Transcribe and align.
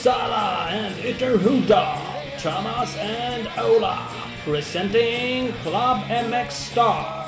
Uppsala 0.00 0.66
and 0.70 0.94
Ytterhuda, 1.04 2.38
Thomas 2.38 2.96
and 2.96 3.46
Ola, 3.58 4.08
presenting 4.44 5.52
Club 5.62 5.98
MX 6.08 6.54
Star. 6.54 7.26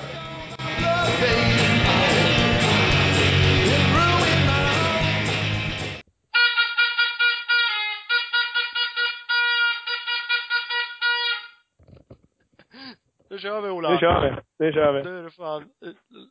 Nu 13.31 13.39
kör 13.39 13.61
vi 13.61 13.71
Ola. 13.71 13.91
Nu 13.91 13.99
kör 13.99 14.21
vi. 14.31 14.37
Nu 14.65 14.73
kör 14.73 14.93
vi. 14.93 15.03
Nu 15.03 15.19
är 15.19 15.23
det 15.23 15.31
fan 15.31 15.63
eh, 15.63 15.89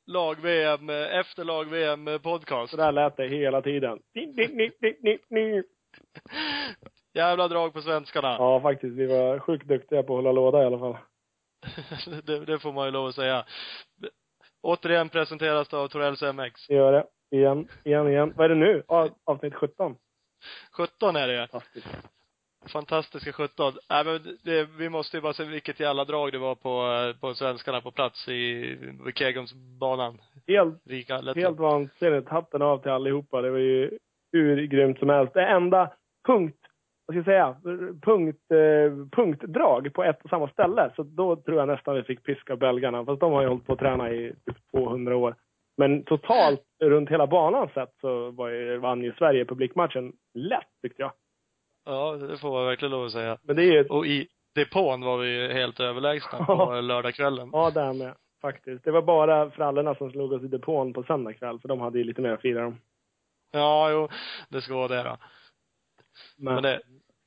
lag-VM, 0.07 0.89
eh, 0.89 1.19
efter 1.19 1.43
lag-VM 1.43 2.07
eh, 2.07 2.17
podcast. 2.17 2.71
Så 2.71 2.77
där 2.77 2.91
lät 2.91 3.17
det 3.17 3.27
hela 3.27 3.61
tiden. 3.61 3.99
Jävla 7.13 7.47
drag 7.47 7.73
på 7.73 7.81
svenskarna. 7.81 8.35
Ja, 8.39 8.61
faktiskt. 8.61 8.95
Vi 8.95 9.05
var 9.05 9.39
sjukt 9.39 9.67
duktiga 9.67 10.03
på 10.03 10.13
att 10.13 10.17
hålla 10.17 10.31
låda 10.31 10.63
i 10.63 10.65
alla 10.65 10.79
fall. 10.79 10.97
det, 12.23 12.45
det 12.45 12.59
får 12.59 12.73
man 12.73 12.85
ju 12.85 12.91
lov 12.91 13.07
att 13.07 13.15
säga. 13.15 13.45
Återigen 14.61 15.09
presenteras 15.09 15.69
det 15.69 15.77
av 15.77 15.87
Torells 15.87 16.21
MX. 16.21 16.69
Vi 16.69 16.75
gör 16.75 16.91
det. 16.91 17.05
Igen, 17.31 17.67
igen, 17.83 18.07
igen. 18.07 18.33
Vad 18.35 18.45
är 18.45 18.49
det 18.49 18.55
nu? 18.55 18.83
Avsnitt 19.25 19.55
17. 19.55 19.95
17 20.71 21.15
är 21.15 21.27
det 21.27 21.47
Fantastiskt. 21.47 21.87
Fantastiska 22.67 23.33
17. 23.33 23.73
Nej 23.89 24.05
men 24.05 24.37
det, 24.43 24.63
vi 24.63 24.89
måste 24.89 25.17
ju 25.17 25.21
bara 25.21 25.33
se 25.33 25.43
vilket 25.43 25.79
jävla 25.79 26.05
drag 26.05 26.31
det 26.31 26.37
var 26.37 26.55
på, 26.55 27.13
på 27.19 27.33
svenskarna 27.33 27.81
på 27.81 27.91
plats 27.91 28.27
i, 28.27 28.75
vid 29.05 29.17
Kegumsbanan. 29.17 30.21
Helt, 30.47 30.81
Rika 30.85 31.21
helt 31.35 31.59
vansinnigt. 31.59 32.29
Hatten 32.29 32.61
av 32.61 32.77
till 32.77 32.91
allihopa. 32.91 33.41
Det 33.41 33.51
var 33.51 33.57
ju 33.57 33.97
hur 34.31 34.65
grymt 34.67 34.99
som 34.99 35.09
helst. 35.09 35.33
Det 35.33 35.45
enda 35.45 35.91
punkt, 36.27 36.57
vad 37.05 37.13
ska 37.15 37.17
jag 37.17 37.25
säga, 37.25 37.55
punkt, 38.01 38.41
eh, 38.51 39.07
punktdrag 39.11 39.93
på 39.93 40.03
ett 40.03 40.23
och 40.23 40.29
samma 40.29 40.47
ställe. 40.47 40.91
Så 40.95 41.03
då 41.03 41.35
tror 41.35 41.57
jag 41.57 41.67
nästan 41.67 41.95
vi 41.95 42.03
fick 42.03 42.23
piska 42.23 42.55
belgarna. 42.55 43.05
Fast 43.05 43.19
de 43.19 43.33
har 43.33 43.41
ju 43.41 43.47
hållit 43.47 43.65
på 43.65 43.73
att 43.73 43.79
träna 43.79 44.11
i 44.11 44.33
typ 44.45 44.57
200 44.71 45.15
år. 45.17 45.35
Men 45.77 46.03
totalt 46.03 46.61
runt 46.83 47.09
hela 47.09 47.27
banan 47.27 47.69
sett 47.73 47.93
så 48.01 48.31
var 48.31 48.49
ju, 48.49 48.77
vann 48.77 49.01
ju 49.03 49.13
Sverige 49.13 49.45
publikmatchen 49.45 50.13
lätt 50.33 50.67
tyckte 50.81 51.01
jag. 51.01 51.11
Ja, 51.85 52.11
det 52.11 52.37
får 52.37 52.51
man 52.51 52.65
verkligen 52.65 52.91
lov 52.91 53.05
att 53.05 53.11
säga. 53.11 53.37
Men 53.43 53.55
det 53.55 53.63
är 53.63 53.71
ju, 53.71 53.83
Och 53.85 54.05
i 54.05 54.27
depån 54.55 55.01
var 55.01 55.17
vi 55.17 55.41
ju 55.41 55.53
helt 55.53 55.79
överlägsna 55.79 56.45
på 56.45 56.81
lördagskvällen. 56.81 57.49
ja 57.53 57.71
där 57.71 57.93
med 57.93 58.13
faktiskt. 58.41 58.83
Det 58.83 58.91
var 58.91 59.01
bara 59.01 59.49
frallorna 59.51 59.95
som 59.95 60.11
slog 60.11 60.31
oss 60.31 60.43
i 60.43 60.47
depån 60.47 60.93
på 60.93 61.03
söndag 61.03 61.33
kväll. 61.33 61.59
För 61.59 61.67
de 61.67 61.79
hade 61.79 61.97
ju 61.97 62.03
lite 62.03 62.21
mer 62.21 62.31
att 62.31 62.41
fira 62.41 62.67
om. 62.67 62.77
Ja, 63.61 63.91
jo, 63.91 64.07
det 64.49 64.61
ska 64.61 64.75
vara 64.75 64.87
det 64.87 65.03
då. 65.03 65.17
Men, 66.37 66.53
Men 66.53 66.63
det, 66.63 66.81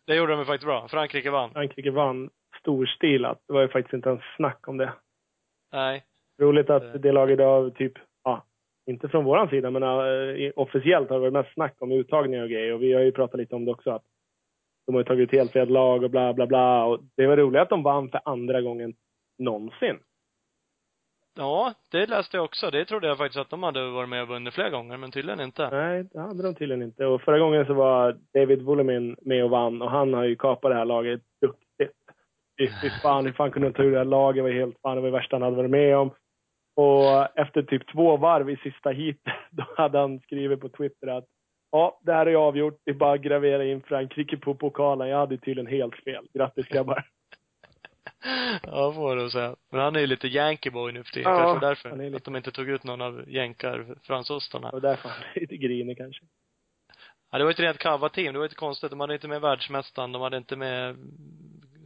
det 0.06 0.17
gjorde 0.17 0.33
de 0.33 0.39
ju 0.39 0.44
faktiskt 0.44 0.66
bra. 0.66 0.89
Frankrike 0.89 1.31
vann. 1.31 1.53
Frankrike 1.53 1.91
vann 1.91 2.31
storstilat. 2.61 3.42
Det 3.47 3.53
var 3.53 3.61
ju 3.61 3.69
faktiskt 3.69 3.94
inte 3.94 4.08
ens 4.08 4.22
snack 4.36 4.69
om 4.69 4.77
det. 4.77 4.92
Nej. 5.72 6.05
Roligt 6.41 6.70
att 6.70 7.03
det 7.03 7.12
laget 7.12 7.41
av 7.41 7.70
typ, 7.70 7.92
ja, 8.25 8.44
inte 8.86 9.08
från 9.08 9.25
våran 9.25 9.48
sida, 9.48 9.70
men 9.70 9.83
äh, 9.83 10.53
officiellt 10.56 11.11
har 11.11 11.16
det 11.16 11.20
varit 11.20 11.33
mest 11.33 11.55
snack 11.55 11.75
om 11.78 11.92
uttagningar 11.92 12.42
och 12.42 12.50
grejer. 12.50 12.72
Och 12.72 12.83
vi 12.83 12.92
har 12.92 13.00
ju 13.00 13.12
pratat 13.12 13.41
lite 13.41 13.55
om 13.55 13.64
det 13.64 13.72
också. 13.72 13.91
Att 13.91 14.05
de 14.86 14.94
har 14.94 15.00
ju 15.00 15.05
tagit 15.05 15.28
ut 15.28 15.38
helt 15.38 15.53
fel 15.53 15.69
lag 15.69 16.05
och 16.05 16.11
bla 16.11 16.34
bla 16.34 16.47
bla. 16.47 16.84
Och 16.84 17.00
det 17.16 17.27
var 17.27 17.36
roligt 17.36 17.61
att 17.61 17.69
de 17.69 17.83
vann 17.83 18.11
för 18.11 18.20
andra 18.25 18.61
gången 18.61 18.94
någonsin. 19.38 19.98
Ja, 21.37 21.75
det 21.91 22.07
läste 22.07 22.37
jag 22.37 22.45
också. 22.45 22.71
Det 22.71 22.85
trodde 22.85 23.07
jag 23.07 23.19
faktiskt 23.19 23.41
att 23.41 23.51
de 23.51 23.63
hade 23.63 23.91
varit 23.91 24.09
med 24.09 24.23
och 24.23 24.29
vunnit 24.29 24.55
flera 24.55 24.71
gånger, 24.71 24.97
men 24.97 25.11
tydligen 25.11 25.41
inte. 25.41 25.71
Nej, 25.71 26.05
det 26.12 26.21
hade 26.21 26.43
de 26.43 26.55
tydligen 26.55 26.83
inte. 26.83 27.06
Och 27.06 27.22
förra 27.22 27.39
gången 27.39 27.67
så 27.67 27.75
var 27.75 28.19
David 28.34 28.62
Wolomin 28.62 29.17
med 29.22 29.44
och 29.44 29.50
vann 29.50 29.83
och 29.83 29.91
han 29.91 30.15
har 30.15 30.25
ju 30.25 30.37
kapat 30.37 30.71
det 30.71 30.75
här 30.77 30.84
laget 30.84 31.21
duktigt. 31.41 31.99
Fy 32.59 32.69
fy 32.83 32.91
fan, 33.03 33.27
hur 33.27 33.33
fan 33.33 33.50
kunde 33.50 33.69
de 33.69 33.75
ta 33.75 33.83
ur 33.83 33.91
det 33.91 33.99
här 33.99 34.05
laget? 34.05 34.37
Det 34.37 34.43
var 34.43 34.50
helt 34.50 34.81
fan, 34.83 34.97
det 34.97 35.00
var 35.00 35.09
det 35.09 35.17
värsta 35.17 35.37
han 35.37 35.43
hade 35.43 35.56
varit 35.56 35.71
med 35.71 35.97
om. 35.97 36.11
Och 36.77 37.39
efter 37.39 37.62
typ 37.62 37.93
två 37.93 38.17
varv 38.17 38.50
i 38.50 38.56
sista 38.56 38.91
hit, 38.91 39.21
då 39.50 39.65
hade 39.77 39.99
han 39.99 40.21
skrivit 40.21 40.61
på 40.61 40.69
Twitter 40.69 41.06
att 41.06 41.25
ja, 41.73 42.00
det 42.03 42.12
här 42.12 42.27
är 42.27 42.34
avgjort. 42.34 42.81
Det 42.84 42.91
är 42.91 42.94
bara 42.94 43.12
att 43.12 43.21
gravera 43.21 43.65
in 43.65 43.83
Frankrike 43.83 44.37
på 44.37 44.55
pokalen. 44.55 45.09
Jag 45.09 45.19
hade 45.19 45.39
tydligen 45.39 45.67
helt 45.67 45.94
fel. 45.94 46.27
Grattis 46.34 46.67
grabbar. 46.67 47.05
Ja, 48.62 48.93
får 48.93 49.17
det 49.17 49.31
säga. 49.31 49.57
Men 49.71 49.81
han 49.81 49.97
är 49.97 50.01
ju 50.01 50.07
lite 50.07 50.29
yankee 50.29 50.71
boy 50.73 50.93
nu 50.93 51.05
för 51.05 51.12
tiden. 51.12 51.33
Ja, 51.33 51.39
Kanske 51.39 51.67
därför. 51.67 51.89
han 51.91 52.01
är 52.01 52.05
lite- 52.05 52.17
Att 52.17 52.25
de 52.25 52.37
inte 52.37 52.51
tog 52.51 52.69
ut 52.69 52.85
någon 52.85 53.01
av 53.01 53.25
jänkar, 53.29 53.87
fransostarna. 54.03 54.71
Och 54.71 54.81
därför 54.81 55.09
han 55.09 55.19
är 55.35 55.41
lite 55.41 55.57
grinig 55.57 55.97
kanske. 55.99 56.25
Ja, 57.31 57.39
det 57.39 57.45
var 57.45 57.51
ett 57.51 57.61
rent 57.61 57.79
kava-team. 57.79 58.33
Det 58.33 58.39
var 58.39 58.47
inte 58.47 58.57
konstigt. 58.57 58.91
De 58.91 59.01
hade 59.01 59.15
inte 59.15 59.29
med 59.29 59.41
världsmästaren. 59.41 60.12
De 60.12 60.23
hade 60.23 60.37
inte 60.37 60.57
med 60.57 60.97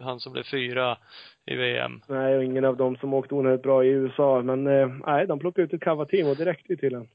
han 0.00 0.20
som 0.20 0.32
blev 0.32 0.42
fyra 0.42 0.98
i 1.46 1.54
VM. 1.54 2.00
Nej, 2.08 2.36
och 2.36 2.44
ingen 2.44 2.64
av 2.64 2.76
dem 2.76 2.96
som 2.96 3.14
åkte 3.14 3.34
onödigt 3.34 3.62
bra 3.62 3.84
i 3.84 3.88
USA. 3.88 4.42
Men 4.42 4.66
eh, 4.66 4.86
nej, 4.88 5.26
de 5.26 5.38
plockade 5.38 5.64
ut 5.66 5.72
ett 5.72 5.80
Cava-team 5.82 6.26
och 6.28 6.36
det 6.36 6.44
räckte 6.44 6.72
ju 6.72 6.76
till 6.76 6.94
en. 6.94 7.08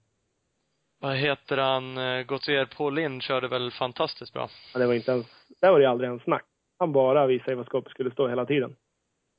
Vad 0.99 1.15
heter 1.15 1.57
han? 1.57 1.97
Eh, 1.97 2.21
Gautier 2.23 2.65
Paulin 2.65 3.21
körde 3.21 3.47
väl 3.47 3.71
fantastiskt 3.71 4.33
bra. 4.33 4.49
Ja, 4.73 4.79
det 4.79 4.87
var 4.87 4.93
inte 4.93 5.11
ens, 5.11 5.25
där 5.61 5.71
var 5.71 5.79
det 5.79 5.89
aldrig 5.89 6.09
en 6.09 6.19
snack. 6.19 6.45
Han 6.79 6.91
bara 6.93 7.27
visade 7.27 7.55
var 7.55 7.63
skåpet 7.63 7.91
skulle 7.91 8.11
stå 8.11 8.27
hela 8.27 8.45
tiden. 8.45 8.75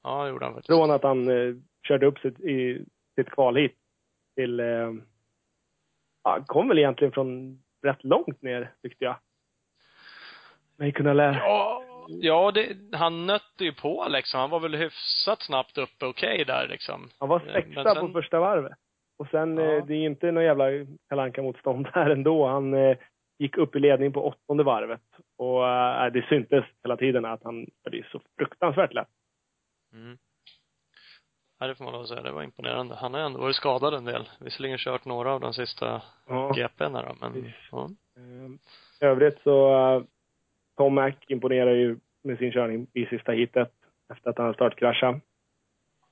Ja, 0.04 0.22
det 0.25 0.31
gjorde 0.31 0.44
han 0.44 0.54
faktiskt. 0.54 0.66
Från 0.78 0.91
att 0.91 1.03
han 1.03 1.28
eh, 1.28 1.54
körde 1.88 2.06
upp 2.06 2.19
sitt, 2.19 2.41
i 2.41 2.84
sitt 3.15 3.31
kval 3.31 3.56
hit 3.56 3.76
till, 4.37 4.60
eh, 4.60 4.92
ja, 6.25 6.44
kom 6.47 6.69
väl 6.69 6.78
egentligen 6.78 7.12
från 7.12 7.59
rätt 7.82 8.04
långt 8.04 8.42
ner 8.42 8.72
tyckte 8.82 9.04
jag. 9.04 9.16
Men 10.76 10.92
kunna 10.92 11.12
lära. 11.12 11.34
Ja, 11.34 11.82
ja 12.09 12.50
det, 12.50 12.76
han 12.97 13.26
nötte 13.26 13.65
ju 13.65 13.72
på 13.72 14.06
liksom. 14.09 14.41
Han 14.41 14.50
var 14.50 14.60
väl 14.60 14.75
hyfsat 14.75 15.42
snabbt 15.42 15.78
uppe 15.78 16.06
okej 16.06 16.44
där 16.44 16.69
liksom. 16.69 17.09
Han 17.19 17.28
var 17.28 17.36
Eh, 17.47 17.53
sexa 17.53 17.84
sen- 17.94 18.06
på 18.06 18.12
första 18.12 18.41
varvet. 18.41 18.72
Och 19.19 19.28
sen, 19.31 19.56
Ja. 19.56 19.62
eh, 19.72 19.86
det 19.86 19.94
är 19.94 20.06
inte 20.06 20.32
någon 20.32 20.44
jävla 20.44 20.65
kalanka 21.09 21.42
motstånd 21.42 21.86
här 21.92 22.10
ändå. 22.16 22.47
Han 22.47 22.75
eh, 22.75 22.97
gick 23.38 23.56
upp 23.56 23.76
i 23.76 23.78
ledning 23.78 24.12
på 24.12 24.26
åttonde 24.28 24.62
varvet. 24.65 25.03
Och 25.38 25.69
eh, 25.69 26.12
det 26.12 26.26
syntes 26.28 26.65
hela 26.82 26.97
tiden 26.97 27.25
att 27.25 27.42
han, 27.44 27.66
det 27.91 27.98
är 27.98 28.09
så 28.12 28.21
fruktansvärt 28.38 28.94
lätt. 28.94 29.09
Mm. 29.94 30.19
Ja, 31.59 31.66
det 31.66 31.75
får 31.75 31.84
man 31.84 31.93
lov 31.93 32.03
att 32.03 32.09
säga. 32.09 32.22
Det 32.22 32.32
var 32.32 32.43
imponerande. 32.43 32.94
Han 32.94 33.15
har 33.15 33.21
ändå 33.21 33.41
varit 33.41 33.56
skadad 33.56 33.94
en 33.94 34.05
del. 34.05 34.28
Visserligen 34.41 34.78
kört 34.78 35.05
några 35.05 35.32
av 35.32 35.41
de 35.41 35.55
sista 35.55 36.03
Ja. 36.27 36.53
GP'na 36.56 37.03
då, 37.03 37.16
men 37.21 37.53
ja. 37.71 37.88
Eh, 38.16 38.50
I 39.00 39.04
övrigt 39.10 39.41
så, 39.43 39.75
uh, 39.97 40.04
Tom 40.77 40.94
Mac 40.94 41.12
imponerar 41.28 41.75
ju 41.75 41.99
med 42.25 42.38
sin 42.38 42.53
körning 42.53 42.87
i 42.93 43.06
sista 43.06 43.33
hitet 43.33 43.72
efter 44.12 44.31
att 44.31 44.38
han 44.38 44.54
startkraschade. 44.54 45.21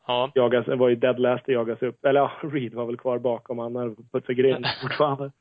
Ja. 0.06 0.32
Jagas, 0.34 0.66
var 0.66 0.88
ju 0.88 0.96
dead 0.96 1.18
last 1.18 1.48
och 1.48 1.54
jagas 1.54 1.82
upp. 1.82 2.04
Eller 2.04 2.20
ja, 2.20 2.32
Reed 2.52 2.74
var 2.74 2.86
väl 2.86 2.96
kvar 2.96 3.18
bakom. 3.18 3.58
Han 3.58 3.76
hade 3.76 3.94
putsat 4.12 4.36
grind 4.36 4.66
fortfarande. 4.82 5.32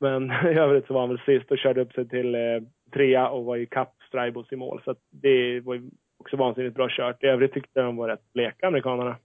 Men 0.00 0.30
i 0.30 0.58
övrigt 0.58 0.86
så 0.86 0.94
var 0.94 1.00
han 1.00 1.08
väl 1.08 1.20
sist 1.26 1.50
och 1.50 1.58
körde 1.58 1.80
upp 1.80 1.92
sig 1.92 2.08
till 2.08 2.34
eh, 2.34 2.62
trea 2.92 3.28
och 3.28 3.44
var 3.44 3.56
ju 3.56 3.66
kapp 3.66 3.94
Stribos 4.08 4.52
i 4.52 4.56
mål. 4.56 4.82
Så 4.84 4.90
att 4.90 5.00
det 5.10 5.60
var 5.60 5.74
ju 5.74 5.90
också 6.26 6.36
vansinnigt 6.36 6.74
bra 6.74 6.88
kört. 6.90 7.24
I 7.24 7.26
övrigt 7.26 7.52
tyckte 7.52 7.80
jag 7.80 7.84
de 7.84 7.96
var 7.96 8.08
rätt 8.08 8.32
bleka, 8.32 8.66
amerikanerna. 8.66 9.16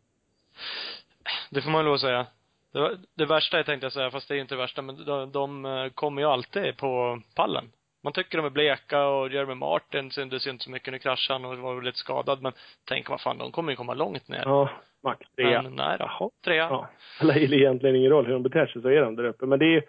Det 1.50 1.62
får 1.62 1.72
man 1.72 1.86
lov 1.86 1.94
att 1.94 2.02
säga. 2.02 2.28
Det, 2.74 2.80
var, 2.80 2.98
det 3.18 3.26
värsta 3.26 3.58
jag 3.58 3.66
tänkte 3.66 3.92
säga, 3.92 4.12
fast 4.12 4.28
det 4.28 4.36
är 4.36 4.40
inte 4.40 4.56
det 4.56 4.62
värsta, 4.62 4.82
men 4.82 5.06
de, 5.06 5.32
de 5.32 5.66
eh, 5.66 5.90
kommer 5.90 6.22
ju 6.22 6.28
alltid 6.28 6.78
på 6.78 7.22
pallen. 7.36 7.66
Man 8.04 8.14
tycker 8.14 8.38
de 8.38 8.46
är 8.46 8.50
bleka 8.50 9.08
och 9.08 9.32
Jeremy 9.32 9.56
Martin 9.56 10.12
syntes 10.12 10.48
ju 10.48 10.52
inte 10.52 10.64
så 10.64 10.72
mycket. 10.72 10.94
Nu 10.94 11.00
kraschade 11.00 11.40
han 11.40 11.52
och 11.52 11.58
var 11.58 11.76
väl 11.76 11.84
lite 11.84 11.98
skadad, 11.98 12.42
men 12.42 12.52
tänk 12.86 13.10
vad 13.10 13.22
fan, 13.22 13.38
de 13.38 13.52
kommer 13.52 13.72
ju 13.72 13.76
komma 13.76 13.94
långt 13.94 14.28
ner. 14.28 14.44
Ja, 14.46 14.70
max 15.04 15.28
trea. 15.36 15.62
Men 15.62 15.76
nej 15.76 15.98
då. 16.00 16.06
Jaha. 16.06 16.30
Trea. 16.46 16.68
Ja. 16.70 16.90
Det 17.20 17.26
spelar 17.26 17.54
egentligen 17.54 17.96
ingen 17.96 18.12
roll 18.12 18.26
hur 18.26 18.34
de 18.34 18.44
beter 18.44 18.66
sig 18.66 18.82
så 18.82 18.88
är 18.88 19.02
de 19.02 19.16
där 19.16 19.24
uppe. 19.24 19.46
Men 19.46 19.60
det 19.60 19.66
är 19.66 19.74
ju, 19.74 19.82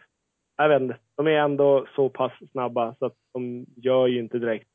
jag 0.56 0.68
vet 0.68 0.82
inte, 0.82 0.96
de 1.16 1.26
är 1.26 1.30
ändå 1.30 1.86
så 1.94 2.08
pass 2.08 2.32
snabba 2.52 2.94
så 2.94 3.06
att 3.06 3.16
de 3.32 3.66
gör 3.76 4.06
ju 4.06 4.18
inte 4.18 4.38
direkt 4.38 4.68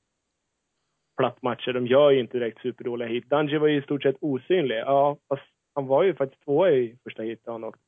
plattmatcher. 1.18 1.74
De 1.74 1.88
gör 1.88 2.12
ju 2.12 2.20
inte 2.20 2.38
direkt 2.40 2.62
superdåliga 2.62 3.08
hit. 3.10 3.30
Dungy 3.30 3.58
var 3.58 3.68
ju 3.68 3.78
i 3.78 3.82
stort 3.82 4.04
sett 4.04 4.16
osynlig. 4.22 4.78
Ja, 4.78 5.18
fast 5.30 5.44
han 5.76 5.88
var 5.88 6.04
ju 6.04 6.16
faktiskt 6.16 6.44
tvåa 6.44 6.72
i 6.72 6.98
första 7.04 7.24
hit 7.24 7.42
han 7.46 7.64
åkte. 7.64 7.82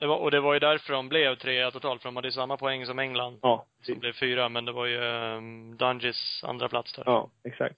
Det 0.00 0.06
var, 0.06 0.16
och 0.16 0.30
det 0.30 0.40
var 0.40 0.54
ju 0.54 0.60
därför 0.60 0.92
de 0.92 1.08
blev 1.08 1.34
trea 1.34 1.70
totalt, 1.70 2.02
för 2.02 2.08
de 2.08 2.16
hade 2.16 2.28
ju 2.28 2.32
samma 2.32 2.56
poäng 2.56 2.86
som 2.86 2.98
England. 2.98 3.38
Ja, 3.42 3.66
Som 3.82 3.98
blev 3.98 4.12
fyra, 4.12 4.48
men 4.48 4.64
det 4.64 4.72
var 4.72 4.86
ju 4.86 4.98
um, 4.98 5.76
Dungys 5.76 6.44
andra 6.44 6.68
plats 6.68 6.92
där. 6.92 7.02
ja 7.06 7.30
exakt. 7.44 7.76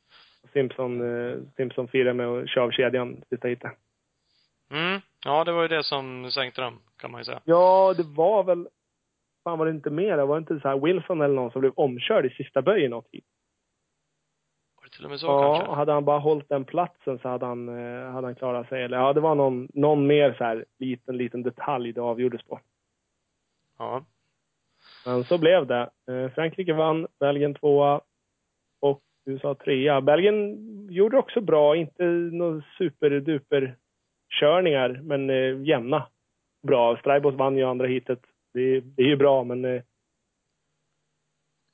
Simpson, 0.52 1.00
eh, 1.30 1.36
Simpson 1.56 1.88
firade 1.88 2.14
med 2.14 2.26
att 2.28 2.48
köra 2.50 2.64
av 2.64 2.70
kedjan 2.70 3.22
sista 3.30 3.48
hitet. 3.48 3.72
Mm. 4.70 5.00
Ja, 5.24 5.44
det 5.44 5.52
var 5.52 5.62
ju 5.62 5.68
det 5.68 5.84
som 5.84 6.30
sänkte 6.30 6.60
dem, 6.62 6.78
kan 6.96 7.10
man 7.10 7.20
ju 7.20 7.24
säga. 7.24 7.40
Ja, 7.44 7.94
det 7.96 8.02
var 8.02 8.44
väl, 8.44 8.68
fan 9.44 9.58
var 9.58 9.66
det 9.66 9.72
inte 9.72 9.90
mer? 9.90 10.16
Var 10.18 10.36
det 10.36 10.40
inte 10.40 10.60
så 10.60 10.68
här 10.68 10.78
Wilson 10.78 11.20
eller 11.20 11.34
någon 11.34 11.50
som 11.50 11.60
blev 11.60 11.72
omkörd 11.76 12.26
i 12.26 12.30
sista 12.30 12.62
böjen 12.62 12.90
något 12.90 13.08
hit? 13.12 13.24
Till 14.96 15.04
och 15.04 15.10
med 15.10 15.20
så 15.20 15.26
ja, 15.26 15.56
kanske? 15.56 15.75
hade 15.75 15.92
han 15.92 16.04
bara 16.04 16.19
hållit 16.19 16.48
den 16.48 16.64
platsen 16.64 17.19
så 17.19 17.28
hade 17.28 17.46
han, 17.46 17.69
eh, 17.69 18.10
hade 18.10 18.26
han 18.26 18.34
klarat 18.34 18.69
sig. 18.69 18.82
Eller 18.82 18.96
ja, 18.96 19.12
det 19.12 19.20
var 19.20 19.34
någon, 19.34 19.69
någon 19.75 20.06
mer 20.06 20.34
så 20.38 20.44
här 20.44 20.64
liten, 20.78 21.16
liten 21.16 21.42
detalj 21.42 21.92
det 21.92 22.00
avgjordes 22.00 22.42
på. 22.42 22.60
Ja. 23.78 24.04
Men 25.06 25.25
så 25.25 25.38
blev 25.38 25.66
det. 25.66 25.90
Eh, 26.08 26.31
Frankrike 26.34 26.72
vann, 26.72 27.06
Belgien 27.20 27.54
tvåa 27.54 28.00
och 28.81 29.02
USA 29.25 29.54
trea. 29.54 30.00
Belgien 30.00 30.56
gjorde 30.90 31.19
också 31.19 31.40
bra, 31.40 31.76
inte 31.76 32.04
några 32.04 32.62
superduper 32.78 33.76
körningar, 34.40 35.00
men 35.02 35.31
eh, 35.31 35.62
jämna. 35.62 36.06
Bra. 36.62 36.96
Straibos 36.96 37.34
vann 37.34 37.56
ju 37.56 37.64
andra 37.64 37.86
heatet. 37.86 38.20
Det, 38.52 38.81
det 38.81 39.02
är 39.02 39.06
ju 39.06 39.16
bra, 39.16 39.44
men 39.44 39.64
eh, 39.64 39.82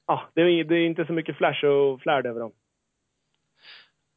ja, 0.07 0.23
det, 0.35 0.41
är, 0.41 0.65
det 0.65 0.75
är 0.75 0.87
inte 0.87 1.07
så 1.07 1.13
mycket 1.13 1.37
flash 1.37 1.65
och 1.65 2.01
flärd 2.01 2.27
över 2.27 2.41
dem. 2.41 2.53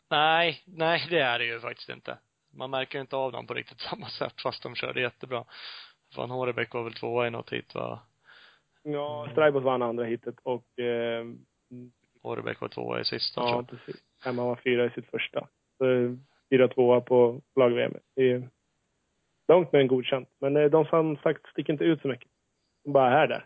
Nej, 0.10 0.64
nej 0.66 1.08
det 1.10 1.20
är 1.20 1.40
det 1.40 1.46
ju 1.46 1.60
faktiskt 1.60 1.90
inte. 1.90 2.18
Man 2.54 2.70
märker 2.70 3.02
inte 3.02 3.16
av 3.16 3.32
dem 3.32 3.48
på 3.48 3.54
riktigt 3.54 3.80
samma 3.90 4.08
sätt 4.08 4.42
fast 4.42 4.64
de 4.64 4.76
körde 4.76 5.02
jättebra. 5.02 5.46
Van 6.18 6.32
Horebäck 6.32 6.74
var 6.74 6.84
väl 6.84 6.94
tvåa 6.94 7.28
i 7.28 7.30
något 7.30 7.54
hit 7.54 7.76
va? 7.76 8.00
Ja, 8.84 9.28
Straibos 9.32 9.64
vann 9.64 9.82
andra 9.82 10.06
heatet 10.06 10.36
och 10.44 10.80
eh, 10.80 11.26
Horebäck 12.24 12.62
var 12.62 12.68
tvåa 12.68 13.00
i 13.00 13.06
sista 13.06 13.42
ja, 13.42 13.50
jag. 13.50 13.70
precis. 13.70 14.02
Emma 14.26 14.46
var 14.46 14.56
fyra 14.56 14.86
i 14.86 14.90
sitt 14.90 15.10
första. 15.10 15.48
Så 15.78 15.92
eh, 15.92 16.12
fyra 16.50 16.68
tvåa 16.68 17.02
på 17.02 17.42
lag-VM. 17.56 17.94
Det 18.16 18.32
är 18.32 18.50
långt 19.48 19.72
med 19.72 19.82
en 19.82 19.88
godkänt. 19.88 20.30
Men 20.40 20.58
eh, 20.58 20.70
de 20.70 20.86
som 20.86 21.18
sagt 21.18 21.48
sticker 21.48 21.74
inte 21.74 21.86
ut 21.86 22.02
så 22.02 22.08
mycket. 22.08 22.28
De 22.84 22.94
bara 22.94 23.22
är 23.24 23.28
där. 23.28 23.46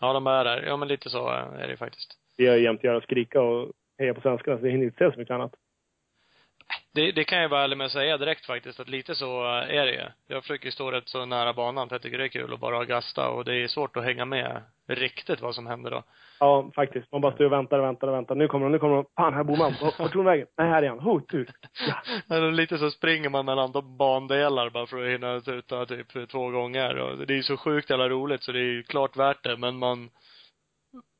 Ja, 0.00 0.12
de 0.12 0.26
är 0.26 0.44
där. 0.44 0.62
Ja, 0.62 0.76
men 0.76 0.88
lite 0.88 1.10
så 1.10 1.28
är 1.28 1.68
det 1.68 1.76
faktiskt. 1.76 2.18
Det 2.36 2.44
gör 2.44 2.56
jämt 2.56 2.84
göra 2.84 3.00
skrika 3.00 3.40
och 3.40 3.72
heja 3.98 4.14
på 4.14 4.20
svenskarna, 4.20 4.56
så 4.56 4.62
vi 4.62 4.70
hinner 4.70 4.84
inte 4.84 4.98
se 4.98 5.12
så 5.12 5.18
mycket 5.18 5.34
annat. 5.34 5.54
Det, 6.94 7.12
det 7.12 7.24
kan 7.24 7.38
jag 7.38 7.48
vara 7.48 7.64
ärlig 7.64 7.76
med 7.76 7.84
att 7.84 7.92
säga 7.92 8.18
direkt 8.18 8.46
faktiskt, 8.46 8.80
att 8.80 8.88
lite 8.88 9.14
så 9.14 9.44
är 9.54 9.86
det 9.86 9.92
ju. 9.92 10.02
Jag 10.28 10.42
försöker 10.42 10.70
stå 10.70 10.90
rätt 10.90 11.08
så 11.08 11.24
nära 11.24 11.52
banan 11.52 11.88
för 11.88 11.94
jag 11.94 12.02
tycker 12.02 12.18
det 12.18 12.24
är 12.24 12.28
kul 12.28 12.54
att 12.54 12.60
bara 12.60 12.84
gasta 12.84 13.28
och 13.28 13.44
det 13.44 13.54
är 13.54 13.68
svårt 13.68 13.96
att 13.96 14.04
hänga 14.04 14.24
med 14.24 14.62
riktigt 14.88 15.40
vad 15.40 15.54
som 15.54 15.66
händer 15.66 15.90
då. 15.90 16.02
Ja, 16.40 16.70
faktiskt. 16.74 17.12
Man 17.12 17.20
bara 17.20 17.32
står 17.32 17.44
och 17.44 17.52
väntar 17.52 17.78
och 17.78 17.84
väntar 17.84 18.08
och 18.08 18.14
väntar. 18.14 18.34
Nu 18.34 18.48
kommer 18.48 18.66
de, 18.66 18.72
nu 18.72 18.78
kommer 18.78 18.94
de. 18.94 19.04
Fan, 19.16 19.34
här 19.34 19.44
bor 19.44 19.56
man. 19.56 19.74
Vart 19.80 19.96
tog 19.96 20.24
de 20.24 20.24
vägen? 20.24 20.46
Nej, 20.58 20.68
här 20.68 20.82
är 20.82 20.88
han. 20.88 21.00
Ho, 21.00 21.20
tur. 21.20 21.50
Ja. 22.28 22.38
Lite 22.50 22.78
så 22.78 22.90
springer 22.90 23.28
man 23.28 23.44
mellan 23.44 23.72
de 23.72 23.96
bandelar 23.96 24.70
bara 24.70 24.86
för 24.86 25.04
att 25.04 25.12
hinna 25.12 25.40
tuta 25.40 25.86
typ 25.86 26.30
två 26.30 26.50
gånger 26.50 26.98
och 26.98 27.26
det 27.26 27.32
är 27.32 27.36
ju 27.36 27.42
så 27.42 27.56
sjukt 27.56 27.90
jävla 27.90 28.08
roligt 28.08 28.42
så 28.42 28.52
det 28.52 28.58
är 28.58 28.72
ju 28.72 28.82
klart 28.82 29.16
värt 29.16 29.44
det 29.44 29.56
men 29.56 29.76
man 29.76 30.10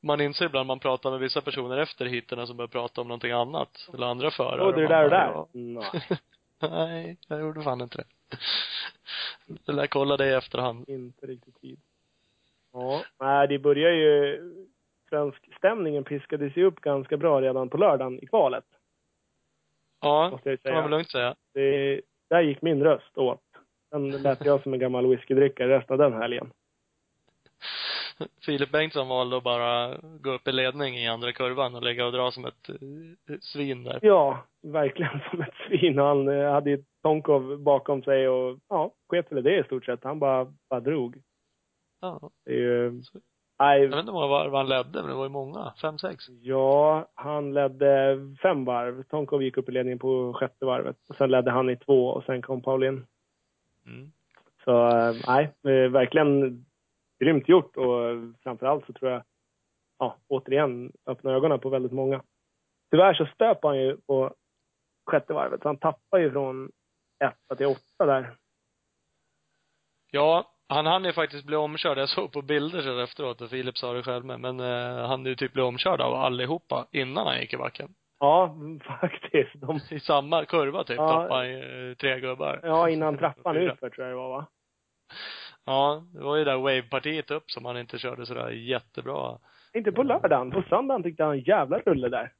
man 0.07 0.21
inser 0.21 0.45
ibland 0.45 0.67
man 0.67 0.79
pratar 0.79 1.11
med 1.11 1.19
vissa 1.19 1.41
personer 1.41 1.77
efter 1.77 2.05
hitterna 2.05 2.47
som 2.47 2.57
börjar 2.57 2.67
prata 2.67 3.01
om 3.01 3.07
någonting 3.07 3.31
annat 3.31 3.89
eller 3.93 4.07
andra 4.07 4.31
förare. 4.31 4.63
Åh, 4.63 4.75
det 4.75 4.83
är 4.83 4.89
där 4.89 5.03
och 5.03 5.09
där. 5.09 5.45
Nej, 5.51 6.19
Nej, 6.69 7.17
jag 7.27 7.39
gjorde 7.39 7.61
fan 7.61 7.81
inte 7.81 7.97
det. 7.97 8.37
Jag 9.65 9.75
lär 9.75 9.87
kolla 9.87 10.17
det 10.17 10.27
i 10.27 10.33
efterhand. 10.33 10.89
inte 10.89 11.25
riktigt 11.25 11.61
tid. 11.61 11.79
Ja, 12.73 13.03
nej, 13.19 13.47
det 13.47 13.59
börjar 13.59 13.91
ju... 13.91 14.39
Svensk 15.09 15.55
stämningen 15.57 16.03
piskades 16.03 16.57
ju 16.57 16.65
upp 16.65 16.81
ganska 16.81 17.17
bra 17.17 17.41
redan 17.41 17.69
på 17.69 17.77
lördagen 17.77 18.23
i 18.23 18.27
kvalet. 18.27 18.65
Ja, 20.01 20.29
Måste 20.29 20.49
jag 20.49 20.63
kan 20.63 20.73
man 20.73 20.83
väl 20.83 20.91
lugnt 20.91 21.11
säga. 21.11 21.35
Det, 21.53 22.01
där 22.29 22.41
gick 22.41 22.61
min 22.61 22.83
röst 22.83 23.17
åt. 23.17 23.41
Sen 23.89 24.11
lät 24.11 24.45
jag 24.45 24.63
som 24.63 24.73
en 24.73 24.79
gammal 24.79 25.07
whiskydrickare 25.07 25.77
resten 25.77 25.93
av 25.93 26.11
den 26.11 26.21
helgen. 26.21 26.51
Filip 28.45 28.71
Bengtsson 28.71 29.07
valde 29.07 29.37
att 29.37 29.43
bara 29.43 29.97
gå 30.01 30.31
upp 30.31 30.47
i 30.47 30.51
ledning 30.51 30.95
i 30.95 31.07
andra 31.07 31.31
kurvan 31.31 31.75
och 31.75 31.83
lägga 31.83 32.05
och 32.05 32.11
dra 32.11 32.31
som 32.31 32.45
ett 32.45 32.69
eh, 32.69 33.37
svin 33.41 33.83
där. 33.83 33.99
Ja, 34.01 34.45
verkligen 34.63 35.19
som 35.31 35.41
ett 35.41 35.53
svin. 35.67 35.97
Han 35.97 36.27
eh, 36.27 36.51
hade 36.51 36.69
ju 36.69 36.83
Tonkov 37.03 37.59
bakom 37.59 38.03
sig 38.03 38.29
och 38.29 38.59
ja, 38.69 38.93
sket 39.09 39.31
väl 39.31 39.43
det 39.43 39.59
i 39.59 39.63
stort 39.63 39.85
sett. 39.85 40.03
Han 40.03 40.19
bara, 40.19 40.53
bara 40.69 40.79
drog. 40.79 41.21
Ja. 42.01 42.29
Det 42.45 42.51
är 42.51 42.57
ju... 42.57 43.01
Jag 43.59 43.65
Nej, 43.67 43.87
vet 43.87 43.99
inte 43.99 44.11
hur 44.11 44.13
många 44.13 44.27
varv 44.27 44.53
han 44.53 44.69
ledde, 44.69 45.01
men 45.01 45.07
det 45.07 45.13
var 45.13 45.23
ju 45.23 45.29
många. 45.29 45.73
Fem, 45.81 45.97
sex. 45.97 46.25
ja, 46.41 47.07
han 47.13 47.53
ledde 47.53 48.17
fem 48.41 48.65
varv. 48.65 49.03
Tonkov 49.03 49.43
gick 49.43 49.57
upp 49.57 49.69
i 49.69 49.71
ledningen 49.71 49.99
på 49.99 50.33
sjätte 50.33 50.65
varvet. 50.65 50.97
Och 51.09 51.15
sen 51.15 51.31
ledde 51.31 51.51
han 51.51 51.69
i 51.69 51.75
två 51.77 52.07
och 52.07 52.23
sen 52.23 52.41
kom 52.41 52.61
Paulin. 52.61 53.05
Mm. 53.85 54.11
Så 54.63 54.87
eh, 54.87 55.15
nej, 55.27 55.53
verkligen 55.89 56.65
grymt 57.19 57.49
gjort 57.49 57.77
och 57.77 57.99
framförallt 58.43 58.85
så 58.85 58.93
tror 58.93 59.11
jag, 59.11 59.23
ja, 59.99 60.17
återigen 60.27 60.91
öppna 61.05 61.31
ögonen 61.31 61.59
på 61.59 61.69
väldigt 61.69 61.91
många. 61.91 62.23
Tyvärr 62.91 63.13
så 63.13 63.25
stöp 63.25 63.63
han 63.63 63.77
ju 63.77 63.97
på 63.97 64.33
sjätte 65.11 65.33
varvet, 65.33 65.61
så 65.61 65.69
han 65.69 65.77
tappar 65.77 66.19
ju 66.19 66.31
från 66.31 66.71
etta 67.23 67.55
till 67.55 67.65
åtta 67.65 68.05
där. 68.05 68.35
Ja, 70.11 70.53
han 70.69 70.85
hann 70.85 71.05
ju 71.05 71.13
faktiskt 71.13 71.45
bli 71.45 71.55
omkörd. 71.55 71.97
Jag 71.97 72.09
såg 72.09 72.31
på 72.31 72.41
bilder 72.41 72.81
sen 72.81 72.99
efteråt 72.99 73.41
och 73.41 73.49
Filip 73.49 73.77
sa 73.77 73.93
det 73.93 74.03
själv 74.03 74.25
med. 74.25 74.39
Men 74.39 74.59
eh, 74.59 75.07
han 75.07 75.25
ju 75.25 75.35
typ 75.35 75.53
bli 75.53 75.61
omkörd 75.61 76.01
av 76.01 76.13
allihopa 76.13 76.87
innan 76.91 77.27
han 77.27 77.39
gick 77.39 77.53
i 77.53 77.57
backen. 77.57 77.89
Ja, 78.19 78.55
faktiskt. 79.01 79.51
De, 79.55 79.79
I 79.95 79.99
samma 79.99 80.45
kurva 80.45 80.83
typ 80.83 80.97
Ja. 80.97 81.07
tappade 81.07 81.33
han 81.35 81.49
ju 81.49 81.89
eh, 81.91 81.95
tre 81.95 82.19
gubbar. 82.19 82.59
ja, 82.63 82.89
innan 82.89 83.17
trappan 83.17 83.57
utför 83.57 83.89
tror 83.89 84.07
jag 84.07 84.13
det 84.13 84.17
var 84.21 84.29
va? 84.29 84.47
Ja, 85.67 86.03
det 86.13 86.19
var 86.23 86.35
ju 86.35 86.43
där 86.43 86.57
wave-partiet 86.57 87.31
upp 87.31 87.51
som 87.51 87.65
han 87.65 87.77
inte 87.77 87.97
körde 87.99 88.25
sådär 88.25 88.49
jättebra. 88.49 89.37
Inte 89.73 89.91
på 89.91 90.03
lördagen, 90.03 90.51
på 90.51 90.63
söndagen 90.69 91.03
tyckte 91.03 91.23
han 91.23 91.33
en 91.33 91.39
jävla 91.43 91.79
rulle 91.79 92.09
där. 92.09 92.33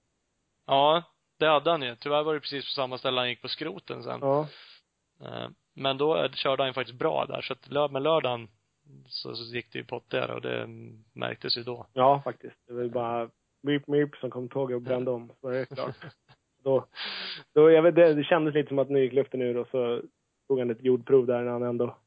Ja, 0.65 1.03
det 1.39 1.45
hade 1.45 1.71
han 1.71 1.81
ju. 1.81 1.95
Tyvärr 1.95 2.23
var 2.23 2.33
det 2.33 2.39
precis 2.39 2.65
på 2.65 2.81
samma 2.81 2.97
ställe 2.97 3.19
han 3.19 3.29
gick 3.29 3.41
på 3.41 3.47
skroten 3.47 4.03
sen. 4.03 4.19
Ja. 4.21 4.47
Eh, 5.21 5.49
Men 5.75 5.97
då 5.97 6.29
körde 6.33 6.63
han 6.63 6.69
ju 6.69 6.73
faktiskt 6.73 6.99
bra 6.99 7.25
där. 7.25 7.41
Så 7.41 7.53
att 7.53 7.91
med 7.91 8.01
lördagen 8.01 8.47
så, 9.05 9.35
så 9.35 9.55
gick 9.55 9.73
det 9.73 9.79
ju 9.79 9.85
pottigare 9.85 10.33
och 10.33 10.41
det 10.41 10.67
märktes 11.13 11.57
ju 11.57 11.63
då. 11.63 11.87
Ja, 11.93 12.21
faktiskt. 12.23 12.55
Det 12.67 12.73
var 12.73 12.83
ju 12.83 12.89
bara 12.89 13.29
Meep 13.63 13.87
Meep 13.87 14.15
som 14.15 14.31
kom 14.31 14.49
tåget 14.49 14.75
och 14.75 14.81
brände 14.81 15.11
om. 15.11 15.31
Så 15.41 15.49
det 15.49 15.59
är 15.59 15.65
klart. 15.65 15.95
då, 16.63 16.85
då, 17.53 17.71
jag 17.71 17.81
vet, 17.81 17.95
det, 17.95 18.13
det 18.13 18.23
kändes 18.23 18.53
lite 18.53 18.67
som 18.67 18.79
att 18.79 18.89
nu 18.89 18.99
gick 18.99 19.13
luften 19.13 19.41
ur 19.41 19.57
och 19.57 19.67
så 19.67 20.01
tog 20.47 20.59
han 20.59 20.69
ett 20.69 20.83
jordprov 20.83 21.25
där 21.25 21.41
när 21.43 21.51
han 21.51 21.63
ändå, 21.63 21.97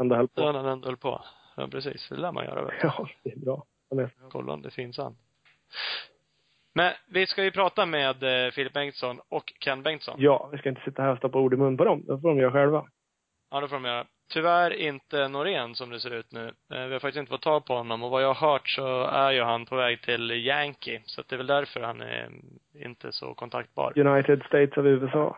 ändå 0.00 0.16
höll 0.16 0.28
på. 0.28 0.42
han 0.52 0.66
ändå 0.66 0.88
höll 0.88 0.96
på. 0.96 1.24
Ja, 1.56 1.68
precis. 1.68 2.08
Det 2.08 2.16
lär 2.16 2.32
man 2.32 2.44
göra 2.44 2.64
väl. 2.64 2.74
Ja, 2.82 3.08
det 3.22 3.30
är 3.32 3.36
bra. 3.36 3.66
Kolla 4.30 4.52
om 4.52 4.62
det 4.62 4.70
finns 4.70 4.98
han. 4.98 5.16
Men 6.74 6.92
vi 7.06 7.26
ska 7.26 7.44
ju 7.44 7.50
prata 7.50 7.86
med 7.86 8.46
eh, 8.46 8.50
Filip 8.50 8.72
Bengtsson 8.72 9.20
och 9.28 9.52
Ken 9.60 9.82
Bengtsson. 9.82 10.14
Ja, 10.18 10.48
vi 10.52 10.58
ska 10.58 10.68
inte 10.68 10.80
sitta 10.84 11.02
här 11.02 11.12
och 11.12 11.18
stoppa 11.18 11.38
ord 11.38 11.54
i 11.54 11.56
mun 11.56 11.76
på 11.76 11.84
dem. 11.84 12.04
Det 12.06 12.20
får 12.20 12.28
de 12.28 12.38
göra 12.38 12.52
själva. 12.52 12.86
Ja, 13.50 13.60
det 13.60 13.68
får 13.68 13.76
de 13.76 13.84
göra. 13.84 14.06
Tyvärr 14.32 14.70
inte 14.74 15.28
Norén 15.28 15.74
som 15.74 15.90
det 15.90 16.00
ser 16.00 16.10
ut 16.14 16.32
nu. 16.32 16.46
Eh, 16.72 16.86
Vi 16.86 16.92
har 16.92 17.00
faktiskt 17.00 17.16
inte 17.20 17.30
fått 17.30 17.42
tag 17.42 17.64
på 17.66 17.74
honom 17.76 18.02
och 18.02 18.10
vad 18.10 18.22
jag 18.22 18.34
har 18.34 18.48
hört 18.52 18.68
så 18.68 19.02
är 19.04 19.30
ju 19.32 19.42
han 19.42 19.66
på 19.66 19.76
väg 19.76 20.02
till 20.02 20.30
Yankee. 20.30 21.02
Så 21.04 21.20
att 21.20 21.28
det 21.28 21.36
är 21.36 21.38
väl 21.38 21.46
därför 21.46 21.80
han 21.80 22.00
är 22.00 22.30
inte 22.74 23.12
så 23.12 23.34
kontaktbar. 23.34 23.98
United 23.98 24.42
States 24.46 24.76
of 24.76 24.84
USA. 24.84 25.36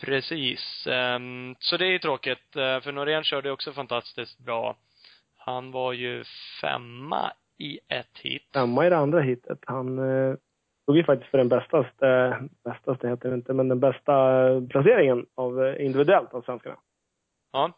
Precis. 0.00 0.86
Ehm, 0.86 1.54
Så 1.58 1.76
det 1.76 1.84
är 1.86 1.90
ju 1.90 1.98
tråkigt, 1.98 2.56
eh, 2.56 2.80
för 2.80 2.92
Norén 2.92 3.24
körde 3.24 3.50
också 3.50 3.72
fantastiskt 3.72 4.38
bra. 4.38 4.76
Han 5.38 5.70
var 5.72 5.92
ju 5.92 6.24
femma 6.60 7.32
i 7.58 7.78
ett 7.88 8.18
hit. 8.22 8.42
Femma 8.54 8.86
i 8.86 8.90
det 8.90 8.96
andra 8.96 9.20
hitet. 9.20 9.58
Han 9.66 9.98
eh, 9.98 10.34
tog 10.86 10.96
ju 10.96 11.04
faktiskt 11.04 11.30
för 11.30 11.38
den 11.38 11.48
bästaste, 11.48 12.38
bästaste 12.64 13.08
heter 13.08 13.28
det 13.28 13.34
inte, 13.34 13.52
men 13.52 13.68
den 13.68 13.80
bästa 13.80 14.12
placeringen 14.70 15.26
av 15.34 15.64
eh, 15.64 15.84
individuellt 15.86 16.34
av 16.34 16.42
svenskarna. 16.42 16.76
Ja. 17.52 17.72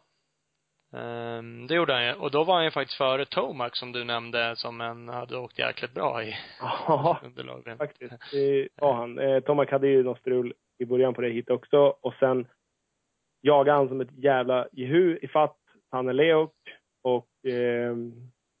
Ehm, 0.93 1.67
det 1.67 1.75
gjorde 1.75 1.93
han 1.93 2.05
ju. 2.05 2.13
Och 2.13 2.31
då 2.31 2.43
var 2.43 2.55
han 2.55 2.63
ju 2.63 2.71
faktiskt 2.71 2.97
före 2.97 3.25
Tomac 3.25 3.69
som 3.73 3.91
du 3.91 4.03
nämnde, 4.03 4.55
som 4.55 4.81
en 4.81 5.09
hade 5.09 5.37
åkt 5.37 5.59
jäkligt 5.59 5.93
bra 5.93 6.23
i 6.23 6.35
Ja, 6.59 7.19
underlagen. 7.23 7.77
faktiskt. 7.77 8.13
Det 8.31 8.67
var 8.75 8.93
han. 8.93 9.19
Eh, 9.19 9.39
Tomac 9.39 9.69
hade 9.71 9.87
ju 9.87 10.03
något 10.03 10.19
strul 10.19 10.53
i 10.77 10.85
början 10.85 11.13
på 11.13 11.21
det 11.21 11.29
hit 11.29 11.49
också 11.49 11.95
och 12.01 12.13
sen 12.13 12.47
jagade 13.41 13.77
han 13.77 13.87
som 13.87 14.01
ett 14.01 14.17
jävla 14.17 14.67
jehu 14.71 15.17
i 15.21 15.27
fatt 15.27 15.57
Tanne 15.91 16.13
Leok 16.13 16.53
och 17.01 17.45
eh, 17.45 17.95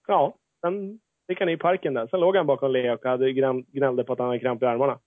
ja, 0.07 0.35
sen 0.61 0.99
gick 1.27 1.39
han 1.39 1.49
i 1.49 1.57
parken 1.57 1.93
där. 1.93 2.07
Sen 2.07 2.19
låg 2.19 2.35
han 2.35 2.47
bakom 2.47 2.71
Leok 2.71 3.05
och 3.05 3.09
hade 3.11 3.29
gnäll- 3.31 3.65
gnällde 3.71 4.03
på 4.03 4.13
att 4.13 4.19
han 4.19 4.27
hade 4.27 4.39
kramp 4.39 4.63
i 4.63 4.65
armarna. 4.65 4.99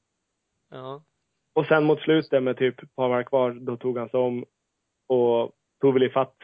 Ja. 0.70 1.02
Och 1.52 1.66
sen 1.66 1.84
mot 1.84 2.00
slutet 2.00 2.42
med 2.42 2.56
typ 2.56 2.82
ett 2.82 2.94
par 2.94 3.08
varv 3.08 3.24
kvar, 3.24 3.50
då 3.50 3.76
tog 3.76 3.98
han 3.98 4.08
sig 4.08 4.20
om 4.20 4.44
och 5.06 5.52
tog 5.80 5.94
väl 5.94 6.02
i 6.02 6.10
fatt, 6.10 6.36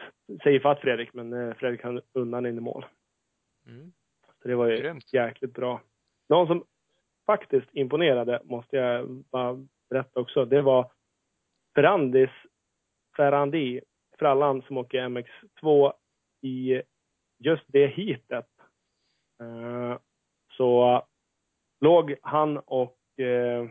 sig 0.43 0.55
i 0.55 0.59
fatt 0.59 0.79
Fredrik, 0.79 1.13
men 1.13 1.33
eh, 1.33 1.53
Fredrik 1.53 1.83
hann 1.83 2.01
undan 2.13 2.45
in 2.45 2.57
i 2.57 2.61
mål. 2.61 2.85
Mm. 3.67 3.91
Så 4.41 4.47
det 4.47 4.55
var 4.55 4.67
ju 4.67 4.77
Grymt. 4.77 5.13
jäkligt 5.13 5.53
bra. 5.53 5.81
Någon 6.29 6.47
som 6.47 6.63
faktiskt 7.25 7.67
imponerade, 7.71 8.41
måste 8.43 8.75
jag 8.77 9.07
bara 9.09 9.65
berätta 9.89 10.19
också, 10.19 10.45
det 10.45 10.61
var 10.61 10.91
Ferrandis, 11.75 12.29
Ferrandi, 13.17 13.81
frallan 14.19 14.61
som 14.61 14.77
åker 14.77 15.01
MX2 15.01 15.93
i 16.41 16.81
just 17.37 17.63
det 17.67 17.87
heatet. 17.87 18.49
Eh, 19.39 19.97
så 20.57 21.03
låg 21.79 22.15
han 22.21 22.57
och 22.57 23.19
eh, 23.19 23.67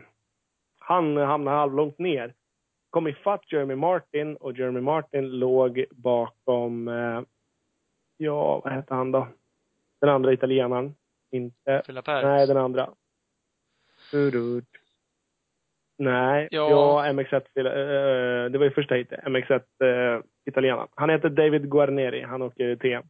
han 0.79 1.17
hamnade 1.17 1.57
halvlångt 1.57 1.99
ner. 1.99 2.33
Kom 2.89 3.07
ifatt 3.07 3.51
Jeremy 3.51 3.75
Martin 3.75 4.35
och 4.35 4.57
Jeremy 4.57 4.81
Martin 4.81 5.29
låg 5.29 5.85
bakom, 5.91 6.87
eh, 6.87 7.21
ja 8.17 8.61
vad 8.63 8.73
hette 8.73 8.93
han 8.93 9.11
då? 9.11 9.27
Den 9.99 10.09
andra 10.09 10.33
italienaren. 10.33 10.95
Inte... 11.31 11.83
Fila 11.85 12.01
Perez. 12.01 12.23
Nej, 12.23 12.47
den 12.47 12.57
andra. 12.57 12.93
Turut. 14.11 14.67
Nej, 15.97 16.47
Ja. 16.51 16.69
ja, 16.69 17.11
MX1, 17.13 17.35
eh, 17.55 18.51
det 18.51 18.57
var 18.57 18.65
ju 18.65 18.71
första 18.71 18.95
hitet. 18.95 19.19
MX1 19.23 19.61
uh, 19.83 20.23
italienaren. 20.45 20.87
Han 20.95 21.09
heter 21.09 21.29
David 21.29 21.71
Guarneri, 21.71 22.21
han 22.21 22.41
åker 22.41 22.75
TM. 22.75 23.03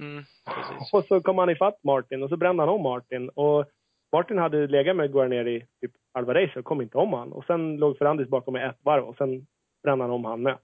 Mm, 0.00 0.24
precis. 0.46 0.92
Och 0.92 1.04
så 1.04 1.20
kom 1.20 1.38
han 1.38 1.50
ifatt 1.50 1.84
Martin 1.84 2.22
och 2.22 2.28
så 2.28 2.36
brände 2.36 2.62
han 2.62 2.74
om 2.74 2.82
Martin. 2.82 3.28
Och 3.28 3.66
Martin 4.12 4.38
hade 4.38 4.66
legat 4.66 4.96
med 4.96 5.12
Guarneri 5.12 5.66
typ 5.80 5.92
halva 6.14 6.34
racet 6.34 6.56
och 6.56 6.64
kom 6.64 6.80
inte 6.82 6.98
om 6.98 7.12
han. 7.12 7.32
Och 7.32 7.44
sen 7.44 7.76
låg 7.76 7.98
Ferrandis 7.98 8.28
bakom 8.28 8.52
med 8.54 8.70
ett 8.70 8.78
varv 8.84 9.04
och 9.04 9.16
sen 9.16 9.46
brände 9.82 10.04
han 10.04 10.10
om 10.12 10.24
han 10.24 10.42
med. 10.42 10.58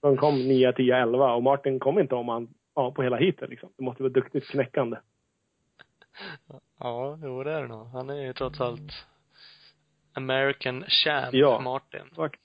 Så 0.00 0.06
han 0.06 0.16
kom 0.16 0.34
9, 0.34 0.72
10, 0.72 0.96
11 0.96 1.34
och 1.34 1.42
Martin 1.42 1.78
kom 1.78 1.98
inte 1.98 2.14
om 2.14 2.28
han 2.28 2.48
ja, 2.74 2.92
på 2.92 3.02
hela 3.02 3.16
heatet 3.16 3.50
liksom. 3.50 3.68
Det 3.76 3.84
måste 3.84 4.02
vara 4.02 4.12
duktigt 4.12 4.48
knäckande. 4.50 4.96
Ja, 6.78 7.18
jo 7.22 7.42
det 7.42 7.52
är 7.52 7.62
det 7.62 7.68
nog. 7.68 7.86
Han 7.86 8.10
är 8.10 8.26
ju 8.26 8.32
trots 8.32 8.60
allt 8.60 9.06
American 10.16 10.84
champ, 10.88 11.28
Ja. 11.34 11.60
Martin. 11.60 12.10
Faktiskt. 12.16 12.42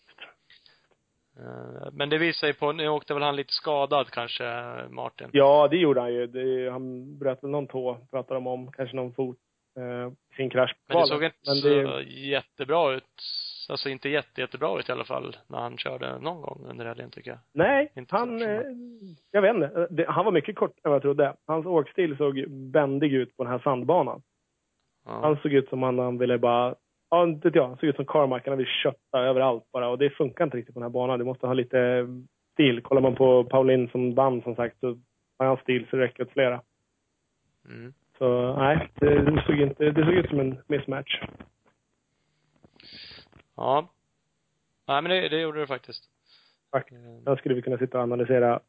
Eh, 1.40 1.90
Men 1.92 2.10
det 2.10 2.18
visar 2.18 2.48
ju 2.48 2.54
på, 2.54 2.72
nu 2.72 2.88
åkte 2.88 3.14
väl 3.14 3.24
han 3.24 3.36
lite 3.36 3.54
skadad 3.54 4.10
kanske, 4.10 4.44
Martin? 4.90 5.30
Ja, 5.32 5.68
det 5.68 5.78
gjorde 5.78 6.02
han 6.02 6.14
ju. 6.14 6.28
Det, 6.28 6.72
han 6.72 7.18
bröt 7.18 7.44
väl 7.44 7.50
någon 7.52 7.68
tå, 7.68 7.98
pratade 8.12 8.34
de 8.36 8.48
om. 8.48 8.72
Kanske 8.72 8.96
någon 8.96 9.14
fot. 9.14 9.38
Eh, 9.78 10.12
sin 10.38 10.50
krasch 10.50 10.72
på 10.88 10.94
Men 10.94 11.02
det 11.02 11.08
såg 11.08 11.24
inte 11.24 11.38
Men 11.48 11.56
så 11.56 11.68
det, 11.68 12.04
jättebra 12.04 12.94
ut. 12.94 13.04
Alltså 13.70 13.90
inte 13.90 14.10
jätte, 14.10 14.42
jättebra 14.42 14.80
ut 14.80 14.90
i 14.90 14.92
alla 14.92 15.04
fall, 15.04 15.38
när 15.48 15.60
han 15.60 15.78
körde 15.78 16.20
någon 16.20 16.42
gång 16.42 16.66
under 16.70 16.86
helgen 16.86 17.12
tycker 17.12 17.32
jag. 17.32 17.40
Nej, 17.54 17.92
Inte 17.96 18.16
han... 18.16 18.40
så 18.40 18.46
Eh, 18.46 18.62
jag 19.32 19.42
vet 19.42 19.56
inte. 19.56 19.88
Det, 19.90 20.06
han 20.10 20.26
var 20.26 20.32
mycket 20.32 20.56
kort 20.56 20.72
än 20.84 20.92
vad 20.92 20.96
jag 20.96 21.02
trodde. 21.02 21.36
Hans 21.48 21.66
åkstil 21.66 22.18
såg 22.18 22.50
bändig 22.50 23.14
ut 23.14 23.38
på 23.38 23.44
den 23.44 23.52
här 23.52 23.60
sandbanan. 23.60 24.22
Ja. 25.06 25.20
Han 25.22 25.38
såg 25.38 25.54
ut 25.54 25.70
som 25.70 25.84
han, 25.84 26.00
han 26.00 26.18
ville 26.18 26.38
bara... 26.38 26.76
Ja, 27.12 27.24
inte 27.24 27.48
vet 27.48 27.56
jag. 27.56 27.80
Såg 27.80 27.90
ut 27.90 27.96
som 27.96 28.06
Carmack. 28.06 28.48
Han 28.48 28.58
ville 28.58 28.70
kötta 28.70 29.20
överallt 29.20 29.72
bara. 29.72 29.88
Och 29.88 29.98
det 29.98 30.10
funkar 30.10 30.44
inte 30.44 30.58
riktigt 30.58 30.74
på 30.74 30.80
den 30.80 30.86
här 30.86 30.94
banan. 30.94 31.20
Du 31.20 31.26
måste 31.26 31.48
ha 31.48 31.54
lite 31.54 32.08
stil. 32.54 32.82
Kollar 32.82 33.02
man 33.02 33.16
på 33.16 33.44
Paulin 33.44 33.90
som 33.90 34.16
vann 34.16 34.42
som 34.42 34.56
sagt 34.56 34.80
så 34.80 34.98
har 35.40 35.46
han 35.46 35.58
stil 35.58 35.88
så 35.90 35.96
det 35.96 36.04
räcker 36.04 36.24
åt 36.24 36.32
flera. 36.32 36.62
Mm. 37.70 37.94
Så 38.18 38.56
nej, 38.58 38.90
det, 38.96 39.22
det, 39.22 39.44
såg 39.46 39.60
inte, 39.60 39.92
det 39.92 40.06
såg 40.06 40.14
ut 40.14 40.30
som 40.30 40.40
en 40.40 40.58
mismatch. 40.68 41.22
Ja. 43.56 43.90
Nej 44.88 45.02
men 45.02 45.12
det, 45.12 45.30
det 45.30 45.42
gjorde 45.42 45.60
det 45.60 45.68
faktiskt. 45.68 46.04
Faktiskt. 46.72 47.06
Eh, 47.06 47.24
Sen 47.24 47.38
skulle 47.38 47.56
vi 47.56 47.62
kunna 47.62 47.78
sitta 47.78 47.98
och 47.98 48.04
analysera 48.04 48.60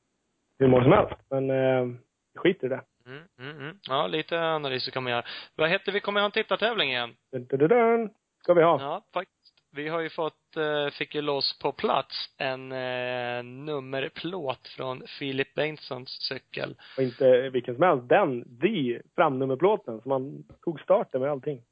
hur 0.59 0.67
många 0.69 0.83
som 0.83 0.93
helst. 0.93 1.15
Men 1.31 1.51
eh, 1.51 1.97
skit 2.35 2.65
i 2.65 2.69
det. 2.69 2.81
Mm, 3.07 3.23
mm, 3.39 3.57
mm. 3.61 3.77
Ja, 3.89 4.07
lite 4.07 4.41
analyser 4.41 4.93
kan 4.93 5.03
man 5.03 5.13
göra. 5.13 5.25
Vad 5.57 5.71
heter 5.71 5.93
vi 5.93 6.01
kommer 6.01 6.21
ha 6.21 6.27
en 6.27 6.33
tittartävling 6.33 6.91
igen? 6.91 7.15
Dun, 7.33 7.47
dun, 7.47 7.69
dun. 7.69 8.11
Ska 8.43 8.55
vi 8.55 8.63
ha. 8.63 8.81
Ja, 8.81 9.05
faktiskt. 9.13 9.39
Vi 9.75 9.89
har 9.89 10.01
ju 10.01 10.11
fått, 10.11 10.57
eh, 10.57 10.91
fick 10.93 11.15
ju 11.15 11.23
loss 11.23 11.59
på 11.59 11.73
plats 11.73 12.31
en 12.39 12.73
eh, 12.73 13.43
nummerplåt 13.43 14.69
från 14.69 15.03
Filip 15.07 15.55
Bengtssons 15.55 16.11
cykel. 16.29 16.77
Och 16.97 17.03
inte 17.03 17.51
vilken 17.51 17.75
som 17.75 17.83
helst. 17.83 18.09
Den, 18.09 18.59
the 18.61 19.01
framnummerplåten 19.17 20.01
som 20.01 20.09
man 20.09 20.45
tog 20.65 20.81
starten 20.81 21.21
med 21.21 21.31
allting. 21.31 21.63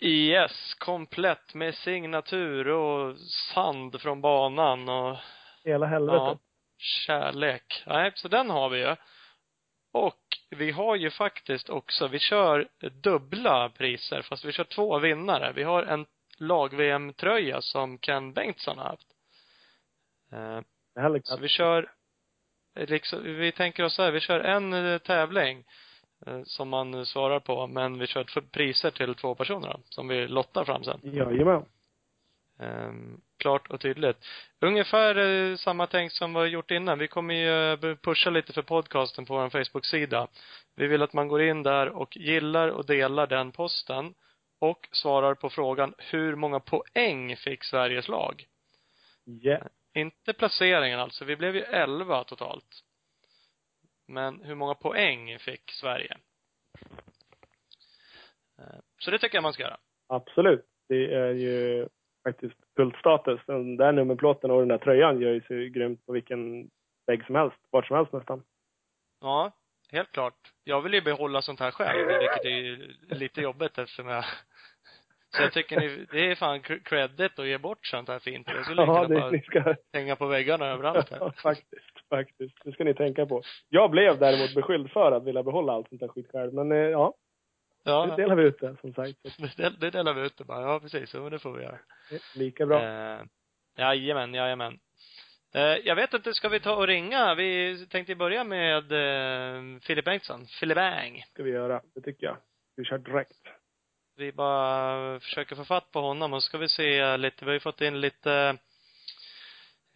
Yes, 0.00 0.74
komplett 0.74 1.54
med 1.54 1.74
signatur 1.74 2.68
och 2.68 3.18
sand 3.54 4.00
från 4.00 4.20
banan 4.20 4.88
och 4.88 5.16
Hela 5.64 5.86
helvetet. 5.86 6.20
ja, 6.20 6.38
kärlek. 6.78 7.82
Nej, 7.86 8.12
så 8.14 8.28
den 8.28 8.50
har 8.50 8.68
vi 8.68 8.78
ju. 8.78 8.96
Och 9.92 10.27
vi 10.50 10.70
har 10.70 10.96
ju 10.96 11.10
faktiskt 11.10 11.68
också, 11.68 12.08
vi 12.08 12.18
kör 12.18 12.68
dubbla 13.02 13.68
priser 13.68 14.22
fast 14.22 14.44
vi 14.44 14.52
kör 14.52 14.64
två 14.64 14.98
vinnare. 14.98 15.52
Vi 15.52 15.62
har 15.62 15.82
en 15.82 16.06
lag-VM-tröja 16.38 17.60
som 17.60 17.98
Ken 17.98 18.32
Bengtsson 18.32 18.78
har 18.78 18.84
haft. 18.84 19.08
Eh, 20.32 20.60
Så 21.36 21.40
vi 21.40 21.48
kör, 21.48 21.90
liksom, 22.74 23.22
vi 23.22 23.52
tänker 23.52 23.84
oss 23.84 23.94
så 23.94 24.02
här, 24.02 24.10
vi 24.12 24.20
kör 24.20 24.40
en 24.40 24.72
eh, 24.72 24.98
tävling 24.98 25.64
eh, 26.26 26.42
som 26.44 26.68
man 26.68 27.06
svarar 27.06 27.40
på, 27.40 27.66
men 27.66 27.98
vi 27.98 28.06
kör 28.06 28.40
priser 28.40 28.90
till 28.90 29.14
två 29.14 29.34
personer 29.34 29.68
då, 29.68 29.80
som 29.84 30.08
vi 30.08 30.28
lottar 30.28 30.64
fram 30.64 30.84
sen. 30.84 31.00
Jajamän. 31.02 31.64
Ehm, 32.60 33.20
klart 33.38 33.70
och 33.70 33.80
tydligt. 33.80 34.16
Ungefär 34.60 35.16
eh, 35.16 35.56
samma 35.56 35.86
tänk 35.86 36.12
som 36.12 36.32
vi 36.34 36.38
har 36.38 36.46
gjort 36.46 36.70
innan. 36.70 36.98
Vi 36.98 37.08
kommer 37.08 37.34
ju 37.34 37.72
eh, 37.72 37.96
pusha 37.96 38.30
lite 38.30 38.52
för 38.52 38.62
podcasten 38.62 39.24
på 39.24 39.34
vår 39.34 39.48
Facebook-sida. 39.48 40.28
Vi 40.76 40.86
vill 40.86 41.02
att 41.02 41.12
man 41.12 41.28
går 41.28 41.42
in 41.42 41.62
där 41.62 41.88
och 41.88 42.16
gillar 42.16 42.68
och 42.68 42.86
delar 42.86 43.26
den 43.26 43.52
posten 43.52 44.14
och 44.58 44.88
svarar 44.92 45.34
på 45.34 45.50
frågan 45.50 45.94
hur 45.98 46.34
många 46.34 46.60
poäng 46.60 47.36
fick 47.36 47.64
Sveriges 47.64 48.08
lag? 48.08 48.46
Yeah. 49.42 49.66
Inte 49.94 50.32
placeringen 50.32 51.00
alltså. 51.00 51.24
Vi 51.24 51.36
blev 51.36 51.56
ju 51.56 51.62
11 51.62 52.24
totalt. 52.24 52.82
Men 54.06 54.42
hur 54.44 54.54
många 54.54 54.74
poäng 54.74 55.38
fick 55.38 55.70
Sverige? 55.70 56.16
Eh, 58.58 58.78
Så 58.98 59.10
det 59.10 59.18
tycker 59.18 59.36
jag 59.36 59.42
man 59.42 59.52
ska 59.52 59.62
göra. 59.62 59.78
Absolut. 60.06 60.64
Det 60.88 61.14
är 61.14 61.32
ju 61.32 61.88
faktiskt 62.28 62.54
kultstatus. 62.76 63.40
Den 63.46 63.76
där 63.76 63.92
nummerplåten 63.92 64.50
och 64.50 64.58
den 64.58 64.68
där 64.68 64.78
tröjan 64.78 65.20
gör 65.20 65.32
ju 65.32 65.40
sig 65.40 65.70
grymt 65.70 66.06
på 66.06 66.12
vilken 66.12 66.70
vägg 67.06 67.24
som 67.26 67.34
helst. 67.34 67.56
Vart 67.70 67.86
som 67.86 67.96
helst 67.96 68.12
nästan. 68.12 68.42
Ja, 69.20 69.52
helt 69.92 70.12
klart. 70.12 70.34
Jag 70.64 70.80
vill 70.82 70.94
ju 70.94 71.00
behålla 71.00 71.42
sånt 71.42 71.60
här 71.60 71.70
själv, 71.70 72.06
vilket 72.06 72.44
är 72.44 72.48
ju 72.48 72.94
lite 73.10 73.40
jobbigt 73.40 73.78
eftersom 73.78 74.08
jag 74.08 74.24
så 75.36 75.42
jag 75.42 75.52
tycker 75.52 75.80
ni, 75.80 76.06
det 76.12 76.30
är 76.30 76.34
fan 76.34 76.60
cr- 76.60 76.82
credit 76.84 77.38
att 77.38 77.46
ge 77.46 77.58
bort 77.58 77.86
sånt 77.86 78.08
här 78.08 78.18
fint. 78.18 78.46
Jag 78.50 78.64
skulle 78.64 78.82
Ja, 78.82 79.06
det, 79.06 79.14
bara 79.14 79.40
ska, 79.40 79.74
hänga 79.92 80.16
på 80.16 80.26
väggarna 80.26 80.66
överallt 80.66 81.10
här. 81.10 81.18
ja, 81.20 81.32
faktiskt, 81.32 82.08
faktiskt. 82.10 82.56
Det 82.64 82.72
ska 82.72 82.84
ni 82.84 82.94
tänka 82.94 83.26
på. 83.26 83.42
Jag 83.68 83.90
blev 83.90 84.18
däremot 84.18 84.54
beskylld 84.54 84.90
för 84.90 85.12
att 85.12 85.24
vilja 85.24 85.42
behålla 85.42 85.72
allt 85.72 85.88
sånt 85.88 86.00
där 86.00 86.08
skit 86.08 86.30
själv. 86.32 86.54
Men 86.54 86.72
eh, 86.72 86.78
ja, 87.88 88.06
nu 88.06 88.16
delar 88.16 88.36
vi 88.36 88.42
ut 88.42 88.58
det 88.58 88.76
som 88.80 88.94
sagt. 88.94 89.18
Det 89.80 89.90
delar 89.90 90.14
vi 90.14 90.26
ut 90.26 90.36
det 90.36 90.44
bara. 90.44 90.62
Ja, 90.62 90.80
precis. 90.80 91.10
Så 91.10 91.28
det 91.28 91.38
får 91.38 91.52
vi 91.52 91.62
göra. 91.62 91.78
lika 92.34 92.66
bra. 92.66 92.82
Eh, 92.82 93.20
jajamän, 93.76 94.34
jajamän. 94.34 94.78
Eh, 95.54 95.62
jag 95.62 95.96
vet 95.96 96.14
inte, 96.14 96.34
ska 96.34 96.48
vi 96.48 96.60
ta 96.60 96.76
och 96.76 96.86
ringa? 96.86 97.34
Vi 97.34 97.86
tänkte 97.90 98.14
börja 98.14 98.44
med 98.44 98.92
eh, 98.92 99.80
Filip 99.80 100.04
Bengtsson. 100.04 100.46
Filip 100.60 100.76
Bang. 100.76 101.24
ska 101.32 101.42
vi 101.42 101.50
göra. 101.50 101.82
Det 101.94 102.00
tycker 102.00 102.26
jag. 102.26 102.36
Vi 102.76 102.84
kör 102.84 102.98
direkt. 102.98 103.42
Vi 104.16 104.32
bara 104.32 105.20
försöker 105.20 105.56
få 105.56 105.64
fatt 105.64 105.90
på 105.90 106.00
honom 106.00 106.32
och 106.32 106.42
ska 106.42 106.58
vi 106.58 106.68
se 106.68 107.16
lite, 107.16 107.44
vi 107.44 107.50
har 107.50 107.54
ju 107.54 107.60
fått 107.60 107.80
in 107.80 108.00
lite 108.00 108.58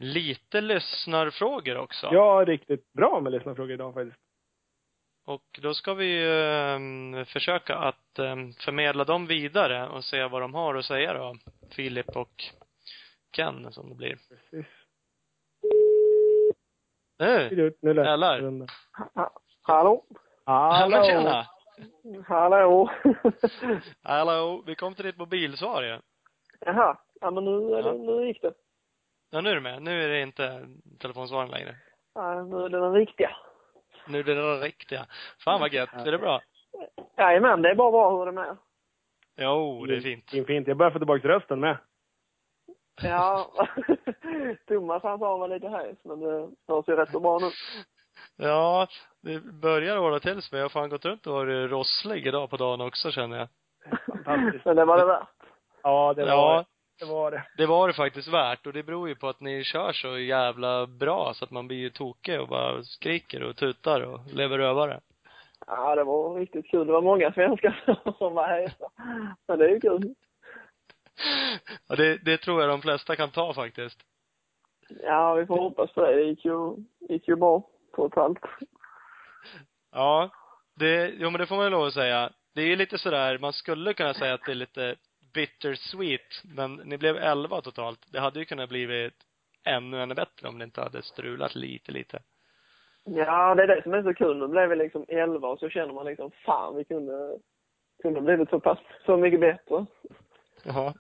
lite 0.02 0.60
lyssnarfrågor 0.60 1.76
också. 1.76 2.08
Ja, 2.12 2.44
riktigt 2.46 2.92
bra 2.92 3.20
med 3.20 3.32
lyssnarfrågor 3.32 3.72
idag 3.72 3.94
faktiskt. 3.94 4.18
Och 5.24 5.58
då 5.62 5.74
ska 5.74 5.94
vi 5.94 6.22
eh, 6.24 7.24
försöka 7.24 7.76
att 7.76 8.18
eh, 8.18 8.36
förmedla 8.64 9.04
dem 9.04 9.26
vidare 9.26 9.88
och 9.88 10.04
se 10.04 10.24
vad 10.28 10.42
de 10.42 10.54
har 10.54 10.74
att 10.74 10.84
säga 10.84 11.12
då. 11.12 11.34
Filip 11.70 12.16
och 12.16 12.44
Ken 13.36 13.72
som 13.72 13.88
det 13.88 13.94
blir. 13.94 14.18
Precis. 14.28 14.66
Eh, 17.22 17.72
Nu 17.80 17.94
lät 17.94 18.06
Hallå? 19.62 20.04
hallå 20.44 21.04
tjena! 21.04 21.46
Hallå? 22.26 22.90
Hallå, 24.02 24.62
vi 24.66 24.74
kom 24.74 24.94
till 24.94 25.04
ditt 25.04 25.16
mobilsvar 25.18 25.82
ju. 25.82 25.98
Jaha. 26.60 26.98
Ja, 27.20 27.30
men 27.30 27.44
nu, 27.44 27.50
är 27.74 27.82
det, 27.82 27.88
Ja. 27.88 27.92
nu 27.92 28.26
gick 28.26 28.42
det. 28.42 28.52
Ja, 29.30 29.40
nu 29.40 29.50
är 29.50 29.54
du 29.54 29.60
med. 29.60 29.82
Nu 29.82 30.02
är 30.04 30.08
det 30.08 30.20
inte 30.22 30.66
telefonsvaren 30.98 31.50
längre. 31.50 31.76
Ja, 32.14 32.42
nu 32.42 32.56
är 32.64 32.68
det 32.68 32.80
den 32.80 32.92
riktiga. 32.94 33.36
Nu 34.06 34.18
är 34.18 34.24
det 34.24 34.34
den 34.34 34.60
riktiga. 34.60 35.06
Fan 35.44 35.60
vad 35.60 35.72
gött. 35.72 36.06
Är 36.06 36.12
det 36.12 36.18
bra? 36.18 36.40
Jajamän, 37.16 37.62
det 37.62 37.70
är 37.70 37.74
bara 37.74 37.90
bra 37.90 38.18
hur 38.18 38.24
det 38.24 38.30
är 38.30 38.46
med. 38.46 38.56
Jo, 39.36 39.86
det 39.86 39.96
är 39.96 40.00
fint. 40.00 40.30
Fint, 40.30 40.46
fint. 40.46 40.68
Jag 40.68 40.76
börjar 40.76 40.90
få 40.90 40.98
tillbaka 40.98 41.28
rösten 41.28 41.60
med. 41.60 41.76
Ja, 43.02 43.50
Thomas 44.68 45.02
han 45.02 45.18
sa 45.18 45.36
var 45.36 45.48
lite 45.48 45.68
höjs, 45.68 45.98
men 46.04 46.20
det 46.20 46.50
hörs 46.68 46.88
ju 46.88 46.96
rätt 46.96 47.10
så 47.10 47.20
bra 47.20 47.38
nu. 47.38 47.50
Ja, 48.36 48.86
det 49.22 49.40
börjar 49.40 49.98
ordna 49.98 50.20
till 50.20 50.42
sig. 50.42 50.58
Jag 50.58 50.64
har 50.64 50.68
fan 50.68 50.88
gått 50.90 51.04
runt 51.04 51.26
och 51.26 51.32
varit 51.32 51.70
rosslig 51.70 52.26
idag 52.26 52.50
på 52.50 52.56
dagen 52.56 52.80
också 52.80 53.10
känner 53.10 53.38
jag. 53.38 53.48
Fantastiskt. 54.24 54.64
Men 54.64 54.76
det 54.76 54.84
var 54.84 54.98
det 54.98 55.04
värt. 55.04 55.28
Ja, 55.82 56.14
det 56.16 56.22
var 56.22 56.30
Ja, 56.30 56.64
det. 57.06 57.12
Var 57.12 57.30
det. 57.30 57.44
det 57.56 57.66
var 57.66 57.88
det 57.88 57.94
faktiskt 57.94 58.28
värt 58.28 58.66
och 58.66 58.72
det 58.72 58.82
beror 58.82 59.08
ju 59.08 59.14
på 59.14 59.28
att 59.28 59.40
ni 59.40 59.64
kör 59.64 59.92
så 59.92 60.18
jävla 60.18 60.86
bra 60.86 61.32
så 61.34 61.44
att 61.44 61.50
man 61.50 61.68
blir 61.68 61.78
ju 61.78 61.90
tokig 61.90 62.40
och 62.40 62.48
bara 62.48 62.82
skriker 62.82 63.42
och 63.42 63.56
tutar 63.56 64.00
och 64.00 64.20
lever 64.32 64.58
rövare. 64.58 65.00
Ja, 65.66 65.94
det 65.94 66.04
var 66.04 66.34
riktigt 66.34 66.66
kul. 66.66 66.86
Det 66.86 66.92
var 66.92 67.02
många 67.02 67.32
svenskar 67.32 67.82
som 68.18 68.34
var 68.34 68.60
heta. 68.60 68.86
Men 69.48 69.58
det 69.58 69.64
är 69.64 69.68
ju 69.68 69.80
kul. 69.80 70.14
Ja, 71.88 71.96
det, 71.96 72.16
det 72.24 72.38
tror 72.38 72.60
jag 72.60 72.70
de 72.70 72.82
flesta 72.82 73.16
kan 73.16 73.30
ta 73.30 73.54
faktiskt. 73.54 73.98
Ja, 75.02 75.34
vi 75.34 75.46
får 75.46 75.56
hoppas 75.56 75.92
på 75.92 76.00
det. 76.00 76.14
Det 76.14 76.22
gick 76.22 76.44
ju, 76.44 76.76
gick 77.08 77.28
ju 77.28 77.36
bra, 77.36 77.62
trots 77.94 78.16
allt. 78.16 78.38
Ja. 79.92 80.30
Det, 80.74 81.08
jo 81.08 81.30
men 81.30 81.40
det 81.40 81.46
får 81.46 81.56
man 81.56 81.64
ju 81.64 81.70
lov 81.70 81.86
att 81.86 81.94
säga. 81.94 82.30
Det 82.54 82.62
är 82.62 82.66
ju 82.66 82.76
lite 82.76 82.98
sådär, 82.98 83.38
man 83.38 83.52
skulle 83.52 83.94
kunna 83.94 84.14
säga 84.14 84.34
att 84.34 84.44
det 84.46 84.52
är 84.52 84.54
lite 84.54 84.96
bittersweet, 85.34 86.42
men 86.56 86.74
ni 86.74 86.98
blev 86.98 87.16
elva 87.16 87.60
totalt. 87.60 88.12
Det 88.12 88.20
hade 88.20 88.38
ju 88.38 88.44
kunnat 88.44 88.68
blivit 88.68 89.14
ännu, 89.64 90.02
ännu 90.02 90.14
bättre 90.14 90.48
om 90.48 90.58
det 90.58 90.64
inte 90.64 90.80
hade 90.80 91.02
strulat 91.02 91.54
lite, 91.54 91.92
lite. 91.92 92.22
Ja, 93.04 93.54
det 93.54 93.62
är 93.62 93.66
det 93.66 93.82
som 93.82 93.94
är 93.94 94.02
så 94.02 94.14
kul. 94.14 94.38
Nu 94.38 94.48
blev 94.48 94.68
vi 94.68 94.76
liksom 94.76 95.04
11 95.08 95.48
och 95.48 95.58
så 95.58 95.68
känner 95.68 95.94
man 95.94 96.06
liksom, 96.06 96.30
fan 96.30 96.76
vi 96.76 96.84
kunde, 96.84 97.38
kunde 98.02 98.20
blivit 98.20 98.50
så 98.50 98.60
pass, 98.60 98.78
så 99.06 99.16
mycket 99.16 99.40
bättre. 99.40 99.86
Jaha. 100.64 100.94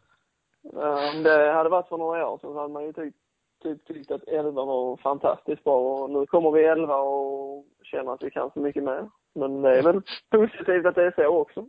Om 1.14 1.22
det 1.22 1.52
hade 1.52 1.68
varit 1.68 1.88
för 1.88 1.98
några 1.98 2.28
år 2.28 2.38
sedan 2.38 2.52
så 2.52 2.60
hade 2.60 2.72
man 2.72 2.84
ju 2.84 2.92
typ, 2.92 3.14
typ 3.62 3.86
tyckt 3.86 4.10
att 4.10 4.28
11 4.28 4.64
var 4.64 4.96
fantastiskt 4.96 5.64
bra 5.64 5.78
och 5.78 6.10
nu 6.10 6.26
kommer 6.26 6.50
vi 6.50 6.64
11 6.64 6.96
och 6.96 7.66
känner 7.82 8.12
att 8.12 8.22
vi 8.22 8.30
kan 8.30 8.50
så 8.50 8.60
mycket 8.60 8.82
mer. 8.82 9.10
Men 9.34 9.62
det 9.62 9.78
är 9.78 9.82
väl 9.82 10.02
positivt 10.30 10.86
att 10.86 10.94
det 10.94 11.06
är 11.06 11.14
så 11.16 11.26
också. 11.26 11.68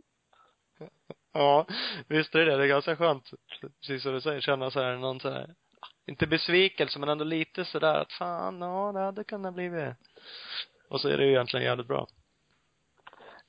Ja, 1.34 1.66
visst 2.08 2.34
är 2.34 2.38
det 2.38 2.56
det. 2.56 2.64
Är 2.64 2.68
ganska 2.68 2.96
skönt, 2.96 3.30
precis 3.80 4.02
som 4.02 4.12
du 4.12 4.20
säger, 4.20 4.40
känna 4.40 4.70
så 4.70 4.80
här 4.80 4.96
någon 4.96 5.20
så 5.20 5.30
här, 5.30 5.46
inte 6.06 6.26
besvikelse 6.26 6.98
men 6.98 7.08
ändå 7.08 7.24
lite 7.24 7.64
sådär 7.64 7.94
att 7.94 8.12
fan, 8.12 8.60
ja, 8.60 8.92
det 8.94 9.00
hade 9.00 9.24
kunnat 9.24 9.54
blivit. 9.54 9.94
Och 10.88 11.00
så 11.00 11.08
är 11.08 11.16
det 11.16 11.24
ju 11.24 11.30
egentligen 11.30 11.66
jävligt 11.66 11.88
bra. 11.88 12.06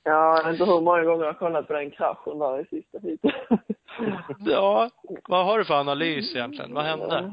Ja, 0.02 0.36
jag 0.36 0.44
vet 0.44 0.52
inte 0.52 0.64
hur 0.64 0.80
många 0.80 1.04
gånger 1.04 1.24
jag 1.24 1.32
har 1.32 1.38
kollat 1.38 1.66
på 1.66 1.72
den 1.72 1.90
kraschen 1.90 2.38
där 2.38 2.60
i 2.60 2.64
sista 2.64 2.98
heatet. 2.98 3.34
Ja, 4.38 4.90
vad 5.28 5.46
har 5.46 5.58
du 5.58 5.64
för 5.64 5.74
analys 5.74 6.36
egentligen? 6.36 6.74
Vad 6.74 6.84
hände? 6.84 7.30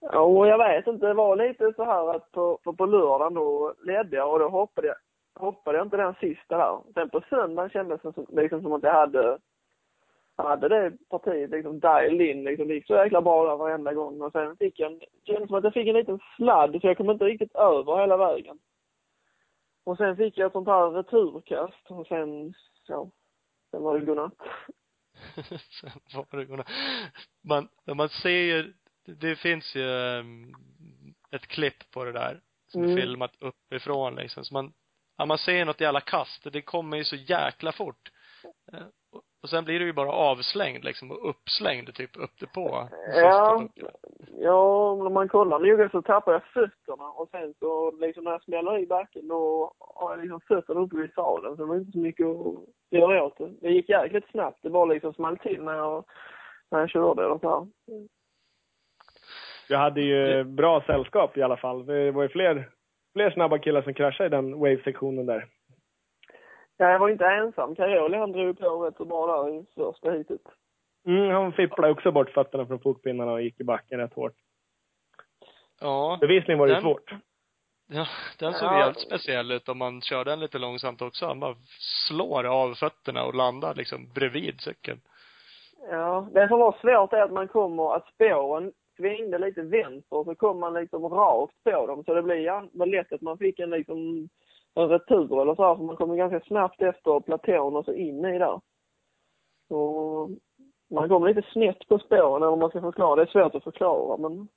Ja, 0.00 0.20
och 0.20 0.48
jag 0.48 0.58
vet 0.58 0.86
inte. 0.86 1.06
Det 1.06 1.14
var 1.14 1.36
lite 1.36 1.72
så 1.76 1.84
här 1.84 2.16
att 2.16 2.32
på, 2.32 2.58
på, 2.64 2.72
på 2.72 2.86
lördagen 2.86 3.34
då 3.34 3.74
ledde 3.84 4.16
jag 4.16 4.32
och 4.32 4.38
då 4.38 4.48
hoppade 4.48 4.86
jag, 4.86 4.96
hoppade 5.40 5.78
jag 5.78 5.86
inte 5.86 5.96
den 5.96 6.14
sista 6.14 6.56
där. 6.56 6.78
Sen 6.94 7.10
på 7.10 7.22
söndagen 7.30 7.70
kändes 7.70 8.02
det 8.02 8.12
som, 8.12 8.26
liksom 8.30 8.62
som 8.62 8.72
att 8.72 8.82
jag 8.82 8.92
hade, 8.92 9.38
hade 10.42 10.68
det 10.68 10.92
partiet 11.10 11.50
liksom 11.50 11.80
dialed 11.80 12.20
in 12.20 12.44
liksom. 12.44 12.68
Det 12.68 12.74
gick 12.74 12.86
så 12.86 12.94
jäkla 12.94 13.22
bra 13.22 13.46
där 13.48 13.56
varenda 13.56 13.92
gång 13.92 14.22
och 14.22 14.32
sen 14.32 14.56
fick 14.56 14.78
jag 14.78 14.92
en, 14.92 15.00
kändes 15.24 15.48
som 15.48 15.56
att 15.58 15.64
jag 15.64 15.74
fick 15.74 15.88
en 15.88 15.96
liten 15.96 16.18
sladd 16.36 16.78
så 16.80 16.86
jag 16.86 16.96
kom 16.96 17.10
inte 17.10 17.24
riktigt 17.24 17.54
över 17.54 18.00
hela 18.00 18.16
vägen. 18.16 18.58
Och 19.84 19.96
sen 19.96 20.16
fick 20.16 20.38
jag 20.38 20.46
ett 20.46 20.52
sånt 20.52 20.68
här 20.68 20.90
returkast 20.90 21.90
och 21.90 22.06
sen, 22.06 22.54
ja, 22.86 23.10
sen 23.70 23.82
var 23.82 23.98
det 23.98 24.06
godnatt. 24.06 24.34
Sen 25.80 25.90
var 26.14 26.38
det 26.38 26.44
godnatt. 26.44 26.68
man, 27.48 27.68
man 27.94 28.08
ser 28.08 28.30
ju, 28.30 28.72
det 29.04 29.36
finns 29.36 29.76
ju 29.76 29.82
um, 29.86 30.54
ett 31.30 31.46
klipp 31.46 31.90
på 31.90 32.04
det 32.04 32.12
där 32.12 32.40
som 32.66 32.82
är 32.82 32.86
Mm. 32.86 32.96
filmat 32.96 33.32
uppifrån 33.38 34.14
liksom. 34.14 34.44
Så 34.44 34.54
man, 34.54 34.72
ja, 35.16 35.26
man 35.26 35.38
ser 35.38 35.64
något 35.64 35.80
jävla 35.80 36.00
kast. 36.00 36.52
Det 36.52 36.62
kommer 36.62 36.96
ju 36.96 37.04
så 37.04 37.16
jäkla 37.16 37.72
fort. 37.72 38.10
Och- 39.44 39.46
Och 39.46 39.50
sen 39.50 39.64
blir 39.64 39.78
du 39.78 39.86
ju 39.86 39.92
bara 39.92 40.12
avslängd 40.12 40.84
liksom 40.84 41.10
och 41.10 41.28
uppslängd 41.30 41.94
typ 41.94 42.10
uppe 42.16 42.46
på 42.54 42.88
Ja, 43.14 43.68
ja, 44.38 44.96
när 45.02 45.10
man 45.10 45.28
kollar 45.28 45.58
noga 45.58 45.88
så 45.88 46.02
tappar 46.02 46.32
jag 46.32 46.42
fötterna 46.44 47.04
och 47.08 47.28
sen 47.30 47.54
så 47.58 47.90
liksom 47.90 48.24
när 48.24 48.30
jag 48.30 48.42
smäller 48.42 48.78
i 48.78 48.86
backen 48.86 49.28
då 49.28 49.72
har 49.78 50.10
jag 50.10 50.20
liksom 50.20 50.40
fötterna 50.40 50.80
uppe 50.80 50.96
vid 50.96 51.12
sadeln 51.14 51.56
så 51.56 51.62
det 51.62 51.68
var 51.68 51.76
inte 51.76 51.92
så 51.92 51.98
mycket 51.98 52.26
att 52.26 52.54
göra 52.90 53.24
åt 53.24 53.38
det. 53.38 53.50
Det 53.60 53.70
gick 53.70 53.88
jäkligt 53.88 54.30
snabbt. 54.30 54.58
Det 54.62 54.70
bara 54.70 54.84
liksom 54.84 55.14
small 55.14 55.38
till 55.38 55.62
när 55.62 55.74
jag, 55.74 56.04
när 56.70 56.78
jag 56.80 56.90
körde 56.90 57.24
eller 57.24 57.38
så 57.38 57.48
här. 57.50 57.66
Du 59.68 59.76
hade 59.76 60.00
ju 60.00 60.44
bra 60.44 60.82
sällskap 60.86 61.36
i 61.36 61.42
alla 61.42 61.56
fall. 61.56 61.86
Det 61.86 62.10
var 62.10 62.22
ju 62.22 62.28
fler, 62.28 62.70
fler 63.12 63.30
snabba 63.30 63.58
killar 63.58 63.82
som 63.82 63.94
kraschade 63.94 64.26
i 64.26 64.30
den 64.30 64.58
wave-sektionen 64.58 65.26
där. 65.26 65.46
Ja, 66.76 66.90
jag 66.90 66.98
var 66.98 67.08
inte 67.08 67.26
ensam. 67.26 67.74
Caroli 67.74 68.16
han 68.18 68.32
drog 68.32 68.58
på 68.58 68.86
rätt 68.86 68.96
så 68.96 69.04
bra 69.04 69.26
där 69.26 69.48
i 69.54 69.64
första 69.74 70.10
heatet. 70.10 70.40
Mm, 71.06 71.30
han 71.30 71.52
fipplade 71.52 71.92
också 71.92 72.12
bort 72.12 72.30
fötterna 72.30 72.66
från 72.66 72.80
fotpinnarna 72.80 73.32
och 73.32 73.42
gick 73.42 73.60
i 73.60 73.64
backen 73.64 73.98
rätt 74.00 74.14
hårt. 74.14 74.32
Ja. 75.80 76.18
Bevisligen 76.20 76.58
var 76.58 76.66
det 76.66 76.72
Den- 76.72 76.82
svårt. 76.82 77.14
Ja, 77.86 78.06
den 78.38 78.52
såg 78.52 78.68
Ja. 78.68 78.78
jävligt 78.78 79.00
speciell 79.06 79.52
ut 79.52 79.68
om 79.68 79.78
man 79.78 80.00
kör 80.00 80.24
den 80.24 80.40
lite 80.40 80.58
långsamt 80.58 81.02
också. 81.02 81.26
Han 81.26 81.40
bara 81.40 81.54
slår 82.08 82.44
av 82.44 82.74
fötterna 82.74 83.24
och 83.24 83.34
landar 83.34 83.74
liksom 83.74 84.12
bredvid 84.14 84.60
cykeln. 84.60 85.00
Ja, 85.90 86.28
det 86.32 86.48
som 86.48 86.58
var 86.58 86.72
svårt 86.80 87.12
är 87.12 87.22
att 87.22 87.32
man 87.32 87.48
kommer, 87.48 87.94
att 87.96 88.06
spåren 88.14 88.72
svängde 88.96 89.38
lite 89.38 89.62
vänster 89.62 90.16
och 90.16 90.24
så 90.24 90.34
kom 90.34 90.60
man 90.60 90.74
liksom 90.74 91.04
rakt 91.08 91.64
på 91.64 91.86
dem. 91.86 92.04
Så 92.04 92.14
det 92.14 92.22
blev 92.22 92.38
ja, 92.38 92.64
var 92.72 92.86
lätt 92.86 93.12
att 93.12 93.20
man 93.20 93.38
fick 93.38 93.58
en 93.58 93.70
liksom 93.70 94.28
en 94.74 94.88
retur 94.88 95.42
eller 95.42 95.54
så 95.54 95.62
här, 95.68 95.76
för 95.76 95.82
man 95.82 95.96
kom 95.96 96.16
ganska 96.16 96.40
snabbt 96.40 96.82
efter 96.82 97.20
platån 97.20 97.76
och 97.76 97.84
så 97.84 97.92
in 97.92 98.24
i 98.24 98.38
där. 98.38 98.60
Så 99.68 100.30
man 100.90 101.08
kom 101.08 101.26
lite 101.26 101.42
snett 101.52 101.88
på 101.88 101.98
spåren 101.98 102.36
eller 102.42 102.50
vad 102.50 102.58
man 102.58 102.70
ska 102.70 102.80
förklara. 102.80 103.16
Det 103.16 103.22
är 103.22 103.26
svårt 103.26 103.54
att 103.54 103.64
förklara 103.64 104.16
men 104.16 104.48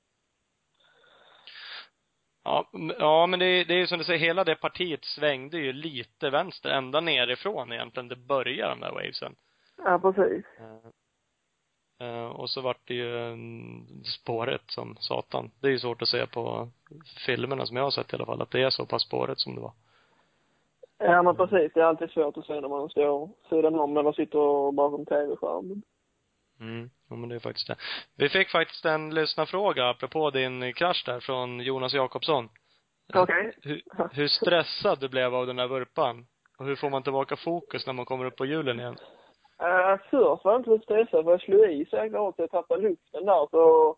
Ja, 2.44 2.70
ja 2.98 3.26
men 3.26 3.38
det, 3.38 3.46
är- 3.46 3.64
det 3.64 3.74
är 3.74 3.78
ju 3.78 3.86
som 3.86 3.98
du 3.98 4.04
säger, 4.04 4.18
hela 4.18 4.44
det 4.44 4.54
partiet 4.54 5.04
svängde 5.04 5.58
ju 5.58 5.72
lite 5.72 6.30
vänster, 6.30 6.70
ända 6.70 7.00
nerifrån 7.00 7.72
egentligen 7.72 8.08
det 8.08 8.16
börjar 8.16 8.68
de 8.68 8.80
där 8.80 8.90
wavesen. 8.92 9.34
ja 9.84 9.98
precis. 9.98 10.44
Eh, 12.00 12.26
och 12.26 12.50
så 12.50 12.60
vart 12.60 12.80
det 12.88 12.94
ju 12.94 13.18
en 13.32 13.86
spåret 14.04 14.62
som 14.66 14.96
satan. 15.00 15.50
Det 15.60 15.66
är 15.66 15.70
ju 15.70 15.78
svårt 15.78 16.02
att 16.02 16.08
se 16.08 16.26
på 16.26 16.68
filmerna 17.26 17.66
som 17.66 17.76
jag 17.76 17.84
har 17.84 17.90
sett 17.90 18.12
i 18.12 18.16
alla 18.16 18.26
fall, 18.26 18.42
att 18.42 18.50
det 18.50 18.62
är 18.62 18.70
så 18.70 18.86
pass 18.86 19.02
spåret 19.02 19.38
som 19.38 19.54
det 19.54 19.60
var. 19.60 19.72
Ja 20.98 21.22
men 21.22 21.36
precis. 21.36 21.72
Det 21.74 21.80
är 21.80 21.84
alltid 21.84 22.10
svårt 22.10 22.36
att 22.36 22.46
se 22.46 22.60
när 22.60 22.68
man 22.68 22.88
står 22.88 23.30
sidan 23.48 23.78
om 23.78 23.96
eller 23.96 24.12
sitter 24.12 24.72
bakom 24.72 25.06
tv-skärmen. 25.06 25.82
Mm, 26.60 26.90
ja 27.10 27.16
men 27.16 27.28
det 27.28 27.34
är 27.34 27.40
faktiskt 27.40 27.68
det. 27.68 27.76
Vi 28.16 28.28
fick 28.28 28.50
faktiskt 28.50 28.84
en 28.84 29.14
lyssnarfråga 29.14 29.88
apropå 29.88 30.30
din 30.30 30.72
krasch 30.72 31.02
där 31.06 31.20
från 31.20 31.60
Jonas 31.60 31.94
Jakobsson. 31.94 32.48
Okej. 33.14 33.52
Hur, 33.62 33.82
hur 34.12 34.28
stressad 34.28 35.00
du 35.00 35.08
blev 35.08 35.34
av 35.34 35.46
den 35.46 35.56
där 35.56 35.68
vurpan? 35.68 36.26
Och 36.58 36.66
hur 36.66 36.76
får 36.76 36.90
man 36.90 37.02
tillbaka 37.02 37.36
fokus 37.36 37.86
när 37.86 37.92
man 37.92 38.04
kommer 38.04 38.24
upp 38.24 38.36
på 38.36 38.46
hjulen 38.46 38.80
igen? 38.80 38.96
Uh, 39.62 39.96
först 40.10 40.44
var 40.44 40.52
jag 40.52 40.60
inte 40.60 40.70
så 40.70 40.78
stressad 40.78 41.24
för 41.24 41.30
jag 41.30 41.40
slog 41.40 41.70
i 41.70 41.86
så 41.90 41.96
jäkla 41.96 42.18
hårt 42.18 42.36
så 42.36 42.42
jag 42.42 42.50
tappade 42.50 42.82
luften 42.82 43.24
där 43.26 43.46
så 43.50 43.96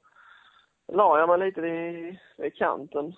la 0.92 1.18
jag 1.18 1.28
mig 1.28 1.38
lite 1.38 1.60
vid, 1.60 2.18
vid 2.36 2.56
kanten. 2.56 3.14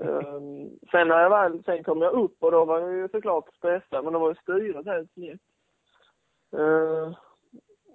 Um, 0.00 0.78
sen 0.90 1.08
när 1.08 1.20
jag 1.20 1.30
väl, 1.30 1.64
sen 1.64 1.84
kom 1.84 2.02
jag 2.02 2.12
upp 2.12 2.42
och 2.42 2.50
då 2.50 2.64
var 2.64 2.80
jag 2.80 2.92
ju 2.92 3.08
såklart 3.08 3.54
stressad 3.54 4.04
men 4.04 4.12
då 4.12 4.18
var 4.18 4.28
ju 4.28 4.34
styret 4.34 4.86
helt 4.86 5.12
snett. 5.12 5.40
Uh, 6.54 7.06
ehm, 7.06 7.14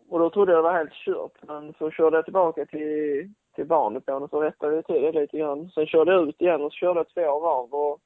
och 0.09 0.19
då 0.19 0.29
trodde 0.29 0.51
jag 0.51 0.59
det 0.59 0.69
var 0.69 0.77
helt 0.77 0.93
kört 0.93 1.37
men 1.41 1.73
så 1.73 1.91
körde 1.91 2.17
jag 2.17 2.25
tillbaka 2.25 2.65
till, 2.65 3.29
till 3.55 3.65
barnet 3.65 4.09
och 4.09 4.29
så 4.29 4.41
rättade 4.41 4.75
jag 4.75 4.85
till 4.85 5.01
det 5.01 5.11
lite 5.11 5.37
grann. 5.37 5.69
Sen 5.69 5.85
körde 5.85 6.11
jag 6.11 6.29
ut 6.29 6.41
igen 6.41 6.61
och 6.61 6.71
så 6.71 6.75
körde 6.75 6.99
jag 6.99 7.09
två 7.09 7.39
varv 7.39 7.73
och 7.73 7.99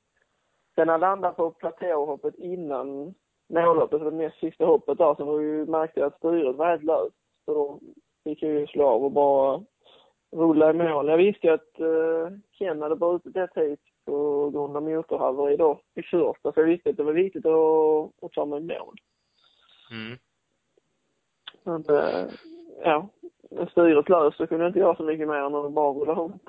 sen 0.75 0.87
när 0.87 0.93
jag 0.93 1.01
landade 1.01 1.33
på 1.33 1.51
platåhoppet 1.51 2.35
innan 2.35 3.13
målhoppet, 3.49 4.01
det 4.01 4.11
näst 4.11 4.39
sista 4.39 4.65
hoppet 4.65 4.97
där, 4.97 5.15
så 5.15 5.25
var 5.25 5.39
ju, 5.39 5.65
märkte 5.65 5.99
jag 5.99 6.07
att 6.07 6.17
styret 6.17 6.55
var 6.55 6.69
helt 6.69 6.83
löst. 6.83 7.15
Så 7.45 7.53
då 7.53 7.79
fick 8.23 8.43
jag 8.43 8.51
ju 8.51 8.67
slå 8.67 8.87
av 8.87 9.03
och 9.03 9.11
bara 9.11 9.63
rulla 10.31 10.69
i 10.69 10.73
mål. 10.73 11.07
Jag 11.07 11.17
visste 11.17 11.47
ju 11.47 11.53
att 11.53 11.79
uh, 11.79 12.37
Ken 12.51 12.81
hade 12.81 12.95
brutit 12.95 13.35
ett 13.35 13.55
hit 13.55 13.79
på 14.05 14.49
grund 14.49 14.77
av 14.77 14.83
motorhaveri 14.83 15.57
då 15.57 15.81
i 15.95 16.01
första, 16.01 16.51
så 16.51 16.59
jag 16.59 16.65
visste 16.65 16.89
att 16.89 16.97
det 16.97 17.03
var 17.03 17.13
viktigt 17.13 17.45
att, 17.45 18.23
att 18.23 18.31
ta 18.31 18.45
mig 18.45 18.59
i 18.59 18.63
mål. 18.63 18.95
Mm. 19.91 20.17
Men, 21.63 21.95
uh, 21.95 22.31
ja, 22.83 23.09
med 23.51 23.69
styret 23.69 24.09
löst 24.09 24.37
så 24.37 24.47
kunde 24.47 24.63
jag 24.63 24.69
inte 24.69 24.79
göra 24.79 24.95
så 24.95 25.03
mycket 25.03 25.27
mer 25.27 25.35
än 25.35 25.55
att 25.55 25.71
bara 25.71 25.93
rulla 25.93 26.13
runt. 26.13 26.45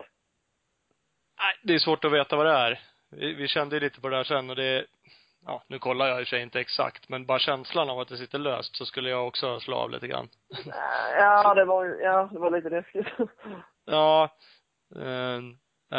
Nej, 1.38 1.55
det 1.62 1.75
är 1.75 1.79
svårt 1.79 2.05
att 2.05 2.12
veta 2.12 2.37
vad 2.37 2.47
det 2.47 2.53
är. 2.53 2.81
Vi, 3.11 3.35
vi 3.35 3.49
kände 3.49 3.77
ju 3.77 3.81
lite 3.81 4.01
på 4.01 4.09
det 4.09 4.17
här 4.17 4.25
sen 4.25 4.51
och 4.51 4.57
det, 4.57 4.87
ja, 5.49 5.63
nu 5.69 5.79
kollar 5.79 6.07
jag 6.07 6.21
i 6.21 6.23
och 6.23 6.27
för 6.27 6.37
sig 6.37 6.43
inte 6.43 6.61
exakt, 6.61 7.09
men 7.09 7.27
bara 7.27 7.39
känslan 7.39 7.91
av 7.91 8.01
att 8.01 8.09
det 8.09 8.17
sitter 8.17 8.39
löst 8.39 8.77
så 8.77 8.87
skulle 8.87 9.11
jag 9.11 9.27
också 9.27 9.61
slå 9.61 9.77
av 9.77 9.91
lite 9.91 10.09
grann. 10.09 10.29
Ja, 11.19 11.55
det 11.55 11.65
var 11.65 11.85
ja, 11.87 12.29
det 12.33 12.39
var 12.39 12.51
lite 12.51 12.71
läskigt. 12.71 13.07
Ja, 13.85 14.29
eh, 14.97 15.41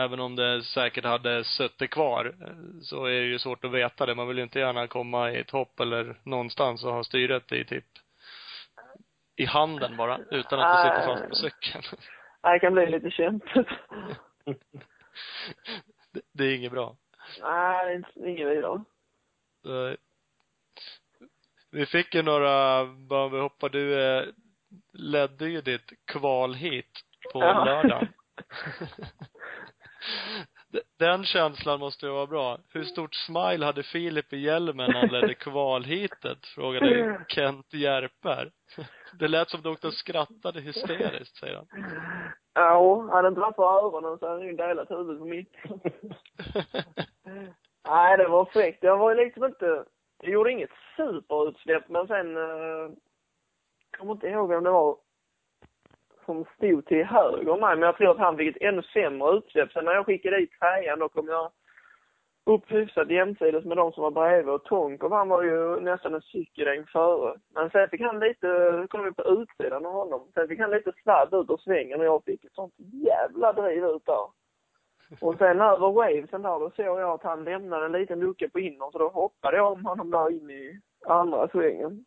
även 0.01 0.19
om 0.19 0.35
det 0.35 0.63
säkert 0.63 1.05
hade 1.05 1.43
suttit 1.43 1.91
kvar, 1.91 2.25
eh, 2.41 2.81
så 2.81 3.05
är 3.05 3.21
det 3.21 3.27
ju 3.27 3.39
svårt 3.39 3.65
att 3.65 3.71
veta 3.71 4.05
det. 4.05 4.15
Man 4.15 4.27
vill 4.27 4.37
ju 4.37 4.43
inte 4.43 4.59
gärna 4.59 4.87
komma 4.87 5.31
i 5.31 5.39
ett 5.39 5.51
hopp 5.51 5.79
eller 5.79 6.15
någonstans 6.23 6.83
och 6.83 6.93
ha 6.93 7.03
styret 7.03 7.51
i 7.51 7.65
typ 7.65 7.85
i 9.35 9.45
handen 9.45 9.97
bara, 9.97 10.19
utan 10.31 10.59
att 10.59 10.75
det 10.75 10.83
sitter 10.83 11.07
fast 11.07 11.29
på 11.29 11.35
cykeln. 11.35 11.83
Nej, 12.43 12.53
det 12.53 12.59
kan 12.59 12.73
bli 12.73 12.89
lite 12.89 13.11
kämpigt. 13.11 13.69
det, 16.13 16.21
det 16.33 16.43
är 16.43 16.55
inget 16.55 16.71
bra. 16.71 16.95
Nej, 17.41 18.03
det 18.15 18.25
är 18.25 18.27
inget 18.27 18.47
vidare. 18.47 18.83
Vi 21.71 21.85
fick 21.85 22.15
ju 22.15 22.21
några, 22.21 22.85
bara 22.85 23.27
vi 23.27 23.39
hoppar, 23.39 23.69
du 23.69 24.33
ledde 24.93 25.45
ju 25.49 25.61
ditt 25.61 25.91
kval 26.05 26.53
hit 26.53 26.91
på 27.33 27.39
Ja. 27.39 27.65
lördagen. 27.65 28.07
Den 30.99 31.23
känslan 31.23 31.79
måste 31.79 32.05
ju 32.05 32.11
vara 32.11 32.27
bra. 32.27 32.57
Hur 32.73 32.83
stort 32.83 33.15
smile 33.15 33.65
hade 33.65 33.83
Filip 33.83 34.33
i 34.33 34.37
hjälmen 34.37 34.91
när 34.91 34.99
han 34.99 35.09
ledde 35.09 35.33
kvalhitet? 35.33 36.45
Frågade 36.45 37.25
Kent 37.27 37.73
Järper. 37.73 38.51
Det 39.19 39.27
lät 39.27 39.49
som 39.49 39.61
doktorn 39.61 39.91
skrattade 39.91 40.61
hysteriskt, 40.61 41.37
säger 41.37 41.55
han. 41.55 41.67
Ja, 42.53 43.09
hade 43.11 43.27
inte 43.27 43.41
varit 43.41 43.55
för 43.55 43.63
öronen 43.63 44.19
så 44.19 44.27
hade 44.29 44.45
jag 44.45 44.57
delat 44.57 44.91
huvudet 44.91 45.19
på 45.19 45.25
mitten. 45.25 45.79
Nej, 47.87 48.17
det 48.17 48.27
var 48.27 48.45
fräckt. 48.45 48.83
Jag 48.83 48.97
var 48.97 49.15
liksom 49.15 49.45
inte, 49.45 49.85
jag 50.21 50.31
gjorde 50.31 50.51
inget 50.51 50.71
superutsläpp 50.97 51.89
men 51.89 52.07
sen, 52.07 52.37
eh, 52.37 52.91
kommer 53.97 54.11
inte 54.11 54.27
ihåg 54.27 54.49
vem 54.49 54.63
det 54.63 54.69
var 54.69 54.97
som 56.25 56.45
stod 56.57 56.85
till 56.85 57.05
höger 57.05 57.49
om 57.49 57.59
mig, 57.59 57.75
men 57.75 57.85
jag 57.85 57.97
tror 57.97 58.11
att 58.11 58.17
han 58.17 58.37
fick 58.37 58.55
ett 58.55 58.61
ännu 58.61 58.81
sämre 58.81 59.37
utsläpp. 59.37 59.71
Sen 59.71 59.85
när 59.85 59.93
jag 59.93 60.05
skickade 60.05 60.41
i 60.41 60.47
trean 60.47 60.99
då 60.99 61.09
kom 61.09 61.27
jag 61.27 61.51
upp 62.45 62.71
hyfsat 62.71 63.09
jämsides 63.09 63.65
med 63.65 63.77
de 63.77 63.91
som 63.91 64.03
var 64.03 64.11
bredvid 64.11 64.53
och 64.53 64.63
Tonkov 64.63 65.13
han 65.13 65.29
var 65.29 65.43
ju 65.43 65.79
nästan 65.79 66.13
en 66.13 66.21
cykelregn 66.21 66.85
före. 66.85 67.39
Men 67.53 67.69
sen 67.69 67.89
fick 67.89 68.01
han 68.01 68.19
lite, 68.19 68.87
kom 68.89 69.03
vi 69.03 69.11
på 69.11 69.23
utsidan 69.23 69.85
av 69.85 69.93
honom, 69.93 70.31
sen 70.33 70.47
fick 70.47 70.59
han 70.59 70.71
lite 70.71 70.91
sladd 71.03 71.33
ut 71.33 71.49
ur 71.49 71.57
svängen 71.57 71.99
och 71.99 72.05
jag 72.05 72.23
fick 72.23 72.45
ett 72.45 72.53
sånt 72.53 72.73
jävla 72.77 73.53
driv 73.53 73.85
ut 73.85 74.05
där. 74.05 74.27
Och 75.21 75.35
sen 75.37 75.61
över 75.61 75.91
wavesen 75.91 76.41
där, 76.41 76.59
då 76.59 76.71
såg 76.75 76.99
jag 76.99 77.09
att 77.09 77.23
han 77.23 77.43
lämnade 77.43 77.85
en 77.85 77.91
liten 77.91 78.19
lucka 78.19 78.49
på 78.49 78.59
inner, 78.59 78.91
så 78.91 78.97
då 78.97 79.09
hoppade 79.09 79.57
jag 79.57 79.71
om 79.71 79.85
honom 79.85 80.11
där 80.11 80.31
in 80.31 80.49
i 80.49 80.79
andra 81.07 81.47
svängen. 81.47 82.05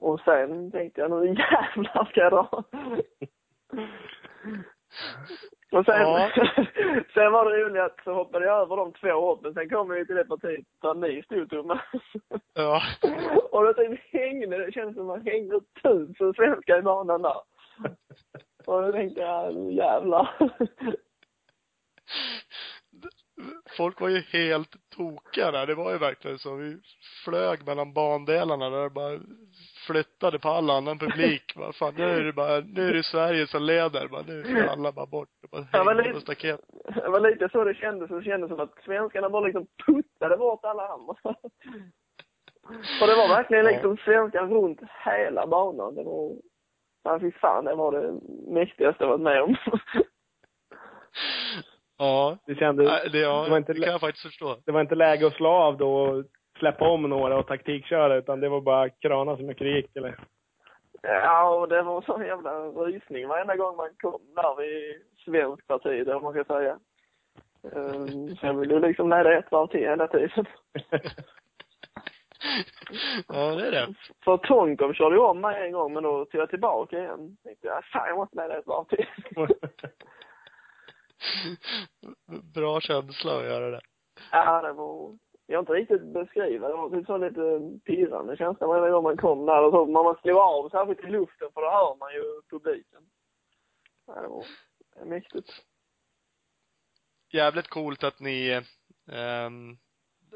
Och 0.00 0.20
sen 0.20 0.70
tänkte 0.70 1.00
jag, 1.00 1.10
nu 1.10 1.26
jävlar 1.26 2.04
ska 2.04 2.20
jag 2.20 2.32
dra. 2.32 2.48
Och 5.72 5.84
sen, 5.84 6.00
Ja. 6.00 6.30
sen 7.14 7.32
var 7.32 7.50
det 7.50 7.62
roligt 7.62 7.82
att 7.82 8.04
så 8.04 8.12
hoppade 8.14 8.46
jag 8.46 8.60
över 8.60 8.76
de 8.76 8.92
två 8.92 9.08
hoppen. 9.08 9.54
Sen 9.54 9.68
kom 9.68 9.88
vi 9.88 10.06
till 10.06 10.14
det 10.14 10.24
partiet 10.24 10.66
där 10.82 10.94
ni 10.94 11.22
stod 11.22 11.50
Thomas. 11.50 11.80
Ja. 12.54 12.82
Och 13.52 13.64
då 13.64 13.74
typ 13.74 14.00
hängde, 14.12 14.64
det 14.66 14.72
kändes 14.72 14.96
som 14.96 15.06
man 15.06 15.26
hängde 15.26 15.60
tusen 15.82 16.34
svenskar 16.34 16.78
i 16.78 16.82
banan 16.82 17.22
där. 17.22 17.36
Och 18.66 18.82
då 18.82 18.92
tänkte 18.92 19.20
jag, 19.20 19.72
jävlar. 19.72 20.30
Folk 23.76 24.00
var 24.00 24.08
ju 24.08 24.20
helt 24.20 24.76
tokiga 24.96 25.50
där. 25.50 25.66
Det 25.66 25.74
var 25.74 25.92
ju 25.92 25.98
verkligen 25.98 26.38
så. 26.38 26.54
Vi 26.54 26.78
flög 27.24 27.66
mellan 27.66 27.92
bandelarna 27.92 28.70
där 28.70 28.82
det 28.82 28.90
bara 28.90 29.18
flyttade 29.86 30.38
på 30.38 30.48
all 30.48 30.70
annan 30.70 30.98
publik. 30.98 31.54
Bara, 31.56 31.72
fan, 31.72 31.94
nu 31.94 32.02
är 32.04 32.24
det 32.24 32.32
bara, 32.32 32.60
nu 32.60 32.88
är 32.88 32.94
det 32.94 33.02
Sverige 33.02 33.46
som 33.46 33.62
leder. 33.62 34.08
Bara, 34.08 34.22
nu 34.22 34.42
ska 34.44 34.70
alla 34.70 34.92
bara 34.92 35.06
bort. 35.06 35.28
Och 35.42 35.48
bara 35.50 35.66
Ja, 35.72 35.84
men 35.84 35.96
hänga 35.96 36.08
det- 36.08 36.14
på 36.14 36.20
staket. 36.20 36.60
Det 36.94 37.08
var 37.08 37.20
lite 37.20 37.48
så 37.52 37.64
det 37.64 37.74
kändes. 37.74 38.10
Det 38.10 38.22
kändes 38.22 38.48
som 38.50 38.60
att 38.60 38.74
svenskarna 38.84 39.30
bara 39.30 39.46
liksom 39.46 39.66
puttade 39.86 40.36
bort 40.36 40.64
alla 40.64 40.88
andra. 40.88 41.14
Och 43.00 43.06
det 43.06 43.16
var 43.16 43.28
verkligen 43.28 43.64
liksom 43.64 43.96
svenskar 43.96 44.46
runt 44.46 44.80
hela 45.04 45.46
banan. 45.46 45.94
Det 45.94 46.02
var, 46.02 46.36
ja 47.04 47.20
fy 47.20 47.32
fan, 47.32 47.64
det 47.64 47.74
var 47.74 47.92
det 47.92 48.12
mäktigaste 48.52 49.04
jag 49.04 49.08
varit 49.08 49.20
med 49.20 49.42
om. 49.42 49.56
Ja. 52.02 52.36
Det 52.46 52.54
kändes, 52.54 53.12
Det, 53.12 53.18
ja, 53.18 53.42
det 53.44 53.50
var 53.50 53.56
inte 53.56 53.72
det 53.72 53.80
kan 53.80 53.92
jag 53.92 54.00
faktiskt 54.00 54.26
förstå. 54.26 54.56
det 54.66 54.72
var 54.72 54.80
inte 54.80 54.94
läge 54.94 55.26
att 55.26 55.32
slå 55.32 55.48
av 55.48 55.76
då 55.76 55.94
och 55.94 56.24
släppa 56.58 56.88
om 56.88 57.02
några 57.02 57.38
och 57.38 57.46
taktikköra, 57.46 58.16
utan 58.16 58.40
det 58.40 58.48
var 58.48 58.60
bara 58.60 58.88
krana 58.88 59.36
så 59.36 59.42
mycket 59.42 59.64
det 59.64 59.70
gick, 59.70 59.96
eller? 59.96 60.18
Ja, 61.02 61.48
och 61.48 61.68
det 61.68 61.82
var 61.82 62.02
sån 62.02 62.26
jävla 62.26 62.58
rysning 62.60 63.28
varenda 63.28 63.56
gång 63.56 63.76
man 63.76 63.88
kom 64.00 64.20
där 64.36 64.56
vid 64.56 65.02
svensk 65.24 65.66
parti, 65.66 65.86
eller 65.86 66.20
man 66.20 66.32
ska 66.32 66.44
säga. 66.44 66.78
Um, 67.62 68.36
så 68.36 68.46
jag 68.46 68.54
ville 68.54 68.74
ju 68.74 68.80
liksom 68.80 69.10
leda 69.10 69.38
ett 69.38 69.50
varv 69.50 69.66
till 69.66 69.80
hela 69.80 70.08
tiden. 70.08 70.46
Ja, 73.28 73.54
det 73.54 73.66
är 73.66 73.70
det. 73.70 73.94
För 74.24 74.36
Tonkov 74.36 74.92
körde 74.92 75.16
ju 75.16 75.20
om 75.22 75.40
mig 75.40 75.66
en 75.66 75.72
gång, 75.72 75.92
men 75.92 76.02
då 76.02 76.24
tog 76.24 76.40
jag 76.40 76.50
tillbaka 76.50 76.98
igen. 76.98 77.36
Tänkte 77.44 77.66
jag, 77.66 77.84
fan 77.84 78.08
jag 78.08 78.16
måste 78.16 78.36
leda 78.36 78.58
ett 78.58 78.66
varv 78.66 78.84
till. 78.84 79.06
Bra 82.54 82.80
känsla 82.80 83.38
att 83.38 83.44
göra 83.44 83.70
det. 83.70 83.80
Ja, 84.32 84.62
det 84.62 84.72
var, 84.72 85.18
jag 85.46 85.56
har 85.56 85.60
inte 85.60 85.72
riktigt 85.72 86.02
beskriva 86.02 86.68
det. 86.68 86.74
var 86.74 86.90
typ 86.90 87.06
så 87.06 87.16
lite 87.16 87.78
pirrande 87.84 88.36
känsla 88.36 88.66
varje 88.66 88.92
gång 88.92 89.02
man 89.02 89.16
kom 89.16 89.46
där. 89.46 89.64
Och 89.64 89.72
så, 89.72 89.86
när 89.86 90.02
man 90.02 90.16
slog 90.22 90.36
av, 90.36 90.68
särskilt 90.68 91.04
i 91.04 91.10
luften, 91.10 91.48
för 91.54 91.60
då 91.60 91.70
hör 91.70 91.96
man 91.96 92.12
ju 92.12 92.42
publiken. 92.50 93.02
Ja, 94.06 94.14
det 94.14 94.28
var 94.28 94.44
det 94.96 95.04
mäktigt. 95.04 95.48
jävligt 97.32 97.68
coolt 97.68 98.04
att 98.04 98.20
ni, 98.20 98.62
ehm, 99.12 99.78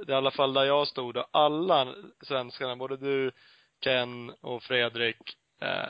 i 0.08 0.12
alla 0.12 0.30
fall 0.30 0.54
där 0.54 0.64
jag 0.64 0.88
stod 0.88 1.14
då, 1.14 1.26
alla 1.30 1.94
svenskarna, 2.22 2.76
både 2.76 2.96
du, 2.96 3.32
Ken 3.80 4.30
och 4.30 4.62
Fredrik, 4.62 5.36
eh, 5.60 5.88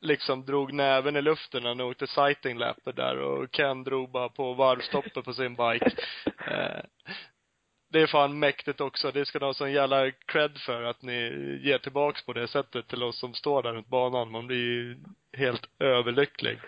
liksom 0.00 0.44
drog 0.44 0.72
näven 0.72 1.16
i 1.16 1.22
luften 1.22 1.62
när 1.62 1.74
ni 1.74 1.82
åkte 1.82 2.06
sighting 2.06 2.58
lapper 2.58 2.92
där 2.92 3.18
och 3.18 3.52
Ken 3.52 3.84
drog 3.84 4.10
bara 4.10 4.28
på 4.28 4.54
varvstoppet 4.54 5.24
på 5.24 5.32
sin 5.32 5.54
bike. 5.54 5.90
Eh, 6.50 6.80
det 7.92 8.00
är 8.00 8.06
fan 8.06 8.38
mäktigt 8.38 8.80
också. 8.80 9.10
Det 9.10 9.26
ska 9.26 9.38
ni 9.38 9.44
ha 9.44 9.54
sån 9.54 9.72
jävla 9.72 10.10
cred 10.10 10.58
för 10.66 10.82
att 10.82 11.02
ni 11.02 11.18
ger 11.62 11.78
tillbaks 11.78 12.26
på 12.26 12.32
det 12.32 12.48
sättet 12.48 12.88
till 12.88 13.02
oss 13.02 13.20
som 13.20 13.34
står 13.34 13.62
där 13.62 13.72
runt 13.72 13.88
banan. 13.88 14.30
Man 14.30 14.46
blir 14.46 14.56
ju 14.56 14.96
helt 15.32 15.68
överlycklig. 15.78 16.58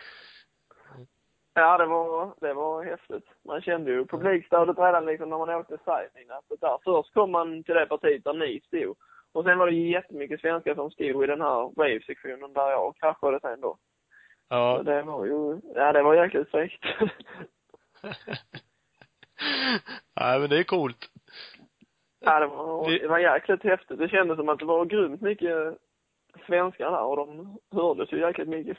Ja, 1.54 1.78
det 1.78 1.86
var, 1.86 2.34
det 2.40 2.54
var 2.54 2.84
häftigt. 2.84 3.28
Man 3.44 3.62
kände 3.62 3.90
ju 3.90 4.06
publikstödet 4.06 4.78
redan 4.78 5.06
liksom 5.06 5.30
när 5.30 5.38
man 5.38 5.50
åkte 5.50 5.78
sightning. 5.84 6.30
Alltså 6.30 6.56
där. 6.56 6.78
Först 6.84 7.14
kom 7.14 7.30
man 7.30 7.64
till 7.64 7.74
det 7.74 7.86
partiet 7.86 8.24
där 8.24 8.34
ni 8.34 8.60
stod. 8.66 8.96
Och 9.32 9.44
sen 9.44 9.58
var 9.58 9.66
det 9.66 9.72
jättemycket 9.72 10.40
svenskar 10.40 10.74
som 10.74 10.90
stod 10.90 11.24
i 11.24 11.26
den 11.26 11.40
här 11.40 11.72
wave-sektionen 11.76 12.52
där 12.52 12.70
jag 12.70 12.96
kraschade 12.96 13.40
sen 13.40 13.60
då. 13.60 13.78
Ja. 14.48 14.76
Så 14.76 14.82
det 14.82 15.02
var 15.02 15.26
ju, 15.26 15.60
ja 15.74 15.92
det 15.92 16.02
var 16.02 16.14
jäkligt 16.14 16.50
fräckt. 16.50 16.84
Nej 20.20 20.40
men 20.40 20.50
det 20.50 20.58
är 20.58 20.64
coolt. 20.64 21.10
ja, 22.20 22.40
det 22.40 22.46
var, 22.46 22.90
det 22.90 23.08
var 23.08 23.18
jäkligt 23.18 23.62
häftigt. 23.62 23.98
Det 23.98 24.08
kändes 24.08 24.36
som 24.36 24.48
att 24.48 24.58
det 24.58 24.64
var 24.64 24.84
grymt 24.84 25.20
mycket 25.20 25.78
svenskar 26.46 26.90
där 26.90 27.02
och 27.02 27.16
de 27.16 27.58
hördes 27.72 28.12
ju 28.12 28.20
jäkligt 28.20 28.48
mycket. 28.48 28.78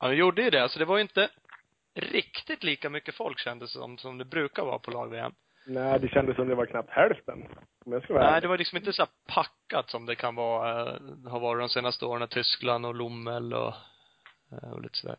Ja, 0.00 0.08
de 0.08 0.16
gjorde 0.16 0.42
ju 0.42 0.50
det. 0.50 0.62
Alltså 0.62 0.78
det 0.78 0.84
var 0.84 0.96
ju 0.96 1.02
inte 1.02 1.30
riktigt 1.94 2.64
lika 2.64 2.90
mycket 2.90 3.14
folk 3.14 3.38
kändes 3.38 3.72
som, 3.72 3.98
som 3.98 4.18
det 4.18 4.24
brukar 4.24 4.64
vara 4.64 4.78
på 4.78 4.90
lag-VM. 4.90 5.32
Nej, 5.66 6.00
det 6.00 6.08
kändes 6.08 6.36
som 6.36 6.48
det 6.48 6.54
var 6.54 6.66
knappt 6.66 6.90
hälften. 6.90 7.44
Om 7.86 7.92
jag 7.92 8.02
ska 8.02 8.14
vara 8.14 8.30
Nej, 8.30 8.40
det 8.40 8.48
var 8.48 8.58
liksom 8.58 8.78
inte 8.78 8.92
så 8.92 9.02
här 9.02 9.10
packat 9.34 9.90
som 9.90 10.06
det 10.06 10.14
kan 10.14 10.34
vara, 10.34 10.80
eh, 10.80 11.00
har 11.26 11.40
varit 11.40 11.62
de 11.62 11.68
senaste 11.68 12.06
åren, 12.06 12.28
Tyskland 12.28 12.86
och 12.86 12.94
Lommel 12.94 13.54
och, 13.54 13.74
eh, 14.52 14.72
och 14.72 14.82
lite 14.82 14.98
sådär. 14.98 15.16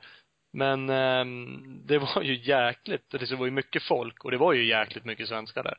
Men 0.54 0.90
ehm, 0.90 1.82
det 1.86 1.98
var 1.98 2.22
ju 2.22 2.36
jäkligt, 2.36 3.10
det 3.12 3.36
var 3.36 3.46
ju 3.46 3.52
mycket 3.52 3.84
folk 3.84 4.26
och 4.26 4.32
det 4.32 4.38
var 4.38 4.54
ju 4.54 4.66
jäkligt 4.66 5.06
mycket 5.06 5.28
svenskar 5.28 5.64
där. 5.64 5.78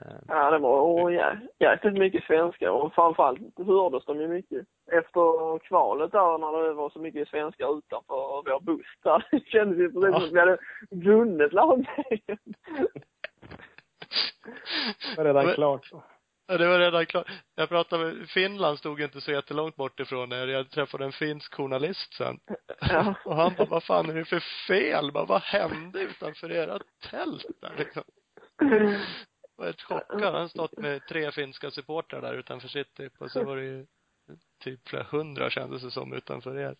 Eh, 0.00 0.16
Ja, 0.28 0.50
det 0.50 0.58
var 0.58 0.80
och 0.80 1.12
jä, 1.12 1.40
jäkligt 1.58 1.94
mycket 1.94 2.24
svenskar 2.24 2.68
och 2.68 2.94
framförallt 2.94 3.40
hördes 3.66 4.04
de 4.04 4.20
ju 4.20 4.28
mycket. 4.28 4.66
Efter 4.92 5.58
kvalet 5.58 6.12
där 6.12 6.38
när 6.38 6.68
det 6.68 6.72
var 6.72 6.90
så 6.90 6.98
mycket 6.98 7.28
svenskar 7.28 7.78
utanför 7.78 8.50
vår 8.50 8.60
buss 8.60 8.86
där, 9.02 9.26
det 9.30 9.46
kändes 9.46 9.78
ju 9.78 9.92
precis 9.92 10.14
som 10.14 10.24
att 10.24 10.32
vi 10.32 10.40
hade 10.40 10.58
vunnit 10.90 11.52
lag-VM. 11.52 12.38
Det 14.44 15.16
var 15.16 15.24
redan 15.24 15.46
Men- 15.46 15.54
klart. 15.54 15.90
Ja, 16.46 16.58
det 16.58 16.68
var 16.68 16.78
redan 16.78 17.06
klart. 17.06 17.26
Jag 17.54 17.68
pratade 17.68 18.04
med, 18.04 18.28
Finland 18.28 18.78
stod 18.78 19.00
inte 19.00 19.20
så 19.20 19.32
jättelångt 19.32 19.76
bort 19.76 20.00
ifrån 20.00 20.32
er. 20.32 20.46
Jag 20.46 20.70
träffade 20.70 21.04
en 21.04 21.12
finsk 21.12 21.54
journalist 21.54 22.14
sen. 22.14 22.38
Ja. 22.80 23.14
Och 23.24 23.36
han 23.36 23.54
bara, 23.58 23.68
vad 23.68 23.84
fan 23.84 24.10
är 24.10 24.14
det 24.14 24.24
för 24.24 24.40
fel? 24.68 25.12
Bara, 25.12 25.24
vad 25.24 25.42
hände 25.42 26.00
utanför 26.00 26.52
era 26.52 26.78
tält 27.10 27.46
där 27.60 27.72
liksom? 27.78 28.02
Jag 28.60 28.78
var 29.56 29.64
helt 29.64 29.82
chockad. 29.82 30.34
Han 30.34 30.48
stått 30.48 30.78
med 30.78 31.06
tre 31.08 31.32
finska 31.32 31.70
supportrar 31.70 32.20
där 32.20 32.34
utanför 32.34 32.68
sitt 32.68 32.94
typ. 32.94 33.12
Och 33.20 33.30
så 33.30 33.44
var 33.44 33.56
det 33.56 33.64
ju 33.64 33.86
typ 34.64 34.88
flera 34.88 35.02
hundra 35.10 35.50
kändes 35.50 35.82
det 35.82 35.90
som 35.90 36.12
utanför 36.12 36.58
er. 36.58 36.76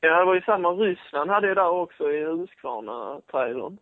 Ja, 0.00 0.18
det 0.18 0.24
var 0.24 0.34
ju 0.34 0.40
samma 0.42 0.68
Ryssland 0.72 1.30
hade 1.30 1.48
ju 1.48 1.54
där 1.54 1.68
också 1.68 2.12
i 2.12 2.24
Huskvarna-trailern. 2.24 3.78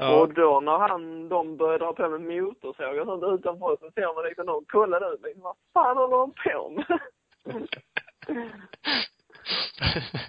Ja. 0.00 0.20
Och 0.20 0.34
då 0.34 0.60
när 0.60 0.78
han, 0.78 1.28
de 1.28 1.56
började 1.56 1.84
dra 1.84 1.92
på 1.92 2.08
med 2.08 2.20
motorsågar 2.20 3.00
och 3.00 3.06
sånt 3.06 3.40
utanför 3.40 3.76
så 3.80 3.90
ser 3.90 4.14
man 4.14 4.24
liksom 4.24 4.46
de 4.46 4.64
kollade 4.64 5.06
ut 5.06 5.22
liksom, 5.22 5.42
vad 5.42 5.56
fan 5.72 5.96
håller 5.96 6.16
de 6.16 6.32
på 6.32 6.70
med? 6.70 7.00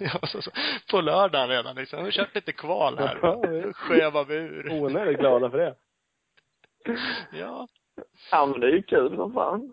ja, 0.00 0.26
så, 0.26 0.42
så. 0.42 0.50
På 0.90 1.00
lördagen 1.00 1.48
redan 1.48 1.76
liksom. 1.76 1.98
Vi 1.98 2.04
har 2.04 2.10
kört 2.10 2.34
lite 2.34 2.52
kval 2.52 2.98
här. 2.98 3.72
Skevar 3.72 4.24
vi 4.24 4.34
ur. 4.34 4.72
Onödigt 4.72 5.18
glada 5.18 5.50
för 5.50 5.58
det. 5.58 5.74
Ja. 7.32 7.68
Ja 8.30 8.46
men 8.46 8.60
det 8.60 8.66
är 8.66 8.72
ju 8.72 8.82
kul 8.82 9.16
som 9.16 9.32
fan. 9.32 9.72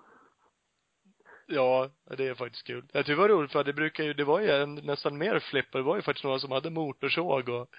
Ja, 1.48 1.90
det 2.18 2.28
är 2.28 2.36
faktiskt 2.36 2.68
kul. 2.68 2.86
Jag 2.94 3.06
tycker 3.06 3.16
det 3.16 3.22
var 3.22 3.30
roligt 3.30 3.52
för 3.52 3.64
det 3.64 3.74
brukar 3.74 4.04
ju, 4.04 4.14
det 4.14 4.24
var 4.24 4.40
ju 4.40 4.50
en, 4.50 4.76
nästan 4.76 5.18
mer 5.18 5.40
flipper. 5.40 5.80
Det 5.80 5.86
var 5.86 5.96
ju 5.96 6.02
faktiskt 6.02 6.24
några 6.24 6.40
som 6.40 6.52
hade 6.52 6.70
motorsåg 6.70 7.50
och 7.50 7.70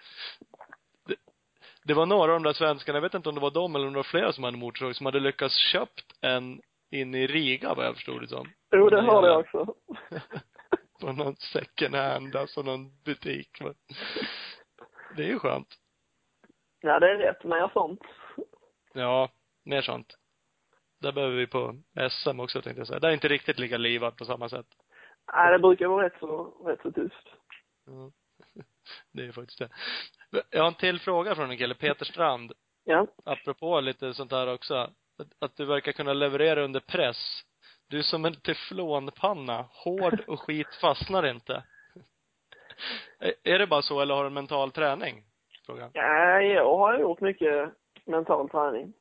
det, 1.85 1.95
var 1.95 2.07
några 2.07 2.33
av 2.33 2.41
de 2.41 2.43
där 2.43 2.53
svenskarna, 2.53 2.97
jag 2.97 3.03
vet 3.03 3.15
inte 3.15 3.29
om 3.29 3.35
det 3.35 3.41
var 3.41 3.51
de 3.51 3.75
eller 3.75 3.87
om 3.87 3.93
det 3.93 3.99
var 3.99 4.03
flera 4.03 4.33
som 4.33 4.45
hade 4.45 4.57
motorsåg, 4.57 4.97
som 4.97 5.07
hade 5.07 5.21
lyckats 5.21 5.57
köpt 5.57 6.05
en 6.21 6.61
in 6.91 7.15
i 7.15 7.27
Riga 7.27 7.75
vad 7.75 7.87
jag 7.87 7.95
förstod 7.95 8.21
det 8.23 8.29
som. 8.29 8.49
Jo, 8.73 8.89
det 8.89 9.03
hörde 9.03 9.27
jag 9.27 9.41
också. 9.41 9.75
På 11.01 11.13
någon 11.13 11.37
second 11.37 11.95
hand, 11.95 12.37
alltså 12.37 12.63
någon 12.63 13.03
butik. 13.05 13.63
Det 15.17 15.23
är 15.23 15.27
ju 15.27 15.39
skönt. 15.39 15.69
Ja, 16.81 17.01
det 17.01 17.11
är 17.11 17.17
rätt. 17.17 17.45
Mer 17.45 17.71
sånt. 17.73 18.01
Ja, 18.93 19.31
mer 19.65 19.83
sånt. 19.83 20.17
Där 21.01 21.13
behöver 21.13 21.37
vi 21.37 21.47
på 21.47 21.77
SM 22.11 22.41
också 22.41 22.63
tänkte 22.63 22.81
jag 22.81 22.87
säga. 22.87 23.01
Det 23.01 23.09
är 23.09 23.13
inte 23.13 23.29
riktigt 23.29 23.59
lika 23.59 23.79
livat 23.79 24.17
på 24.17 24.25
samma 24.25 24.49
sätt. 24.49 24.67
Nej, 25.33 25.53
det 25.53 25.59
brukar 25.59 25.87
vara 25.87 26.07
rätt 26.07 26.19
så, 26.21 26.45
rätt 26.67 26.83
så 26.83 26.93
tyst. 26.93 27.29
Ja. 27.87 28.11
Det 29.13 29.25
är 29.25 29.33
faktiskt 29.33 29.59
det. 29.59 29.69
Jag 30.51 30.61
har 30.61 30.69
en 30.69 30.75
till 30.75 31.01
fråga 31.01 31.35
från 31.35 31.51
en 31.51 31.57
kille, 31.59 31.75
Peter 31.75 32.05
Strand. 32.05 32.53
Ja. 32.85 33.07
Apropå 33.25 33.81
lite 33.81 34.15
sånt 34.15 34.31
där 34.31 34.55
också. 34.55 34.91
Att, 35.39 35.57
du 35.57 35.65
verkar 35.65 35.93
kunna 35.93 36.13
leverera 36.13 36.65
under 36.65 36.81
press. 36.81 37.43
Du 37.89 37.99
är 37.99 38.03
som 38.03 38.25
en 38.25 38.35
teflonpanna. 38.35 39.65
Hård 39.73 40.21
och 40.27 40.41
skit 40.47 40.75
fastnar 40.81 41.27
inte. 41.27 41.63
Är- 43.45 43.59
det 43.59 43.67
bara 43.67 43.83
så 43.83 44.01
eller 44.01 44.15
har 44.15 44.25
du 44.25 44.31
mental 44.31 44.71
träning? 44.71 45.23
Frågan. 45.67 45.91
Ja, 45.93 46.41
jag 46.43 46.77
har 46.79 46.99
gjort 46.99 47.21
mycket 47.21 47.71
mental 48.05 48.49
träning. 48.49 48.93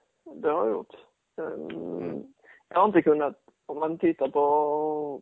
Det 0.41 0.49
har 0.49 0.65
jag 0.65 0.71
gjort. 0.73 0.93
Ehm, 1.37 2.33
Jag 2.69 2.79
har 2.79 2.85
inte 2.85 3.01
kunnat, 3.01 3.33
om 3.65 3.79
man 3.79 3.97
tittar 3.97 4.27
på 4.27 5.21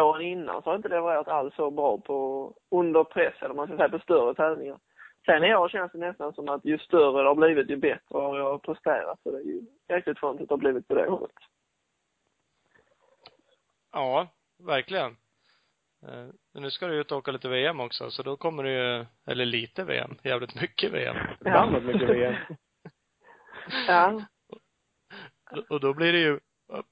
åren 0.00 0.22
innan 0.22 0.62
så 0.62 0.68
har 0.68 0.72
jag 0.72 0.78
inte 0.78 0.88
levererat 0.88 1.28
alls 1.28 1.54
så 1.54 1.70
bra 1.70 1.98
på 1.98 2.52
under 2.70 3.04
press, 3.04 3.34
eller 3.40 3.54
man 3.54 3.66
ska 3.66 3.76
säga 3.76 3.88
på 3.88 3.98
större 3.98 4.34
tävlingar. 4.34 4.78
Sen 5.26 5.44
i 5.44 5.54
år 5.54 5.68
känns 5.68 5.92
det 5.92 5.98
nästan 5.98 6.32
som 6.32 6.48
att 6.48 6.64
ju 6.64 6.78
större 6.78 7.22
det 7.22 7.28
har 7.28 7.34
blivit, 7.34 7.70
ju 7.70 7.76
bättre 7.76 8.18
har 8.18 8.38
jag 8.38 8.62
presterat. 8.62 9.20
Så 9.22 9.30
det 9.30 9.38
är 9.38 9.44
ju 9.44 9.62
jäkligt 9.88 10.18
skönt 10.18 10.40
att 10.40 10.48
det 10.48 10.52
har 10.52 10.58
blivit 10.58 10.88
på 10.88 10.94
det 10.94 11.10
hållet. 11.10 11.36
Ja, 13.92 14.28
verkligen. 14.58 15.16
Eh, 16.06 16.28
Men 16.52 16.62
nu 16.62 16.70
ska 16.70 16.86
du 16.86 16.94
ut 16.94 17.12
och 17.12 17.18
åka 17.18 17.30
lite 17.30 17.48
VM 17.48 17.80
också, 17.80 18.10
så 18.10 18.22
då 18.22 18.36
kommer 18.36 18.62
det 18.62 18.70
ju, 18.70 19.06
eller 19.26 19.44
lite 19.44 19.84
VM, 19.84 20.16
jävligt 20.22 20.60
mycket 20.60 20.92
VM. 20.92 21.16
Framåt 21.40 21.82
mycket 21.82 22.08
VM. 22.08 22.34
Ja. 23.88 24.22
Och 25.70 25.80
då 25.80 25.94
blir 25.94 26.12
det 26.12 26.18
ju 26.18 26.40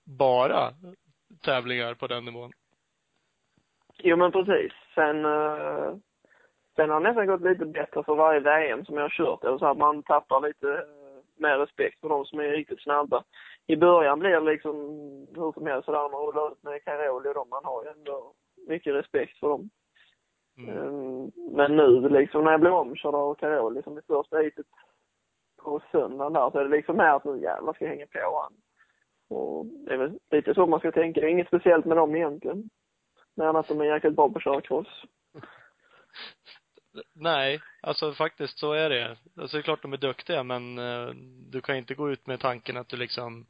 bara 0.04 0.74
tävlingar 1.42 1.94
på 1.94 2.06
den 2.06 2.24
nivån. 2.24 2.52
Jo 4.02 4.16
men 4.16 4.32
precis. 4.32 4.72
Sen, 4.94 5.24
eh, 5.24 5.94
sen 6.76 6.90
har 6.90 7.00
det 7.00 7.08
nästan 7.08 7.26
gått 7.26 7.40
lite 7.40 7.64
bättre 7.64 8.04
för 8.04 8.14
varje 8.14 8.40
VM 8.40 8.84
som 8.84 8.94
jag 8.94 9.02
har 9.02 9.08
kört. 9.08 9.44
Eller 9.44 9.58
så 9.58 9.66
att 9.66 9.78
man 9.78 10.02
tappar 10.02 10.40
lite 10.40 10.68
eh, 10.72 11.20
mer 11.36 11.58
respekt 11.58 12.00
för 12.00 12.08
de 12.08 12.24
som 12.24 12.40
är 12.40 12.48
riktigt 12.48 12.82
snabba. 12.82 13.24
I 13.66 13.76
början 13.76 14.18
blir 14.18 14.30
det 14.30 14.40
liksom 14.40 14.76
hur 15.36 15.52
som 15.52 15.66
helst 15.66 15.84
sådär 15.84 16.08
man 16.08 16.26
rullar 16.26 16.52
ut 16.52 16.62
med 16.62 16.84
Caroli 16.84 17.28
och 17.28 17.34
dem. 17.34 17.48
Man 17.50 17.64
har 17.64 17.84
ju 17.84 17.90
ändå 17.90 18.32
mycket 18.68 18.94
respekt 18.94 19.38
för 19.38 19.48
dem. 19.48 19.70
Mm. 20.58 20.78
Mm. 20.78 21.30
Men 21.52 21.76
nu 21.76 22.08
liksom 22.08 22.44
när 22.44 22.50
jag 22.50 22.60
blev 22.60 22.74
omkörd 22.74 23.14
av 23.14 23.34
Caroli 23.34 23.82
som 23.82 23.98
i 23.98 24.02
första 24.02 24.36
heatet 24.36 24.66
på 25.62 25.80
söndagen 25.92 26.32
där 26.32 26.50
så 26.50 26.58
är 26.58 26.64
det 26.64 26.76
liksom 26.76 26.96
mer 26.96 27.04
att 27.04 27.24
nu 27.24 27.40
jävlar 27.42 27.72
ska 27.72 27.84
jag 27.84 27.92
hänga 27.92 28.06
på 28.06 28.40
han. 28.42 28.52
Och 29.38 29.66
det 29.66 29.92
är 29.94 29.98
väl 29.98 30.18
lite 30.30 30.54
så 30.54 30.66
man 30.66 30.78
ska 30.78 30.92
tänka. 30.92 31.20
Det 31.20 31.26
är 31.26 31.30
inget 31.30 31.46
speciellt 31.46 31.84
med 31.84 31.96
dem 31.96 32.16
egentligen. 32.16 32.70
Än 33.40 33.56
att 33.56 33.68
de 33.68 33.80
är 33.80 33.84
jäkligt 33.84 34.16
bra 34.16 34.28
på 34.28 34.38
att 34.38 34.44
köra 34.44 34.60
cross. 34.60 35.04
Nej, 37.14 37.60
alltså 37.82 38.12
faktiskt 38.12 38.58
så 38.58 38.72
är 38.72 38.90
det. 38.90 39.16
Alltså 39.36 39.56
det 39.56 39.60
är 39.60 39.62
klart 39.62 39.82
de 39.82 39.92
är 39.92 39.96
duktiga 39.96 40.42
men 40.42 40.78
eh, 40.78 41.08
du 41.50 41.60
kan 41.60 41.76
inte 41.76 41.94
gå 41.94 42.10
ut 42.10 42.26
med 42.26 42.40
tanken 42.40 42.76
att 42.76 42.88
du 42.88 42.96
liksom 42.96 43.46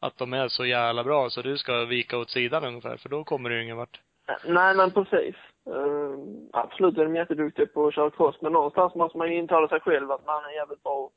att 0.00 0.18
de 0.18 0.32
är 0.32 0.48
så 0.48 0.66
jävla 0.66 1.04
bra 1.04 1.30
så 1.30 1.42
du 1.42 1.58
ska 1.58 1.84
vika 1.84 2.18
åt 2.18 2.30
sidan 2.30 2.64
ungefär 2.64 2.96
för 2.96 3.08
då 3.08 3.24
kommer 3.24 3.50
du 3.50 3.62
ingen 3.62 3.76
vart. 3.76 4.00
Nej, 4.44 4.76
men 4.76 4.90
precis. 4.90 5.34
Uh, 5.70 6.18
absolut 6.52 6.98
är 6.98 7.04
de 7.04 7.16
jätteduktiga 7.16 7.66
på 7.66 7.86
att 7.86 7.94
köra 7.94 8.10
cross, 8.10 8.36
men 8.40 8.52
någonstans 8.52 8.94
måste 8.94 9.18
man 9.18 9.32
ju 9.32 9.38
intala 9.38 9.68
sig 9.68 9.80
själv 9.80 10.10
att 10.10 10.26
man 10.26 10.44
är 10.44 10.50
jävligt 10.50 10.82
bra, 10.82 11.10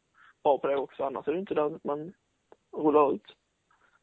bra 0.43 0.58
på 0.58 0.67
det 0.67 0.75
också. 0.75 1.03
Annars 1.03 1.27
är 1.27 1.34
det 1.34 1.39
inte 1.39 1.53
där 1.53 1.75
att 1.75 1.84
man 1.84 2.13
rullar 2.77 3.13
ut. 3.13 3.36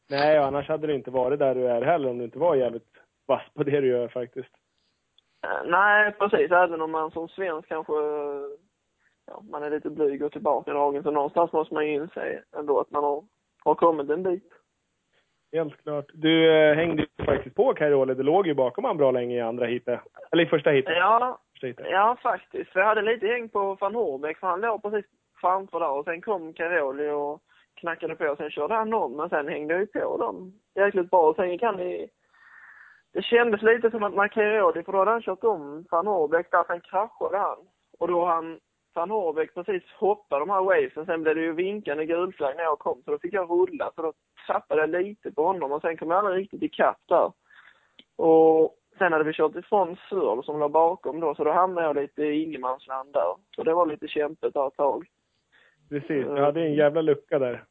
Nej, 0.09 0.39
annars 0.39 0.69
hade 0.69 0.87
du 0.87 0.95
inte 0.95 1.11
varit 1.11 1.39
där 1.39 1.55
du 1.55 1.67
är 1.67 1.83
heller 1.83 2.09
om 2.09 2.19
du 2.19 2.25
inte 2.25 2.39
var 2.39 2.55
jävligt 2.55 2.97
vass 3.27 3.43
på 3.55 3.63
det 3.63 3.81
du 3.81 3.87
gör 3.89 4.09
faktiskt. 4.09 4.51
Eh, 5.45 5.71
nej, 5.71 6.13
precis. 6.13 6.51
Även 6.51 6.81
om 6.81 6.91
man 6.91 7.11
som 7.11 7.29
svensk 7.29 7.69
kanske, 7.69 7.93
ja, 9.27 9.43
man 9.51 9.63
är 9.63 9.71
lite 9.71 9.91
blyg 9.91 10.23
och 10.23 10.33
tillbakadragen. 10.33 11.03
Så 11.03 11.11
någonstans 11.11 11.53
måste 11.53 11.75
man 11.75 11.87
ju 11.87 11.95
inse 11.95 12.43
ändå 12.57 12.81
att 12.81 12.91
man 12.91 13.05
har, 13.05 13.25
har 13.65 13.75
kommit 13.75 14.11
en 14.11 14.23
bit. 14.23 14.53
Helt 15.53 15.83
klart. 15.83 16.05
Du 16.15 16.53
eh, 16.57 16.75
hängde 16.77 17.03
ju 17.19 17.25
faktiskt 17.25 17.57
på 17.57 17.75
Cairoli. 17.75 18.15
Du 18.15 18.23
låg 18.23 18.47
ju 18.47 18.55
bakom 18.55 18.85
han 18.85 18.97
bra 18.97 19.11
länge 19.11 19.37
i 19.37 19.41
andra 19.41 19.67
heatet. 19.67 20.01
Eller 20.33 20.43
i 20.45 20.47
första 20.47 20.71
heatet. 20.71 20.97
Ja, 20.97 21.39
Första 21.53 21.67
heatet. 21.67 21.87
ja 21.91 22.17
faktiskt. 22.23 22.71
För 22.71 22.81
jag 22.81 22.87
hade 22.87 23.03
lite 23.03 23.27
häng 23.27 23.49
på 23.49 23.75
van 23.81 23.95
Horbeck, 23.95 24.39
för 24.39 24.47
han 24.47 24.61
låg 24.61 24.83
precis 24.83 25.05
framför 25.41 25.81
där. 25.81 25.91
Och 25.91 26.05
sen 26.05 26.21
kom 26.23 26.53
Caroli 26.53 27.11
och 27.11 27.41
knackade 27.75 28.15
på. 28.17 28.25
Och 28.25 28.37
sen 28.37 28.51
körde 28.51 28.75
han 28.75 28.95
om, 28.95 29.17
men 29.17 29.29
sen 29.29 29.49
hängde 29.49 29.75
jag 29.75 29.81
ju 29.81 29.87
på 29.87 30.17
dem 30.17 30.53
jäkligt 30.75 31.11
bra. 31.11 31.29
Och 31.29 31.37
sen 31.37 31.51
gick 31.53 31.63
han 31.63 31.81
i... 31.81 32.09
Det 33.17 33.23
kändes 33.23 33.63
lite 33.63 33.91
som 33.91 34.03
att 34.03 34.31
Caroli, 34.31 34.83
för 34.83 34.93
då 34.93 34.99
hade 34.99 35.11
han 35.11 35.23
kört 35.23 35.45
om 35.45 35.85
van 35.91 36.07
Horbeck 36.07 36.51
där, 36.51 36.65
sen 36.67 36.81
kraschade 36.81 37.39
han. 37.39 37.57
Och 37.99 38.09
då 38.09 38.25
han 38.25 38.59
van 38.95 39.11
Horbeck 39.11 39.55
precis 39.55 39.83
hoppade 39.99 40.43
de 40.43 40.51
här 40.51 40.63
wavesen. 40.63 41.07
Sen 41.07 41.23
blev 41.23 41.35
det 41.35 41.41
ju 41.41 41.53
vinkande 41.53 42.07
gulflagg 42.07 42.57
när 42.57 42.63
jag 42.63 42.79
kom, 42.79 43.03
så 43.05 43.11
då 43.11 43.19
fick 43.19 43.33
jag 43.33 43.51
rulla. 43.51 43.91
Så 43.95 44.03
då 44.03 44.13
tappade 44.47 44.81
jag 44.81 44.91
lite 44.91 45.33
på 45.33 45.47
honom 45.47 45.73
och 45.73 45.81
sen 45.81 45.97
kom 45.97 46.11
jag 46.11 46.19
aldrig 46.19 46.43
riktigt 46.43 46.63
ikapp 46.63 47.01
där. 47.09 47.33
Och 48.17 48.75
sen 48.99 49.13
hade 49.13 49.25
vi 49.25 49.33
kört 49.33 49.57
ifrån 49.57 49.97
Sörl 50.09 50.45
som 50.45 50.59
låg 50.59 50.71
bakom 50.71 51.21
då, 51.21 51.35
så 51.35 51.45
då 51.45 51.53
hamnade 51.53 51.87
jag 51.87 51.97
lite 51.97 52.23
i 52.23 52.43
ingenmansland 52.43 53.13
där. 53.13 53.35
Så 53.57 53.63
det 53.63 53.75
var 53.75 53.87
lite 53.87 54.09
kämpigt 54.09 54.55
där 54.55 54.67
ett 54.67 54.77
tag. 54.77 55.07
Precis. 55.89 56.27
Du 56.27 56.41
hade 56.41 56.61
en 56.61 56.75
jävla 56.75 57.01
lucka 57.01 57.39
där. 57.39 57.65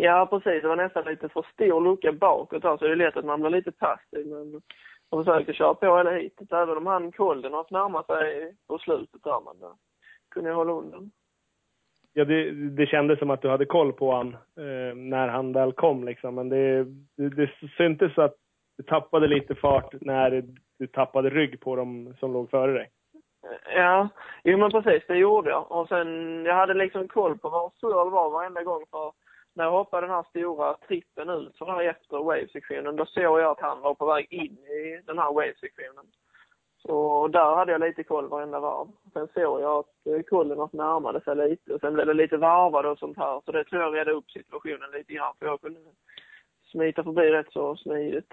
Ja, 0.00 0.26
precis. 0.30 0.62
Det 0.62 0.68
var 0.68 0.76
nästan 0.76 1.04
lite 1.04 1.28
för 1.28 1.46
stor 1.52 1.80
lucka 1.80 2.12
bakåt 2.12 2.62
där, 2.62 2.76
så 2.76 2.84
det 2.84 2.92
är 2.92 2.96
lätt 2.96 3.16
att 3.16 3.24
man 3.24 3.40
blir 3.40 3.50
lite 3.50 3.72
passiv. 3.72 4.26
Men 4.26 4.62
jag 5.10 5.24
försökte 5.24 5.52
köra 5.52 5.74
på 5.74 5.96
hela 5.96 6.10
hitet, 6.10 6.52
även 6.52 6.76
om 6.76 6.86
han 6.86 7.12
Kolden 7.12 7.52
har 7.52 7.66
närmat 7.70 8.06
sig 8.06 8.54
på 8.68 8.78
slutet 8.78 9.22
där, 9.24 9.40
men 9.44 9.60
då 9.60 9.76
kunde 10.30 10.50
jag 10.50 10.56
hålla 10.56 10.72
undan. 10.72 11.10
Ja, 12.12 12.24
det, 12.24 12.50
det 12.50 12.86
kändes 12.86 13.18
som 13.18 13.30
att 13.30 13.42
du 13.42 13.48
hade 13.48 13.64
koll 13.64 13.92
på 13.92 14.12
han 14.12 14.34
eh, 14.34 14.94
när 14.96 15.28
han 15.28 15.52
väl 15.52 15.72
kom 15.72 16.04
liksom. 16.04 16.34
Men 16.34 16.48
det, 16.48 16.84
det, 17.16 17.28
det 17.28 17.50
syntes 17.76 18.18
att 18.18 18.34
du 18.76 18.82
tappade 18.82 19.26
lite 19.26 19.54
fart 19.54 19.94
när 20.00 20.44
du 20.78 20.86
tappade 20.86 21.30
rygg 21.30 21.60
på 21.60 21.76
dem 21.76 22.14
som 22.20 22.32
låg 22.32 22.50
före 22.50 22.72
dig. 22.72 22.90
Ja, 23.74 24.08
jo 24.44 24.58
men 24.58 24.70
precis, 24.70 25.02
det 25.08 25.16
gjorde 25.16 25.50
jag. 25.50 25.72
Och 25.72 25.88
sen, 25.88 26.44
jag 26.44 26.54
hade 26.54 26.74
liksom 26.74 27.08
koll 27.08 27.38
på 27.38 27.48
var 27.48 27.70
Sörl 27.80 28.10
var 28.10 28.30
varenda 28.30 28.62
gång 28.62 28.84
för 28.90 29.12
när 29.58 29.64
jag 29.64 29.72
hoppade 29.72 30.06
den 30.06 30.16
här 30.16 30.22
stora 30.22 30.74
trippen 30.88 31.28
ut 31.28 31.56
så 31.56 31.64
här 31.70 31.82
efter 31.84 32.16
wave-sektionen, 32.18 32.96
då 32.96 33.06
såg 33.06 33.22
jag 33.40 33.42
att 33.50 33.60
han 33.60 33.80
var 33.80 33.94
på 33.94 34.06
väg 34.06 34.26
in 34.32 34.58
i 34.58 35.00
den 35.06 35.18
här 35.18 35.32
wave-sektionen. 35.32 36.06
Så 36.82 37.28
där 37.28 37.56
hade 37.56 37.72
jag 37.72 37.80
lite 37.80 38.04
koll 38.04 38.28
varenda 38.28 38.60
varv. 38.60 38.88
Sen 39.12 39.28
såg 39.34 39.60
jag 39.60 39.78
att 39.78 40.06
eh, 40.06 40.22
kollen 40.22 40.68
närmade 40.72 41.20
sig 41.20 41.36
lite 41.36 41.74
och 41.74 41.80
sen 41.80 41.94
blev 41.94 42.06
det 42.06 42.14
lite 42.14 42.36
varvade 42.36 42.88
och 42.88 42.98
sånt 42.98 43.16
här. 43.18 43.40
Så 43.44 43.52
det 43.52 43.64
tror 43.64 43.82
jag 43.82 43.94
redde 43.94 44.12
upp 44.12 44.30
situationen 44.30 44.90
lite 44.90 45.12
grann 45.12 45.34
för 45.38 45.46
jag 45.46 45.60
kunde 45.60 45.80
smita 46.64 47.04
förbi 47.04 47.30
rätt 47.30 47.52
så 47.52 47.76
smidigt. 47.76 48.32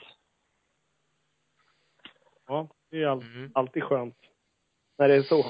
Ja, 2.47 2.67
det 2.91 3.03
är 3.03 3.07
all, 3.07 3.21
Mm. 3.21 3.51
alltid 3.55 3.83
skönt. 3.83 4.17
När 4.97 5.07
det 5.07 5.15
är 5.15 5.21
så. 5.21 5.43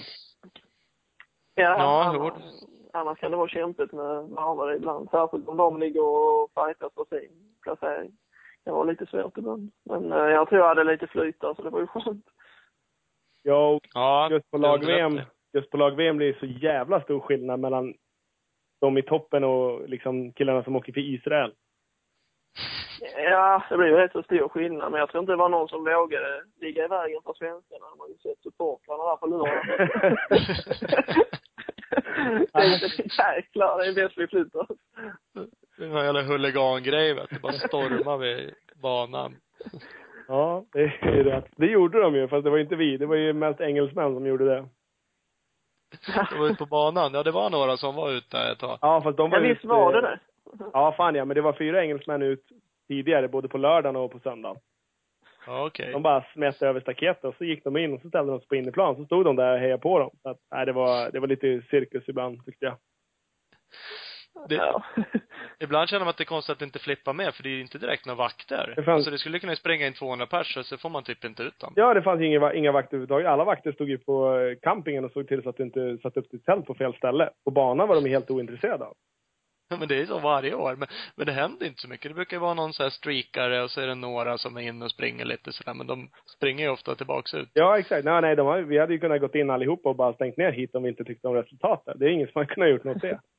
Ja, 1.56 1.78
Ja, 1.80 2.38
annars 2.96 3.20
kan 3.20 3.32
det 3.32 3.38
vara 3.38 3.48
kämpigt 3.50 3.92
med 3.92 4.24
varvare 4.24 4.76
ibland. 4.76 5.10
Särskilt 5.10 5.48
om 5.48 5.58
de 5.58 5.80
ligger 5.80 6.02
och 6.04 6.50
fightas 6.54 6.94
för 6.94 7.06
sin 7.20 7.32
placering. 7.64 8.12
Det 8.66 8.72
var 8.72 8.86
lite 8.86 9.06
svårt 9.06 9.38
ibland. 9.38 9.72
Men 9.86 10.12
eh, 10.12 10.18
jag 10.18 10.50
tror 10.50 10.62
jag 10.62 10.68
hade 10.68 10.84
lite 10.84 11.08
flyt 11.08 11.42
där, 11.42 11.54
så 11.54 11.62
det 11.62 11.70
var 11.70 11.80
ju 11.80 11.88
skönt. 11.88 12.26
Ja, 13.44 13.70
och 13.70 13.82
Ja. 13.94 14.30
just 14.32 14.52
på 14.52 14.58
lag-VM, 14.58 15.20
just 15.54 15.70
på 15.70 15.78
lag-VM 15.78 16.18
blir 16.18 16.34
det 16.34 16.40
så 16.40 16.46
jävla 16.46 17.02
stor 17.02 17.20
skillnad 17.20 17.60
mellan 17.60 17.94
de 18.82 18.98
i 18.98 19.02
toppen 19.02 19.44
och 19.44 19.90
liksom 19.90 20.34
killarna 20.34 20.64
som 20.64 20.76
åker 20.76 20.94
till 20.94 21.16
Israel. 21.16 21.54
Ja, 23.18 23.64
det 23.70 23.78
blir 23.78 23.88
ju 23.88 23.96
rätt 23.96 24.12
så 24.12 24.24
stor 24.24 24.50
skillnad. 24.50 24.92
Men 24.92 25.00
jag 25.00 25.10
tror 25.10 25.20
inte 25.22 25.32
det 25.34 25.38
var 25.38 25.50
någon 25.50 25.68
som 25.68 25.84
vågade 25.84 26.44
ligga 26.62 26.86
i 26.86 26.88
vägen 26.88 27.22
för 27.26 27.34
svenskarna. 27.34 27.86
Man 27.90 28.00
har 28.00 28.08
ju 28.08 28.18
sett 28.18 28.44
supportrarna 28.44 29.04
där 29.04 29.16
på 29.16 29.28
lördagen. 29.28 30.18
Tänkte, 32.54 32.88
jäklar, 33.04 33.78
det 33.78 33.88
är 33.88 33.94
bäst 33.94 34.18
vi 34.18 34.28
flyttar 34.28 34.72
oss. 34.72 34.78
Det 35.78 35.88
var 35.88 36.00
en 36.00 36.06
jävla 36.06 36.22
huligangrej 36.22 37.14
vet 37.14 37.30
du. 37.30 37.40
Bara 37.40 37.54
stormar 37.54 38.18
vid 38.18 38.54
banan. 38.76 39.36
Ja, 40.28 40.66
det 40.74 40.80
är 40.80 41.24
rätt. 41.24 41.46
Det 41.56 41.66
gjorde 41.66 42.02
de 42.02 42.16
ju, 42.16 42.28
fast 42.28 42.44
det 42.44 42.50
var 42.50 42.58
inte 42.58 42.76
vi. 42.76 42.98
Det 42.98 43.06
var 43.06 43.16
ju 43.16 43.34
mest 43.34 43.62
engelsmän 43.62 44.14
som 44.14 44.26
gjorde 44.26 44.46
det. 44.46 44.68
De 46.32 46.40
var 46.40 46.46
ute 46.48 46.56
på 46.58 46.66
banan. 46.66 47.14
Ja, 47.14 47.24
det 47.24 47.32
var 47.32 47.50
några 47.50 47.78
som 47.78 47.96
var 47.96 48.12
ute 48.12 48.40
ett 48.40 48.60
tag. 48.60 48.78
Ja, 48.82 49.02
fast 49.02 49.18
de 49.18 49.30
var 49.30 49.38
Ja, 49.38 49.44
visst 49.44 49.66
var 49.66 49.94
det 49.94 50.02
det. 50.02 50.20
Ja, 50.74 50.94
fan 50.98 51.16
ja. 51.16 51.26
Men 51.26 51.36
det 51.36 51.42
var 51.42 51.54
fyra 51.54 51.82
engelsmän 51.82 52.22
ut 52.22 52.44
tidigare, 52.88 53.28
både 53.28 53.48
på 53.48 53.58
lördagen 53.58 53.96
och 53.96 54.12
på 54.12 54.20
söndagen. 54.20 54.58
Okej. 55.48 55.92
De 55.92 56.02
bara 56.04 56.26
smet 56.34 56.62
över 56.62 56.80
staketet 56.82 57.24
och 57.24 57.36
så 57.38 57.46
gick 57.46 57.64
de 57.64 57.78
in 57.78 57.94
och 57.94 58.02
så 58.02 58.10
ställde 58.10 58.32
de 58.32 58.40
sig 58.40 58.48
på 58.48 58.56
innerplan. 58.56 58.96
Så 58.96 59.06
stod 59.06 59.26
de 59.26 59.36
där 59.36 59.54
och 59.54 59.60
hejade 59.60 59.82
på 59.82 60.00
dem. 60.00 60.10
Så 60.22 60.30
att, 60.30 60.38
nej, 60.52 60.66
det 60.66 60.72
var, 60.72 61.12
det 61.12 61.20
var 61.20 61.28
lite 61.28 61.62
cirkus 61.70 62.04
ibland, 62.10 62.46
tyckte 62.46 62.66
jag. 62.66 62.78
Det, 64.50 64.56
Ja. 64.56 64.84
Ibland 65.60 65.90
känner 65.90 66.00
man 66.06 66.10
att 66.10 66.18
det 66.18 66.24
är 66.24 66.26
konstigt 66.26 66.54
att 66.54 66.60
det 66.60 66.66
inte 66.66 66.80
flippar 66.80 67.14
med, 67.14 67.34
för 67.34 67.44
det 67.44 67.50
är 67.50 67.52
ju 67.52 67.62
inte 67.62 67.78
direkt 67.78 68.06
några 68.06 68.18
vakter. 68.18 68.74
Det 68.76 68.84
fanns- 68.84 68.96
Alltså 68.96 69.12
det 69.12 69.18
skulle 69.18 69.40
kunna 69.40 69.56
spränga 69.56 69.88
in 69.88 69.94
200 69.94 70.26
pers, 70.26 70.58
så 70.66 70.78
får 70.78 70.90
man 70.90 71.04
typ 71.04 71.26
inte 71.26 71.44
ut 71.44 71.60
dem. 71.60 71.74
Ja, 71.76 71.94
det 71.94 72.02
fanns 72.02 72.22
inga, 72.22 72.54
inga 72.54 72.72
vakter 72.72 72.90
överhuvudtaget. 72.98 73.28
Alla 73.28 73.44
vakter 73.44 73.72
stod 73.72 73.90
ju 73.90 73.98
på 73.98 74.38
eh, 74.40 74.56
campingen 74.62 75.06
och 75.06 75.12
såg 75.12 75.28
till 75.28 75.44
så 75.44 75.50
att 75.50 75.58
du 75.58 75.64
inte 75.64 75.98
satte 75.98 76.20
upp 76.20 76.32
ditt 76.32 76.46
tält 76.46 76.66
på 76.66 76.74
fel 76.76 76.94
ställe. 76.94 77.30
På 77.46 77.52
banan 77.52 77.88
var 77.88 77.96
de 78.02 78.10
helt 78.10 78.32
ointresserade 78.32 78.86
av. 78.86 78.94
Men 79.80 79.88
det 79.88 80.02
är 80.02 80.06
så 80.06 80.20
varje 80.20 80.54
år. 80.56 80.76
Men, 80.76 80.88
men 81.16 81.26
det 81.26 81.32
händer 81.34 81.66
inte 81.66 81.82
så 81.82 81.88
mycket. 81.88 82.12
Det 82.12 82.16
brukar 82.16 82.38
ju 82.38 82.42
vara 82.42 82.54
någon 82.54 82.74
så 82.74 82.84
här 82.84 82.90
streakare 82.90 83.64
och 83.64 83.72
så 83.72 83.82
är 83.82 83.88
det 83.88 83.96
några 83.96 84.38
som 84.38 84.58
är 84.58 84.62
inne 84.62 84.86
och 84.86 84.92
springer 84.92 85.26
lite 85.26 85.52
sådär. 85.54 85.74
Men 85.74 85.88
de 85.88 86.10
springer 86.38 86.64
ju 86.66 86.70
ofta 86.72 86.96
tillbaks 86.96 87.34
ut. 87.34 87.50
Ja, 87.54 87.80
exakt. 87.80 88.06
Nej, 88.06 88.22
nej, 88.22 88.36
de 88.36 88.48
har, 88.48 88.62
vi 88.62 88.78
hade 88.80 88.94
ju 88.94 89.00
kunnat 89.00 89.22
gått 89.22 89.36
in 89.36 89.50
allihopa 89.50 89.90
och 89.90 89.96
bara 89.96 90.14
stängt 90.14 90.38
ner 90.38 90.52
hit 90.52 90.76
om 90.76 90.84
vi 90.84 90.90
inte 90.90 91.04
tyckte 91.04 91.28
om 91.28 91.34
resultatet. 91.36 92.00
Det 92.00 92.06
är 92.06 92.10
ingen 92.10 92.28
som 92.28 92.40
har 92.40 92.46
kunnat 92.46 92.70
gjort 92.70 92.84
något 92.84 93.02
det. 93.02 93.20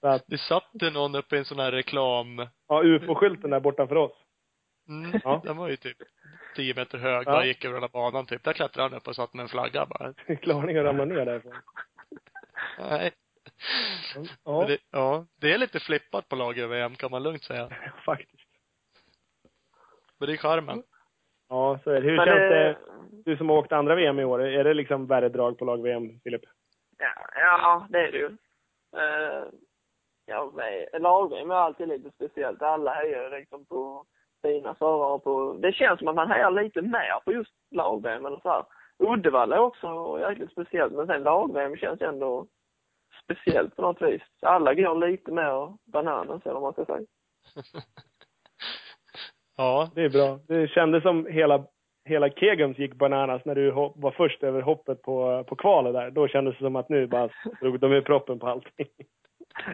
Så 0.00 0.06
att, 0.08 0.24
Det 0.26 0.38
satt 0.38 0.70
ju 0.82 0.90
någon 0.90 1.14
uppe 1.14 1.36
i 1.36 1.38
en 1.38 1.44
sån 1.44 1.58
här 1.58 1.72
reklam, 1.72 2.46
ja, 2.68 2.82
ufo-skylten 2.82 3.50
där 3.50 3.60
borta 3.60 3.86
för 3.86 3.96
oss. 3.96 4.12
mm, 4.88 5.20
Ja. 5.24 5.40
den 5.44 5.56
var 5.56 5.68
ju 5.68 5.76
typ 5.76 5.96
tio 6.56 6.74
meter 6.74 6.98
hög, 6.98 7.26
Ja. 7.26 7.32
bara 7.32 7.44
gick 7.44 7.64
över 7.64 7.74
hela 7.74 7.88
banan 7.88 8.26
typ. 8.26 8.44
Där 8.44 8.52
klättrade 8.52 8.88
han 8.88 8.98
upp 8.98 9.08
och 9.08 9.16
satt 9.16 9.34
med 9.34 9.42
en 9.42 9.48
flagga 9.48 9.86
bara. 9.86 10.14
Klarning 10.42 10.76
att 10.76 10.84
ramla 10.84 11.04
ner 11.04 11.24
därifrån. 11.26 11.52
Nej. 12.78 13.10
Ja, 14.44 14.58
Men 14.58 14.66
Det, 14.68 14.78
ja. 14.90 15.26
Det 15.40 15.52
är 15.52 15.58
lite 15.58 15.80
flippat 15.80 16.28
på 16.28 16.36
lager-VM 16.36 16.94
kan 16.94 17.10
man 17.10 17.22
lugnt 17.22 17.42
säga. 17.44 17.68
faktiskt. 18.04 18.48
Men 20.18 20.28
det 20.28 20.34
är 20.34 20.36
charmen. 20.36 20.82
Ja, 21.48 21.78
så 21.84 21.90
är 21.90 21.94
det. 22.00 22.08
Hur 22.08 22.16
Men 22.16 22.26
känns 22.26 22.38
det- 22.38 22.48
det, 22.48 22.76
du 23.24 23.36
som 23.36 23.48
har 23.48 23.56
åkt 23.58 23.72
andra 23.72 23.94
VM 23.94 24.18
i 24.20 24.24
år, 24.24 24.42
är 24.42 24.64
det 24.64 24.74
liksom 24.74 25.06
värre 25.06 25.28
drag 25.28 25.58
på 25.58 25.64
lag-VM, 25.64 26.20
Filip? 26.24 26.42
Ja, 26.98 27.14
ja, 27.34 27.86
det 27.90 27.98
är 27.98 28.12
det 28.12 28.18
ju. 28.18 28.26
Uh, 28.96 29.46
ja, 30.26 30.52
lag-VM 30.98 31.50
är 31.50 31.54
alltid 31.54 31.88
lite 31.88 32.10
speciellt. 32.10 32.62
Alla 32.62 32.92
hejar 32.94 33.30
liksom 33.30 33.64
på 33.66 34.04
sina 34.42 34.74
förare 34.74 35.18
på... 35.18 35.52
Det 35.62 35.72
känns 35.72 35.98
som 35.98 36.08
att 36.08 36.14
man 36.14 36.30
hejar 36.30 36.50
lite 36.50 36.82
mer 36.82 37.20
på 37.24 37.32
just 37.32 37.52
lag-VM 37.70 38.26
eller 38.26 38.40
så 38.40 38.48
här. 38.48 38.64
Uddevalla 38.98 39.56
är 39.56 39.60
också 39.60 40.18
jäkligt 40.20 40.52
speciellt, 40.52 40.92
men 40.92 41.06
sen 41.06 41.22
lag-VM 41.22 41.76
känns 41.76 42.00
ändå 42.00 42.46
speciellt 43.24 43.76
på 43.76 43.82
något 43.82 44.02
vis. 44.02 44.22
Alla 44.42 44.74
går 44.74 45.08
lite 45.08 45.32
mer 45.32 45.76
bananas, 45.84 46.42
eller 46.42 46.60
vad 46.60 46.62
man 46.62 46.72
ska 46.72 46.84
säga. 46.84 47.06
Ja. 49.60 49.90
Det 49.94 50.02
är 50.02 50.08
bra. 50.08 50.38
Det 50.48 50.68
kändes 50.68 51.02
som 51.02 51.26
hela, 51.26 51.64
hela 52.04 52.30
Kegums 52.30 52.78
gick 52.78 52.94
bananas 52.94 53.44
när 53.44 53.54
du 53.54 53.70
hopp, 53.70 53.92
var 53.96 54.10
först 54.10 54.42
över 54.42 54.62
hoppet 54.62 55.02
på, 55.02 55.44
på 55.44 55.56
kvalet 55.56 55.92
där. 55.92 56.10
Då 56.10 56.28
kändes 56.28 56.58
det 56.58 56.64
som 56.64 56.76
att 56.76 56.88
nu 56.88 57.06
bara 57.06 57.28
drog 57.60 57.80
de 57.80 57.92
ur 57.92 58.00
proppen 58.00 58.38
på 58.38 58.46
allting. 58.46 58.86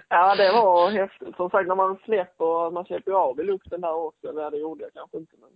Ja, 0.08 0.34
det 0.36 0.52
var 0.52 0.90
häftigt. 0.90 1.36
Som 1.36 1.50
sagt, 1.50 1.68
när 1.68 1.74
man 1.74 1.98
släpper, 2.04 2.70
man 2.70 2.84
släpper 2.84 3.10
ju 3.10 3.16
av 3.16 3.40
i 3.40 3.42
luften 3.42 3.80
där 3.80 3.94
också. 3.94 4.28
Eller 4.28 4.50
det 4.50 4.56
gjorde 4.58 4.84
jag 4.84 4.92
kanske 4.92 5.18
inte, 5.18 5.36
men... 5.36 5.50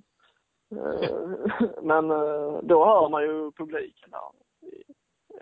eh, 0.79 1.69
men 1.83 2.11
eh, 2.11 2.59
då 2.63 2.85
hör 2.85 3.09
man 3.09 3.23
ju 3.23 3.53
publiken 3.53 4.11
där. 4.11 4.21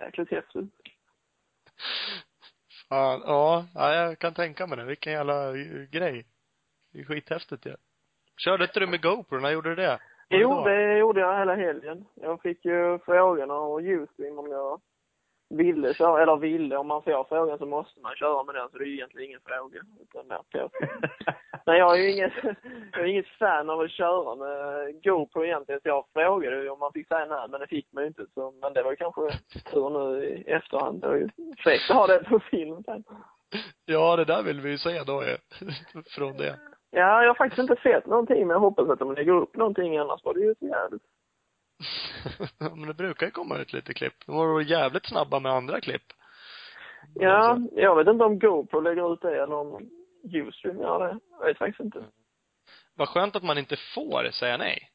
Jäkligt 0.05 0.31
häftigt. 0.31 0.75
Fan, 2.89 3.23
ja. 3.27 3.67
ja, 3.75 3.95
jag 3.95 4.19
kan 4.19 4.35
tänka 4.35 4.67
mig 4.67 4.79
det. 4.79 4.85
Vilken 4.85 5.13
jävla 5.13 5.49
eh, 5.49 5.83
grej. 5.91 6.27
Det 6.93 7.01
är 7.01 7.05
skithäftigt 7.05 7.67
ju. 7.67 7.71
Ja. 7.71 7.77
Körde 8.37 8.65
inte 8.65 8.81
du 8.81 8.87
med 8.87 9.03
GoPro? 9.03 9.41
När 9.41 9.51
gjorde 9.51 9.69
du 9.69 9.75
det? 9.75 9.99
Jo, 10.31 10.65
det 10.65 10.99
gjorde 10.99 11.21
jag 11.21 11.39
hela 11.39 11.55
helgen. 11.55 12.05
Jag 12.15 12.43
fick 12.43 12.65
ju 12.65 12.99
frågan 12.99 13.51
av 13.51 13.81
Youtube 13.83 14.31
om 14.31 14.51
jag 14.51 14.81
ville 15.51 15.95
köra, 15.95 16.23
eller 16.23 16.37
ville, 16.37 16.77
om 16.77 16.87
man 16.87 17.03
får 17.03 17.25
frågan 17.29 17.59
så 17.59 17.67
måste 17.67 18.01
man 18.01 18.15
köra 18.15 18.45
med 18.45 18.55
den, 18.55 18.69
så 18.69 18.79
det 18.79 18.85
är 18.85 18.87
ju 18.87 18.95
egentligen 18.95 19.29
ingen 19.29 19.41
fråga. 19.45 19.81
Utan 20.03 20.29
mer 20.29 20.43
på. 20.53 20.71
Men 21.67 21.77
jag 21.77 21.99
är 21.99 22.03
ju 22.03 22.13
inget, 22.13 22.33
jag 22.93 23.01
är 23.01 23.05
inget 23.05 23.29
fan 23.39 23.71
av 23.71 23.81
att 23.81 23.91
köra 23.91 24.35
med 24.35 25.03
GoPro 25.03 25.45
egentligen, 25.45 25.81
så 25.81 25.89
jag 25.89 26.05
frågade 26.13 26.63
ju 26.63 26.69
om 26.69 26.79
man 26.79 26.93
fick 26.93 27.09
säga 27.09 27.27
nej, 27.27 27.49
men 27.51 27.61
det 27.61 27.67
fick 27.67 27.93
man 27.93 28.03
ju 28.03 28.09
inte. 28.09 28.27
Så, 28.35 28.51
men 28.63 28.73
det 28.73 28.83
var 28.83 28.91
ju 28.91 28.97
kanske 28.97 29.23
tur 29.73 29.91
nu 29.91 30.25
i 30.25 30.51
efterhand. 30.51 31.01
Det 31.01 31.09
var 31.09 31.15
ju 31.15 31.29
fräckt 31.59 31.91
att 31.91 31.97
ha 31.97 32.07
det 32.07 32.25
på 32.25 32.41
film 32.41 32.83
sen. 32.85 33.05
Ja, 33.85 34.17
det 34.17 34.25
där 34.25 34.43
vill 34.43 34.61
vi 34.61 34.71
ju 34.71 34.79
se 34.79 35.03
då 35.07 35.23
ju. 35.25 35.37
Från 36.17 36.37
det. 36.37 36.59
Ja, 36.91 37.23
jag 37.23 37.31
har 37.31 37.35
faktiskt 37.35 37.59
inte 37.59 37.77
sett 37.83 38.07
någonting, 38.07 38.47
men 38.47 38.55
jag 38.55 38.61
hoppas 38.61 38.89
att 38.89 38.99
de 38.99 39.15
lägger 39.15 39.33
upp 39.33 39.57
någonting, 39.57 39.97
annars 39.97 40.25
var 40.25 40.35
det 40.35 40.41
ju 40.41 40.55
så 40.59 40.67
jävligt. 40.67 41.03
Men 42.59 42.87
det 42.87 42.95
brukar 42.95 43.27
ju 43.27 43.33
komma 43.33 43.59
ut 43.59 43.73
lite 43.73 43.95
klipp. 43.95 44.27
De 44.27 44.37
var 44.37 44.61
jävligt 44.61 45.07
snabba 45.07 45.41
med 45.41 45.53
andra 45.53 45.81
klipp. 45.81 46.03
Ja, 47.15 47.59
jag 47.73 47.97
vet 47.97 48.09
inte 48.09 48.25
om 48.25 48.39
GoPro 48.39 48.81
lägger 48.81 49.13
ut 49.13 49.21
det 49.21 49.43
eller 49.43 49.55
om 49.55 49.91
Ustream 50.23 50.81
gör 50.81 50.99
det. 50.99 51.19
Jag 51.39 51.47
vet 51.47 51.59
faktiskt 51.59 51.81
inte. 51.81 52.05
Vad 52.97 53.09
skönt 53.09 53.37
att 53.37 53.43
man 53.43 53.59
inte 53.59 53.77
får 53.95 54.31
säga 54.31 54.57
nej. 54.57 54.91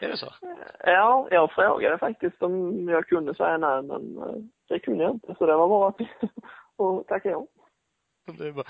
Är 0.00 0.08
det 0.08 0.16
så? 0.16 0.34
Ja, 0.84 1.28
jag 1.30 1.52
frågade 1.52 1.98
faktiskt 1.98 2.42
om 2.42 2.88
jag 2.88 3.06
kunde 3.06 3.34
säga 3.34 3.58
nej, 3.58 3.82
men 3.82 4.18
eh, 4.18 4.42
det 4.68 4.78
kunde 4.78 5.04
jag 5.04 5.12
inte. 5.12 5.34
Så 5.38 5.46
det 5.46 5.56
var 5.56 5.68
bara 5.68 5.88
att 5.88 6.00
och 6.76 7.06
tacka 7.06 7.30
ja. 7.30 7.46
Det 8.38 8.48
är 8.48 8.52
bara, 8.52 8.66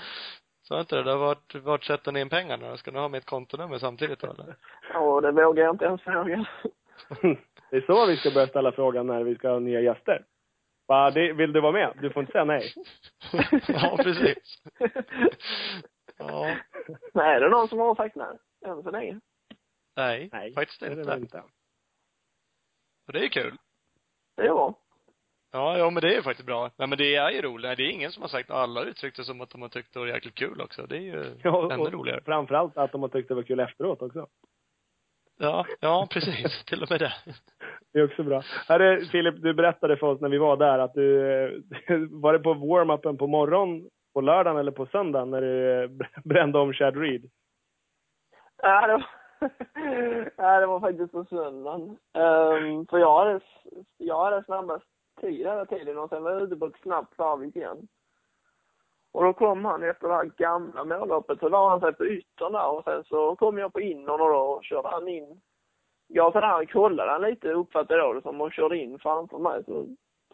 sa 0.61 0.79
inte 0.79 1.01
det? 1.01 1.11
har 1.11 1.17
varit, 1.17 1.55
vart 1.55 1.83
sätter 1.83 2.11
ni 2.11 2.19
in 2.19 2.29
pengarna 2.29 2.69
då? 2.69 2.77
Ska 2.77 2.91
ni 2.91 2.99
ha 2.99 3.07
mitt 3.07 3.25
kontonummer 3.25 3.77
samtidigt 3.77 4.19
då 4.19 4.27
eller? 4.27 4.55
Och 4.95 5.21
det 5.21 5.31
vågar 5.31 5.63
jag 5.63 5.73
inte 5.73 5.85
ens 5.85 6.01
fråga. 6.01 6.45
Det 7.71 7.77
är 7.77 7.81
så 7.81 8.05
vi 8.05 8.17
ska 8.17 8.31
börja 8.31 8.47
ställa 8.47 8.71
frågan 8.71 9.07
när 9.07 9.23
vi 9.23 9.35
ska 9.35 9.49
ha 9.49 9.59
nya 9.59 9.81
gäster. 9.81 10.25
Va, 10.87 11.11
det, 11.11 11.33
vill 11.33 11.53
du 11.53 11.61
vara 11.61 11.71
med? 11.71 11.97
Du 12.01 12.09
får 12.09 12.19
inte 12.21 12.31
säga 12.31 12.45
nej. 12.45 12.73
ja, 13.67 13.97
precis. 14.03 14.61
Ja. 16.21 16.55
Nej, 17.13 17.35
är 17.35 17.39
det 17.41 17.49
någon 17.49 17.67
som 17.67 17.79
har 17.79 17.95
sagt 17.95 18.15
nej? 18.15 18.37
Än 18.65 18.83
så 18.83 18.91
länge. 18.91 19.19
Nej, 19.95 20.29
Nej, 20.31 20.53
faktiskt 20.53 20.79
det 20.79 20.85
är 20.87 20.95
det 20.95 21.01
inte. 21.01 21.13
inte. 21.17 21.43
Och 23.07 23.13
det 23.13 23.19
är 23.25 23.27
kul. 23.29 23.57
Det 24.37 24.41
är 24.41 24.47
bra. 24.53 24.73
Ja, 25.51 25.77
ja 25.77 25.89
men 25.89 26.01
det 26.01 26.07
är 26.11 26.15
ju 26.15 26.21
faktiskt 26.21 26.45
bra. 26.45 26.71
Nej 26.77 26.87
men 26.87 26.97
det 26.97 27.15
är 27.15 27.29
ju 27.31 27.41
roligt. 27.41 27.63
Nej, 27.67 27.75
Det 27.75 27.83
är 27.83 27.89
ingen 27.91 28.11
som 28.11 28.21
har 28.21 28.27
sagt, 28.29 28.51
alla 28.51 28.83
uttryckt 28.83 29.17
det 29.17 29.23
som 29.23 29.41
att 29.41 29.49
de 29.49 29.61
har 29.61 29.69
tyckt 29.69 29.93
det 29.93 29.99
var 29.99 30.07
jäkligt 30.07 30.35
kul 30.35 30.61
också. 30.61 30.85
Det 30.85 30.97
är 30.97 31.01
ju 31.01 31.35
Ja, 31.43 31.73
ännu 31.73 31.83
roligare. 31.89 32.21
framförallt 32.25 32.77
att 32.77 32.91
de 32.91 33.01
har 33.01 33.09
tyckt 33.09 33.27
det 33.29 33.35
var 33.35 33.43
kul 33.43 33.59
efteråt 33.59 34.01
också. 34.01 34.27
Ja, 35.39 35.65
ja 35.79 36.07
precis. 36.11 36.65
Till 36.67 36.83
och 36.83 36.91
med 36.91 36.99
det. 36.99 37.13
Det 37.93 37.99
är 37.99 38.05
också 38.05 38.23
bra. 38.23 38.41
Hörru, 38.67 39.05
Filip, 39.05 39.41
du 39.41 39.53
berättade 39.53 39.97
för 39.97 40.07
oss 40.07 40.21
när 40.21 40.29
vi 40.29 40.37
var 40.37 40.57
där 40.57 40.79
att 40.79 40.93
du, 40.93 41.63
var 42.11 42.33
det 42.33 42.39
på 42.39 42.53
warm-upen 42.53 43.17
på 43.17 43.27
morgon 43.27 43.89
på 44.13 44.21
lördagen 44.21 44.59
eller 44.59 44.71
på 44.71 44.85
söndagen 44.85 45.29
när 45.29 45.41
du 45.41 45.87
brände 46.23 46.59
om 46.59 46.73
Chad 46.73 46.97
Reed? 46.97 47.29
Ja, 48.61 48.87
det 48.87 48.93
var, 48.93 49.05
ja, 50.37 50.59
det 50.59 50.65
var 50.65 50.79
faktiskt 50.79 51.11
på 51.11 51.25
söndagen. 51.25 51.81
Um, 52.13 52.87
för 52.87 52.97
jag 52.97 53.19
hade, 53.19 53.39
jag 53.97 54.23
hade 54.23 54.43
snabbast 54.43 54.85
tid 55.21 55.47
hela 55.47 55.65
tiden 55.65 55.97
och 55.97 56.09
sen 56.09 56.23
var 56.23 56.31
jag 56.31 56.41
ute 56.41 56.55
på 56.55 56.65
ett 56.65 56.81
snabbt 56.81 57.17
varv 57.17 57.43
igen. 57.43 57.87
Och 59.11 59.23
då 59.23 59.33
kom 59.33 59.65
han 59.65 59.83
efter 59.83 60.07
det 60.07 60.13
här 60.13 60.31
gamla 60.37 60.83
målloppet, 60.83 61.39
så 61.39 61.49
la 61.49 61.69
han 61.69 61.79
sig 61.79 61.93
på 61.93 62.05
yttern 62.05 62.51
där 62.51 62.67
och 62.67 62.83
sen 62.83 63.03
så 63.03 63.35
kom 63.35 63.57
jag 63.57 63.73
på 63.73 63.81
innern 63.81 64.21
och 64.21 64.29
då 64.29 64.59
körde 64.63 64.87
han 64.89 65.07
in. 65.07 65.41
Ja, 66.07 66.31
för 66.31 66.41
han 66.41 66.67
kollade 66.67 67.11
han 67.11 67.21
lite, 67.21 67.51
uppfattade 67.51 67.99
jag 67.99 68.15
det 68.15 68.21
som, 68.21 68.41
och 68.41 68.53
körde 68.53 68.77
in 68.77 68.99
framför 68.99 69.37
mig. 69.37 69.63
Så 69.65 69.85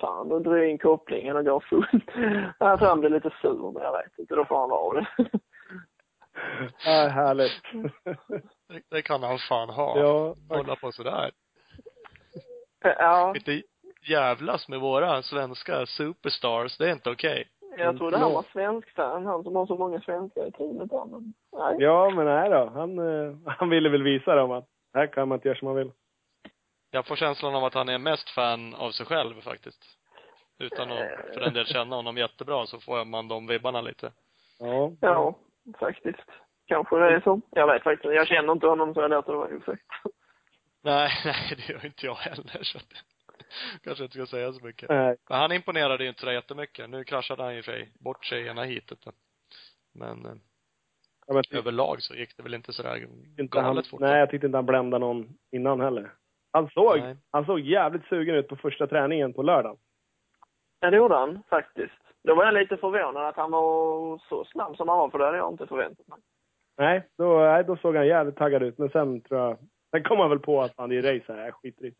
fan, 0.02 0.30
då 0.30 0.40
drog 0.40 0.58
jag 0.58 0.70
in 0.70 0.78
kopplingen 0.78 1.38
och 1.38 1.46
gav 1.46 1.60
fullt. 1.60 2.10
Jag 2.60 2.80
tror 2.80 2.88
han 2.90 3.00
blev 3.00 3.12
lite 3.12 3.30
sur, 3.42 3.72
men 3.72 3.84
jag 3.84 3.92
vet 3.92 4.20
inte, 4.20 4.36
då 4.36 4.46
får 4.46 4.60
han 4.60 4.70
vara 4.70 5.02
det. 5.02 5.30
Ja, 6.86 7.08
härligt. 7.08 7.62
Det, 8.68 8.82
det 8.90 9.02
kan 9.02 9.24
han 9.24 9.38
fan 9.38 9.70
ha. 9.70 10.00
ja, 10.00 10.36
Hålla 10.50 10.76
på 10.76 10.92
sådär. 10.92 11.32
Ja, 12.82 13.34
Inte 13.36 13.62
jävlas 14.10 14.68
med 14.70 14.80
våra 14.80 15.22
svenska 15.22 15.86
superstars. 15.86 16.78
Det 16.78 16.90
är 16.90 16.94
inte 16.94 17.10
okej. 17.10 17.48
Jag 17.78 17.98
trodde 17.98 18.18
han 18.18 18.34
var 18.34 18.46
svensk 18.52 18.96
fan, 18.96 19.26
han 19.26 19.44
som 19.44 19.56
har 19.56 19.66
så 19.66 19.78
många 19.78 20.02
svenskar 20.02 20.48
i 20.48 20.52
teamet 20.52 20.90
där, 20.90 21.06
men 21.06 21.34
nej. 21.58 21.76
ja, 21.80 22.10
men 22.10 22.26
nej 22.26 22.50
då. 22.50 22.72
Han, 22.74 23.00
eh, 23.00 23.36
han 23.46 23.70
ville 23.70 23.90
väl 23.90 24.04
visa 24.04 24.36
dem 24.36 24.52
att 24.52 24.66
här 24.94 25.08
kan 25.08 25.28
man 25.28 25.36
inte 25.36 25.48
göra 25.48 25.58
som 25.58 25.68
man 25.68 25.76
vill. 25.76 25.92
Jag 26.92 27.08
får 27.08 27.16
känslan 27.16 27.56
av 27.56 27.64
att 27.64 27.74
han 27.74 27.90
är 27.90 27.98
mest 27.98 28.30
fan 28.30 28.74
av 28.76 28.92
sig 28.92 29.06
själv 29.06 29.42
faktiskt. 29.42 29.84
Utan 30.60 30.92
att 30.92 31.34
för 31.34 31.40
den 31.40 31.54
del 31.54 31.66
känna 31.66 31.96
honom 31.96 32.18
jättebra 32.18 32.66
så 32.66 32.80
får 32.80 33.06
man 33.06 33.28
de 33.28 33.48
vibbarna 33.48 33.82
lite. 33.82 34.12
Ja. 34.60 34.92
Ja, 35.02 35.36
faktiskt. 35.80 36.30
Kanske 36.68 36.96
det 36.96 37.16
är 37.16 37.20
så. 37.20 37.42
Jag 37.50 37.68
vet 37.68 37.84
faktiskt. 37.84 38.14
Jag 38.14 38.28
känner 38.28 38.54
inte 38.54 38.68
honom 38.68 38.94
så 38.94 39.02
jag 39.02 39.12
låter 39.12 39.32
det 39.32 39.38
vara 39.38 39.56
osagt. 39.58 39.86
Nej, 40.84 41.10
nej 41.26 41.58
det 41.58 41.74
gör 41.74 41.86
inte 41.86 42.06
jag 42.06 42.16
heller 42.16 42.64
så 42.64 42.78
att 42.78 42.90
Kanske 43.84 44.04
inte 44.04 44.18
ska 44.18 44.26
säga 44.26 44.54
så 44.54 44.66
mycket. 44.66 44.90
Nej. 44.90 45.16
Men 45.30 45.40
han 45.40 45.52
imponerade 45.52 46.04
ju 46.04 46.10
inte 46.10 46.22
så 46.22 46.32
jättemycket. 46.32 46.90
Nu 46.90 47.04
kraschade 47.04 47.44
han 47.44 47.56
ju 47.56 47.64
för 47.64 47.72
sig 47.72 47.92
bort 48.00 48.26
sig 48.26 48.42
i 48.42 48.48
ena 48.48 48.64
heatet. 48.64 49.00
Men 49.94 50.26
eh, 50.26 50.32
Ja, 51.28 51.34
men 51.34 51.44
överlag 51.60 52.02
så 52.02 52.16
gick 52.16 52.38
det 52.38 52.44
väl 52.44 52.54
inte 52.54 52.74
sådär 52.74 53.08
inte 53.40 53.60
han, 53.60 53.66
galet 53.66 53.88
fort. 53.88 54.00
nej, 54.00 54.20
jag 54.20 54.30
tyckte 54.30 54.46
inte 54.48 54.58
han 54.58 54.66
bländade 54.66 55.06
någon 55.06 55.38
innan 55.52 55.82
heller. 55.82 56.12
Han 56.52 56.70
såg, 56.70 57.00
Nej. 57.00 57.18
han 57.32 57.46
såg 57.46 57.60
jävligt 57.60 58.06
sugen 58.06 58.36
ut 58.36 58.48
på 58.48 58.56
första 58.56 58.88
träningen 58.88 59.34
på 59.34 59.44
lördagen. 59.44 59.78
Ja, 60.80 60.90
det 60.90 60.98
gjorde 60.98 61.16
han 61.16 61.44
faktiskt. 61.50 61.94
Då 62.24 62.36
var 62.36 62.46
jag 62.46 62.54
lite 62.54 62.78
förvånad 62.78 63.26
att 63.28 63.36
han 63.36 63.52
var 63.52 64.18
så 64.30 64.46
snabb 64.46 64.78
som 64.78 64.90
han 64.90 64.98
var, 64.98 65.10
för 65.10 65.20
det 65.20 65.26
hade 65.26 65.38
jag 65.38 65.54
inte 65.54 65.68
förväntat 65.68 66.08
mig. 66.08 66.20
Nej, 66.78 67.08
då, 67.18 67.40
nej, 67.40 67.64
då 67.64 67.78
såg 67.78 67.96
han 67.96 68.08
jävligt 68.08 68.36
taggad 68.38 68.64
ut. 68.64 68.78
Men 68.78 68.90
sen 68.90 69.22
tror 69.22 69.40
jag, 69.40 69.58
sen 69.92 70.04
kom 70.04 70.20
han 70.20 70.30
väl 70.30 70.40
på 70.40 70.62
att 70.62 70.74
han 70.78 70.92
i 70.92 71.02
race 71.02 71.34
här, 71.34 71.52
skiter 71.52 71.86
i. 71.86 71.94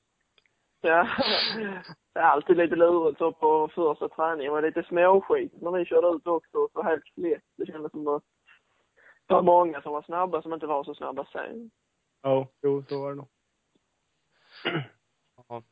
Ja, 0.88 1.08
det 2.14 2.20
är 2.20 2.24
alltid 2.24 2.58
lite 2.58 2.76
lurigt 2.76 3.18
så 3.18 3.32
på 3.32 3.70
första 3.76 4.10
träningen. 4.10 4.46
Det 4.46 4.50
var 4.50 4.62
lite 4.62 4.84
småskit 4.84 5.62
när 5.62 5.72
vi 5.72 5.86
körde 5.86 6.08
ut 6.08 6.28
också, 6.28 6.70
så 6.74 6.84
helt 6.84 7.04
lätt. 7.16 7.44
Det 7.58 7.66
kändes 7.66 7.92
som 7.92 8.08
att 8.08 8.24
det 9.28 9.34
var 9.34 9.42
många 9.42 9.82
som 9.82 9.94
var 9.94 10.02
snabba 10.02 10.42
som 10.42 10.54
inte 10.54 10.66
var 10.68 10.84
så 10.84 10.96
snabba 10.96 11.26
sen. 11.32 11.72
Ja, 12.24 12.48
jo, 12.64 12.84
så 12.90 13.02
var 13.02 13.10
det 13.10 13.16
nog. 13.16 13.28
Ja. 15.50 15.64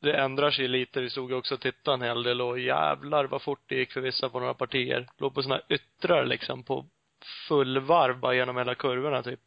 Det- 0.00 0.16
ändrar 0.16 0.50
sig 0.50 0.68
lite. 0.68 1.00
Vi 1.00 1.10
ju 1.28 1.34
också 1.34 1.54
och 1.54 1.60
tittade 1.60 1.94
en 1.94 2.02
hel 2.02 2.22
del 2.22 2.40
och 2.40 2.58
jävlar 2.58 3.24
vad 3.24 3.42
fort 3.42 3.62
det 3.66 3.74
gick 3.74 3.92
för 3.92 4.00
vissa 4.00 4.28
på 4.28 4.40
några 4.40 4.54
partier. 4.54 5.06
Låg 5.18 5.34
på 5.34 5.42
såna 5.42 5.60
yttrar 5.68 6.24
liksom 6.24 6.62
på 6.62 6.84
full 7.48 7.78
varv 7.78 8.18
bara 8.20 8.34
genom 8.34 8.56
hela 8.56 8.74
kurvorna 8.74 9.22
typ. 9.22 9.40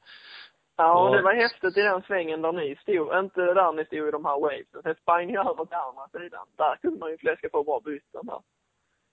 Ja, 0.77 1.07
och 1.09 1.15
det 1.15 1.21
var 1.21 1.33
häftigt 1.33 1.77
i 1.77 1.81
den 1.81 2.01
svängen 2.01 2.41
där 2.41 2.51
ni 2.51 2.75
stod. 2.75 3.19
Inte 3.19 3.41
där 3.41 3.71
ni 3.71 3.85
stod 3.85 4.07
i 4.07 4.11
de 4.11 4.25
här 4.25 4.39
wavesen. 4.39 4.81
Sen 4.83 4.95
sprang 4.95 5.27
ni 5.27 5.37
över 5.37 5.65
till 5.65 5.75
andra 5.75 6.07
sidan. 6.19 6.47
Där 6.57 6.75
kunde 6.75 6.99
man 6.99 7.09
ju 7.11 7.17
fläska 7.17 7.49
på 7.49 7.63
bra 7.63 7.79
byten 7.85 8.25
där. 8.25 8.39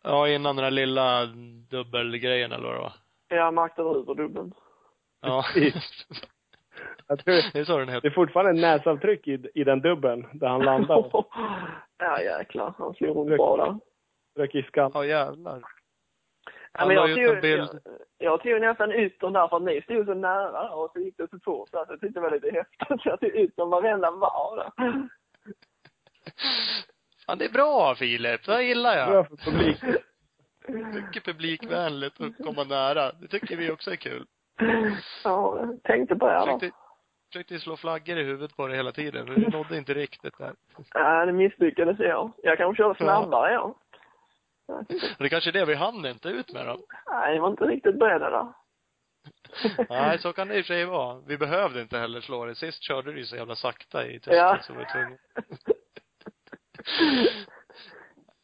Ja, 0.03 0.29
innan 0.29 0.57
den 0.57 0.63
där 0.65 0.71
lilla 0.71 1.27
dubbelgrejen 1.71 2.53
eller 2.53 2.67
vad 2.67 2.75
det 2.75 2.81
var. 2.81 2.93
Ja, 3.29 3.51
Mark 3.51 3.79
över 3.79 4.15
dubbeln. 4.15 4.55
Ja. 5.21 5.45
Jag 7.07 7.25
tror, 7.25 7.35
det 7.53 7.59
är 7.59 7.65
så 7.65 7.79
den 7.79 7.87
det 7.87 7.93
heter. 7.93 8.09
är 8.09 8.13
fortfarande 8.15 8.61
näsavtryck 8.61 9.29
i, 9.29 9.47
i 9.55 9.65
den 9.65 9.81
dubben 9.81 10.27
där 10.33 10.49
han 10.49 10.61
landade. 10.63 11.11
ja, 11.99 12.21
jäklar. 12.23 12.75
Han 12.79 12.95
slog 12.95 13.17
runt 13.17 13.37
bra 13.37 13.57
där. 13.57 13.79
Rök 14.43 14.55
i 14.55 14.63
skallen. 14.63 14.91
Ja, 14.95 15.05
jävlar. 15.05 15.63
Ja, 16.75 16.81
Han 16.81 16.89
men 16.89 16.97
jag 16.97 17.11
ut 17.11 17.43
tog, 17.43 17.51
jag, 17.51 17.69
jag 18.19 18.43
tog 18.43 18.61
nästan 18.61 18.93
yttern 18.93 19.33
där 19.33 19.49
för 19.49 19.57
att 19.57 19.63
ni 19.63 19.83
stod 19.83 20.07
så 20.07 20.15
nära 20.15 20.71
och 20.71 20.91
så 20.93 20.99
gick 20.99 21.17
det 21.17 21.29
så 21.31 21.39
fort 21.45 21.69
så 21.69 21.85
jag 21.89 22.01
tyckte 22.01 22.09
det 22.09 22.21
var 22.21 22.31
lite 22.31 22.51
häftigt. 22.51 23.03
Så 23.03 23.09
jag 23.09 23.21
tog 23.21 23.31
yttern 23.31 23.71
varenda 23.71 24.11
var 24.11 24.57
där. 24.57 25.09
Fan, 27.27 27.39
det 27.39 27.45
är 27.45 27.53
bra 27.53 27.95
Filip. 27.95 28.47
Det 28.47 28.63
gillar 28.63 28.97
jag. 28.97 29.11
Bra 29.11 29.25
för 29.25 29.37
publik. 29.37 29.83
Mycket 30.69 31.25
publikvänligt 31.25 32.21
att 32.21 32.47
komma 32.47 32.65
nära. 32.65 33.13
Det 33.13 33.29
tycker 33.29 33.57
vi 33.57 33.71
också 33.71 33.91
är 33.91 33.97
kul. 33.97 34.27
Ja, 35.25 35.59
jag 35.61 35.83
tänkte 35.83 36.17
på 36.17 36.27
det 36.27 36.35
då. 36.35 36.45
Försökte, 36.45 36.71
försökte 37.33 37.59
slå 37.59 37.77
flaggor 37.77 38.19
i 38.19 38.23
huvudet 38.23 38.57
på 38.57 38.67
det 38.69 38.77
hela 38.77 38.93
tiden, 38.93 39.27
men 39.27 39.35
vi 39.35 39.47
nådde 39.47 39.77
inte 39.77 39.95
riktigt 39.95 40.39
där. 40.39 40.55
Ja, 40.93 41.27
det 41.27 41.33
misslyckades 41.33 41.99
jag. 41.99 42.33
Jag 42.43 42.59
kanske 42.59 42.83
körde 42.83 42.95
snabbare, 42.95 43.53
ja. 43.53 43.75
Det 45.19 45.29
kanske 45.29 45.51
är 45.51 45.53
det 45.53 45.65
vi 45.65 45.75
hann 45.75 46.07
inte 46.07 46.29
ut 46.29 46.53
med 46.53 46.67
då. 46.67 46.79
Nej, 47.11 47.35
jag 47.35 47.43
var 47.43 47.51
inte 47.51 47.65
riktigt 47.65 47.99
beredda 47.99 48.31
där. 48.31 48.53
Nej, 49.89 50.19
så 50.19 50.33
kan 50.33 50.49
det 50.49 50.59
i 50.59 50.61
och 50.61 50.67
för 50.67 50.75
sig 50.75 50.85
vara. 50.85 51.21
Vi 51.27 51.39
behövde 51.39 51.83
inte 51.83 51.99
heller 51.99 52.21
slå 52.21 52.45
det. 52.45 52.55
Sist 52.55 52.83
körde 52.83 53.13
du 53.13 53.19
ju 53.19 53.25
så 53.27 53.37
jävla 53.37 53.57
sakta 53.57 54.07
i 54.07 54.13
Tyskland 54.13 54.39
Ja. 54.39 54.59
så 54.63 54.73
vi 54.73 54.79
var 54.79 54.93
tvungna. 54.93 55.17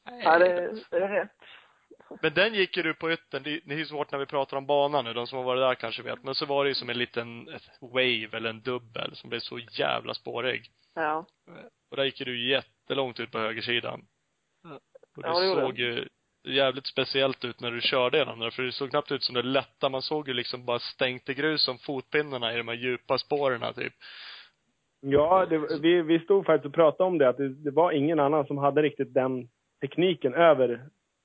Ja, 0.24 0.38
det, 0.38 0.74
det 0.90 0.96
är 0.96 1.08
rätt. 1.08 1.30
Men 2.22 2.34
den 2.34 2.54
gick 2.54 2.76
ju 2.76 2.82
du 2.82 2.94
på 2.94 3.12
yttern. 3.12 3.42
Det 3.42 3.60
det 3.64 3.74
är 3.74 3.78
ju 3.78 3.86
svårt 3.86 4.12
när 4.12 4.18
vi 4.18 4.26
pratar 4.26 4.56
om 4.56 4.66
banan 4.66 5.04
nu. 5.04 5.12
De 5.12 5.26
som 5.26 5.38
har 5.38 5.44
varit 5.44 5.60
där 5.60 5.74
kanske 5.74 6.02
vet. 6.02 6.22
Men 6.24 6.34
så 6.34 6.46
var 6.46 6.64
det 6.64 6.68
ju 6.68 6.74
som 6.74 6.90
en 6.90 6.98
liten 6.98 7.46
wave 7.80 8.28
eller 8.36 8.50
en 8.50 8.62
dubbel 8.62 9.16
som 9.16 9.30
blev 9.30 9.40
så 9.40 9.58
jävla 9.58 10.14
spårig. 10.14 10.70
Ja. 10.94 11.26
Och 11.90 11.96
där 11.96 12.04
gick 12.04 12.20
ju 12.20 12.24
du 12.24 12.48
jättelångt 12.48 13.20
ut 13.20 13.32
på 13.32 13.38
högersidan. 13.38 14.06
Och 15.24 15.42
det, 15.42 15.48
Ja, 15.48 15.54
det 15.54 15.60
såg 15.60 15.78
ju 15.78 16.04
jävligt 16.44 16.86
speciellt 16.86 17.44
ut 17.44 17.60
när 17.60 17.70
du 17.70 17.80
körde 17.80 18.18
genom 18.18 18.38
där. 18.38 18.50
För 18.50 18.62
det 18.62 18.72
såg 18.72 18.90
knappt 18.90 19.12
ut 19.12 19.22
som 19.22 19.34
det 19.34 19.42
lätta. 19.42 19.88
Man 19.88 20.02
såg 20.02 20.28
ju 20.28 20.34
liksom 20.34 20.64
bara 20.64 20.78
stängt 20.78 21.28
i 21.28 21.34
grus 21.34 21.64
som 21.64 21.78
fotpinnarna 21.78 22.54
i 22.54 22.56
de 22.56 22.68
här 22.68 22.74
djupa 22.74 23.18
spåren 23.18 23.74
typ. 23.74 23.92
Ja, 25.00 25.46
det, 25.46 25.78
vi, 25.80 26.02
vi 26.02 26.18
stod 26.20 26.46
faktiskt 26.46 26.66
och 26.66 26.74
pratade 26.74 27.08
om 27.08 27.18
det, 27.18 27.28
att 27.28 27.36
det, 27.36 27.48
det 27.48 27.70
var 27.70 27.92
ingen 27.92 28.20
annan 28.20 28.46
som 28.46 28.58
hade 28.58 28.82
riktigt 28.82 29.14
den 29.14 29.48
tekniken 29.80 30.34
över 30.34 30.80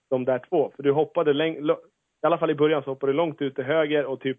de 0.09 0.25
där 0.25 0.39
två. 0.49 0.71
För 0.75 0.83
du 0.83 0.91
hoppade 0.91 1.33
läng, 1.33 1.55
i 1.55 2.27
alla 2.27 2.37
fall 2.37 2.51
i 2.51 2.55
början 2.55 2.83
så 2.83 2.89
hoppade 2.89 3.11
du 3.11 3.17
långt 3.17 3.41
ut 3.41 3.55
till 3.55 3.63
höger 3.63 4.05
och 4.05 4.21
typ, 4.21 4.37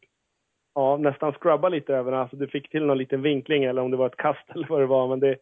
ja, 0.75 0.97
nästan 0.97 1.33
scrubba 1.33 1.69
lite 1.69 1.95
över 1.95 2.11
den. 2.11 2.21
Alltså 2.21 2.37
du 2.37 2.49
fick 2.49 2.71
till 2.71 2.85
någon 2.85 2.99
liten 2.99 3.23
vinkling 3.23 3.65
eller 3.65 3.83
om 3.83 3.91
det 3.91 3.97
var 3.97 4.07
ett 4.07 4.17
kast 4.17 4.51
eller 4.55 4.67
vad 4.67 4.81
det 4.81 4.87
var. 4.87 5.09
Men 5.09 5.21
det, 5.21 5.37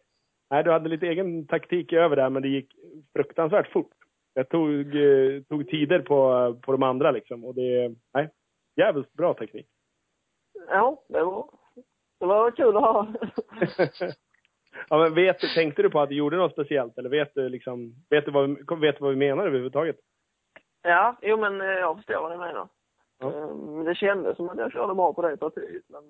nej, 0.49 0.63
du 0.63 0.71
hade 0.71 0.89
lite 0.89 1.07
egen 1.07 1.47
taktik 1.47 1.93
över 1.93 2.15
där, 2.15 2.29
men 2.29 2.41
det 2.41 2.49
gick 2.49 2.69
fruktansvärt 3.15 3.71
fort. 3.71 3.91
Jag 4.37 4.49
tog, 4.49 4.95
eh, 4.95 5.41
tog 5.49 5.67
tider 5.69 5.99
på, 5.99 6.55
på 6.61 6.71
de 6.71 6.83
andra 6.83 7.11
liksom 7.11 7.45
och 7.45 7.55
det, 7.55 7.95
nej, 8.13 8.29
jävligt 8.75 9.13
bra 9.13 9.33
teknik. 9.33 9.67
Ja, 10.69 11.03
det 11.09 11.23
var, 11.23 11.49
det 12.19 12.25
var 12.25 12.51
kul 12.51 12.77
att 12.77 12.83
höra. 12.83 13.07
ja, 14.89 14.97
men 14.97 15.13
vet, 15.13 15.39
tänkte 15.39 15.81
du 15.81 15.89
på 15.89 15.99
att 15.99 16.09
du 16.09 16.15
gjorde 16.15 16.37
något 16.37 16.51
speciellt 16.51 16.97
eller 16.97 17.09
vet 17.09 17.35
du 17.35 17.49
liksom, 17.49 17.93
vet 18.09 18.25
du 18.25 18.31
vad, 18.31 18.79
vet 18.79 18.97
du 18.97 19.01
vad 19.03 19.09
vi 19.09 19.15
menar 19.15 19.47
överhuvudtaget? 19.47 19.95
Ja, 20.81 21.15
jo 21.21 21.37
men 21.37 21.61
eh, 21.61 21.67
jag 21.67 21.97
förstår 21.97 22.21
vad 22.21 22.31
ni 22.31 22.37
menar. 22.37 22.67
Ja. 23.19 23.27
Eh, 23.33 23.55
Men 23.55 23.85
det 23.85 23.95
kändes 23.95 24.37
som 24.37 24.49
att 24.49 24.57
jag 24.57 24.71
körde 24.71 24.95
bra 24.95 25.13
på 25.13 25.21
det 25.21 25.37
partiet. 25.37 25.83
Men 25.87 26.03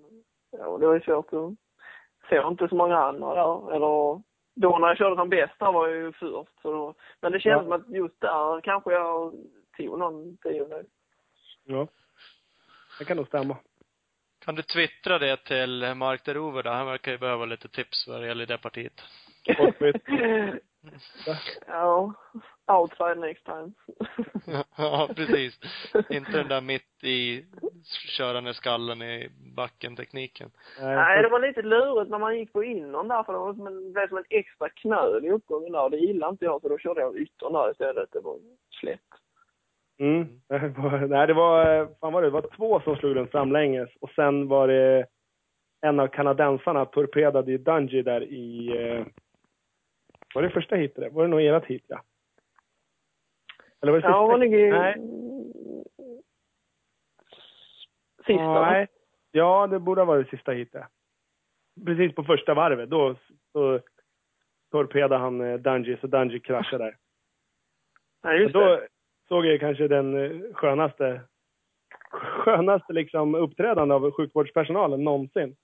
ja, 0.52 0.78
det 0.78 0.88
var 0.88 0.94
ju 0.94 1.02
svårt 1.02 1.34
att 1.34 1.56
få 2.30 2.50
inte 2.50 2.68
så 2.68 2.76
många 2.76 2.98
andra 2.98 3.36
där. 3.36 3.76
Eller 3.76 4.22
då 4.56 4.78
när 4.78 4.88
jag 4.88 4.98
körde 4.98 5.16
som 5.16 5.30
bäst 5.30 5.54
där 5.60 5.72
var 5.72 5.88
jag 5.88 5.98
ju 5.98 6.12
först. 6.12 6.62
Så 6.62 6.72
då, 6.72 6.94
men 7.22 7.32
det 7.32 7.40
kändes 7.40 7.58
Ja. 7.58 7.64
som 7.64 7.72
att 7.72 7.90
just 7.96 8.22
där 8.22 8.62
kanske 8.62 8.92
jag 8.94 9.34
tog 9.78 10.00
någon 10.00 10.38
tiondel. 10.38 10.86
Ja. 11.64 11.88
Det 13.00 13.06
kan 13.06 13.18
nog 13.18 13.28
stämma. 13.28 13.58
Kan 14.46 14.56
du 14.56 14.62
twittra 14.62 15.20
det 15.20 15.38
till 15.38 15.94
Mark 15.96 16.26
Derover 16.26 16.64
där? 16.64 16.72
Han 16.74 16.86
verkar 16.88 17.12
ju 17.12 17.18
behöva 17.18 17.46
lite 17.46 17.68
tips 17.68 18.08
vad 18.08 18.22
det 18.22 18.28
gäller 18.28 18.46
det 18.46 18.58
partiet. 18.58 19.02
Ja, 21.68 22.14
outside 22.68 23.18
next 23.18 23.46
time. 23.46 23.72
ja, 24.78 25.10
precis. 25.16 25.60
Inte 26.10 26.32
den 26.32 26.48
där 26.48 26.62
mitt 26.62 27.04
i 27.04 27.46
körande 28.18 28.54
skallen 28.54 29.02
i 29.02 29.30
backen-tekniken. 29.56 30.50
Nej, 30.82 31.22
det 31.24 31.30
var 31.30 31.40
lite 31.40 31.62
lurigt 31.62 32.12
när 32.12 32.20
man 32.20 32.38
gick 32.40 32.54
på 32.54 32.64
innern 32.64 33.08
där 33.08 33.24
för 33.24 33.34
det 33.34 33.40
var 33.40 33.54
som 33.54 33.68
en, 33.68 33.84
det 33.86 33.92
blev 33.92 34.08
som 34.08 34.18
en 34.18 34.24
extra 34.30 34.70
knöl 34.70 35.26
i 35.26 35.32
uppgången 35.32 35.72
där. 35.72 35.90
Det 35.90 35.98
gillade 35.98 36.32
inte 36.32 36.46
jag 36.46 36.62
så 36.62 36.70
då 36.70 36.78
körde 36.78 37.02
jag 37.02 37.18
yttern 37.18 37.54
där 37.54 37.72
istället. 37.72 38.10
Det 38.12 38.20
var 38.20 38.38
slätt. 38.80 39.00
Mm. 40.00 40.28
Det 40.48 40.58
var- 40.78 41.08
Nej, 41.08 41.28
det 41.28 41.34
var, 41.34 41.88
fan 42.00 42.14
var 42.14 42.22
det, 42.22 42.28
det 42.28 42.32
var 42.32 42.50
två 42.58 42.80
som 42.80 42.96
slog 42.96 43.16
den 43.16 43.28
framlänges 43.28 43.90
och 44.00 44.10
sen 44.10 44.48
var 44.48 44.68
det 44.68 45.06
en 45.82 46.00
av 46.00 46.08
kanadensarna 46.08 46.86
torpedade 46.86 47.52
i 47.52 47.58
Dungey 47.58 48.02
där 48.02 48.24
i, 48.24 48.68
eh, 48.78 49.06
var 50.36 50.42
det 50.42 50.50
första 50.50 50.76
det? 50.76 51.10
Var 51.12 51.24
det 51.24 51.30
nog 51.30 51.42
ert 51.42 51.66
hit, 51.66 51.86
ja? 51.88 52.02
Eller 53.86 53.92
var 53.92 54.00
det 54.00 54.08
sista? 54.08 54.12
Ja, 54.12 54.28
vad 54.28 54.40
ligger 54.40 54.72
Nej. 54.72 54.96
Sista? 58.26 58.62
Nej. 58.62 58.88
Ja, 59.32 59.68
det 59.68 59.80
borde 59.80 60.02
ha 60.02 60.06
varit 60.06 60.30
sista 60.30 60.52
heatet. 60.52 60.84
Precis 61.86 62.16
på 62.16 62.24
första 62.24 62.54
varvet, 62.54 62.90
då 62.90 63.16
så 63.52 63.80
torpedade 64.72 65.18
han 65.18 65.42
eh, 65.42 65.58
Dungey, 65.58 65.98
så 65.98 66.08
Dungey 66.08 66.40
kraschade 66.40 66.84
där. 66.84 66.96
Och 68.24 68.40
just 68.40 68.54
då 68.54 68.60
det. 68.60 68.88
såg 69.28 69.46
jag 69.46 69.60
kanske 69.60 69.88
den 69.88 70.18
eh, 70.18 70.54
skönaste, 70.54 71.22
skönaste 72.12 72.94
liksom 72.94 73.36
uppträdande 73.36 73.96
av 73.96 74.12
sjukvårdspersonalen 74.12 75.04
någonsin. 75.04 75.56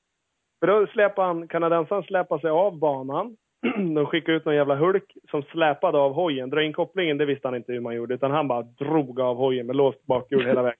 För 0.59 0.67
då 0.67 0.88
släpade 0.88 1.28
han, 1.28 1.47
kanadensaren 1.47 2.03
släpade 2.03 2.41
sig 2.41 2.49
av 2.49 2.80
banan. 2.80 3.38
De 3.95 4.05
skickade 4.05 4.38
ut 4.38 4.45
någon 4.45 4.55
jävla 4.55 4.76
hulk 4.76 5.18
som 5.32 5.43
släpade 5.43 5.97
av 5.97 6.14
hojen. 6.14 6.49
Dra 6.49 6.64
in 6.64 6.74
kopplingen, 6.74 7.18
det 7.18 7.26
visste 7.26 7.47
han 7.47 7.55
inte 7.55 7.74
hur 7.74 7.80
man 7.80 7.95
gjorde. 7.95 8.14
Utan 8.14 8.32
han 8.32 8.47
bara 8.47 8.62
drog 8.62 9.20
av 9.20 9.38
hojen 9.38 9.68
med 9.68 9.76
låst 9.76 10.05
bakhjul 10.05 10.45
hela 10.45 10.62
vägen. 10.62 10.80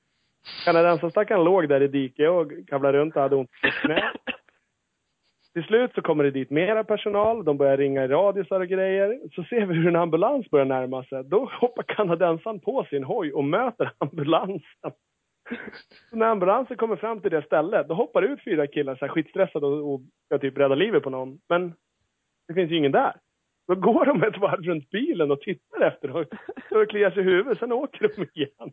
Kanadensarstackaren 0.64 1.44
låg 1.44 1.68
där 1.68 1.82
i 1.82 1.88
diket 1.88 2.30
och 2.30 2.52
kavlade 2.66 2.98
runt 2.98 3.16
och 3.16 3.22
hade 3.22 3.36
ont 3.36 3.50
i 3.50 3.86
knä. 3.86 4.10
Till 5.52 5.64
slut 5.64 5.94
så 5.94 6.02
kommer 6.02 6.24
det 6.24 6.30
dit 6.30 6.50
mera 6.50 6.84
personal, 6.84 7.44
de 7.44 7.56
börjar 7.56 7.76
ringa 7.76 8.04
i 8.04 8.08
radiosar 8.08 8.60
och 8.60 8.68
grejer. 8.68 9.20
Så 9.34 9.42
ser 9.44 9.66
vi 9.66 9.74
hur 9.74 9.88
en 9.88 9.96
ambulans 9.96 10.50
börjar 10.50 10.66
närma 10.66 11.04
sig. 11.04 11.24
Då 11.24 11.50
hoppar 11.60 11.82
kanadensaren 11.82 12.60
på 12.60 12.86
sin 12.90 13.04
hoj 13.04 13.32
och 13.32 13.44
möter 13.44 13.92
ambulansen. 13.98 14.92
Så 16.10 16.16
när 16.16 16.26
ambulansen 16.26 16.76
kommer 16.76 16.96
fram 16.96 17.20
till 17.20 17.30
det 17.30 17.42
stället, 17.42 17.88
då 17.88 17.94
hoppar 17.94 18.22
det 18.22 18.28
ut 18.28 18.44
fyra 18.44 18.66
killar 18.66 18.94
så 18.94 19.00
här 19.00 19.12
skitstressade 19.12 19.66
och, 19.66 19.94
och 19.94 20.00
ska 20.26 20.38
typ 20.38 20.58
rädda 20.58 20.74
livet 20.74 21.02
på 21.02 21.10
någon. 21.10 21.38
Men 21.48 21.74
det 22.50 22.54
finns 22.54 22.70
ju 22.70 22.76
ingen 22.76 22.92
där. 22.92 23.16
Då 23.68 23.74
går 23.74 24.04
de 24.04 24.22
ett 24.22 24.38
varv 24.38 24.62
runt 24.62 24.90
bilen 24.90 25.30
och 25.30 25.40
tittar 25.40 25.80
efter 25.80 26.16
och 26.16 26.26
står 26.66 26.82
och 26.82 26.90
kliar 26.90 27.10
sig 27.10 27.20
i 27.22 27.24
huvudet, 27.24 27.58
sen 27.58 27.72
åker 27.72 28.08
de 28.16 28.40
igen. 28.40 28.72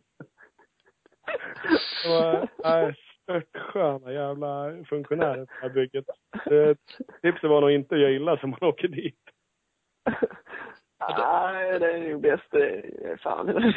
Och, 2.08 2.48
nej, 2.64 2.94
störtsköna 3.22 4.12
jävla 4.12 4.84
funktionärer 4.84 5.44
på 5.46 5.52
det 5.54 5.60
här 5.62 5.68
bygget. 5.68 6.04
Tipset 7.22 7.50
var 7.50 7.60
nog 7.60 7.70
inte 7.70 7.94
att 7.94 8.00
göra 8.00 8.10
illa 8.10 8.36
som 8.36 8.50
man 8.50 8.62
åker 8.62 8.88
dit. 8.88 9.20
Nej, 11.18 11.78
det 11.78 11.92
är 11.92 11.96
ju 11.96 12.18
bäst. 12.18 12.54
Fan. 13.22 13.74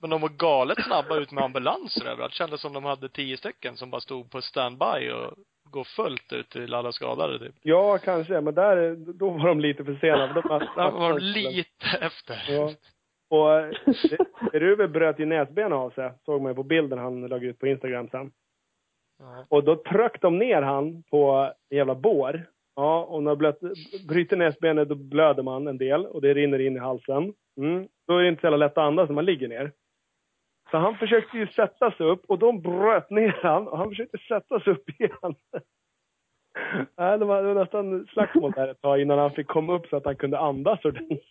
Men 0.00 0.10
de 0.10 0.20
var 0.20 0.28
galet 0.28 0.84
snabba 0.84 1.16
ut 1.16 1.32
med 1.32 1.44
ambulanser 1.44 2.06
överallt. 2.06 2.34
Kändes 2.34 2.60
som 2.60 2.72
de 2.72 2.84
hade 2.84 3.08
tio 3.08 3.36
stycken 3.36 3.76
som 3.76 3.90
bara 3.90 4.00
stod 4.00 4.30
på 4.30 4.40
standby 4.40 5.10
och 5.10 5.34
går 5.72 5.84
fullt 5.84 6.32
ut 6.32 6.50
till 6.50 6.74
alla 6.74 6.92
skadade 6.92 7.38
typ. 7.38 7.54
Ja, 7.62 7.98
kanske. 7.98 8.40
Men 8.40 8.54
där, 8.54 8.96
då 8.96 9.30
var 9.30 9.48
de 9.48 9.60
lite 9.60 9.84
för 9.84 9.94
sena. 9.94 10.28
För 10.28 10.42
de 10.42 10.48
var, 10.48 10.90
De 10.90 11.00
var 11.00 11.20
lite 11.20 11.86
efter. 12.00 12.44
Ja. 12.48 12.70
Och 13.30 13.58
eh, 13.58 13.70
Ruve 14.52 14.88
bröt 14.88 15.18
ju 15.18 15.26
näsben 15.26 15.72
av 15.72 15.90
sig, 15.90 16.12
såg 16.24 16.42
man 16.42 16.50
ju 16.50 16.56
på 16.56 16.62
bilden 16.62 16.98
han 16.98 17.26
lade 17.26 17.46
ut 17.46 17.58
på 17.58 17.66
Instagram 17.66 18.08
sen. 18.08 18.32
Ja. 19.18 19.46
Och 19.48 19.64
då 19.64 19.76
tryckte 19.76 20.18
de 20.20 20.38
ner 20.38 20.62
han 20.62 21.02
på 21.02 21.52
en 21.70 21.76
jävla 21.76 21.94
bår. 21.94 22.46
Ja, 22.76 23.04
och 23.04 23.22
när 23.22 23.36
blöt, 23.36 23.58
bryter 24.08 24.36
näsbenet 24.36 24.88
då 24.88 24.94
blöder 24.94 25.42
man 25.42 25.66
en 25.66 25.78
del 25.78 26.06
och 26.06 26.20
det 26.20 26.34
rinner 26.34 26.58
in 26.58 26.76
i 26.76 26.78
halsen. 26.78 27.34
Mm. 27.56 27.88
Då 28.06 28.16
är 28.16 28.22
det 28.22 28.28
inte 28.28 28.40
så 28.40 28.46
jävla 28.46 28.56
lätt 28.66 28.78
att 28.78 28.84
andas 28.84 29.08
när 29.08 29.14
man 29.14 29.24
ligger 29.24 29.48
ner. 29.48 29.72
Så 30.72 30.78
han 30.78 30.96
försökte 30.96 31.38
ju 31.38 31.46
sätta 31.46 31.90
sig 31.90 32.06
upp 32.06 32.24
och 32.28 32.38
de 32.38 32.60
bröt 32.60 33.10
ner 33.10 33.40
han 33.42 33.68
och 33.68 33.78
han 33.78 33.88
försökte 33.88 34.18
sätta 34.18 34.60
sig 34.60 34.72
upp 34.72 34.88
igen. 34.88 35.34
Nej, 36.96 37.18
det 37.18 37.24
var, 37.24 37.42
det 37.42 37.54
var 37.54 37.60
nästan 37.60 38.06
slagsmål 38.06 38.52
där 38.52 38.68
ett 38.68 38.80
tag 38.80 39.00
innan 39.00 39.18
han 39.18 39.30
fick 39.30 39.46
komma 39.46 39.72
upp 39.74 39.86
så 39.86 39.96
att 39.96 40.04
han 40.04 40.16
kunde 40.16 40.38
andas 40.38 40.84
ordentligt. 40.84 41.22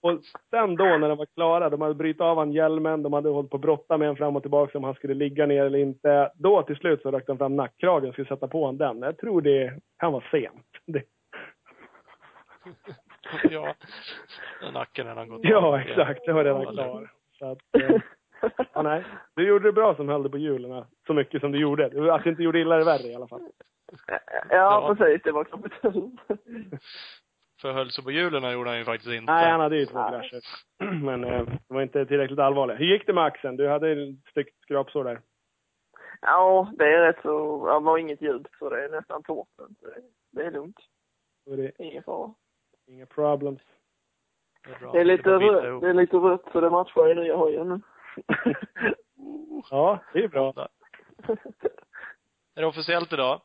Och 0.00 0.20
sen 0.50 0.76
då 0.76 0.84
när 0.84 1.08
de 1.08 1.18
var 1.18 1.26
klara, 1.26 1.70
de 1.70 1.80
hade 1.80 1.94
brutit 1.94 2.20
av 2.20 2.38
han 2.38 2.52
hjälmen, 2.52 3.02
de 3.02 3.12
hade 3.12 3.28
hållit 3.28 3.50
på 3.50 3.56
att 3.56 3.62
brotta 3.62 3.98
med 3.98 4.08
en 4.08 4.16
fram 4.16 4.36
och 4.36 4.42
tillbaka 4.42 4.78
om 4.78 4.84
han 4.84 4.94
skulle 4.94 5.14
ligga 5.14 5.46
ner 5.46 5.64
eller 5.64 5.78
inte. 5.78 6.32
Då 6.34 6.62
till 6.62 6.76
slut 6.76 7.02
så 7.02 7.10
rökte 7.10 7.32
de 7.32 7.38
fram 7.38 7.56
nackkragen 7.56 8.08
och 8.08 8.14
skulle 8.14 8.28
sätta 8.28 8.48
på 8.48 8.60
honom 8.60 8.78
den. 8.78 9.02
Jag 9.02 9.18
tror 9.18 9.42
det 9.42 9.80
kan 9.98 10.12
vara 10.12 10.24
sent. 10.30 10.66
Det, 10.86 11.02
ja. 13.50 13.74
Nacken 14.72 15.06
han 15.06 15.28
gått 15.28 15.40
ja, 15.42 15.56
av. 15.56 15.74
exakt. 15.74 16.20
Det 16.26 16.32
var 16.32 16.44
redan 16.44 16.66
klar. 16.66 17.10
Så 17.38 17.46
att, 17.50 17.58
eh, 17.82 17.96
ja, 18.72 18.82
nej. 18.82 19.04
Du 19.36 19.48
gjorde 19.48 19.68
det 19.68 19.72
bra 19.72 19.94
som 19.96 20.08
höll 20.08 20.22
dig 20.22 20.30
på 20.30 20.38
hjulen 20.38 20.84
så 21.06 21.14
mycket 21.14 21.40
som 21.40 21.52
du 21.52 21.58
gjorde. 21.58 21.88
Du- 21.88 22.10
Att 22.12 22.24
du 22.24 22.30
inte 22.30 22.42
gjorde 22.42 22.60
illa 22.60 22.76
det 22.76 22.84
värre 22.84 23.08
i 23.08 23.14
alla 23.14 23.28
fall. 23.28 23.42
Ja, 24.08 24.18
Ja. 24.50 24.94
precis. 24.94 25.22
Det 25.22 25.32
var 25.32 25.44
tur. 25.44 26.10
För 27.60 27.72
höll 27.72 27.90
sig 27.90 28.04
på 28.04 28.10
hjulen 28.10 28.52
gjorde 28.52 28.70
han 28.70 28.78
ju 28.78 28.84
faktiskt 28.84 29.12
inte. 29.12 29.32
Nej, 29.32 29.50
han 29.50 29.60
hade 29.60 29.76
ju 29.76 29.86
två 29.86 29.92
krascher. 30.08 30.40
Men 31.04 31.24
eh, 31.24 31.44
det 31.46 31.74
var 31.74 31.82
inte 31.82 32.06
tillräckligt 32.06 32.38
allvarligt. 32.38 32.80
Hur 32.80 32.84
gick 32.86 33.06
det 33.06 33.12
med 33.12 33.24
axeln? 33.24 33.56
Du 33.56 33.68
hade 33.68 33.90
ett 33.92 34.16
styggt 34.30 34.62
skrapsår 34.62 35.04
där. 35.04 35.20
Ja, 36.20 36.72
det 36.78 36.84
är 36.94 37.00
rätt 37.06 37.22
så... 37.22 37.66
Det 37.66 37.80
var 37.84 37.98
inget 37.98 38.22
ljud, 38.22 38.48
så 38.58 38.70
det 38.70 38.84
är 38.84 38.88
nästan 38.88 39.22
torrt. 39.22 39.48
Det, 39.56 40.00
det 40.30 40.46
är 40.46 40.50
lugnt. 40.50 40.76
Det 41.46 41.52
är 41.66 41.72
Ingen 41.82 42.02
fara. 42.02 42.34
inga 42.86 43.06
problems. 43.06 43.60
Det 44.64 44.70
är, 44.74 44.78
bra. 44.80 44.92
Det 44.92 45.00
är 45.00 45.04
lite 45.04 45.30
rött, 45.30 45.80
det 45.80 45.88
är 45.88 45.94
lite 45.94 46.16
rött 46.16 46.44
så 46.52 46.60
det 46.60 46.70
matchar 46.70 47.10
i 47.10 47.14
nya 47.14 47.36
hojen. 47.36 47.82
Ja, 49.70 49.98
det 50.12 50.24
är 50.24 50.28
bra. 50.28 50.52
Är 52.54 52.60
det 52.60 52.66
officiellt 52.66 53.12
idag? 53.12 53.40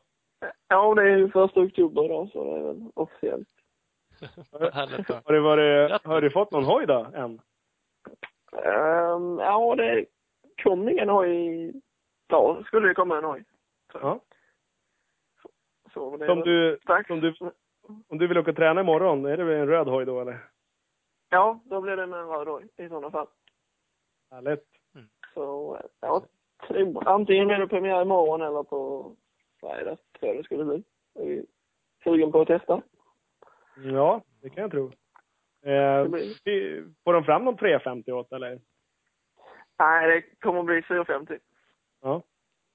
ja, 0.68 0.94
det 0.94 1.02
är 1.02 1.16
ju 1.16 1.30
första 1.30 1.60
oktober 1.60 2.04
idag 2.04 2.28
så 2.32 2.44
det 2.44 2.60
är 2.60 2.64
väl 2.64 2.90
officiellt. 2.94 3.48
Härligt 4.74 5.08
då. 5.08 5.14
Har 5.24 5.32
du, 5.32 5.40
varit, 5.40 6.04
har 6.04 6.20
du 6.20 6.30
fått 6.30 6.50
någon 6.50 6.64
hoj 6.64 6.86
då, 6.86 7.06
än? 7.14 7.40
Um, 8.52 9.38
ja, 9.38 9.74
det 9.76 10.06
kom 10.62 10.88
ingen 10.88 11.08
hoj. 11.08 11.72
Ja, 12.28 12.56
det 12.58 12.64
skulle 12.64 12.88
ju 12.88 12.94
komma 12.94 13.18
en 13.18 13.24
hoj. 13.24 13.44
Ja. 13.92 14.20
Så 15.94 16.16
det 16.16 16.24
är 16.24 16.28
Som 16.28 16.38
väl 16.38 16.48
du, 16.48 16.78
strax. 16.82 17.06
som 17.06 17.20
du, 17.20 17.34
om 18.08 18.18
du 18.18 18.26
vill 18.26 18.38
åka 18.38 18.50
och 18.50 18.56
träna 18.56 18.80
imorgon, 18.80 19.24
är 19.24 19.36
det 19.36 19.44
väl 19.44 19.56
en 19.60 19.68
röd 19.68 19.88
hoj 19.88 20.04
då 20.04 20.20
eller? 20.20 20.38
Ja, 21.34 21.60
då 21.64 21.80
blir 21.80 21.96
det 21.96 22.06
med 22.06 22.20
en 22.20 22.28
röd 22.28 22.48
hoj 22.48 22.68
i 22.76 22.88
sådana 22.88 23.10
fall. 23.10 23.26
Härligt. 24.30 24.64
Så 25.34 25.78
ja, 26.00 26.22
tror, 26.68 27.08
antingen 27.08 27.46
blir 27.48 27.56
det 27.58 27.68
premiär 27.68 28.02
imorgon 28.02 28.42
eller 28.42 28.62
på 28.62 29.12
fredag, 29.60 29.96
tror 29.96 30.28
jag 30.28 30.36
det 30.36 30.44
skulle 30.44 30.64
bli. 30.64 30.82
Är 31.14 31.24
vi 31.26 31.46
sugen 32.04 32.32
på 32.32 32.40
att 32.40 32.48
testa? 32.48 32.82
Ja, 33.84 34.20
det 34.42 34.50
kan 34.50 34.62
jag 34.62 34.70
tro. 34.70 34.90
Det 35.62 35.72
Eh, 35.72 36.08
blir- 36.08 36.94
får 37.04 37.12
de 37.12 37.24
fram 37.24 37.44
någon 37.44 37.56
350 37.56 38.12
åt 38.12 38.32
eller? 38.32 38.60
Nej, 39.78 40.06
det 40.10 40.40
kommer 40.40 40.60
att 40.60 40.66
bli 40.66 40.82
450. 40.82 41.38
Ja. 42.02 42.22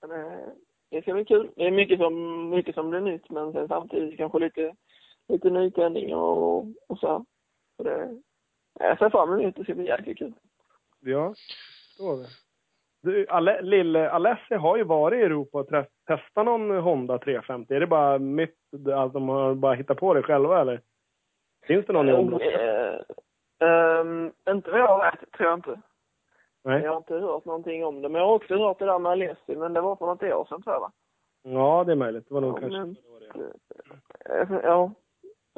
Men, 0.01 0.11
eh, 0.11 0.47
det 0.89 1.01
ska 1.01 1.13
bli 1.13 1.25
kul. 1.25 1.51
Det 1.55 1.63
är 1.67 1.71
mycket 1.71 1.99
som, 1.99 2.49
mycket 2.49 2.75
som 2.75 2.89
blir 2.89 2.99
nytt, 3.01 3.29
men 3.29 3.53
sen 3.53 3.67
samtidigt 3.67 4.17
kanske 4.17 4.39
lite, 4.39 4.75
lite 5.27 5.49
nytändningar 5.49 6.17
och, 6.17 6.65
och 6.87 6.99
så. 6.99 7.07
här. 7.07 7.25
så 7.77 7.83
det, 7.83 8.21
jag 8.79 8.97
ser 8.99 9.09
fram 9.09 9.33
emot 9.33 9.55
det. 9.55 9.61
Det 9.61 9.63
ska 9.63 9.73
bli 9.75 9.87
jäkligt 9.87 10.17
kul. 10.17 10.33
Ja, 10.99 11.33
så 11.97 12.15
det. 12.15 12.25
Du, 13.01 13.27
Ale, 13.29 13.61
lille 13.61 14.09
Alessi 14.09 14.55
har 14.55 14.77
ju 14.77 14.83
varit 14.83 15.17
i 15.19 15.21
Europa 15.23 15.59
och 15.59 15.67
testat 16.07 16.45
någon 16.45 16.71
Honda 16.71 17.17
350. 17.17 17.73
Är 17.73 17.79
det 17.79 17.87
bara 17.87 18.19
mitt, 18.19 18.55
att 18.93 19.13
de 19.13 19.29
har 19.29 19.53
bara 19.55 19.73
hittat 19.73 19.97
på 19.97 20.13
det 20.13 20.23
själva 20.23 20.61
eller? 20.61 20.81
Finns 21.67 21.85
det 21.85 21.93
någon 21.93 22.09
i 22.09 22.13
området? 22.13 22.47
Eh, 23.61 23.67
ehm, 23.69 24.31
inte 24.49 24.71
vad 24.71 24.79
jag 24.79 24.97
vet, 24.99 25.31
tror 25.31 25.49
jag 25.49 25.57
inte. 25.57 25.81
Nej. 26.63 26.83
Jag 26.83 26.89
har 26.91 26.97
inte 26.97 27.13
hört 27.13 27.45
någonting 27.45 27.85
om 27.85 28.01
det. 28.01 28.09
Men 28.09 28.21
jag 28.21 28.27
har 28.27 28.35
också 28.35 28.57
hört 28.57 28.79
det 28.79 28.85
där 28.85 28.99
med 28.99 29.11
Alessi, 29.11 29.55
men 29.55 29.73
det 29.73 29.81
var 29.81 29.95
för 29.95 30.05
något 30.05 30.23
år 30.23 30.45
sedan 30.49 30.61
tror 30.61 30.75
jag 30.75 30.79
va? 30.81 30.91
Ja, 31.43 31.83
det 31.83 31.91
är 31.91 31.95
möjligt. 31.95 32.27
Det 32.27 32.33
var 32.33 32.41
nog 32.41 32.57
Ja, 32.57 32.59
kanske 32.59 32.79
men- 32.79 32.93
det 32.93 33.09
var 33.09 33.19
det. 33.19 34.53
Eh, 34.53 34.59
Ja. 34.63 34.91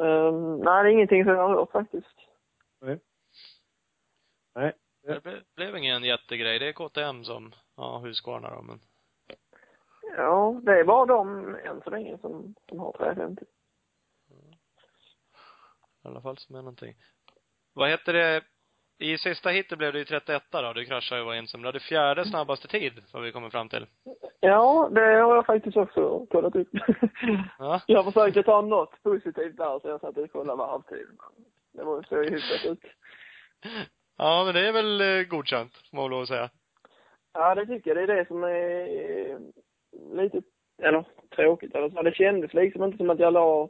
Ehm, 0.03 0.57
nej, 0.57 0.83
det 0.83 0.89
är 0.89 0.93
ingenting 0.93 1.23
som 1.23 1.33
jag 1.33 1.47
har 1.47 1.55
hört 1.55 1.71
faktiskt. 1.71 2.15
Nej. 2.81 2.99
Nej. 4.55 4.73
Det 5.03 5.19
ble- 5.23 5.43
blev 5.55 5.77
ingen 5.77 6.03
jättegrej. 6.03 6.59
Det 6.59 6.67
är 6.67 6.73
KTM 6.73 7.23
som 7.23 7.53
har 7.75 7.99
Husqvarna 7.99 8.49
då, 8.55 8.61
men 8.61 8.79
Ja, 10.17 10.59
det 10.63 10.79
är 10.79 10.83
bara 10.83 11.05
de 11.05 11.55
än 11.55 11.81
så 11.83 11.89
länge 11.89 12.17
som, 12.17 12.55
som 12.69 12.79
har 12.79 12.91
350. 12.97 13.45
i 16.03 16.07
alla 16.07 16.21
fall 16.21 16.37
som 16.37 16.55
är 16.55 16.59
någonting. 16.61 16.93
Vad 17.73 17.89
heter 17.89 18.13
det? 18.13 18.43
I 18.97 19.17
sista 19.17 19.49
hitet 19.49 19.77
blev 19.77 19.93
det 19.93 19.99
ju 19.99 20.05
31 20.05 20.43
då. 20.49 20.73
Du 20.73 20.85
kraschade 20.85 21.19
ju 21.19 21.21
och 21.21 21.27
var 21.27 21.35
ensam. 21.35 21.61
Du 21.61 21.67
hade 21.67 21.79
fjärde 21.79 22.25
snabbaste 22.25 22.67
tid, 22.67 22.93
vad 23.13 23.23
vi 23.23 23.31
kommer 23.31 23.49
fram 23.49 23.69
till. 23.69 23.87
Ja, 24.39 24.89
det 24.91 25.01
har 25.01 25.35
jag 25.35 25.45
faktiskt 25.45 25.77
också 25.77 26.25
kollat 26.25 26.55
upp. 26.55 26.67
Ja. 27.59 27.81
jag 27.87 28.05
försökte 28.05 28.43
ta 28.43 28.61
något 28.61 29.03
positivt 29.03 29.57
där, 29.57 29.79
så 29.79 29.87
jag 29.87 30.01
satt 30.01 30.17
och 30.17 30.31
kollade 30.31 30.57
varvtiden. 30.57 31.17
Det 31.73 31.83
var 31.83 32.03
så 32.03 32.15
hyfsat 32.21 32.65
ut. 32.65 32.83
Ja, 34.23 34.43
men 34.45 34.53
det 34.53 34.67
är 34.67 34.71
väl 34.71 35.01
eh, 35.01 35.27
godkänt, 35.27 35.73
får 35.89 35.97
man 35.97 36.09
lov 36.09 36.21
att 36.21 36.27
säga. 36.27 36.49
Ja, 37.33 37.55
det 37.55 37.65
tycker 37.65 37.89
jag. 37.89 37.97
Det 37.97 38.13
är 38.13 38.17
det 38.17 38.27
som 38.27 38.43
är 38.43 38.87
eh, 39.29 39.37
lite, 40.15 40.41
eller 40.81 41.05
tråkigt 41.35 41.75
eller 41.75 41.89
så. 41.89 42.01
Det 42.01 42.15
kändes 42.15 42.53
liksom 42.53 42.83
inte 42.83 42.97
som 42.97 43.09
att 43.09 43.19
jag 43.19 43.33
la 43.33 43.69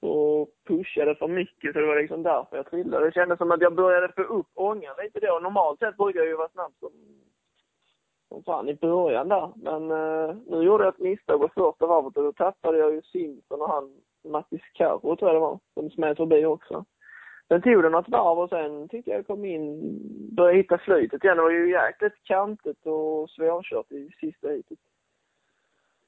och 0.00 0.48
pushade 0.68 1.14
för 1.14 1.28
mycket, 1.28 1.72
så 1.72 1.80
det 1.80 1.86
var 1.86 2.00
liksom 2.00 2.22
därför 2.22 2.56
jag 2.56 2.70
trillade. 2.70 3.06
Det 3.06 3.12
kändes 3.12 3.38
som 3.38 3.50
att 3.50 3.60
jag 3.60 3.74
började 3.74 4.12
få 4.12 4.22
upp 4.22 4.50
ångan 4.54 4.94
lite 5.02 5.20
då. 5.20 5.38
Normalt 5.38 5.78
sett 5.78 5.96
brukar 5.96 6.20
jag 6.20 6.28
ju 6.28 6.36
vara 6.36 6.48
snabb 6.48 6.72
som, 6.80 6.92
som 8.28 8.42
fan 8.42 8.68
i 8.68 8.74
början 8.74 9.28
där. 9.28 9.52
Men 9.56 9.90
eh, 9.90 10.36
nu 10.46 10.62
gjorde 10.62 10.84
jag 10.84 10.94
ett 10.94 11.00
misstag 11.00 11.40
på 11.40 11.48
första 11.48 11.86
varvet 11.86 12.16
och 12.16 12.22
då 12.22 12.32
tappade 12.32 12.78
jag 12.78 12.94
ju 12.94 13.02
Simpson 13.02 13.60
och 13.60 13.68
han, 13.68 13.96
Mattis 14.24 14.62
Carro 14.72 15.16
tror 15.16 15.30
jag 15.30 15.36
det 15.36 15.46
var, 15.46 15.58
som 15.74 15.90
smet 15.90 16.16
förbi 16.16 16.44
också. 16.44 16.84
Sen 17.48 17.62
tog 17.62 17.82
det 17.82 17.88
något 17.88 18.08
varv 18.08 18.38
och 18.38 18.48
sen 18.48 18.88
tyckte 18.88 19.10
jag 19.10 19.26
kom 19.26 19.44
in, 19.44 19.80
började 20.36 20.56
hitta 20.56 20.78
flytet 20.78 21.24
igen. 21.24 21.36
Det 21.36 21.42
var 21.42 21.50
ju 21.50 21.70
jäkligt 21.70 22.24
kantigt 22.24 22.86
och 22.86 23.30
svårkört 23.30 23.92
i 23.92 24.10
sista 24.20 24.48
heatet. 24.48 24.78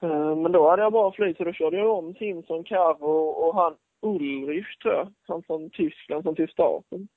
Eh, 0.02 0.36
Men 0.36 0.52
då 0.52 0.70
hade 0.70 0.82
jag 0.82 0.92
bra 0.92 1.12
flyt 1.12 1.36
så 1.36 1.44
då 1.44 1.52
körde 1.52 1.76
jag 1.76 1.98
om 1.98 2.14
Simpson, 2.14 2.64
Carro 2.64 3.28
och 3.28 3.54
han 3.54 3.76
Ulrich 4.02 4.78
tror 4.78 4.94
jag, 4.94 5.12
han 5.28 5.42
från 5.42 5.70
Tyskland 5.70 6.22
som 6.22 6.34
tog 6.34 6.50
starten. 6.50 7.08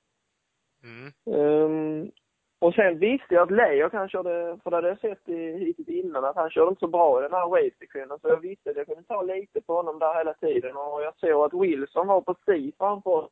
Mm. 0.82 1.12
Um, 1.38 2.10
och 2.58 2.74
sen 2.74 2.98
visste 2.98 3.34
jag 3.34 3.42
att 3.42 3.50
Leo 3.50 3.88
han 3.92 4.08
körde, 4.08 4.58
för 4.62 4.70
det 4.70 4.76
hade 4.76 4.88
jag 4.88 5.00
sett 5.00 5.28
i 5.28 5.64
heatet 5.64 5.88
innan, 5.88 6.24
att 6.24 6.36
han 6.36 6.50
körde 6.50 6.68
inte 6.68 6.80
så 6.80 6.86
bra 6.86 7.20
i 7.20 7.22
den 7.22 7.32
här 7.32 7.48
wave-sektionen. 7.48 8.18
Så 8.20 8.28
jag 8.28 8.40
visste 8.40 8.70
att 8.70 8.76
jag 8.76 8.86
kunde 8.86 9.02
ta 9.02 9.22
lite 9.22 9.60
på 9.60 9.74
honom 9.74 9.98
där 9.98 10.18
hela 10.18 10.34
tiden. 10.34 10.76
Och 10.76 11.02
jag 11.02 11.14
såg 11.16 11.44
att 11.44 11.62
Wilson 11.62 12.06
var 12.06 12.20
precis 12.20 12.76
framför 12.76 13.28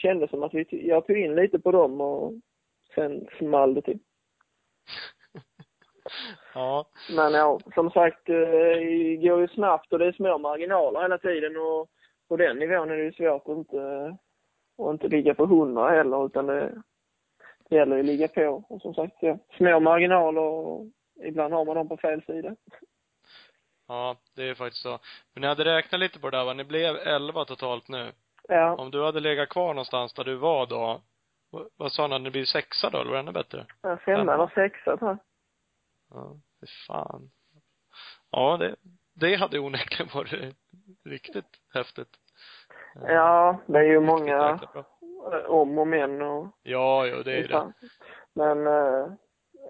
kändes 0.00 0.30
som 0.30 0.42
att 0.42 0.54
vi, 0.54 0.66
jag 0.88 1.06
tog 1.06 1.18
in 1.18 1.34
lite 1.34 1.58
på 1.58 1.70
dem 1.72 2.00
och 2.00 2.32
sen 2.94 3.26
small 3.38 3.74
det 3.74 3.82
till. 3.82 3.98
Ja. 6.54 6.86
Men 7.16 7.32
ja, 7.32 7.60
som 7.74 7.90
sagt, 7.90 8.28
eh, 8.28 8.34
det 8.34 9.16
går 9.16 9.40
ju 9.40 9.48
snabbt 9.48 9.92
och 9.92 9.98
det 9.98 10.06
är 10.06 10.12
små 10.12 10.38
marginaler 10.38 11.02
hela 11.02 11.18
tiden 11.18 11.56
och 11.56 11.90
på 12.28 12.36
den 12.36 12.58
nivån 12.58 12.90
är 12.90 12.96
det 12.96 13.04
ju 13.04 13.12
svårt 13.12 13.48
att 13.48 13.56
inte, 13.56 14.16
att 14.78 14.90
inte 14.90 15.08
ligga 15.08 15.34
på 15.34 15.44
100 15.44 15.90
heller, 15.90 16.26
utan 16.26 16.46
det, 16.46 16.82
det 17.68 17.76
gäller 17.76 17.96
ju 17.96 18.00
att 18.00 18.06
ligga 18.06 18.28
på. 18.28 18.64
Och 18.68 18.82
som 18.82 18.94
sagt, 18.94 19.16
ja, 19.20 19.38
små 19.56 19.80
marginaler 19.80 20.40
och 20.40 20.86
ibland 21.24 21.54
har 21.54 21.64
man 21.64 21.76
dem 21.76 21.88
på 21.88 21.96
fel 21.96 22.22
sida. 22.22 22.56
Ja, 23.88 24.16
det 24.36 24.48
är 24.48 24.54
faktiskt 24.54 24.82
så. 24.82 24.98
Men 25.32 25.40
ni 25.40 25.46
hade 25.46 25.64
räknat 25.64 26.00
lite 26.00 26.20
på 26.20 26.30
det 26.30 26.36
där 26.36 26.44
va? 26.44 26.54
Ni 26.54 26.64
blev 26.64 26.96
11 26.96 27.44
totalt 27.44 27.88
nu. 27.88 28.12
Ja. 28.50 28.74
Om 28.76 28.90
du 28.90 29.04
hade 29.04 29.20
legat 29.20 29.48
kvar 29.48 29.68
någonstans 29.74 30.12
där 30.14 30.24
du 30.24 30.34
var 30.36 30.66
då, 30.66 31.00
vad, 31.76 31.92
sa 31.92 32.06
ni, 32.06 32.12
hade 32.12 32.24
ni 32.24 32.30
blivit 32.30 32.48
sexa 32.48 32.90
då, 32.90 32.98
eller 32.98 33.10
var 33.10 33.16
det 33.16 33.20
ännu 33.20 33.32
bättre? 33.32 33.66
Ja, 33.82 33.96
Femma 33.96 34.34
eller 34.34 34.46
sexa 34.54 34.96
tror 34.96 35.10
jag. 35.10 35.18
Ja, 36.10 36.36
fy 36.60 36.66
fan. 36.86 37.30
Ja, 38.30 38.56
det, 38.56 38.76
det 39.14 39.34
hade 39.36 39.58
onekligen 39.58 40.10
varit 40.14 40.54
riktigt 41.04 41.46
häftigt. 41.74 42.08
Ja, 42.94 43.60
det 43.66 43.78
är 43.78 43.82
ju 43.82 44.00
Riktigt 44.00 44.06
många 44.08 44.60
eh, 45.32 45.44
om 45.50 45.78
och 45.78 45.86
men 45.86 46.22
och 46.22 46.46
Ja, 46.62 47.06
jo, 47.06 47.22
det 47.22 47.32
är 47.32 47.48
det. 47.48 47.72
Men, 48.34 48.66
eh, 48.66 49.12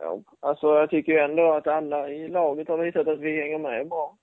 ja, 0.00 0.20
alltså 0.40 0.66
jag 0.66 0.90
tycker 0.90 1.12
ju 1.12 1.18
ändå 1.18 1.52
att 1.52 1.66
alla 1.66 2.08
i 2.08 2.28
laget 2.28 2.68
har 2.68 2.78
visat 2.78 3.08
att 3.08 3.18
vi 3.18 3.40
hänger 3.40 3.58
med 3.58 3.88
bra. 3.88 4.16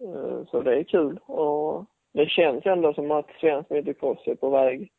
Eh, 0.00 0.46
Så 0.46 0.62
det 0.62 0.76
är 0.78 0.84
kul 0.84 1.18
och 1.18 1.84
det 2.14 2.28
känns 2.28 2.66
ändå 2.66 2.94
som 2.94 3.10
att 3.10 3.30
svensk 3.40 3.70
motocross 3.70 4.26
är 4.26 4.34
på 4.34 4.50
väg, 4.50 4.92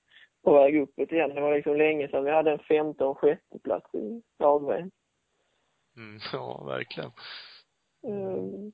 på 0.44 0.54
väg 0.54 0.82
uppåt 0.82 1.12
igen. 1.12 1.36
Det 1.36 1.42
var 1.42 1.56
liksom 1.56 1.76
länge 1.76 2.08
sedan 2.08 2.24
vi 2.24 2.32
hade 2.32 2.52
en 2.52 2.60
femte 2.60 3.06
och 3.06 3.20
sjätte 3.20 3.60
plats 3.64 3.96
i 3.96 4.22
lag 4.40 4.72
Mm, 5.98 6.20
ja, 6.34 6.64
verkligen. 6.68 7.12
Mm. 8.04 8.72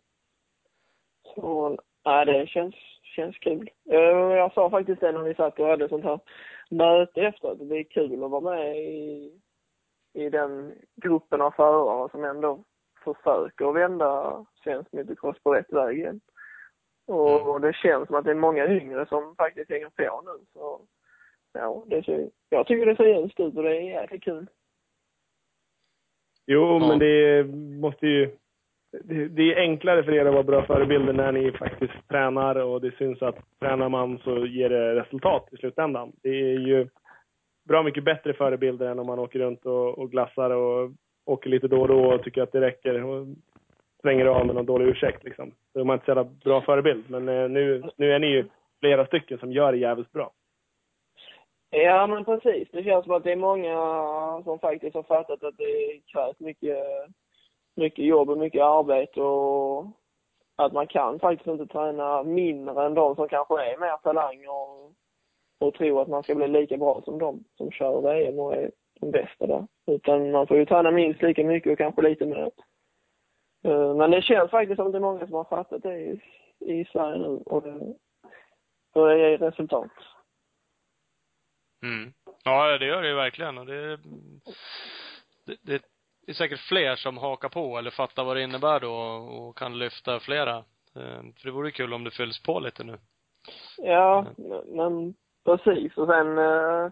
Så, 1.36 1.78
nej 2.06 2.26
det 2.26 2.48
känns, 2.48 2.76
känns 3.16 3.38
kul. 3.38 3.70
Eh, 3.90 4.00
Jag 4.00 4.54
sa 4.54 4.70
faktiskt 4.70 5.02
det 5.02 5.12
när 5.12 5.24
vi 5.24 5.36
satt 5.36 5.60
och 5.60 5.68
hade 5.68 5.90
sånt 5.90 6.04
här 6.04 6.20
möte 6.70 7.22
efter 7.22 7.52
att 7.52 7.70
det 7.70 7.78
är 7.78 7.84
kul 7.84 8.24
att 8.24 8.32
vara 8.32 8.56
med 8.56 8.78
i, 8.78 9.32
i 10.14 10.30
den 10.30 10.74
gruppen 10.96 11.42
av 11.42 11.52
förare 11.52 12.10
som 12.12 12.24
ändå 12.24 12.64
försöker 13.04 13.72
vända 13.72 14.46
svensk 14.64 14.92
motocross 14.92 15.44
på 15.44 15.54
rätt 15.54 15.74
väg 15.74 15.98
igen. 15.98 16.22
Och, 17.12 17.50
och 17.50 17.62
det 17.62 17.74
känns 17.74 18.08
som 18.08 18.16
att 18.16 18.26
det 18.26 18.32
är 18.32 18.36
många 18.36 18.68
yngre 18.68 19.06
som 19.06 19.36
faktiskt 19.36 19.70
hänger 19.70 19.90
på 19.90 20.22
nu. 20.26 20.46
Så, 20.54 20.82
ja, 21.54 21.84
det 21.88 22.04
ser, 22.04 22.30
jag 22.50 22.68
tycker 22.68 22.86
det 22.86 22.96
ser 22.96 23.06
ljust 23.22 23.40
ut 23.40 23.58
och 23.58 23.64
det 23.64 23.78
är 23.78 24.02
jäkligt 24.02 24.24
kul. 24.24 24.48
Jo, 26.48 26.80
Ja. 26.82 26.88
men 26.88 27.00
det 27.00 27.44
måste 27.82 28.08
ju... 28.08 28.38
Det, 29.04 29.28
det 29.28 29.54
är 29.54 29.60
enklare 29.60 30.04
för 30.04 30.12
er 30.12 30.26
att 30.26 30.34
vara 30.34 30.44
bra 30.44 30.66
förebilder 30.66 31.14
när 31.14 31.32
ni 31.32 31.52
faktiskt 31.52 32.08
tränar 32.08 32.56
och 32.56 32.82
det 32.82 32.96
syns 32.98 33.22
att 33.22 33.36
tränar 33.60 33.90
man 33.90 34.18
så 34.20 34.46
ger 34.46 34.70
det 34.70 34.96
resultat 34.96 35.48
i 35.52 35.58
slutändan. 35.58 36.12
Det 36.22 36.30
är 36.30 36.60
ju 36.60 36.88
bra 37.68 37.84
mycket 37.84 38.04
bättre 38.04 38.34
förebilder 38.34 38.88
än 38.88 39.00
om 39.00 39.08
man 39.08 39.20
åker 39.20 39.40
runt 39.40 39.66
och, 39.66 40.00
och 40.00 40.12
glassar 40.12 40.50
och 40.50 40.92
åker 41.26 41.50
lite 41.50 41.68
då 41.68 41.82
och 41.82 41.88
då 41.88 42.14
och 42.14 42.24
tycker 42.24 42.42
att 42.42 42.52
det 42.52 42.62
räcker 42.62 43.04
och 43.04 43.28
svänger 44.02 44.26
av 44.26 44.46
med 44.46 44.56
någon 44.56 44.66
dålig 44.66 44.86
ursäkt 44.86 45.24
liksom. 45.24 45.52
Då 45.74 45.80
är 45.80 45.84
man 45.84 45.94
inte 45.94 46.06
så 46.06 46.12
jävla 46.12 46.24
bra 46.24 46.62
förebild. 46.62 47.10
Men 47.10 47.30
eh, 47.30 47.50
nu, 47.50 47.84
nu 47.96 48.12
är 48.12 48.20
ni 48.20 48.28
ju 48.28 48.46
flera 48.80 49.06
stycken 49.06 49.38
som 49.38 49.52
gör 49.52 49.72
det 49.72 49.78
jävligt 49.78 50.12
bra. 50.12 50.32
Ja, 51.70 52.08
men 52.08 52.26
precis. 52.26 52.68
Det 52.72 52.84
känns 52.84 53.06
som 53.06 53.14
att 53.14 53.24
det 53.24 53.32
är 53.32 53.36
många 53.36 53.76
som 54.44 54.60
faktiskt 54.60 54.96
har 54.96 55.04
fattat 55.04 55.44
att 55.44 55.58
det 55.58 56.02
krävs 56.14 56.40
mycket, 56.40 56.78
mycket 57.76 58.06
jobb 58.06 58.30
och 58.30 58.38
mycket 58.38 58.62
arbete 58.62 59.22
och 59.22 59.86
att 60.56 60.74
man 60.74 60.88
kan 60.88 61.20
faktiskt 61.20 61.48
inte 61.48 61.66
träna 61.66 62.24
mindre 62.24 62.86
än 62.86 62.94
de 62.94 63.16
som 63.16 63.28
kanske 63.28 63.54
är 63.54 63.78
mer 63.78 63.98
talanger 63.98 64.50
och, 64.50 64.92
och 65.60 65.74
tro 65.74 66.00
att 66.00 66.08
man 66.08 66.24
ska 66.24 66.36
bli 66.36 66.48
lika 66.48 66.78
bra 66.78 67.02
som 67.06 67.20
de 67.20 67.44
som 67.58 67.72
kör 67.72 68.02
VM 68.02 68.40
och 68.40 68.56
är 68.56 68.72
de 69.00 69.12
bästa 69.12 69.48
där. 69.48 69.68
Utan 69.88 70.32
man 70.32 70.48
får 70.48 70.58
ju 70.58 70.66
träna 70.66 70.92
minst 70.92 71.22
lika 71.22 71.44
mycket 71.44 71.72
och 71.72 71.78
kanske 71.78 72.02
lite 72.02 72.26
mer. 72.26 72.52
Eh, 73.64 73.96
Men 73.96 74.12
det 74.12 74.22
känns 74.22 74.52
faktiskt 74.52 74.76
som 74.76 74.86
att 74.88 74.92
det 74.92 74.98
är 74.98 75.00
många 75.00 75.26
som 75.28 75.36
har 75.36 75.44
fattat 75.44 75.84
det 75.84 75.98
i, 75.98 76.22
i 76.60 76.86
Sverige 76.86 77.18
nu 77.18 77.44
och 77.46 77.64
det, 77.64 77.94
det 78.94 79.18
ger 79.18 79.38
resultat. 79.38 79.92
Mm. 81.84 82.14
Ja, 82.44 82.78
det 82.78 82.86
gör 82.86 83.02
det 83.02 83.10
ju 83.10 83.16
verkligen 83.16 83.58
och 83.58 83.66
det, 83.66 83.98
det, 85.46 85.58
det 86.26 86.32
är 86.32 86.34
säkert 86.34 86.60
fler 86.60 86.96
som 86.96 87.18
hakar 87.18 87.50
på 87.50 87.78
eller 87.78 87.92
fattar 87.92 88.24
vad 88.24 88.38
det 88.38 88.44
innebär 88.44 88.80
då 88.80 88.94
och 88.94 89.58
kan 89.58 89.80
lyfta 89.80 90.20
flera. 90.20 90.58
Eh, 90.96 91.22
För 91.38 91.44
det 91.46 91.52
vore 91.52 91.72
kul 91.72 91.94
om 91.94 92.04
det 92.04 92.12
fylls 92.12 92.44
på 92.44 92.60
lite 92.60 92.84
nu. 92.84 92.98
Ja, 93.78 94.26
men 94.66 95.14
precis. 95.46 95.98
Och 95.98 96.08
sen, 96.08 96.38
eh, 96.38 96.90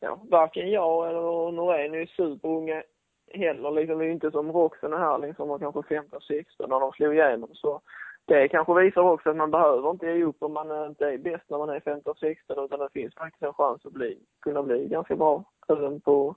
ja, 0.00 0.20
varken 0.30 0.70
jag 0.70 1.08
eller 1.08 1.52
Norén 1.52 1.94
är 1.94 1.98
ju 1.98 2.06
superunga 2.06 2.82
heller. 3.30 3.70
Liksom, 3.70 3.98
det 3.98 4.06
är 4.06 4.10
inte 4.10 4.30
som 4.30 4.52
Roxen 4.52 4.92
och 4.92 4.98
Herling 4.98 5.34
som 5.34 5.48
var 5.48 5.58
kanske 5.58 5.82
15, 5.82 6.20
16 6.20 6.70
när 6.70 6.80
de 6.80 6.92
slog 6.92 7.14
igenom. 7.14 7.48
Så 7.52 7.80
det 8.26 8.48
kanske 8.48 8.74
visar 8.74 9.02
också 9.02 9.30
att 9.30 9.36
man 9.36 9.50
behöver 9.50 9.90
inte 9.90 10.06
ge 10.06 10.24
upp 10.24 10.42
om 10.42 10.52
man 10.52 10.86
inte 10.86 11.06
är 11.06 11.18
bäst 11.18 11.44
när 11.50 11.58
man 11.58 11.68
är 11.68 11.80
15, 11.80 12.14
16 12.20 12.64
utan 12.64 12.78
det 12.78 12.88
finns 12.92 13.14
faktiskt 13.14 13.42
en 13.42 13.52
chans 13.52 13.86
att 13.86 13.92
bli, 13.92 14.18
kunna 14.40 14.62
bli 14.62 14.88
ganska 14.88 15.16
bra 15.16 15.44
även 15.68 16.00
på, 16.00 16.34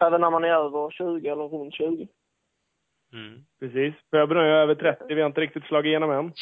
även 0.00 0.20
när 0.20 0.30
man 0.30 0.44
är 0.44 0.48
över 0.48 0.90
20 0.90 1.28
eller 1.28 1.44
runt 1.44 1.74
20. 1.74 2.08
Mm. 3.12 3.44
Precis. 3.60 3.94
Föberna 4.10 4.42
är 4.42 4.50
över 4.50 4.74
30. 4.74 5.14
Vi 5.14 5.20
har 5.20 5.26
inte 5.26 5.40
riktigt 5.40 5.64
slagit 5.64 5.88
igenom 5.88 6.10
än. 6.10 6.32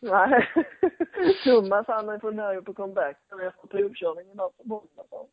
Nej. 0.00 0.48
Thomas 1.44 1.86
han 1.86 2.08
är 2.08 2.18
funderar 2.18 2.60
på 2.60 2.74
comeback 2.74 3.16
efter 3.46 3.68
provkörningen 3.68 4.36
där 4.36 4.48
på 4.48 4.62
måndag. 4.64 5.26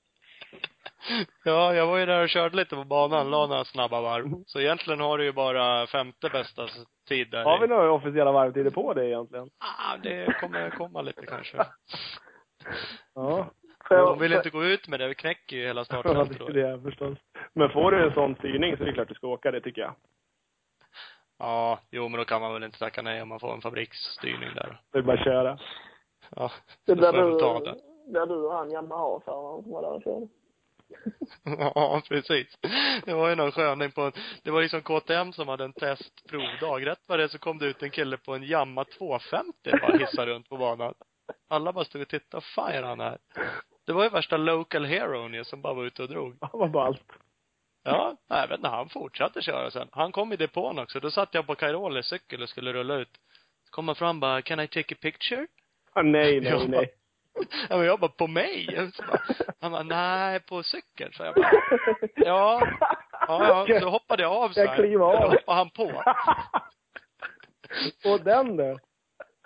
Ja, 1.44 1.74
jag 1.74 1.88
var 1.88 1.98
ju 1.98 2.06
där 2.06 2.24
och 2.24 2.30
körde 2.30 2.56
lite 2.56 2.76
på 2.76 2.84
banan, 2.84 3.30
la 3.32 3.48
några 3.48 3.66
snabba 3.66 4.02
varv. 4.02 4.44
Så 4.46 4.60
egentligen 4.60 5.00
har 5.00 5.18
du 5.18 5.24
ju 5.24 5.32
bara 5.32 5.88
femte 5.88 6.30
bästa 6.30 6.68
tid 7.08 7.32
där. 7.32 7.44
Har 7.44 7.60
vi 7.60 7.68
några 7.68 7.92
officiella 7.92 8.32
varvtider 8.32 8.72
på 8.72 8.94
det 8.94 9.08
egentligen? 9.08 9.50
Ah, 9.60 9.98
det 10.04 10.40
kommer 10.42 10.70
komma 10.70 11.02
lite 11.02 11.26
kanske. 11.26 11.58
Ja. 13.16 13.48
De 13.90 14.20
vill 14.20 14.34
inte 14.34 14.50
gå 14.50 14.64
ut 14.66 14.88
med 14.88 15.00
det, 15.00 15.08
vi 15.08 15.16
knäcker 15.16 15.58
ju 15.58 15.66
hela 15.68 15.80
Ja, 15.82 15.86
startfältet 15.86 16.38
det 16.40 16.54
då. 16.54 16.68
är 16.68 16.78
det 16.78 16.82
förstås. 16.82 17.18
Men 17.54 17.70
får 17.70 17.92
du 17.92 18.04
en 18.08 18.14
sån 18.14 18.36
styrning 18.36 18.78
så 18.78 18.84
är 18.84 18.88
det 18.88 18.94
klart 18.94 19.08
du 19.08 19.14
ska 19.14 19.28
åka, 19.28 19.52
det 19.52 19.62
tycker 19.62 19.82
jag. 19.82 19.96
Ja, 21.40 21.80
jo 21.92 22.08
men 22.10 22.18
då 22.20 22.26
kan 22.26 22.42
man 22.42 22.54
väl 22.54 22.64
inte 22.64 22.80
tacka 22.80 23.02
nej 23.02 23.22
om 23.22 23.30
man 23.30 23.40
får 23.40 23.54
en 23.54 23.62
fabriksstyrning 23.62 24.50
där. 24.56 24.82
Det 24.92 24.98
är 24.98 25.02
bara 25.02 25.18
att 25.18 25.24
köra. 25.24 25.60
Ja. 26.36 26.52
Det 26.86 26.94
då 26.94 27.02
blir 27.02 27.12
får 27.12 27.20
jag 27.20 27.26
du, 27.28 27.32
väl 27.32 27.40
ta 27.40 27.60
det. 27.60 27.76
där 28.14 28.26
du 28.26 28.36
och 28.36 28.54
han 28.54 28.72
Yamaha-föraren 28.72 29.64
som 29.64 29.72
var 29.72 29.82
där 29.82 29.90
och 29.92 30.04
körde. 30.04 30.28
Ja, 31.76 32.02
precis. 32.10 32.58
Det 33.06 33.14
var 33.14 33.30
ju 33.30 33.36
någon 33.36 33.52
sköning 33.52 33.92
på 33.92 34.02
en, 34.02 34.12
det 34.44 34.52
var 34.52 34.62
liksom 34.62 34.82
KTM 34.82 35.34
som 35.34 35.48
hade 35.48 35.64
en 35.64 35.74
testprovdag. 35.74 36.86
Rätt 36.86 37.00
vad 37.06 37.20
det 37.20 37.24
är 37.24 37.28
så 37.28 37.40
kom 37.40 37.58
det 37.58 37.66
ut 37.66 37.84
en 37.84 37.92
kille 37.92 38.18
på 38.18 38.36
en 38.36 38.44
Yamaha 38.44 38.86
250 38.98 39.54
bara 39.82 39.98
hissade 39.98 40.32
runt 40.32 40.50
på 40.50 40.58
banan. 40.58 40.94
Alla 41.50 41.74
bara 41.74 41.86
stod 41.86 42.02
och 42.02 42.08
tittade, 42.08 42.46
fan 42.56 42.74
gör 42.74 42.84
han 42.84 43.00
här? 43.00 43.18
Det 43.86 43.94
var 43.94 44.04
ju 44.04 44.10
värsta 44.10 44.38
local 44.38 44.86
heroen 44.86 45.34
ju 45.34 45.44
som 45.44 45.62
bara 45.62 45.74
var 45.74 45.86
ute 45.86 46.04
och 46.04 46.10
drog. 46.10 46.38
Ja, 46.42 46.50
vad 46.54 46.72
ballt. 46.72 47.02
Ja, 47.84 48.18
nej, 48.30 48.40
jag 48.40 48.48
vet 48.48 48.58
inte, 48.58 48.70
han 48.70 48.90
fortsatte 48.90 49.42
köra 49.42 49.72
sen. 49.72 49.88
Han 49.92 50.12
kom 50.12 50.34
i 50.34 50.36
depån 50.36 50.80
också. 50.80 51.00
Då 51.00 51.12
satt 51.12 51.34
jag 51.34 51.48
på 51.48 51.56
Cairoles 51.56 52.06
cykel 52.08 52.42
och 52.42 52.50
skulle 52.50 52.74
rulla 52.74 52.96
ut. 52.96 53.12
Så 53.66 53.72
kom 53.72 53.88
han 53.88 53.96
fram 53.96 54.20
bara, 54.20 54.42
can 54.42 54.60
I 54.60 54.68
take 54.68 54.96
a 54.96 54.98
picture? 55.02 55.48
Ah, 55.94 56.02
nej, 56.02 56.42
nej, 56.42 56.66
nej. 56.68 56.94
Ja, 57.70 57.78
men 57.78 57.86
jag 57.86 58.00
bara, 58.00 58.12
på 58.12 58.28
mig? 58.28 58.68
Bara, 59.08 59.22
han 59.62 59.72
bara, 59.72 59.84
nej, 59.84 60.40
på 60.40 60.64
cykeln. 60.64 61.14
Så 61.14 61.24
jag 61.24 61.36
bara, 61.36 61.52
ja, 62.16 62.62
ja, 63.28 63.66
ja. 63.68 63.80
Så 63.80 63.90
hoppade 63.90 64.24
jag 64.24 64.32
av 64.32 64.50
så 64.50 64.60
Jag 64.60 64.68
här. 64.68 64.76
kliver 64.76 65.06
av. 65.06 65.22
Då 65.22 65.28
hoppade 65.28 65.58
han 65.58 65.70
på. 65.70 66.04
Och 68.06 68.22
den 68.24 68.58
då? 68.58 68.80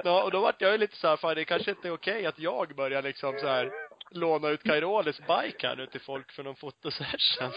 Ja, 0.03 0.23
och 0.23 0.31
då 0.31 0.39
vart 0.41 0.61
jag 0.61 0.71
ju 0.71 0.77
lite 0.77 0.95
så 0.95 1.07
här, 1.07 1.17
fan 1.17 1.35
det 1.35 1.45
kanske 1.45 1.71
inte 1.71 1.87
är 1.87 1.93
okej 1.93 2.25
att 2.25 2.39
jag 2.39 2.75
börjar 2.75 3.01
liksom 3.01 3.39
så 3.39 3.47
här 3.47 3.71
låna 4.11 4.49
ut 4.49 4.63
Cairoles 4.63 5.17
bike 5.19 5.67
här 5.67 5.75
nu 5.75 5.87
till 5.87 6.01
folk 6.01 6.31
för 6.31 6.43
någon 6.43 6.55
fotosession. 6.55 7.51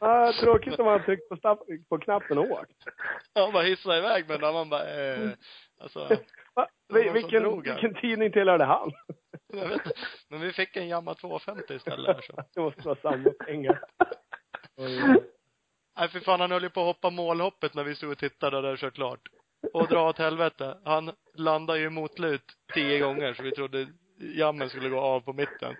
Ah, 0.00 0.32
tråkigt 0.32 0.78
om 0.78 0.84
man 0.86 1.04
tryckt 1.04 1.28
på, 1.28 1.36
stapp- 1.36 1.66
på 1.88 1.98
knappen 1.98 2.38
och 2.38 2.50
åkt. 2.50 2.72
Han 3.34 3.52
bara 3.52 3.62
hissade 3.62 3.98
iväg 3.98 4.24
men 4.28 4.40
man 4.40 4.68
bara, 4.68 5.12
eh, 5.14 5.30
alltså, 5.80 6.08
Vi- 6.88 7.10
Vilken, 7.10 7.62
vilken 7.62 7.94
tidning 7.94 8.32
tillhörde 8.32 8.64
han? 8.64 8.92
jag 9.52 9.68
vet 9.68 9.86
inte. 9.86 9.92
Men 10.28 10.40
vi 10.40 10.52
fick 10.52 10.76
en 10.76 10.88
Yamaha 10.88 11.14
250 11.14 11.74
istället 11.74 12.16
här 12.16 12.22
så. 12.22 12.42
Det 12.54 12.60
måste 12.60 12.82
vara 12.82 12.96
samma 13.02 13.30
pengar. 13.30 13.80
Nej 15.98 16.08
för 16.08 16.20
fan 16.20 16.40
han 16.40 16.50
höll 16.50 16.62
ju 16.62 16.70
på 16.70 16.80
att 16.80 16.86
hoppa 16.86 17.10
målhoppet 17.10 17.74
när 17.74 17.84
vi 17.84 17.94
stod 17.94 18.10
och 18.10 18.18
tittade 18.18 18.76
kört 18.76 18.94
klart. 18.94 19.20
Och 19.72 19.88
dra 19.88 20.08
åt 20.08 20.18
helvete. 20.18 20.78
Han 20.84 21.10
landade 21.34 21.78
ju 21.78 21.90
motlut 21.90 22.44
tio 22.74 22.98
gånger 22.98 23.34
så 23.34 23.42
vi 23.42 23.50
trodde 23.50 23.86
jammen 24.18 24.68
skulle 24.68 24.88
gå 24.88 25.00
av 25.00 25.20
på 25.20 25.32
mitten. 25.32 25.76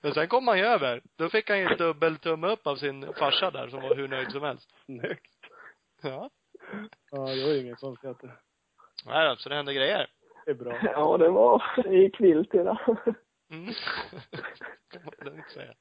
Men 0.00 0.14
sen 0.14 0.28
kom 0.28 0.48
han 0.48 0.58
ju 0.58 0.64
över. 0.64 1.02
Då 1.16 1.28
fick 1.28 1.48
han 1.50 1.58
ju 1.58 1.66
dubbel 1.68 2.16
tumme 2.16 2.46
upp 2.48 2.66
av 2.66 2.76
sin 2.76 3.12
farsa 3.14 3.50
där 3.50 3.68
som 3.68 3.82
var 3.82 3.96
hur 3.96 4.08
nöjd 4.08 4.32
som 4.32 4.42
helst. 4.42 4.70
Snyggt. 4.84 5.34
Ja. 6.02 6.30
Ja, 7.10 7.18
det 7.18 7.44
var 7.44 7.52
ju 7.52 7.60
inga 7.60 7.76
konstigheter. 7.76 8.36
Nej 9.04 9.28
då, 9.28 9.36
så 9.36 9.48
det 9.48 9.54
hände 9.54 9.74
grejer. 9.74 10.06
Det 10.44 10.50
är 10.50 10.54
bra. 10.54 10.78
Ja, 10.82 11.16
det 11.18 11.28
var, 11.28 11.62
det 11.82 11.94
gick 11.96 12.20
vilt 12.20 12.54
i 12.54 12.58
det. 12.58 12.78
Mm. 13.50 13.74
kan 14.92 15.34
man 15.36 15.44
säga. 15.54 15.74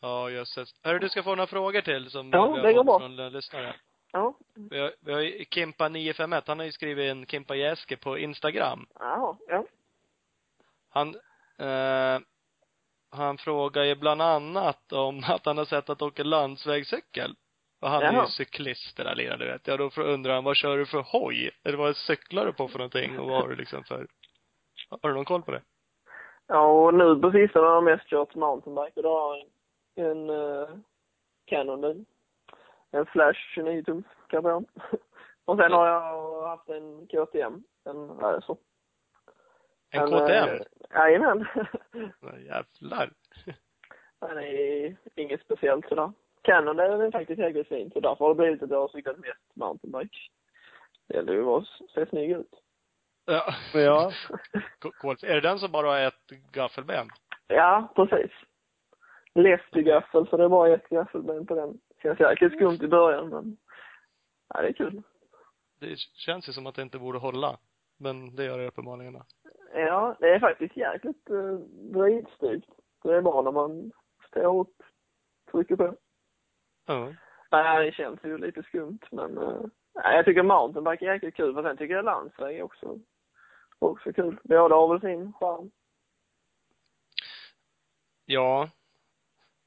Ja, 0.00 0.30
jösses. 0.30 0.68
Hörru, 0.82 0.98
du 0.98 1.08
ska 1.08 1.22
få 1.22 1.30
några 1.34 1.46
frågor 1.46 1.80
till 1.80 2.10
som 2.10 2.30
Ja, 2.32 2.52
vi 2.52 2.60
det 2.60 2.66
har 2.66 2.72
går 2.72 2.84
fått 2.84 2.86
bra. 2.86 2.98
från 2.98 3.32
lyssnare. 3.32 3.76
Ja. 4.12 4.38
Vi 4.70 4.78
har, 4.80 4.94
vi 5.00 5.12
har 5.12 5.20
ju 5.20 5.44
Kimpa951, 5.44 6.42
han 6.46 6.58
har 6.58 6.66
ju 6.66 6.72
skrivit 6.72 7.10
en 7.10 7.26
Kimpa 7.26 7.54
Jäske 7.54 7.96
på 7.96 8.18
Instagram. 8.18 8.86
Jaha, 8.98 9.36
ja. 9.48 9.64
Han, 10.90 11.14
eh, 11.58 12.20
han 13.10 13.38
frågar 13.38 13.82
ju 13.84 13.94
bland 13.94 14.22
annat 14.22 14.92
om 14.92 15.24
att 15.28 15.46
han 15.46 15.58
har 15.58 15.64
sett 15.64 15.90
att 15.90 16.02
åka 16.02 16.22
landsvägscykel. 16.22 17.34
Och 17.84 17.90
han 17.90 18.02
är 18.02 18.10
ju 18.12 18.16
Jaha. 18.16 18.26
cyklist 18.26 18.96
det 18.96 19.04
där 19.04 19.14
lilla, 19.14 19.36
du 19.36 19.46
vet. 19.46 19.66
Ja, 19.66 19.76
då 19.76 19.90
undrar 20.02 20.34
han, 20.34 20.44
vad 20.44 20.56
kör 20.56 20.76
du 20.78 20.86
för 20.86 21.02
hoj? 21.02 21.50
Eller 21.64 21.78
vad 21.78 21.96
cyklar 21.96 22.46
du 22.46 22.52
på 22.52 22.68
för 22.68 22.78
någonting? 22.78 23.18
Och 23.18 23.28
vad 23.28 23.42
har 23.42 23.48
du 23.48 23.56
liksom 23.56 23.84
för, 23.84 24.06
har 25.02 25.08
du 25.08 25.14
någon 25.14 25.24
koll 25.24 25.42
på 25.42 25.50
det? 25.50 25.62
Ja, 26.46 26.66
och 26.66 26.94
nu 26.94 27.16
på 27.20 27.30
sistone 27.32 27.66
har 27.66 27.74
jag 27.74 27.84
mest 27.84 28.06
kört 28.06 28.34
mountainbike 28.34 28.92
och 28.96 29.02
då 29.02 29.18
har 29.18 29.36
jag 29.94 30.06
en 30.10 30.30
uh, 30.30 30.68
Canon 31.44 32.06
En 32.90 33.06
Flash 33.06 33.38
29 33.54 33.82
tums 33.82 34.04
carbon. 34.28 34.66
och 35.44 35.56
sen 35.58 35.72
har 35.72 35.86
jag 35.86 36.42
haft 36.48 36.68
en 36.68 37.06
KTM, 37.06 37.62
en 37.84 38.08
racer. 38.08 38.56
En 39.90 40.10
Men, 40.10 40.20
KTM? 40.20 40.48
eh, 40.48 40.60
Jajamän. 40.90 41.46
Ja, 42.20 42.38
Jävlar. 42.38 43.10
Det 44.20 44.86
är 44.86 44.96
inget 45.14 45.40
speciellt 45.40 45.88
sådär. 45.88 46.12
Canon 46.44 46.78
är 46.78 47.10
faktiskt 47.10 47.40
jäkligt 47.40 47.68
fin, 47.68 47.90
så 47.90 48.00
därför 48.00 48.24
har 48.24 48.34
det 48.34 48.42
blivit 48.42 48.62
att 48.62 48.70
jag 48.70 48.80
har 48.80 48.88
cyklat 48.88 49.18
mest 49.18 49.56
mountainbike. 49.56 50.18
Det 51.08 51.14
gäller 51.14 51.32
ju 51.32 51.48
att 51.48 51.64
se 51.94 52.06
snygg 52.06 52.30
ut. 52.30 52.54
Ja. 53.24 53.54
Ja. 53.74 54.12
Kol. 55.00 55.16
Är 55.22 55.34
det 55.34 55.40
den 55.40 55.58
som 55.58 55.72
bara 55.72 55.86
har 55.86 56.00
ett 56.00 56.30
gaffelben? 56.52 57.08
Ja, 57.46 57.92
precis. 57.96 58.30
Lefty-gaffel, 59.34 60.26
så 60.26 60.36
det 60.36 60.44
är 60.44 60.48
bara 60.48 60.74
ett 60.74 60.88
gaffelben 60.88 61.46
på 61.46 61.54
den. 61.54 61.80
Känns 62.02 62.20
jäkligt 62.20 62.52
skumt 62.52 62.78
i 62.82 62.88
början, 62.88 63.28
men 63.28 63.56
ja, 64.48 64.62
det 64.62 64.68
är 64.68 64.72
kul. 64.72 65.02
Det 65.80 65.98
känns 65.98 66.48
ju 66.48 66.52
som 66.52 66.66
att 66.66 66.74
det 66.74 66.82
inte 66.82 66.98
borde 66.98 67.18
hålla. 67.18 67.58
Men 67.96 68.36
det 68.36 68.44
gör 68.44 68.58
det 68.58 68.66
uppenbarligen. 68.66 69.22
Ja, 69.74 70.16
det 70.20 70.34
är 70.34 70.40
faktiskt 70.40 70.76
jäkligt 70.76 71.30
uh, 71.30 71.58
vridstyrt. 71.92 72.64
Det 73.02 73.14
är 73.14 73.22
bra 73.22 73.42
när 73.42 73.52
man 73.52 73.92
står 74.28 74.60
upp, 74.60 74.82
trycker 75.52 75.76
på. 75.76 75.96
Ja. 76.86 77.12
Nej, 77.50 77.86
det 77.86 77.92
känns 77.92 78.24
ju 78.24 78.38
lite 78.38 78.62
skumt, 78.62 78.98
men 79.10 79.38
uh, 79.38 79.66
nej, 79.94 80.16
jag 80.16 80.24
tycker 80.24 80.42
mountainbike 80.42 81.04
är 81.04 81.12
jäkligt 81.12 81.36
kul, 81.36 81.54
för 81.54 81.62
sen 81.62 81.76
tycker 81.76 81.94
jag 81.94 82.04
landsväg 82.04 82.58
är 82.58 82.62
också, 82.62 82.98
också 83.78 84.12
kul. 84.12 84.36
Båda 84.44 84.74
har 84.74 84.88
väl 84.88 85.00
sin 85.00 85.32
charm. 85.32 85.70
Ja. 88.26 88.68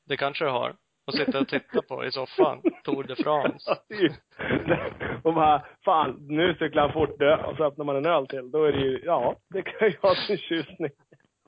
Det 0.05 0.18
kanske 0.18 0.45
det 0.45 0.51
har. 0.51 0.76
Och 1.07 1.13
sitta 1.13 1.39
och 1.39 1.47
titta 1.47 1.82
på 1.82 2.05
i 2.05 2.11
soffan. 2.11 2.61
Tour 2.84 3.03
de 3.03 3.15
France. 3.15 3.78
Det 3.88 4.91
och 5.24 5.34
bara, 5.34 5.65
fan, 5.86 6.18
nu 6.20 6.55
cyklar 6.55 6.84
han 6.84 6.93
fort 6.93 7.20
dö. 7.20 7.36
Och 7.36 7.57
så 7.57 7.63
öppnar 7.63 7.86
man 7.86 7.95
en 7.95 8.05
öl 8.05 8.28
till. 8.28 8.51
Då 8.51 8.63
är 8.63 8.72
det 8.72 8.80
ju, 8.80 9.01
ja, 9.05 9.36
det 9.49 9.61
kan 9.61 9.88
ju 9.88 9.97
ha 10.01 10.15
sin 10.15 10.38
tjusning. 10.38 10.91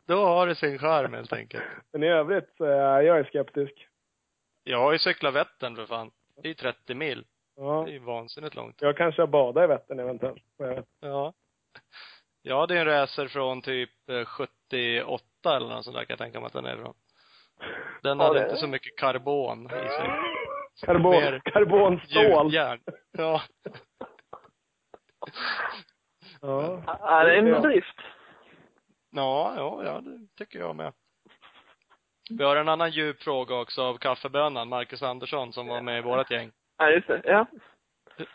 Då 0.08 0.16
har 0.16 0.48
det 0.48 0.56
sin 0.56 0.80
charm 0.80 1.14
helt 1.14 1.34
enkelt. 1.34 1.64
Men 1.94 2.04
i 2.04 2.08
övrigt 2.08 2.54
jag 2.58 3.20
är 3.20 3.24
skeptisk. 3.24 3.89
Jag 4.64 4.80
har 4.80 4.92
ju 4.92 5.00
cyklat 5.00 5.34
Vättern 5.34 5.76
för 5.76 5.86
fan. 5.86 6.12
Det 6.36 6.48
är 6.48 6.48
ju 6.48 6.54
30 6.54 6.94
mil. 6.96 7.26
Ja. 7.56 7.84
Det 7.86 7.92
är 7.92 7.94
ju 7.94 8.00
vansinnigt 8.00 8.56
långt. 8.56 8.82
Jag 8.82 8.98
kanske 8.98 9.22
har 9.22 9.28
badat 9.28 9.64
i 9.64 9.68
Vättern 9.68 10.00
eventuellt. 10.00 10.44
Ja. 11.00 11.34
Ja, 12.42 12.66
det 12.66 12.76
är 12.78 12.80
en 12.80 12.86
racer 12.86 13.28
från 13.28 13.62
typ 13.62 14.10
eh, 14.10 14.26
78 14.26 15.56
eller 15.56 15.68
något 15.70 15.86
sånt 15.86 15.96
där 15.98 16.06
kan 16.06 16.14
jag 16.14 16.20
tänka 16.20 16.40
mig 16.40 16.48
att 16.48 16.54
den 16.54 16.66
är 16.66 16.78
från. 16.78 16.94
Den 18.04 18.20
Ja, 18.20 18.28
hade 18.28 18.44
inte 18.44 18.58
så 18.58 18.68
mycket 18.68 18.98
karbon 18.98 19.66
i 19.66 19.70
sig. 19.70 20.10
Karbon, 20.86 21.12
Mer 21.12 21.42
karbonstål. 21.46 22.24
Gjutjärn. 22.46 22.80
Ja. 23.12 23.42
Ja. 26.42 26.84
Ja, 26.86 27.24
det 27.24 27.34
är 27.34 27.38
en 27.38 27.46
bedrift. 27.62 27.98
Ja, 29.12 29.54
ja, 29.58 29.82
ja, 29.86 30.02
det 30.02 30.28
tycker 30.38 30.60
jag 30.60 30.76
med. 30.76 30.94
Vi 32.30 32.44
har 32.44 32.56
en 32.56 32.70
annan 32.70 32.92
djup 32.92 33.24
fråga 33.24 33.56
också 33.56 33.82
av 33.82 33.98
kaffebönan, 33.98 34.70
Marcus 34.70 35.04
Andersson, 35.04 35.54
som 35.54 35.68
var 35.68 35.82
med 35.82 36.00
i 36.00 36.02
vårat 36.02 36.32
gäng. 36.32 36.52
Ja, 36.78 36.90
just 36.90 37.08
det. 37.08 37.22
Ja. 37.26 37.46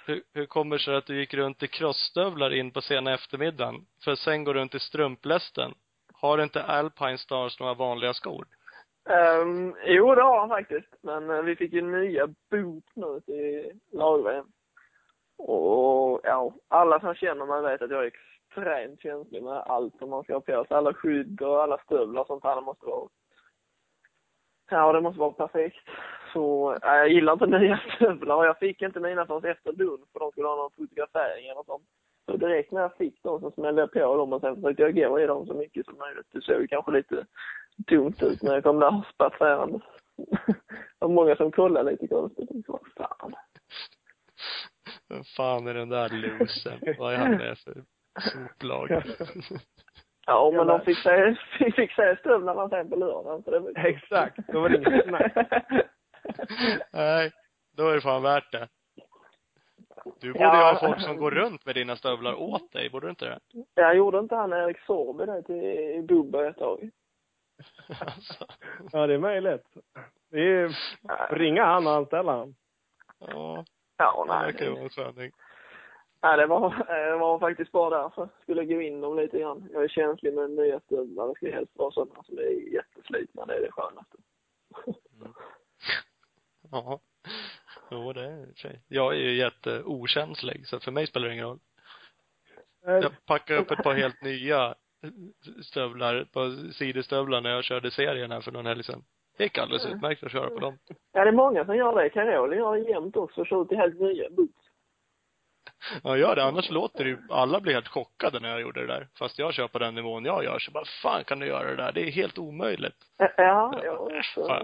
Hur, 0.06 0.22
hur 0.34 0.46
kommer 0.46 0.76
det 0.76 0.82
sig 0.82 0.96
att 0.96 1.06
du 1.06 1.18
gick 1.18 1.34
runt 1.34 1.62
i 1.62 1.68
crossstövlar 1.68 2.54
in 2.54 2.70
på 2.70 2.80
sena 2.80 3.14
eftermiddagen, 3.14 3.86
för 4.04 4.14
sen 4.14 4.44
gå 4.44 4.52
runt 4.52 4.74
i 4.74 4.80
strumplästen? 4.80 5.74
Har 6.12 6.42
inte 6.42 6.62
Alpine 6.62 7.18
Stars 7.18 7.60
några 7.60 7.74
vanliga 7.74 8.14
skor? 8.14 8.46
Um, 9.08 9.76
jo, 9.86 10.14
det 10.14 10.22
har 10.22 10.40
han 10.40 10.48
faktiskt. 10.48 10.94
Men 11.02 11.30
eh, 11.30 11.42
vi 11.42 11.56
fick 11.56 11.72
ju 11.72 11.82
nya 11.82 12.26
boot 12.26 12.84
nu 12.94 13.20
till 13.20 13.80
lag 13.92 14.44
Och 15.38 16.20
ja, 16.22 16.54
alla 16.68 17.00
som 17.00 17.14
känner 17.14 17.46
mig 17.46 17.62
vet 17.62 17.82
att 17.82 17.90
jag 17.90 18.04
är 18.04 18.10
extremt 18.12 19.02
känslig 19.02 19.42
med 19.42 19.52
allt 19.52 19.98
som 19.98 20.10
man 20.10 20.22
ska 20.22 20.32
ha 20.32 20.40
på 20.40 20.64
sig. 20.64 20.76
Alla 20.76 20.94
skydd 20.94 21.42
och 21.42 21.62
alla 21.62 21.78
stövlar 21.78 22.20
och 22.20 22.26
sånt 22.26 22.44
här. 22.44 22.56
Det 22.56 22.62
måste 22.62 22.86
vara 22.86 23.08
Ja, 24.70 24.92
det 24.92 25.00
måste 25.00 25.20
vara 25.20 25.32
perfekt. 25.32 25.88
Så, 26.32 26.78
ja, 26.82 26.96
jag 26.96 27.08
gillar 27.08 27.32
inte 27.32 27.46
nya 27.46 27.80
stövlar 27.96 28.36
och 28.36 28.46
jag 28.46 28.58
fick 28.58 28.82
inte 28.82 29.00
mina 29.00 29.26
förrän 29.26 29.50
efter 29.50 29.72
lunch 29.72 30.08
för 30.12 30.20
de 30.20 30.30
skulle 30.30 30.48
ha 30.48 30.56
någon 30.56 30.70
fotografering 30.70 31.48
eller 31.48 31.62
sånt. 31.62 31.84
Så 32.26 32.36
direkt 32.36 32.72
när 32.72 32.80
jag 32.80 32.96
fick 32.96 33.22
dem 33.22 33.40
så 33.40 33.50
smällde 33.50 33.82
jag 33.82 33.92
på 33.92 34.16
dem 34.16 34.32
och 34.32 34.40
sen 34.40 34.54
försökte 34.54 34.82
jag 34.82 35.10
gå 35.10 35.20
i 35.20 35.26
dem 35.26 35.46
så 35.46 35.54
mycket 35.54 35.86
som 35.86 35.98
möjligt. 35.98 36.26
Det 36.32 36.40
såg 36.40 36.70
kanske 36.70 36.92
lite 36.92 37.26
tomt 37.86 38.22
ut 38.22 38.42
när 38.42 38.54
jag 38.54 38.62
kom 38.62 38.80
där 38.80 39.04
spatserande. 39.14 39.80
Det 40.98 41.06
var 41.06 41.08
många 41.08 41.36
som 41.36 41.52
kollade 41.52 41.90
lite 41.90 42.06
konstigt. 42.06 42.48
Vad 42.66 42.80
fan. 42.96 43.34
Vem 45.08 45.24
fan 45.36 45.66
är 45.66 45.74
den 45.74 45.88
där 45.88 46.08
losen? 46.08 46.94
Vad 46.98 47.14
är 47.14 47.18
han 47.18 47.36
med 47.36 47.58
för 47.58 47.84
soplag? 48.20 48.90
Ja, 50.26 50.50
men 50.54 50.66
de 50.66 50.80
fick 50.80 50.98
se, 50.98 51.36
fick 51.76 51.92
se 51.92 52.16
stövlarna 52.16 52.68
sen 52.68 52.90
på 52.90 52.96
lördagen. 52.96 53.42
Så 53.42 53.50
det 53.50 53.58
var... 53.58 53.86
Exakt. 53.86 54.38
Då 54.52 54.60
var 54.60 54.68
det 54.68 54.76
inget 54.76 55.04
snack. 55.04 55.32
Nej, 56.92 57.32
då 57.76 57.88
är 57.88 57.94
det 57.94 58.00
fan 58.00 58.22
värt 58.22 58.52
det. 58.52 58.68
Du 60.20 60.32
borde 60.32 60.44
Ja. 60.44 60.56
ju 60.56 60.62
ha 60.74 60.80
folk 60.88 61.00
som 61.00 61.16
går 61.16 61.30
runt 61.30 61.66
med 61.66 61.74
dina 61.74 61.96
stövlar 61.96 62.34
åt 62.34 62.72
dig, 62.72 62.90
borde 62.90 63.06
du 63.06 63.10
inte 63.10 63.24
det? 63.24 63.38
Jag 63.74 63.96
gjorde 63.96 64.18
inte 64.18 64.34
han 64.36 64.52
Erik 64.52 64.78
Sorby 64.80 65.24
det 65.26 65.42
till 65.42 66.02
Bubba 66.08 66.46
ett 66.48 66.56
tag? 66.58 66.90
Alltså, 68.00 68.44
Ja, 68.92 69.06
det 69.06 69.14
är 69.14 69.18
möjligt. 69.18 69.66
Det 70.30 70.36
är 70.38 70.42
ju, 70.44 70.70
ringa 71.30 71.64
han 71.64 71.86
och 71.86 71.92
anställa 71.92 72.32
han. 72.32 72.54
ja, 73.18 73.64
Ja, 73.98 74.24
det 74.28 74.34
nej. 74.34 74.44
verkar 74.44 74.64
ju 74.64 74.70
vara 74.70 74.80
en 74.82 74.88
Nej, 76.24 76.36
det 76.36 76.46
var, 76.46 76.84
det 77.10 77.16
var 77.16 77.38
faktiskt 77.38 77.72
bara 77.72 78.02
därför. 78.02 78.28
Skulle 78.42 78.64
gå 78.64 78.80
in 78.80 79.00
dem 79.00 79.16
lite 79.16 79.38
grann. 79.38 79.68
Jag 79.72 79.84
är 79.84 79.88
känslig 79.88 80.34
med 80.34 80.50
nya 80.50 80.80
stövlar. 80.80 81.28
Det 81.28 81.34
ska 81.34 81.50
helst 81.56 81.72
vara 81.76 81.90
sådana 81.90 82.22
som 82.22 82.38
är 82.38 82.72
jätteslitna. 82.74 83.46
Det 83.46 83.54
är 83.56 83.60
det 83.60 83.70
skönaste. 83.72 84.16
Ja. 86.70 87.00
Jo, 87.90 88.12
det 88.12 88.24
är 88.24 88.46
sig. 88.56 88.80
Jag 88.88 89.12
är 89.14 89.18
ju 89.18 89.34
jätteokänslig, 89.34 90.66
så 90.66 90.80
för 90.80 90.92
mig 90.92 91.06
spelar 91.06 91.28
det 91.28 91.34
ingen 91.34 91.46
roll. 91.46 91.58
Eh, 92.86 92.92
Jag 92.94 93.12
packade 93.26 93.60
upp 93.60 93.70
ett 93.70 93.82
par 93.82 93.94
helt 93.94 94.22
nya 94.22 94.74
stövlar, 95.62 96.24
par 96.32 96.72
sidostövlar 96.72 97.40
när 97.40 97.50
jag 97.50 97.64
körde 97.64 97.90
serien 97.90 98.30
här 98.30 98.40
för 98.40 98.52
någon 98.52 98.66
helg 98.66 98.84
sedan. 98.84 99.04
Det 99.36 99.44
gick 99.44 99.58
alldeles 99.58 99.86
utmärkt 99.86 100.24
att 100.24 100.32
köra 100.32 100.50
på 100.50 100.58
dem. 100.58 100.78
Ja, 101.12 101.24
det 101.24 101.30
är 101.30 101.32
många 101.32 101.64
som 101.64 101.76
gör 101.76 102.02
det. 102.02 102.08
Carolen 102.10 102.58
gör 102.58 102.74
det 102.76 102.90
jämt 102.90 103.16
också. 103.16 103.40
och 103.40 103.46
Kör 103.46 103.62
ut 103.62 103.72
i 103.72 103.76
helt 103.76 104.00
nya 104.00 104.30
boots. 104.30 104.63
Ja, 106.02 106.16
gör 106.16 106.36
det. 106.36 106.44
Annars 106.44 106.70
låter 106.70 107.04
det 107.04 107.10
ju, 107.10 107.18
alla 107.30 107.60
blir 107.60 107.74
helt 107.74 107.88
chockade 107.88 108.40
när 108.40 108.48
jag 108.48 108.60
gjorde 108.60 108.80
det 108.80 108.86
där. 108.86 109.08
Fast 109.18 109.38
jag 109.38 109.54
kör 109.54 109.68
på 109.68 109.78
den 109.78 109.94
nivån 109.94 110.24
jag 110.24 110.44
gör, 110.44 110.58
så 110.58 110.70
bara, 110.70 110.84
fan 111.02 111.24
kan 111.24 111.38
du 111.38 111.46
göra 111.46 111.70
det 111.70 111.76
där? 111.76 111.92
Det 111.92 112.00
är 112.00 112.10
helt 112.10 112.38
omöjligt. 112.38 112.96
Ja, 113.16 113.30
ja, 113.36 113.80
ja. 114.36 114.62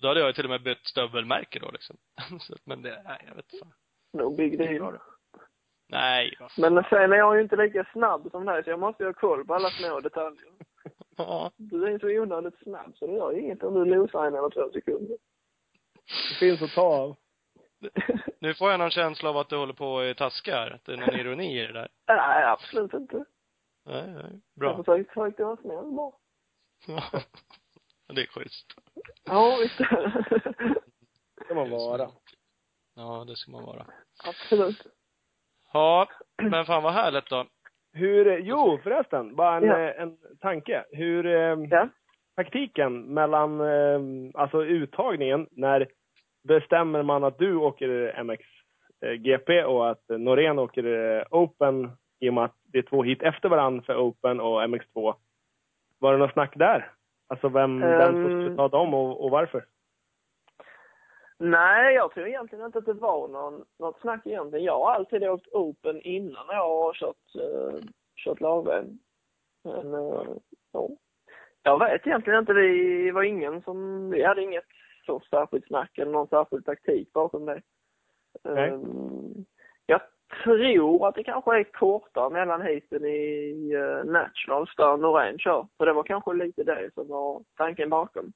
Då 0.00 0.08
hade 0.08 0.20
jag 0.20 0.26
ju 0.26 0.32
till 0.32 0.44
och 0.44 0.50
med 0.50 0.62
bytt 0.62 0.86
stövelmärke 0.86 1.58
då 1.58 1.70
liksom. 1.70 1.96
Men 2.64 2.82
det, 2.82 3.02
nej, 3.04 3.24
jag 3.28 3.34
vet 3.34 3.52
inte 3.52 3.64
fan. 3.64 3.72
no 4.12 4.36
big 4.36 4.58
deal. 4.58 4.92
det. 4.92 5.00
Nej, 5.88 6.36
vad 6.40 6.52
fan. 6.52 6.74
Men 6.74 6.84
sen 6.84 7.12
är 7.12 7.16
jag 7.16 7.36
ju 7.36 7.42
inte 7.42 7.56
lika 7.56 7.86
snabb 7.92 8.30
som 8.30 8.44
dig, 8.44 8.64
så 8.64 8.70
jag 8.70 8.80
måste 8.80 9.02
ju 9.02 9.08
ha 9.08 9.14
koll 9.14 9.46
på 9.46 9.54
alla 9.54 9.70
små 9.70 10.00
detaljer. 10.00 10.52
Ja. 11.16 11.50
Du 11.56 11.94
är 11.94 11.98
så 11.98 12.06
onödigt 12.06 12.58
snabb, 12.62 12.96
så 12.96 13.06
det 13.06 13.12
gör 13.12 13.38
inget 13.38 13.62
om 13.62 13.74
du 13.74 13.84
losar 13.84 14.26
en 14.26 14.34
eller 14.34 14.50
två 14.50 14.70
sekunder. 14.72 15.16
Det 16.28 16.34
finns 16.38 16.62
att 16.62 16.74
ta 16.74 16.82
av. 16.82 17.16
Nu 18.40 18.54
får 18.54 18.70
jag 18.70 18.80
någon 18.80 18.90
känsla 18.90 19.30
av 19.30 19.36
att 19.36 19.48
du 19.48 19.56
håller 19.56 19.72
på 19.72 20.04
i 20.04 20.14
taskar. 20.14 20.70
Att 20.70 20.84
det 20.84 20.92
är 20.92 20.96
någon 20.96 21.14
ironi 21.14 21.60
i 21.62 21.66
det 21.66 21.72
där. 21.72 21.88
Nej, 22.08 22.44
absolut 22.44 22.94
inte. 22.94 23.24
Nej, 23.86 24.04
nej. 24.06 24.24
Jag 24.30 24.40
Bra. 24.60 24.76
försökte, 24.76 25.14
försökte 25.14 25.44
vara 25.44 25.56
snäll 25.56 25.92
bara. 25.92 26.12
Ja. 26.86 27.20
Det 28.14 28.20
är 28.20 28.26
schysst. 28.26 28.66
Ja, 29.24 29.58
visst. 29.62 29.78
Det 29.78 31.44
ska 31.44 31.54
man 31.54 31.70
vara. 31.70 32.08
Ja, 32.96 33.24
det 33.28 33.36
ska 33.36 33.50
man 33.50 33.64
vara. 33.64 33.86
absolut. 34.28 34.86
Ja, 35.72 36.08
men 36.42 36.64
fan 36.66 36.82
vad 36.82 36.92
härligt 36.92 37.30
då. 37.30 37.46
Hur, 37.92 38.38
jo 38.38 38.78
förresten, 38.82 39.36
bara 39.36 39.56
en, 39.56 39.64
Ja. 39.64 39.78
eh, 39.78 40.02
en 40.02 40.18
tanke. 40.40 40.84
Hur, 40.90 41.26
eh, 41.26 41.58
Ja. 41.70 41.88
taktiken 42.36 43.02
mellan, 43.14 43.60
eh, 43.60 44.00
alltså 44.34 44.64
uttagningen, 44.64 45.48
när 45.50 45.88
bestämmer 46.44 47.02
man 47.02 47.24
att 47.24 47.38
du 47.38 47.56
åker 47.56 48.22
MX 48.24 48.44
eh, 49.00 49.12
GP 49.12 49.64
och 49.64 49.90
att 49.90 50.04
Norén 50.08 50.58
åker 50.58 51.24
Open 51.30 51.90
i 52.20 52.30
och 52.30 52.34
med 52.34 52.44
att 52.44 52.56
det 52.72 52.78
är 52.78 52.82
två 52.82 53.02
hit 53.02 53.22
efter 53.22 53.48
varandra 53.48 53.82
för 53.82 53.96
Open 53.96 54.40
och 54.40 54.62
MX2. 54.62 55.14
Var 55.98 56.12
det 56.12 56.18
något 56.18 56.32
snack 56.32 56.52
där? 56.56 56.90
Alltså 57.26 57.48
vem, 57.48 57.80
vem 57.80 58.12
som 58.12 58.26
Ehm. 58.26 58.42
skulle 58.42 58.56
ta 58.56 58.68
dem 58.68 58.94
och, 58.94 59.24
och 59.24 59.30
varför? 59.30 59.64
Nej, 61.38 61.94
jag 61.94 62.12
tror 62.12 62.26
egentligen 62.28 62.66
inte 62.66 62.78
att 62.78 62.86
det 62.86 62.92
var 62.92 63.28
någon, 63.28 63.64
något 63.78 64.00
snack 64.00 64.26
egentligen. 64.26 64.64
Jag 64.64 64.78
har 64.78 64.92
alltid 64.92 65.28
åkt 65.28 65.48
Open 65.52 66.00
innan 66.00 66.44
jag 66.48 66.68
har 66.68 66.92
kört, 66.92 67.16
uh, 67.36 67.80
kört 68.16 68.40
lag-VM. 68.40 68.98
Men, 69.64 69.94
uh, 69.94 70.36
ja. 70.72 70.88
Jag 71.62 71.78
vet 71.78 72.06
egentligen 72.06 72.38
inte. 72.38 72.52
Vi 72.52 73.10
var 73.10 73.22
ingen 73.22 73.62
som, 73.62 74.10
vi 74.10 74.24
hade 74.24 74.42
inget 74.42 74.64
så 75.06 75.20
särskilt 75.30 75.66
snack 75.66 75.98
eller 75.98 76.12
någon 76.12 76.28
särskild 76.28 76.64
taktik 76.64 77.12
bakom 77.12 77.46
det. 77.46 77.62
Nej. 78.44 78.68
Ehm, 78.68 79.44
jag 79.86 80.00
tror 80.44 81.08
att 81.08 81.14
det 81.14 81.24
kanske 81.24 81.58
är 81.58 81.64
kortare 81.64 82.30
mellan 82.30 82.62
heaten 82.62 83.04
i 83.04 83.74
uh, 83.76 84.04
Nationals 84.04 84.76
där 84.76 84.96
Norén 84.96 85.38
kör. 85.38 85.66
Så 85.76 85.84
det 85.84 85.92
var 85.92 86.02
kanske 86.02 86.32
lite 86.32 86.64
det 86.64 86.90
som 86.94 87.08
var 87.08 87.42
tanken 87.56 87.90
bakom. 87.90 88.32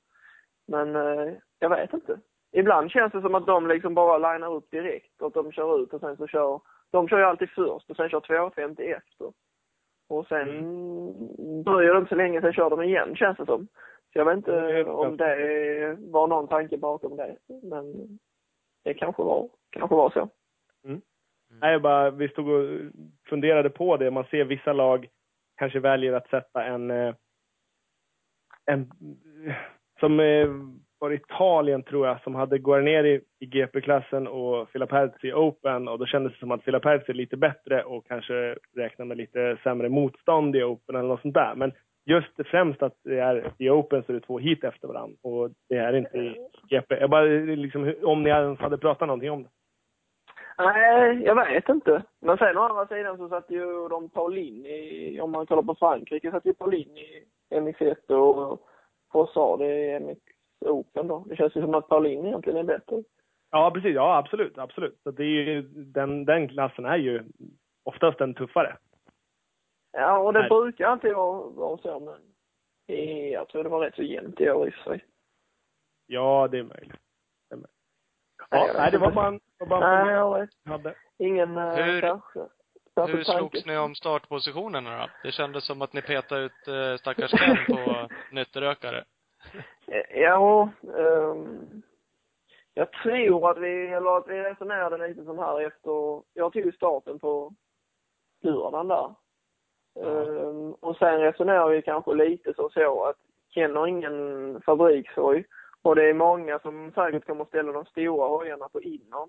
Men 0.69 0.97
eh, 0.97 1.35
jag 1.59 1.71
vet 1.71 1.93
inte. 1.93 2.19
Ibland 2.53 2.91
känns 2.91 3.13
det 3.13 3.21
som 3.21 3.35
att 3.35 3.47
de 3.47 3.67
liksom 3.67 3.95
bara 3.95 4.33
linar 4.33 4.55
upp 4.55 4.71
direkt 4.71 5.21
och 5.21 5.27
att 5.27 5.35
de 5.35 5.53
kör 5.53 5.83
ut 5.83 5.93
och 5.93 6.01
sen 6.01 6.17
så 6.17 6.27
kör, 6.27 6.61
de 6.91 7.09
kör 7.09 7.19
ju 7.19 7.25
alltid 7.25 7.51
först 7.51 7.91
och 7.91 7.97
sen 7.97 8.09
kör 8.09 8.21
250 8.21 8.83
efter. 8.83 9.33
Och 10.09 10.27
sen 10.27 10.47
dröjer 11.65 11.93
det 11.93 11.99
inte 11.99 12.09
så 12.09 12.15
länge, 12.15 12.41
sen 12.41 12.53
kör 12.53 12.71
de 12.71 12.83
igen 12.83 13.17
känns 13.17 13.39
det 13.39 13.47
som. 13.47 13.69
Jag 14.19 14.25
vet 14.25 14.37
inte 14.37 14.61
Mm, 14.61 14.89
om 14.89 15.17
det 15.17 15.97
var 15.99 16.27
någon 16.27 16.49
tanke 16.49 16.77
bakom 16.79 17.17
det. 17.17 17.37
Men 17.63 18.19
det 18.85 18.95
kanske 18.95 19.23
var, 19.23 19.49
kanske 19.71 19.97
var 19.97 20.11
så. 20.11 20.29
Nej, 21.61 21.73
jag 21.73 21.83
bara, 21.83 22.11
vi 22.11 22.29
stod 22.29 22.49
och 22.49 22.81
funderade 23.29 23.71
på 23.71 23.97
det. 23.97 24.11
Man 24.11 24.25
ser 24.25 24.45
vissa 24.45 24.73
lag 24.73 25.09
kanske 25.57 25.81
väljer 25.81 26.13
att 26.13 26.29
sätta 26.29 26.65
en, 26.65 26.91
eh, 26.91 27.15
en 28.67 28.91
som 30.01 30.21
eh, 30.21 30.49
var 30.99 31.13
Italien 31.13 31.83
tror 31.83 32.07
jag, 32.07 32.23
som 32.23 32.35
hade 32.35 32.59
Guarneri 32.59 33.21
i 33.39 33.47
GP-klassen 33.47 34.27
och 34.27 34.69
Fila 34.71 34.87
Perz 34.87 35.25
i 35.25 35.33
Open 35.33 35.89
och 35.89 35.99
då 35.99 36.07
kändes 36.07 36.33
det 36.33 36.39
som 36.39 36.51
att 36.51 36.65
Fila 36.65 36.81
Perz 36.81 37.09
är 37.09 37.15
lite 37.15 37.37
bättre 37.37 37.85
och 37.85 38.07
kanske 38.07 38.57
räknar 38.77 39.05
med 39.07 39.17
lite 39.17 39.59
sämre 39.63 39.89
motstånd 39.89 40.57
i 40.57 40.63
Open 40.63 40.97
eller 40.97 41.09
något 41.09 41.23
sånt 41.23 41.35
där. 41.35 41.55
Men 41.55 41.73
just 42.09 42.47
främst 42.47 42.83
att 42.83 42.95
det 43.05 43.19
är 43.19 43.53
i 43.59 43.71
Open 43.71 44.03
så 44.03 44.13
är 44.13 44.15
det 44.15 44.21
två 44.21 44.39
hit 44.39 44.65
efter 44.65 44.89
varandra 44.89 45.17
och 45.23 45.51
det 45.69 45.77
är 45.77 45.93
inte 45.97 46.19
i 46.19 46.37
GP. 46.69 46.95
Jag 46.95 47.11
bara 47.11 47.23
liksom, 47.23 47.95
om 48.03 48.23
ni 48.23 48.31
ens 48.31 48.59
hade 48.59 48.79
pratat 48.79 49.09
någonting 49.09 49.31
om 49.31 49.43
det. 49.43 49.49
Nej, 50.59 51.23
jag 51.25 51.35
vet 51.35 51.69
inte. 51.69 52.03
Men 52.21 52.39
sen 52.39 52.59
å 52.59 52.63
andra 52.63 52.87
sidan 52.87 53.17
så 53.17 53.29
satt 53.29 53.51
ju 53.51 53.89
de 53.89 54.11
Paulin 54.11 54.67
i, 54.67 55.21
om 55.21 55.31
man 55.31 55.47
kollar 55.47 55.63
på 55.63 55.75
Frankrike, 55.75 56.31
satt 56.31 56.47
ju 56.47 56.55
Paulin 56.55 56.97
i 56.97 57.25
MX1 57.55 58.13
och 58.13 58.61
Fossard 59.13 59.63
i 59.63 60.01
MX 60.01 60.21
Open 60.61 61.09
då. 61.09 61.25
Det 61.29 61.37
känns 61.37 61.57
ju 61.57 61.61
som 61.61 61.75
att 61.75 61.89
Paulin 61.89 62.27
egentligen 62.27 62.59
är 62.59 62.63
bättre. 62.63 63.03
Ja, 63.51 63.71
precis. 63.75 63.95
Ja, 63.95 64.17
absolut. 64.17 64.59
absolut. 64.59 65.01
Så 65.03 65.11
det 65.11 65.23
är 65.23 65.27
ju, 65.27 65.63
den, 65.73 66.25
den 66.25 66.49
klassen 66.49 66.85
är 66.85 66.97
ju 66.97 67.23
oftast 67.85 68.19
den 68.19 68.35
tuffare. 68.35 68.77
Ja, 70.01 70.19
och 70.19 70.33
det 70.33 70.39
Nej. 70.41 70.49
brukar 70.49 70.87
alltid 70.87 71.15
vara, 71.15 71.49
vara 71.49 71.79
så, 71.79 72.01
men 72.01 72.21
jag 73.33 73.49
tror 73.49 73.63
det 73.63 73.69
var 73.69 73.81
rätt 73.81 73.95
så 73.95 74.03
jämnt 74.03 74.41
i 74.41 74.51
år 74.51 74.67
i 74.67 74.71
och 74.71 74.75
för 74.75 74.83
sig. 74.91 75.05
Ja, 76.07 76.49
det 76.51 76.59
är 76.59 76.63
möjligt. 76.63 77.01
Det 77.49 77.55
är 77.55 77.57
möjligt. 77.57 77.71
Nej, 78.51 78.67
Ja, 78.67 78.73
nej, 78.77 78.91
det 78.91 78.99
var 78.99 79.11
bara 79.11 79.27
en, 79.27 79.41
var 79.59 79.67
bara 79.67 80.05
Nej, 80.05 80.15
jag 80.15 80.49
hade. 80.73 80.95
Ingen 81.19 81.57
eh, 81.57 81.75
Hur- 81.75 82.01
kanske. 82.01 82.39
Hur 82.97 83.07
tanke. 83.25 83.25
slogs 83.25 83.67
ni 83.67 83.77
om 83.79 83.95
startpositionerna 83.95 84.99
då? 84.99 85.07
Det 85.23 85.33
kändes 85.33 85.67
som 85.67 85.83
att 85.83 85.93
ni 85.93 86.03
petade 86.03 86.41
ut 86.41 86.69
eh, 86.69 86.97
stackars 86.97 87.31
Ken 87.31 87.57
på 87.77 88.09
nytterökare. 88.33 89.05
Eh, 89.87 90.21
Ja, 90.21 90.69
ehm, 90.99 91.83
jag 92.75 92.93
tror 92.93 93.51
att 93.51 93.59
vi, 93.59 93.87
eller 93.87 94.17
att 94.19 94.29
vi 94.29 94.43
resonerade 94.43 95.09
lite 95.09 95.25
som 95.25 95.39
här 95.39 95.61
efter, 95.61 96.23
jag 96.33 96.53
tog 96.53 96.75
starten 96.75 97.19
på 97.19 97.55
lördagen 98.43 98.89
där. 98.89 99.15
Ehm, 99.97 100.73
och 100.73 100.97
sen 100.97 101.21
resonerar 101.21 101.69
vi 101.69 101.83
kanske 101.83 102.15
lite 102.15 102.55
som 102.55 102.71
så 102.71 103.05
att 103.05 103.17
Ken 103.55 103.77
har 103.77 103.87
ingen 103.87 104.61
fabrikshoj 104.61 105.45
och 105.83 105.97
det 105.97 106.11
är 106.11 106.15
många 106.15 106.59
som 106.59 106.93
säkert 106.95 107.27
kommer 107.27 107.43
att 107.43 107.49
ställa 107.49 107.73
de 107.73 107.85
stora 107.85 108.29
hojarna 108.29 108.69
på 108.69 108.83
innan. 108.83 109.29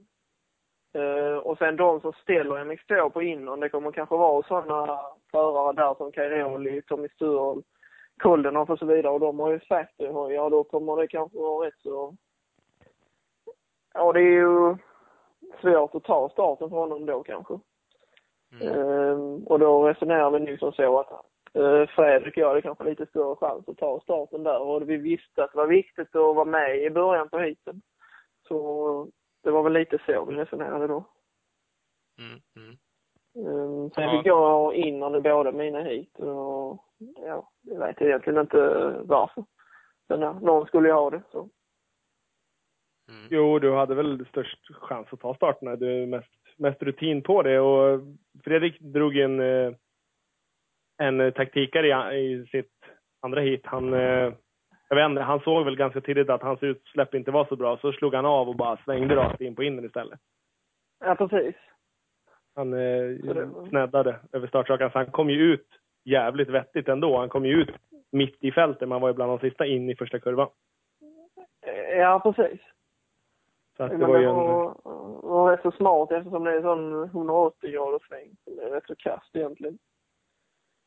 Uh, 0.97 1.03
ehm, 1.03 1.39
och 1.39 1.57
sen 1.57 1.75
de 1.75 2.01
som 2.01 2.13
ställer 2.13 2.65
MX2 2.65 3.09
på 3.09 3.21
innan, 3.21 3.59
det 3.59 3.69
kommer 3.69 3.91
kanske 3.91 4.15
vara 4.15 4.43
sådana 4.43 4.99
förare 5.31 5.73
där 5.73 5.95
som 5.95 6.11
Cairoli, 6.11 6.81
Tommy 6.81 7.09
Sturl, 7.09 7.61
Koldenhoff 8.17 8.69
och 8.69 8.79
så 8.79 8.85
vidare 8.85 9.13
och 9.13 9.19
de 9.19 9.39
har 9.39 9.51
ju 9.51 9.59
factoryhojar 9.59 10.41
och 10.41 10.51
då 10.51 10.63
kommer 10.63 10.97
det 10.97 11.07
kanske 11.07 11.37
vara 11.37 11.67
rätt 11.67 11.79
så... 11.83 12.15
Ja, 13.93 14.13
det 14.13 14.19
är 14.19 14.33
ju 14.33 14.77
svårt 15.61 15.95
att 15.95 16.03
ta 16.03 16.29
starten 16.29 16.69
för 16.69 16.77
honom 16.77 17.05
då 17.05 17.23
kanske. 17.23 17.59
Mm. 18.51 18.67
Ehm, 18.67 19.43
och 19.43 19.59
då 19.59 19.87
resonerar 19.87 20.31
vi 20.31 20.39
nu 20.39 20.57
som 20.57 20.71
så 20.71 20.99
att 20.99 21.25
uh, 21.57 21.87
Fredrik 21.87 22.37
och 22.37 22.37
jag 22.37 22.47
hade 22.47 22.61
kanske 22.61 22.83
lite 22.83 23.05
större 23.05 23.35
chans 23.35 23.67
att 23.67 23.77
ta 23.77 23.99
starten 23.99 24.43
där 24.43 24.61
och 24.61 24.89
vi 24.89 24.97
visste 24.97 25.43
att 25.43 25.51
det 25.51 25.57
var 25.57 25.67
viktigt 25.67 26.15
att 26.15 26.35
vara 26.35 26.45
med 26.45 26.83
i 26.83 26.89
början 26.89 27.29
på 27.29 27.39
heaten. 27.39 27.81
Så 28.47 29.07
det 29.43 29.51
var 29.51 29.63
väl 29.63 29.73
lite 29.73 29.99
så 30.05 30.25
vi 30.25 30.35
resonerade 30.35 30.87
då. 30.87 31.05
Mm. 32.19 32.41
Mm. 32.55 32.77
Um, 33.35 33.89
sen 33.91 34.03
Ja. 34.03 34.11
fick 34.17 34.25
jag 34.25 34.75
in 34.75 35.03
under 35.03 35.19
båda 35.19 35.51
mina 35.51 35.81
hit 35.81 36.19
och 36.19 36.85
ja, 37.25 37.49
jag 37.61 37.79
vet 37.79 38.01
egentligen 38.01 38.39
inte 38.39 38.57
varför. 39.03 39.43
Men 40.09 40.21
ja, 40.21 40.39
någon 40.41 40.67
skulle 40.67 40.87
ju 40.87 40.93
ha 40.93 41.09
det 41.09 41.21
så. 41.31 41.49
Mm. 43.09 43.27
Jo, 43.29 43.59
du 43.59 43.73
hade 43.73 43.95
väl 43.95 44.25
störst 44.25 44.75
chans 44.75 45.07
att 45.11 45.19
ta 45.19 45.35
starterna. 45.35 45.75
Du 45.75 46.03
är 46.03 46.07
mest, 46.07 46.33
mest 46.59 46.83
rutin 46.83 47.21
på 47.21 47.41
det 47.41 47.59
och 47.59 48.01
Fredrik 48.43 48.79
drog 48.79 49.17
en, 49.17 49.39
eh, 49.39 49.73
en 50.97 51.19
eh, 51.19 51.33
taktikare 51.33 52.17
i, 52.17 52.33
i 52.33 52.45
sitt 52.45 52.71
andra 53.21 53.41
hit. 53.41 53.61
Han, 53.63 53.93
eh, 53.93 54.33
jag 54.89 54.95
vet 54.95 55.09
inte, 55.09 55.21
han 55.21 55.39
såg 55.39 55.65
väl 55.65 55.75
ganska 55.75 56.01
tidigt 56.01 56.29
att 56.29 56.41
hans 56.41 56.63
utsläpp 56.63 57.13
inte 57.13 57.31
var 57.31 57.45
så 57.45 57.55
bra, 57.55 57.77
så 57.77 57.91
slog 57.91 58.15
han 58.15 58.25
av 58.25 58.49
och 58.49 58.55
bara 58.55 58.77
svängde 58.77 59.15
rakt 59.15 59.41
in 59.41 59.55
på 59.55 59.63
innen 59.63 59.85
istället. 59.85 60.19
Ja, 61.05 61.15
precis. 61.15 61.55
Han 62.55 62.73
eh, 62.73 63.69
sneddade 63.69 64.19
över 64.31 64.47
startsakan, 64.47 64.91
så 64.91 64.97
han 64.97 65.11
kom 65.11 65.29
ju 65.29 65.53
ut 65.53 65.67
jävligt 66.05 66.49
vettigt 66.49 66.87
ändå. 66.87 67.17
Han 67.17 67.29
kom 67.29 67.45
ju 67.45 67.53
ut 67.53 67.69
mitt 68.11 68.37
i 68.39 68.51
fältet, 68.51 68.87
man 68.87 69.01
var 69.01 69.09
ju 69.09 69.13
bland 69.13 69.31
de 69.31 69.49
sista 69.49 69.65
in 69.65 69.89
i 69.89 69.95
första 69.95 70.19
kurvan. 70.19 70.49
Ja, 71.97 72.19
precis. 72.23 72.59
Så 73.79 73.85
att 73.85 73.99
det 73.99 74.05
var 74.05 74.17
ju 74.17 74.25
en... 74.25 74.35
var, 74.35 74.75
var 75.23 75.51
rätt 75.51 75.61
så 75.61 75.71
smart 75.71 76.11
eftersom 76.11 76.43
det 76.43 76.51
är 76.51 76.55
en 76.55 76.61
sån 76.61 77.03
180 77.03 77.71
graders 77.71 78.07
sväng. 78.07 78.35
Det 78.45 78.63
är 78.63 78.69
rätt 78.69 78.87
så 78.87 78.95
kast 78.95 79.35
egentligen. 79.35 79.77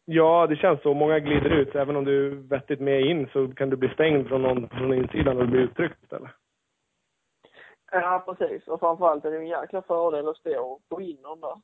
Ja, 0.05 0.47
det 0.47 0.57
känns 0.57 0.83
så. 0.83 0.95
Många 0.95 1.19
glider 1.19 1.51
ut. 1.51 1.75
Även 1.75 1.97
om 1.97 2.05
du 2.05 2.27
är 2.27 2.31
vettigt 2.31 2.81
med 2.81 3.01
in 3.01 3.29
så 3.33 3.49
kan 3.49 3.71
du 3.71 3.77
bli 3.77 3.89
stängd 3.89 4.29
från 4.29 4.43
någon 4.43 4.69
från 4.69 4.95
insidan 4.95 5.39
och 5.39 5.49
bli 5.49 5.61
uttryckt 5.61 6.03
istället. 6.03 6.31
Ja, 7.93 8.25
precis. 8.27 8.69
Och 8.69 8.81
framförallt 8.81 9.25
är 9.25 9.31
det 9.31 9.37
en 9.37 9.47
jäkla 9.47 9.83
fördel 9.83 10.29
att 10.29 10.37
stå 10.37 10.81
på 10.89 11.01
innan 11.01 11.41
där. 11.41 11.61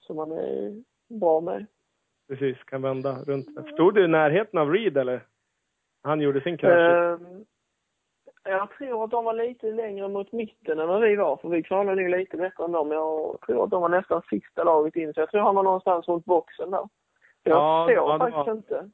Så 0.00 0.14
man 0.14 0.32
är 0.32 0.82
bra 1.20 1.40
med. 1.40 1.66
Precis, 2.28 2.64
kan 2.64 2.82
vända 2.82 3.22
runt. 3.26 3.48
Stod 3.72 3.94
du 3.94 4.04
i 4.04 4.08
närheten 4.08 4.58
av 4.58 4.72
Reed 4.72 4.96
eller? 4.96 5.22
Han 6.02 6.20
gjorde 6.20 6.40
sin 6.40 6.56
krasch. 6.56 6.72
Ehm, 6.72 7.44
jag 8.42 8.70
tror 8.78 9.04
att 9.04 9.10
de 9.10 9.24
var 9.24 9.32
lite 9.34 9.66
längre 9.70 10.08
mot 10.08 10.32
mitten 10.32 10.78
än 10.78 10.88
vad 10.88 11.00
vi 11.00 11.16
var, 11.16 11.36
för 11.36 11.48
vi 11.48 11.62
kvalade 11.62 12.02
nog 12.02 12.10
lite 12.18 12.36
bättre 12.36 12.64
än 12.64 12.72
dem. 12.72 12.90
Jag 12.90 13.38
tror 13.46 13.64
att 13.64 13.70
de 13.70 13.82
var 13.82 13.88
nästan 13.88 14.22
sista 14.30 14.64
laget 14.64 14.96
in, 14.96 15.14
så 15.14 15.20
jag 15.20 15.30
tror 15.30 15.40
han 15.40 15.54
var 15.54 15.62
någonstans 15.62 16.08
runt 16.08 16.24
boxen 16.24 16.70
där. 16.70 16.88
Jag 17.42 17.56
Ja, 17.56 17.84
såg 17.88 17.96
ja, 17.96 18.18
faktiskt 18.18 18.46
var- 18.46 18.52
inte 18.52 18.90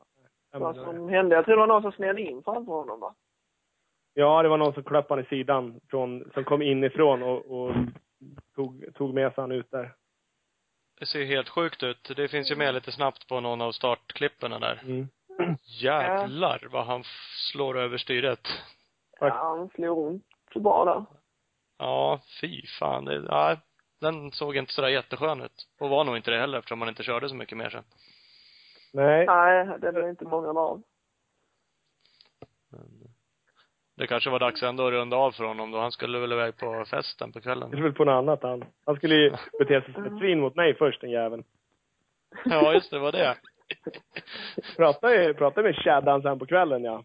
Ja, 0.52 0.58
vad 0.58 0.74
som 0.76 1.08
hände. 1.08 1.34
Jag 1.36 1.44
tror 1.44 1.54
det 1.54 1.60
var 1.60 1.66
någon 1.66 1.82
som 1.82 1.92
sned 1.92 2.18
in 2.18 2.42
framför 2.42 2.72
honom 2.72 3.00
va? 3.00 3.14
Ja, 4.14 4.42
det 4.42 4.48
var 4.48 4.56
någon 4.58 4.72
som 4.74 4.84
klappade 4.84 5.20
han 5.20 5.24
i 5.24 5.28
sidan 5.28 5.80
från, 5.90 6.30
som 6.34 6.44
kom 6.44 6.62
inifrån 6.62 7.22
och, 7.22 7.46
och 7.46 7.74
tog, 8.54 8.84
tog 8.94 9.14
med 9.14 9.34
sig 9.34 9.42
han 9.42 9.52
ut 9.52 9.70
där. 9.70 9.92
Det 11.00 11.06
ser 11.06 11.24
helt 11.24 11.48
sjukt 11.48 11.82
ut. 11.82 12.12
Det 12.16 12.28
finns 12.28 12.50
ju 12.50 12.56
med 12.56 12.74
lite 12.74 12.92
snabbt 12.92 13.28
på 13.28 13.40
någon 13.40 13.60
av 13.60 13.72
startklipporna 13.72 14.58
där. 14.58 14.80
Mm. 14.84 15.06
Jävlar 15.82 16.68
vad 16.72 16.86
han 16.86 17.02
slår 17.52 17.78
över 17.78 17.96
styret. 17.98 18.48
Tack. 19.18 19.32
Ja, 19.34 19.56
han 19.58 19.68
slog 19.68 19.98
ont 19.98 20.24
så 20.52 20.60
bra 20.60 20.84
där. 20.84 21.04
Ja, 21.78 22.20
fy 22.40 22.66
fan. 22.78 23.04
Det, 23.04 23.24
ja, 23.28 23.56
den 24.00 24.32
såg 24.32 24.56
inte 24.56 24.72
sådär 24.72 24.88
jätteskön 24.88 25.40
ut. 25.40 25.68
Och 25.80 25.88
var 25.88 26.04
nog 26.04 26.16
inte 26.16 26.30
det 26.30 26.38
heller 26.38 26.58
eftersom 26.58 26.78
man 26.78 26.88
inte 26.88 27.02
körde 27.02 27.28
så 27.28 27.34
mycket 27.34 27.58
mer 27.58 27.70
sen. 27.70 27.84
Nej. 28.92 29.26
Nej, 29.26 29.78
det 29.80 29.92
blev 29.92 30.08
inte 30.08 30.24
många 30.24 30.60
av. 30.60 30.82
Men 32.70 33.06
det 33.96 34.06
kanske 34.06 34.30
var 34.30 34.38
dags 34.38 34.62
ändå 34.62 34.86
att 34.86 34.92
runda 34.92 35.16
av 35.16 35.32
för 35.32 35.44
honom 35.44 35.70
då. 35.70 35.78
Han 35.78 35.92
skulle 35.92 36.18
väl 36.18 36.32
iväg 36.32 36.56
på 36.56 36.84
festen 36.90 37.32
på 37.32 37.40
kvällen. 37.40 37.70
skulle 37.70 37.92
på 37.92 38.04
något 38.04 38.12
annat 38.12 38.42
han. 38.42 38.64
Han 38.86 38.96
skulle 38.96 39.14
ju 39.14 39.30
bete 39.58 39.82
sig 39.82 39.94
som 39.94 40.04
ett 40.04 40.18
svin 40.18 40.40
mot 40.40 40.54
mig 40.54 40.74
först, 40.74 41.00
den 41.00 41.10
jäveln. 41.10 41.44
Ja, 42.44 42.72
just 42.72 42.90
det, 42.90 42.98
var 42.98 43.12
det. 43.12 43.36
Pratade, 44.76 45.34
pratade 45.34 45.62
med 45.62 45.76
Chaddan 45.76 46.22
sen 46.22 46.38
på 46.38 46.46
kvällen, 46.46 46.84
ja. 46.84 47.04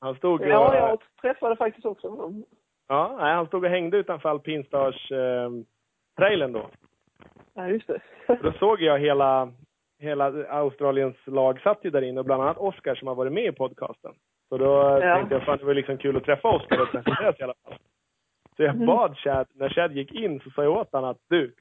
Han 0.00 0.14
stod 0.14 0.40
och, 0.40 0.46
Ja, 0.48 0.76
jag 0.76 0.98
träffade 1.20 1.56
faktiskt 1.56 1.86
också 1.86 2.08
honom. 2.08 2.44
Ja, 2.88 3.16
nej, 3.20 3.34
han 3.34 3.46
stod 3.46 3.64
och 3.64 3.70
hängde 3.70 3.96
utanför 3.96 4.28
Alpinstars 4.28 5.10
eh, 5.12 5.50
trailern 6.18 6.52
då. 6.52 6.66
Ja, 7.54 7.68
just 7.68 7.86
det. 7.86 8.00
Då 8.42 8.52
såg 8.52 8.80
jag 8.80 8.98
hela, 8.98 9.52
hela 9.98 10.24
Australiens 10.48 11.16
lag 11.26 11.60
satt 11.60 11.84
ju 11.84 11.90
där 11.90 12.02
inne 12.02 12.20
och 12.20 12.26
bland 12.26 12.42
annat 12.42 12.58
Oscar 12.58 12.94
som 12.94 13.08
har 13.08 13.14
varit 13.14 13.32
med 13.32 13.44
i 13.44 13.52
podcasten. 13.52 14.14
Så 14.48 14.58
då 14.58 14.64
Ja. 15.02 15.16
tänkte 15.16 15.34
jag, 15.34 15.44
fan 15.44 15.58
det 15.58 15.64
var 15.64 15.74
liksom 15.74 15.98
kul 15.98 16.16
att 16.16 16.24
träffa 16.24 16.48
Oscar 16.48 16.80
och 16.80 16.88
presenteras 16.90 17.40
i 17.40 17.42
alla 17.42 17.54
fall. 17.64 17.78
Så 18.56 18.62
jag 18.62 18.74
Mm. 18.74 18.86
bad 18.86 19.16
Chad, 19.18 19.46
när 19.54 19.68
Chad 19.68 19.92
gick 19.92 20.12
in 20.14 20.40
så 20.40 20.50
sa 20.50 20.62
jag 20.62 20.72
åt 20.72 20.92
honom 20.92 21.10
att 21.10 21.20
du, 21.28 21.54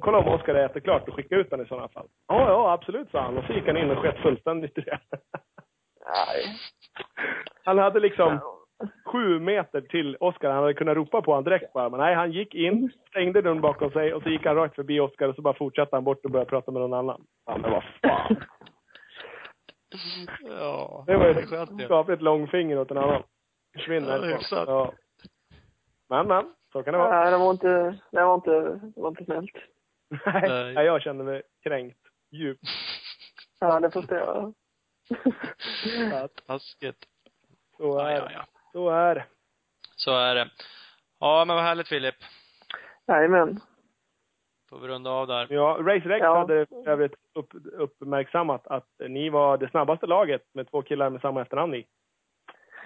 kolla 0.00 0.18
om 0.18 0.28
Oscar 0.28 0.54
är 0.54 0.62
jätteklart 0.62 1.08
och 1.08 1.14
skicka 1.14 1.36
ut 1.36 1.50
honom 1.50 1.66
i 1.66 1.68
sådana 1.68 1.88
fall. 1.88 2.06
Ja, 2.28 2.48
ja, 2.48 2.72
absolut, 2.72 3.10
sa 3.10 3.20
han. 3.20 3.38
Och 3.38 3.44
så 3.44 3.52
gick 3.52 3.66
han 3.66 3.76
in 3.76 3.90
och 3.90 3.98
sket 3.98 4.18
fullständigt 4.18 4.78
i 4.78 4.80
det. 4.80 4.98
Nej. 6.06 6.56
Han 7.64 7.78
hade 7.78 8.00
liksom 8.00 8.40
sju 9.06 9.40
meter 9.40 9.80
till 9.80 10.16
Oscar. 10.20 10.50
Han 10.50 10.62
hade 10.62 10.74
kunnat 10.74 10.96
ropa 10.96 11.22
på 11.22 11.30
honom 11.30 11.44
direkt 11.44 11.72
bara. 11.72 11.88
Men 11.88 12.00
nej, 12.00 12.14
han 12.14 12.32
gick 12.32 12.54
in, 12.54 12.90
stängde 13.08 13.42
dörren 13.42 13.60
bakom 13.60 13.90
sig 13.90 14.14
och 14.14 14.22
så 14.22 14.28
gick 14.28 14.46
han 14.46 14.56
rakt 14.56 14.74
förbi 14.74 15.00
Oscar 15.00 15.28
och 15.28 15.34
så 15.34 15.42
bara 15.42 15.54
fortsatte 15.54 15.96
han 15.96 16.04
bort 16.04 16.24
och 16.24 16.30
började 16.30 16.50
prata 16.50 16.70
med 16.70 16.82
någon 16.82 16.94
annan. 16.98 17.26
Ja, 17.46 17.58
men 17.58 17.70
vad 17.70 17.84
fan. 18.02 18.36
Ja. 20.40 21.04
Det 21.06 21.16
var 21.16 21.24
ju 21.24 21.30
ett 21.30 21.84
skapligt 21.84 22.22
långfinger 22.22 22.78
åt 22.78 22.90
en 22.90 22.98
annan. 22.98 23.22
Försvinn 23.74 24.04
Ja. 24.04 24.38
Ja. 24.50 24.92
Men, 26.08 26.28
men. 26.28 26.54
Så 26.72 26.82
kan 26.82 26.92
det 26.92 26.98
vara. 26.98 27.20
Nej, 27.20 27.30
det 27.30 27.38
var 27.38 27.50
inte, 27.50 27.98
det 28.10 28.24
var 28.24 28.34
inte, 28.34 28.80
det 28.94 29.00
var 29.00 29.08
inte 29.08 29.24
snällt. 29.24 29.50
Nej, 30.26 30.42
Nej. 30.48 30.74
nej, 30.74 30.86
jag 30.86 31.02
kände 31.02 31.24
mig 31.24 31.42
kränkt. 31.62 31.98
Djupt. 32.30 32.62
Ja, 33.60 33.80
det 33.80 33.90
förstår 33.90 34.18
jag. 34.18 34.54
Ja, 36.10 36.28
Taskigt. 36.46 37.04
Så 37.76 37.82
Ja, 37.82 38.08
är 38.10 38.16
ja, 38.16 38.24
det. 38.24 38.32
ja. 38.32 38.44
Så 38.72 38.88
är 38.90 39.14
det. 39.14 39.24
Så 39.96 40.16
är 40.16 40.34
det. 40.34 40.48
Ja, 41.20 41.44
men 41.46 41.56
vad 41.56 41.64
härligt 41.64 41.88
Filip. 41.88 42.14
Jajamän. 43.08 43.60
Får 44.70 44.78
vi 44.78 44.88
runda 44.88 45.10
av 45.10 45.26
där. 45.26 45.46
Ja, 45.50 45.76
Race 45.80 46.08
Rex 46.08 46.22
Ja. 46.22 46.38
hade 46.38 46.66
övrigt 46.86 47.14
upp, 47.34 47.48
uppmärksammat 47.72 48.66
att 48.66 48.88
ni 49.08 49.28
var 49.30 49.58
det 49.58 49.70
snabbaste 49.70 50.06
laget 50.06 50.42
med 50.54 50.70
två 50.70 50.82
killar 50.82 51.10
med 51.10 51.20
samma 51.20 51.42
efternamn 51.42 51.74
i. 51.74 51.86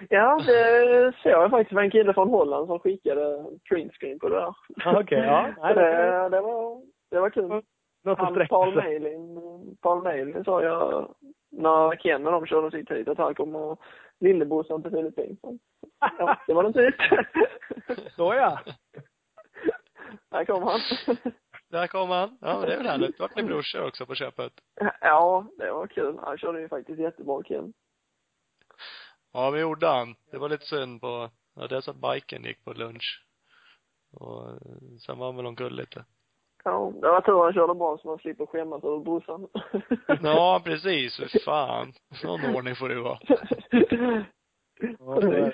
Ja, 0.09 0.41
det 0.45 1.13
ser 1.23 1.29
jag 1.29 1.49
faktiskt. 1.49 1.69
Det 1.69 1.75
var 1.75 1.83
en 1.83 1.91
kille 1.91 2.13
från 2.13 2.29
Holland 2.29 2.67
som 2.67 2.79
skickade 2.79 3.45
printscreen 3.69 4.19
på 4.19 4.29
det 4.29 4.35
där. 4.35 4.53
Ja, 4.67 4.99
Okej, 5.01 5.19
ja. 5.19 5.53
Nej, 5.61 5.75
det, 5.75 5.81
det, 5.81 6.29
det 6.29 6.41
var, 6.41 6.81
det 7.11 7.19
var 7.19 7.29
kul. 7.29 7.61
Något 8.03 8.19
Han, 8.19 8.47
Paul 8.49 8.73
sig. 8.73 8.83
Mailin, 8.83 9.41
Paul 9.81 10.03
Mailin 10.03 10.43
sa 10.43 10.63
jag 10.63 11.15
när 11.49 11.95
Ken 11.95 12.25
och 12.25 12.31
de 12.31 12.45
körde 12.45 12.71
sitt 12.71 12.91
hit 12.91 13.07
att 13.07 13.17
han 13.17 13.35
kommer 13.35 13.77
lillebrorsan 14.19 14.81
till 14.81 14.91
Filippinerna. 14.91 15.59
Ja, 15.99 16.37
det 16.47 16.53
var 16.53 16.63
något 16.63 16.75
nytt. 16.75 16.95
Så 18.15 18.33
ja. 18.33 18.59
Där 20.29 20.45
kom 20.45 20.63
han. 20.63 20.79
Där 21.69 21.87
kom 21.87 22.09
han. 22.09 22.37
Ja, 22.41 22.59
men 22.59 22.67
det 22.67 22.73
är 22.73 22.77
väl 22.77 22.87
härligt. 22.87 23.19
Vart 23.19 23.35
ni 23.35 23.43
brorsor 23.43 23.87
också 23.87 24.05
på 24.05 24.15
köpet? 24.15 24.53
Ja, 25.01 25.45
det 25.57 25.71
var 25.71 25.87
kul. 25.87 26.19
Han 26.23 26.37
körde 26.37 26.61
ju 26.61 26.69
faktiskt 26.69 26.99
jättebra 26.99 27.43
Ken. 27.43 27.73
Ja, 29.31 29.51
men 29.51 29.61
gjorde 29.61 29.87
han. 29.87 30.15
Det 30.31 30.37
var 30.37 30.49
lite 30.49 30.65
synd 30.65 31.01
på, 31.01 31.29
ja, 31.55 31.67
dels 31.67 31.87
att 31.87 31.95
biken 31.95 32.43
gick 32.43 32.63
på 32.63 32.73
lunch. 32.73 33.25
Och 34.11 34.49
eh, 34.49 34.57
sen 35.05 35.17
var 35.17 35.25
han 35.25 35.35
väl 35.35 35.45
omkull 35.45 35.75
lite. 35.75 36.05
Ja, 36.63 36.91
det 37.01 37.07
var 37.07 37.21
tur 37.21 37.43
han 37.43 37.53
körde 37.53 37.75
bra 37.75 37.97
så 37.97 38.07
man 38.07 38.17
slipper 38.19 38.45
skämmas 38.45 38.83
över 38.83 38.97
brorsan. 38.99 39.47
Ja, 40.23 40.61
precis. 40.65 41.17
För 41.17 41.39
fan. 41.45 41.93
Någon 42.23 42.55
ordning 42.55 42.75
får 42.75 42.89
det 42.89 42.99
vara. 43.01 43.19
Ja, 44.99 45.19
det. 45.21 45.53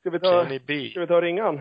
Ska 0.00 0.10
vi 0.10 0.20
ta, 0.20 0.42
Kenny 0.44 0.58
B. 0.66 0.88
ska 0.90 1.00
vi 1.00 1.06
ta 1.06 1.20
ringan? 1.20 1.60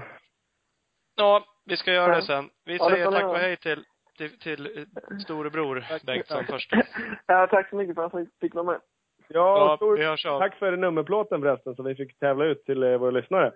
Ja, 1.15 1.45
vi 1.65 1.77
ska 1.77 1.93
göra 1.93 2.11
Ja. 2.11 2.15
det 2.15 2.21
sen. 2.21 2.49
Vi 2.65 2.77
Ja, 2.77 2.89
säger 2.89 3.11
tack 3.11 3.23
och 3.23 3.37
hej 3.37 3.57
till, 3.57 3.83
till, 4.17 4.39
till 4.39 4.85
storebror 5.23 5.85
Tack. 5.89 6.03
Bengtsson 6.03 6.43
först. 6.45 6.71
ja, 7.27 7.47
tack 7.47 7.69
så 7.69 7.75
mycket 7.75 7.95
för 7.95 8.05
att 8.05 8.13
jag 8.13 8.27
fick 8.41 8.53
vara 8.53 8.65
med. 8.65 8.79
Ja, 9.27 9.57
Ja, 9.57 9.71
och 9.71 9.77
stort 9.77 9.99
vi 9.99 10.05
hörs 10.05 10.25
av. 10.25 10.39
tack 10.39 10.55
för 10.59 10.77
nummerplåten 10.77 11.41
förresten 11.41 11.75
som 11.75 11.85
vi 11.85 11.95
fick 11.95 12.19
tävla 12.19 12.45
ut 12.45 12.65
till 12.65 12.83
eh, 12.83 12.97
våra 12.97 13.11
lyssnare. 13.11 13.51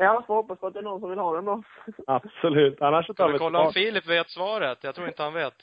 Ja, 0.00 0.24
får 0.26 0.34
hoppas 0.34 0.58
på 0.58 0.66
att 0.66 0.72
det 0.74 0.80
är 0.80 0.82
någon 0.82 1.00
som 1.00 1.10
vill 1.10 1.18
ha 1.18 1.34
den 1.34 1.44
då. 1.44 1.62
Absolut. 2.06 2.82
Annars 2.82 3.06
så 3.06 3.14
tar 3.14 3.32
vi 3.32 3.38
kolla 3.38 3.60
om. 3.60 3.72
Filip 3.72 4.06
vet 4.06 4.30
svaret? 4.30 4.84
Jag 4.84 4.94
tror 4.94 5.08
inte 5.08 5.22
han 5.22 5.34
vet. 5.34 5.54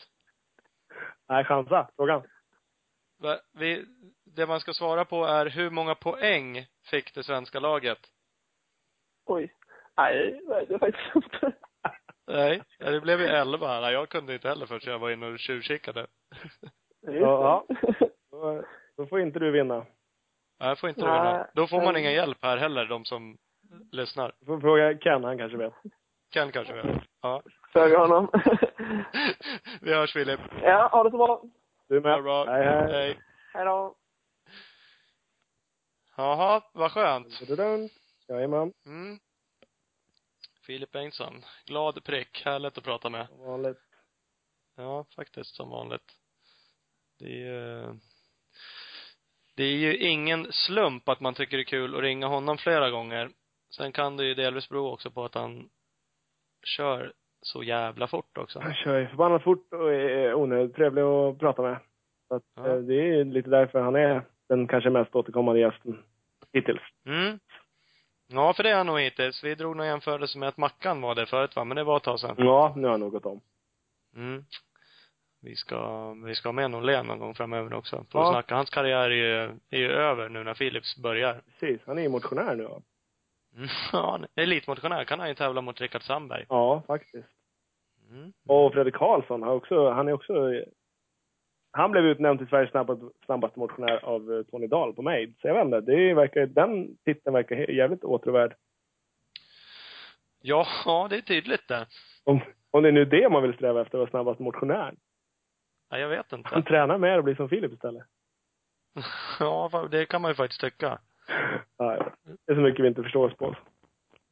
Nej, 1.30 1.44
chansa. 1.44 1.90
Frågan. 1.96 2.24
Vi, 3.54 3.86
det 4.26 4.48
man 4.48 4.60
ska 4.60 4.74
svara 4.74 5.06
på 5.06 5.26
är 5.26 5.46
hur 5.46 5.70
många 5.70 5.96
poäng 5.96 6.66
fick 6.92 7.16
det 7.16 7.24
svenska 7.24 7.60
laget? 7.60 7.98
Oj. 9.26 9.54
Nej, 9.98 10.42
det 10.48 10.56
vet 10.56 10.70
jag 10.70 10.80
faktiskt 10.80 11.16
inte. 11.16 11.54
Nej, 12.28 12.64
ja, 12.78 12.92
det 12.92 13.02
blev 13.02 13.22
ju 13.22 13.28
elva. 13.28 13.80
Nej, 13.80 13.94
jag 13.94 14.10
kunde 14.10 14.34
inte 14.34 14.50
heller 14.50 14.66
förrän 14.66 14.82
jag 14.86 15.00
var 15.00 15.12
inne 15.12 15.28
och 15.28 15.40
tjuvkikade. 15.40 16.08
Ja, 17.08 17.66
det. 17.70 18.10
Då, 18.32 18.64
då 18.98 19.06
får 19.06 19.20
inte 19.20 19.40
du 19.40 19.52
vinna. 19.52 19.86
Nej, 20.60 20.76
får 20.76 20.90
inte 20.90 21.02
Nej. 21.02 21.12
vinna. 21.12 21.48
Då 21.54 21.68
får 21.68 21.82
man 21.82 21.98
ingen 21.98 22.14
hjälp 22.14 22.38
här 22.42 22.58
heller, 22.58 22.86
de 22.86 23.06
som 23.06 23.38
lyssnar. 23.92 24.32
Du 24.40 24.46
får 24.46 24.60
fråga 24.60 24.98
Ken, 24.98 25.24
han 25.24 25.38
kanske 25.38 25.58
vet. 25.58 25.74
Ken 26.34 26.52
kanske 26.52 26.74
vet. 26.74 27.02
Ja. 27.22 27.44
Fråga 27.74 27.98
honom. 28.00 28.30
Vi 29.82 29.94
hörs 29.94 30.14
Filip. 30.14 30.40
ja, 30.62 30.88
ha 30.92 31.04
det 31.04 31.12
så 31.12 31.18
bra. 31.18 31.44
Du 31.88 32.02
med. 32.02 32.12
Ha 32.12 32.18
det 32.18 32.24
bra. 32.24 32.46
Hej, 32.46 32.64
hej. 32.66 32.92
Hej. 32.92 33.20
Hej 33.54 33.66
då. 33.66 33.96
Jaha, 36.18 36.62
vad 36.74 36.92
skönt. 36.92 37.42
Jajamän, 38.28 38.74
Mm. 38.86 39.20
Filip 40.66 40.92
Bengtsson. 40.92 41.46
Glad 41.66 42.04
prick. 42.04 42.42
Härligt 42.46 42.78
att 42.78 42.84
prata 42.84 43.10
med. 43.10 43.28
som 43.28 43.40
vanligt. 43.46 43.78
Ja, 44.76 45.06
faktiskt 45.16 45.56
som 45.56 45.70
vanligt. 45.70 46.12
Det 47.20 47.26
är 47.26 47.30
ju 47.38 47.96
det 49.56 49.64
är 49.64 49.76
ju 49.78 49.98
ingen 49.98 50.52
slump 50.52 51.10
att 51.10 51.20
man 51.20 51.34
tycker 51.34 51.58
det 51.58 51.64
är 51.64 51.66
kul 51.66 51.96
att 51.96 52.02
ringa 52.02 52.28
honom 52.28 52.58
flera 52.58 52.90
gånger. 52.90 53.30
Sen 53.78 53.92
kan 53.92 54.18
det 54.18 54.26
ju 54.26 54.34
delvis 54.34 54.70
bero 54.70 54.88
också 54.94 55.12
på 55.12 55.26
att 55.26 55.36
han 55.36 55.70
kör 56.78 57.14
så 57.42 57.64
jävla 57.64 58.08
fort 58.08 58.38
också. 58.38 58.60
Han 58.60 58.74
kör 58.74 59.00
ju 59.00 59.08
förbannat 59.08 59.44
fort 59.44 59.74
och 59.74 59.94
är 59.94 60.34
onödigt 60.34 60.76
trevlig 60.76 61.02
att 61.02 61.40
prata 61.40 61.62
med. 61.62 61.78
Så 62.28 62.36
att, 62.36 62.44
Ja. 62.56 62.68
eh, 62.68 62.78
det 62.78 62.96
är 62.96 63.26
lite 63.26 63.50
därför 63.50 63.80
han 63.82 63.96
är 63.96 64.22
den 64.50 64.68
kanske 64.68 64.90
mest 64.90 65.16
återkommande 65.16 65.62
gästen 65.62 66.04
hittills. 66.54 66.82
Mm. 67.06 67.40
Ja, 68.28 68.54
för 68.54 68.64
det 68.64 68.70
är 68.70 68.78
han 68.78 68.88
nog 68.88 69.00
hittills. 69.00 69.44
Vi 69.44 69.56
drog 69.56 69.76
någon 69.78 69.88
jämförelse 69.88 70.38
med 70.40 70.50
att 70.50 70.58
Mackan 70.58 71.02
var 71.02 71.16
det 71.16 71.26
förut 71.26 71.56
va, 71.56 71.64
men 71.64 71.78
det 71.78 71.84
var 71.84 71.98
ett 71.98 72.04
tag 72.04 72.20
sedan. 72.20 72.36
Ja, 72.38 72.74
nu 72.76 72.84
har 72.84 72.92
han 72.92 73.00
nog 73.00 73.12
gått 73.12 73.26
om. 73.26 73.42
Mm. 74.16 74.44
Vi 75.42 75.56
ska, 75.56 76.12
vi 76.14 76.36
ska 76.36 76.48
ha 76.50 76.54
med 76.54 76.72
Norlén 76.72 77.06
någon 77.08 77.20
gång 77.20 77.36
framöver 77.36 77.74
också. 77.74 78.06
För 78.12 78.20
Ja. 78.20 78.26
att 78.28 78.34
snacka. 78.34 78.56
Hans 78.56 78.70
karriär 78.70 79.10
är 79.10 79.10
ju, 79.10 79.60
är 79.70 79.78
ju 79.78 79.92
över 79.92 80.30
nu 80.30 80.44
när 80.44 80.54
Philips 80.54 80.98
börjar. 80.98 81.42
Precis, 81.60 81.82
han 81.86 81.98
är 81.98 82.02
ju 82.02 82.10
motionär 82.10 82.56
nu 82.56 82.64
va? 82.64 82.82
Mm. 83.56 83.68
Ja, 83.92 84.12
han 84.12 84.24
är 84.36 84.44
elitmotionär 84.44 85.04
kan 85.04 85.20
han 85.20 85.30
ju 85.30 85.36
tävla 85.36 85.62
mot 85.62 85.82
Rickard 85.82 86.04
Sandberg. 86.04 86.46
Ja, 86.50 86.84
faktiskt. 86.88 87.30
Mm. 88.10 88.34
Och 88.48 88.74
Fredrik 88.74 88.96
Karlsson 88.96 89.44
har 89.44 89.54
också, 89.54 89.90
han 89.90 90.08
är 90.08 90.14
också 90.14 90.34
han 91.72 91.92
blev 91.92 92.06
utnämnd 92.06 92.40
till 92.40 92.48
Sveriges 92.48 92.72
snabbaste, 92.72 93.06
snabbaste 93.26 93.60
motionär 93.60 94.06
av 94.06 94.34
eh, 94.34 94.44
Tony 94.44 94.68
Dahl 94.68 94.94
på 94.94 95.02
mig. 95.02 95.36
Så 95.42 95.48
jag 95.48 95.54
vet 95.54 95.66
inte, 95.66 95.82
det 95.82 96.14
verkar, 96.14 96.46
den 96.46 96.98
titeln 97.06 97.34
verkar 97.34 97.56
jävligt 97.56 98.04
åtråvärd. 98.04 98.56
Ja, 100.42 100.68
ja, 100.86 101.08
det 101.10 101.18
är 101.18 101.22
tydligt 101.22 101.68
det. 101.68 101.88
Om, 102.24 102.42
om 102.72 102.84
det 102.84 102.90
är 102.90 102.94
nu 102.94 103.06
det 103.06 103.30
man 103.30 103.44
vill 103.44 103.54
sträva 103.54 103.82
efter, 103.82 103.98
att 103.98 104.00
vara 104.00 104.10
snabbaste 104.10 104.44
motionär. 104.44 104.96
Ja, 105.90 105.98
jag 105.98 106.10
vet 106.10 106.32
Han 106.32 106.40
inte. 106.40 106.62
tränar 106.62 106.98
mer 106.98 107.18
och 107.18 107.24
blir 107.24 107.36
som 107.36 107.50
Filip 107.50 107.74
istället. 107.74 108.04
Ja, 109.40 109.88
det 109.92 110.06
kan 110.06 110.22
man 110.22 110.32
ju 110.32 110.36
faktiskt 110.36 110.62
tycka. 110.62 111.00
Vet. 111.78 112.14
det 112.46 112.52
är 112.52 112.56
så 112.56 112.62
mycket 112.62 112.84
vi 112.84 112.88
inte 112.88 113.04
förstår 113.04 113.28
oss 113.28 113.38
på. 113.38 113.56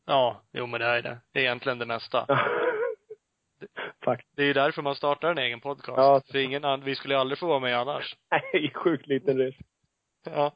Ja, 0.06 0.42
jo 0.52 0.66
men 0.66 0.80
det 0.80 0.86
är 0.86 1.02
det. 1.02 1.18
Det 1.32 1.40
är 1.40 1.44
egentligen 1.44 1.80
det 1.80 1.86
mesta. 1.86 2.26
Fakt. 4.06 4.28
Det 4.36 4.42
är 4.42 4.46
ju 4.48 4.54
därför 4.54 4.82
man 4.82 4.96
startar 4.96 5.32
en 5.32 5.38
egen 5.38 5.62
podcast. 5.62 5.98
Ja. 5.98 6.22
För 6.32 6.38
ingen 6.38 6.66
annan, 6.66 6.84
vi 6.84 6.96
skulle 6.96 7.14
ju 7.14 7.20
aldrig 7.20 7.40
få 7.40 7.48
vara 7.48 7.60
med 7.60 7.78
annars. 7.80 8.16
Nej, 8.32 8.72
sjukt 8.74 9.08
liten 9.08 9.38
risk. 9.38 9.60
Ja. 10.26 10.54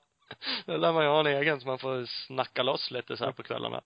Då 0.66 0.78
lär 0.78 0.94
man 0.94 1.04
ju 1.04 1.10
ha 1.10 1.20
en 1.20 1.28
egen 1.28 1.60
så 1.60 1.68
man 1.68 1.80
får 1.80 2.06
snacka 2.06 2.64
loss 2.64 2.92
lite 2.92 3.18
så 3.18 3.26
här 3.26 3.32
på 3.32 3.44
kvällarna. 3.44 3.82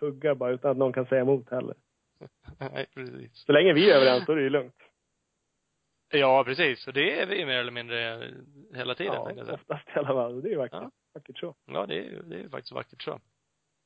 Hugga 0.00 0.34
bara 0.34 0.50
utan 0.50 0.70
att 0.70 0.76
någon 0.76 0.92
kan 0.92 1.06
säga 1.06 1.20
emot 1.20 1.50
heller. 1.50 1.74
Nej, 2.58 2.86
precis. 2.94 3.44
Så 3.46 3.52
länge 3.52 3.72
vi 3.72 3.90
är 3.90 3.96
överens, 3.96 4.26
då 4.26 4.32
är 4.32 4.36
det 4.36 4.42
ju 4.42 4.50
lugnt. 4.50 4.82
Ja, 6.08 6.44
precis. 6.44 6.86
Och 6.86 6.92
det 6.92 7.20
är 7.20 7.26
vi 7.26 7.46
mer 7.46 7.58
eller 7.58 7.72
mindre 7.72 8.30
hela 8.74 8.94
tiden, 8.94 9.14
Ja, 9.14 9.54
oftast 9.54 9.88
i 9.88 9.98
alla 9.98 10.08
fall. 10.08 10.42
Det 10.42 10.48
är 10.48 10.50
ju 10.50 10.56
vackert. 10.58 10.82
Ja. 10.82 10.90
Vackert 11.14 11.38
så. 11.38 11.54
Ja, 11.66 11.86
det 11.86 11.94
är 11.98 12.22
det 12.22 12.36
är 12.40 12.48
faktiskt 12.48 12.72
vackert 12.72 13.02
så. 13.02 13.20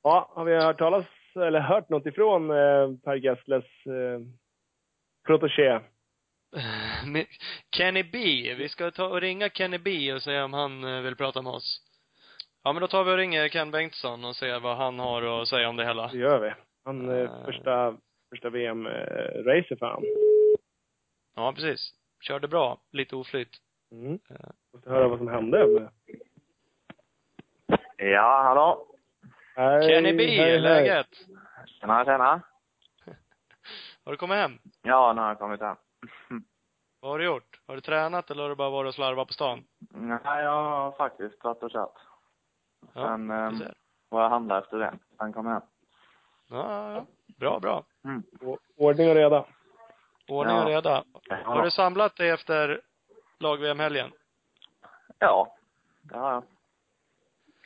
Ja, 0.03 0.33
har 0.35 0.45
vi 0.45 0.55
hört 0.57 0.79
talas, 0.79 1.07
eller 1.35 1.61
hört 1.61 1.89
något 1.89 2.07
ifrån 2.07 2.51
eh, 2.51 2.97
Per 3.05 3.15
Gessles 3.17 3.65
eh, 3.87 4.21
protégé? 5.27 5.81
Men 7.07 7.25
Kenny 7.77 8.03
B. 8.03 8.19
Vi 8.59 8.69
ska 8.69 8.91
ta 8.91 9.07
och 9.09 9.21
ringa 9.21 9.49
Kenny 9.49 9.79
B 9.79 10.13
och 10.13 10.23
säga 10.23 10.45
om 10.45 10.53
han 10.53 10.85
eh, 10.85 11.01
vill 11.03 11.17
prata 11.17 11.43
med 11.43 11.53
oss. 11.53 11.85
Ja, 12.65 12.73
men 12.73 12.81
då 12.81 12.87
tar 12.89 13.05
vi 13.05 13.13
och 13.13 13.17
ringer 13.17 13.49
Ken 13.49 13.71
Bengtsson 13.71 14.25
och 14.25 14.37
ser 14.37 14.61
vad 14.61 14.77
han 14.77 14.99
har 14.99 15.43
att 15.43 15.49
säga 15.49 15.69
om 15.69 15.77
det 15.77 15.85
hela. 15.87 16.09
Det 16.09 16.19
gör 16.19 16.39
vi. 16.41 16.53
Han, 16.85 17.09
eh, 17.09 17.17
Eh. 17.19 17.45
första, 17.45 17.97
första 18.31 18.51
VM-racer 18.51 19.77
för 19.77 19.87
han. 19.87 20.03
Ja, 21.35 21.53
precis. 21.53 21.95
Körde 22.21 22.49
bra. 22.49 22.81
Lite 22.93 23.17
oflyt. 23.17 23.57
Mm. 23.93 24.19
Eh. 24.31 24.37
Måste 24.73 24.91
höra 24.91 25.09
vad 25.09 25.19
som 25.19 25.29
hände. 25.29 25.67
med- 25.67 25.91
Ja, 28.01 28.43
hallå? 28.43 28.87
Hej, 29.57 29.89
Kenny 29.89 30.13
B, 30.17 30.27
hej, 30.27 30.37
hej. 30.37 30.61
läget? 30.61 31.07
Tjena, 31.67 32.05
tjena. 32.05 32.41
Har 34.05 34.13
du 34.13 34.17
kommit 34.17 34.37
hem? 34.39 34.59
Ja, 34.83 35.13
nu 35.13 35.21
har 35.21 35.29
jag 35.29 35.39
kommit 35.39 35.61
hem. 35.61 35.77
Vad 37.01 37.11
har 37.11 37.19
du 37.19 37.25
gjort? 37.25 37.61
Har 37.67 37.75
du 37.75 37.81
tränat 37.81 38.31
eller 38.31 38.43
har 38.43 38.51
du 38.51 38.57
bara 38.57 38.71
varit 38.71 38.89
och 38.89 38.95
slarvat 38.95 39.27
på 39.29 39.33
stan? 39.35 39.65
Nej, 39.91 40.19
jag 40.45 40.51
har 40.63 40.93
faktiskt 40.93 41.45
varit 41.45 41.63
och 41.63 41.71
kört. 41.71 41.93
Ja, 42.95 43.03
Sen 43.07 43.31
um, 43.31 43.63
var 44.09 44.23
jag 44.23 44.31
handlade 44.31 44.61
efter 44.61 44.79
det. 44.79 44.95
Sen 45.19 45.33
kom 45.33 45.47
jag 45.47 45.53
hem. 45.53 45.63
Ja, 46.51 46.73
ja, 46.73 46.93
ja. 46.93 47.07
Bra, 47.37 47.61
bra. 47.61 47.85
Mm. 48.05 48.23
Ordning 48.77 49.09
och 49.09 49.15
reda. 49.15 49.45
Ordning 50.29 50.57
och 50.57 50.63
Ja. 50.71 50.77
reda. 50.77 51.05
Har 51.45 51.63
du 51.63 51.71
samlat 51.71 52.17
dig 52.17 52.31
efter 52.31 52.81
lag-VM-helgen? 53.39 54.13
Ja, 55.19 55.57
det 56.03 56.19
har 56.19 56.33
jag. 56.33 56.43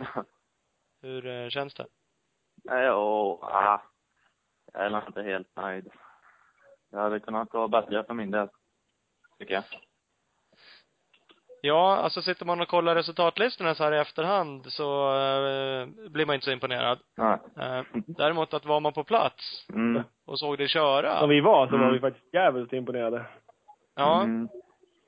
Hur 1.03 1.27
eh, 1.27 1.49
känns 1.49 1.75
det? 1.75 1.87
Jo, 2.65 3.39
ah, 3.43 3.81
jag 4.73 4.87
är 4.87 4.91
nog 4.91 5.03
inte 5.07 5.23
helt 5.23 5.57
nöjd. 5.57 5.91
Det 6.91 6.99
hade 6.99 7.21
kunnat 7.21 7.49
gå 7.51 7.69
bättre 7.69 8.05
för 8.05 8.15
min 8.15 8.31
del. 8.31 8.49
Tycker 9.39 9.55
jag. 9.55 9.65
Ja, 11.65 11.97
alltså 11.97 12.23
sitter 12.23 12.45
man 12.47 12.61
och 12.61 12.69
kollar 12.69 12.95
resultatlistorna 12.95 13.75
så 13.75 13.85
här 13.85 13.93
i 13.93 13.99
efterhand 13.99 14.73
så 14.73 15.15
eh, 15.17 15.87
blir 16.11 16.27
man 16.27 16.35
inte 16.35 16.45
så 16.45 16.51
imponerad. 16.53 16.99
Nej. 17.17 17.39
Eh, 17.59 17.83
däremot 18.07 18.55
att 18.55 18.65
var 18.65 18.81
man 18.81 18.93
på 18.93 19.05
plats 19.05 19.67
Mm. 19.69 20.03
och 20.25 20.39
såg 20.39 20.59
dig 20.59 20.69
köra. 20.69 21.21
Som 21.21 21.29
vi 21.31 21.41
var, 21.41 21.67
så 21.67 21.73
var 21.73 21.79
Mm. 21.83 21.93
vi 21.93 22.01
faktiskt 22.01 22.35
jävligt 22.35 22.73
imponerade. 22.73 23.27
Ja, 23.95 24.23
Mm. 24.23 24.49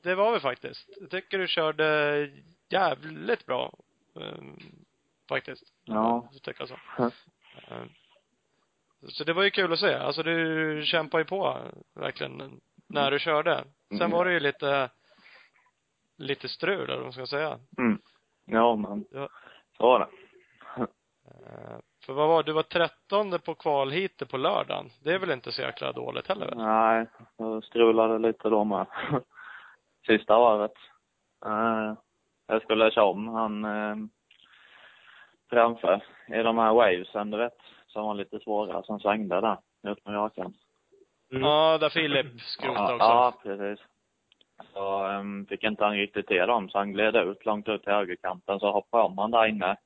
det 0.03 0.15
var 0.15 0.33
vi 0.33 0.41
faktiskt. 0.41 0.89
Jag 1.01 1.11
tycker 1.11 1.39
du 1.39 1.49
körde 1.49 2.31
jävligt 2.69 3.47
bra. 3.47 3.73
eh, 4.21 4.43
faktiskt. 5.29 5.63
Ja. 5.85 6.29
Tycker 6.43 6.57
jag 6.61 6.69
så. 6.69 6.77
Eh, 7.69 7.83
Så 9.09 9.25
det 9.25 9.33
var 9.33 9.43
ju 9.43 9.51
kul 9.51 9.73
att 9.73 9.79
se. 9.79 9.95
Alltså 9.95 10.23
du 10.23 10.83
kämpar 10.85 11.19
ju 11.19 11.25
på 11.25 11.59
verkligen 11.95 12.61
när 12.89 13.11
du 13.11 13.19
körde. 13.19 13.65
Sen 13.89 13.97
Mm. 14.01 14.11
var 14.11 14.25
det 14.25 14.33
ju 14.33 14.41
lite, 14.41 14.91
lite 16.17 16.49
strul 16.49 16.85
eller 16.85 16.95
vad 16.97 17.03
man 17.05 17.13
ska 17.13 17.27
säga. 17.27 17.59
Mm. 17.79 17.99
Ja, 18.45 18.77
men 18.77 19.05
Ja. 19.11 19.29
så 19.77 19.83
var 19.87 19.99
det. 19.99 20.07
Eh, 20.77 21.79
För 22.07 22.13
vad 22.13 22.29
var 22.29 22.43
det? 22.43 22.51
Du 22.51 22.53
var 22.53 22.63
trettonde 22.63 23.39
på 23.39 23.55
kvalheatet 23.55 24.31
på 24.31 24.37
lördagen. 24.37 24.91
Det 25.03 25.13
är 25.13 25.19
väl 25.19 25.31
inte 25.31 25.53
så 25.53 25.63
jäkla 25.63 25.93
dåligt 25.93 26.29
heller 26.29 26.47
väl? 26.47 26.57
Nej, 26.59 27.07
jag 27.37 27.65
strulade 27.65 28.19
lite 28.19 28.49
då 28.49 28.65
med. 28.65 28.87
Sista 30.07 30.39
varvet. 30.39 30.73
Eh, 31.47 31.95
jag 32.47 32.63
skulle 32.63 32.91
köra 32.91 33.05
om 33.05 33.29
han 33.29 33.65
framför 35.55 36.05
i 36.29 36.43
de 36.43 36.59
här 36.59 36.73
wavesen, 36.73 37.31
du 37.31 37.37
vet, 37.37 37.59
som 37.87 38.05
var 38.05 38.15
lite 38.15 38.41
svåra, 38.41 38.83
som 38.83 39.01
svängde 39.01 39.41
där 39.41 39.59
ut 39.83 40.07
med 40.07 40.15
rakan. 40.15 40.55
Mm. 41.31 41.43
Ja, 41.43 41.79
där 41.79 41.89
Filip 41.89 42.41
skrotade 42.41 42.93
ja, 42.93 42.95
också. 42.95 43.07
Ja, 43.07 43.57
precis. 43.57 43.87
Så 44.73 45.07
um, 45.07 45.47
fick 45.47 45.63
inte 45.63 45.85
han 45.85 45.97
riktigt 45.97 46.27
till 46.27 46.47
dem, 46.47 46.69
så 46.69 46.79
han 46.79 46.93
gled 46.93 47.17
ut 47.17 47.45
långt 47.47 47.69
ut 47.69 47.83
till 47.83 47.93
högerkanten, 47.93 48.61
så 48.61 48.73
hoppade 48.73 49.05
om 49.05 49.19
han 49.19 49.31
där 49.31 49.47
inne. 49.47 49.77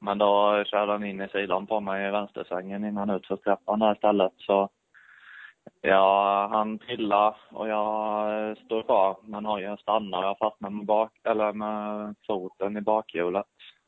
Men 0.00 0.18
då 0.18 0.64
körde 0.66 0.92
han 0.92 1.04
in 1.04 1.20
i 1.20 1.28
sidan 1.28 1.66
på 1.66 1.80
mig 1.80 2.08
i 2.08 2.10
vänstersvängen 2.10 2.84
innan 2.84 3.10
utförstrappan 3.10 3.78
där 3.78 3.92
istället, 3.92 4.32
så 4.36 4.68
Ja, 5.80 6.48
han 6.52 6.78
trillade 6.78 7.36
och 7.50 7.68
jag 7.68 8.58
stod 8.58 8.86
kvar 8.86 9.16
med 9.22 9.44
hojen 9.44 9.76
stannar. 9.76 10.22
Jag 10.22 10.38
fastnade 10.38 10.74
med 10.74 10.86
bak, 10.86 11.12
eller 11.24 11.52
med 11.52 12.14
foten 12.26 12.76
i 12.76 12.80
bakhjulet. 12.80 13.46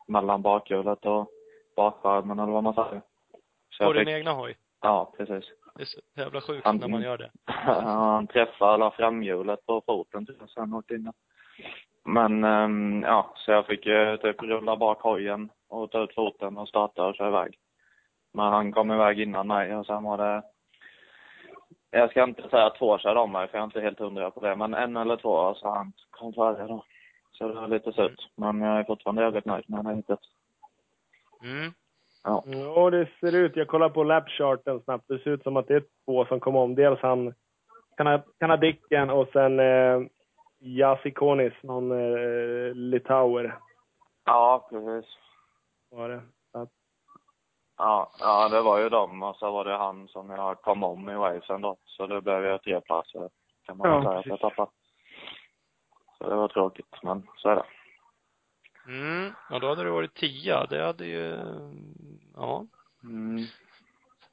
Mellan 0.09 0.43
bakhjulet 0.43 1.07
och 1.07 1.29
bakskärmen 1.77 2.39
eller 2.39 2.53
vad 2.53 2.63
man 2.65 2.75
säger. 2.75 3.03
Så 3.71 3.85
På 3.85 3.93
din 3.93 4.05
fick, 4.07 4.15
egna 4.15 4.33
hoj. 4.33 4.57
ja, 4.83 5.13
precis. 5.17 5.45
Det 5.75 5.83
är 5.83 5.87
så 5.87 6.01
jävla 6.17 6.41
sjukt 6.41 6.67
Han- 6.67 6.77
när 6.77 6.89
man 6.89 7.03
gör 7.03 7.19
det. 7.19 7.31
Han 7.83 8.27
träffade 8.27 8.73
alla 8.73 8.91
framhjulet 8.91 9.67
på 9.67 9.83
foten 9.87 10.27
sen 10.55 10.75
åkte 10.75 10.95
in. 10.95 11.13
Men, 12.05 12.45
ehm, 12.45 13.03
ja, 13.03 13.33
så 13.37 13.51
jag 13.51 13.67
fick 13.67 13.87
ju 13.87 14.17
typ 14.17 14.43
rulla 14.43 14.77
bak 14.77 15.01
hojen 15.03 15.51
och 15.69 15.91
ta 15.91 16.03
ut 16.05 16.15
foten 16.15 16.59
och 16.59 16.69
starta 16.69 17.07
och 17.07 17.15
köra 17.15 17.29
iväg. 17.29 17.59
Men 18.33 18.53
han 18.53 18.73
kom 18.73 18.93
iväg 18.93 19.21
innan 19.21 19.47
mig 19.47 19.77
och 19.77 19.87
sen 19.87 20.03
var 20.05 20.19
det, 20.19 20.43
jag 21.91 22.11
ska 22.11 22.25
inte 22.25 22.49
säga 22.49 22.71
två 22.71 22.99
körde 22.99 23.21
om 23.21 23.33
mig 23.33 23.49
för 23.49 23.59
jag 23.59 23.63
är 23.63 23.65
inte 23.67 23.81
helt 23.81 23.99
hundra 23.99 24.31
på 24.31 24.41
det, 24.41 24.57
men 24.57 24.75
en 24.75 24.97
eller 24.97 25.17
två 25.17 25.55
så 25.55 25.69
han 25.71 25.93
kom 26.11 26.33
före 26.33 26.67
då. 26.67 26.85
Så 27.39 27.49
det 27.49 27.55
var 27.55 27.69
lite 27.69 27.93
surt. 27.93 28.29
Men 28.37 28.61
jag 28.61 28.79
är 28.79 28.85
fortfarande 28.85 29.23
jävligt 29.23 29.45
nöjd 29.45 29.65
med 29.71 29.97
hittills. 29.97 30.31
Mm. 31.43 31.73
Ja. 32.25 32.43
Ja, 32.47 32.91
det 32.91 33.09
ser 33.21 33.35
ut, 33.35 33.57
jag 33.57 33.69
kollar 33.69 33.89
på 33.89 34.05
lapcharten 34.05 34.81
snabbt, 34.81 35.05
det 35.09 35.19
ser 35.19 35.31
ut 35.31 35.43
som 35.43 35.57
att 35.57 35.69
det 35.69 35.75
är 35.75 35.85
två 36.05 36.25
som 36.25 36.41
kom 36.41 36.57
om. 36.57 36.75
Dels 36.75 37.01
han, 37.01 37.35
kana- 37.97 38.23
kanadicken 38.39 39.11
och 39.11 39.29
sen 39.33 39.61
eh, 39.61 40.01
Jasikonis, 40.59 41.53
någon 41.63 41.91
eh, 41.93 42.75
litauer 42.75 43.59
Ja, 44.25 44.69
precis. 44.71 45.11
var 45.91 46.09
det. 46.09 46.23
Att, 46.53 46.69
Ja, 47.79 48.11
ja, 48.21 48.49
det 48.49 48.63
var 48.63 48.79
ju 48.79 48.89
dem 48.89 49.23
och 49.23 49.37
så 49.37 49.51
var 49.51 49.65
det 49.65 49.77
han 49.77 50.09
som 50.09 50.31
jag 50.31 50.61
kom 50.63 50.85
om 50.85 51.11
i 51.11 51.15
wavesen 51.15 51.61
då. 51.61 51.77
Så 51.85 52.07
det 52.07 52.21
blev 52.21 52.45
ju 52.45 52.59
tre 52.59 52.81
platser 52.81 53.29
kan 53.67 53.77
man 53.77 53.89
Ja, 53.91 54.03
säga 54.03 54.19
att 54.19 54.27
jag 54.27 54.41
tappade. 54.41 54.71
Så 56.19 56.29
det 56.29 56.37
var 56.37 56.49
tråkigt, 56.49 57.03
men 57.03 57.29
så 57.37 57.49
är 57.49 57.57
det. 57.57 57.65
Mm. 58.87 59.33
Ja, 59.51 59.59
då 59.59 59.69
hade 59.69 59.85
du 59.85 59.91
varit 59.91 60.15
tia. 60.15 60.67
Det 60.67 60.85
hade 60.85 61.07
ju, 61.07 61.39
ja. 62.35 62.67
Mm. 63.03 63.45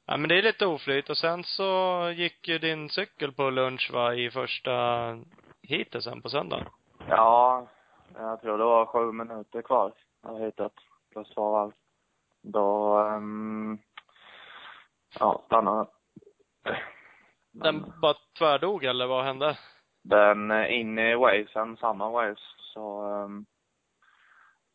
Ja, 0.06 0.16
men 0.16 0.28
det 0.28 0.38
är 0.38 0.42
lite 0.42 0.66
oflyt. 0.66 1.10
Och 1.10 1.18
sen 1.18 1.44
så 1.44 2.00
gick 2.16 2.48
ju 2.48 2.58
din 2.58 2.88
cykel 2.88 3.32
på 3.32 3.50
lunch 3.50 3.90
va, 3.92 4.14
i 4.14 4.30
första 4.30 4.72
heatet 5.62 6.04
sen 6.04 6.22
på 6.22 6.28
söndagen. 6.28 6.66
Ja, 7.08 7.66
jag 8.14 8.40
tror 8.40 8.58
det 8.58 8.64
var 8.64 8.86
sju 8.86 9.12
minuter 9.12 9.62
kvar 9.62 9.92
av 10.22 10.40
hittet. 10.40 10.72
Plus 11.12 11.34
två 11.34 11.52
varv. 11.52 11.72
Då, 12.42 12.98
um, 12.98 13.78
ja, 15.18 15.42
stannade 15.46 15.86
Den 17.52 17.76
Men 17.76 18.00
bara 18.00 18.14
tvärdog 18.38 18.84
eller 18.84 19.06
vad 19.06 19.24
hände? 19.24 19.58
Den 20.08 20.50
eh, 20.50 20.80
in 20.80 20.98
i 20.98 21.14
wavesen, 21.14 21.76
samma 21.76 22.10
waves, 22.10 22.54
så 22.58 23.02
um, 23.02 23.46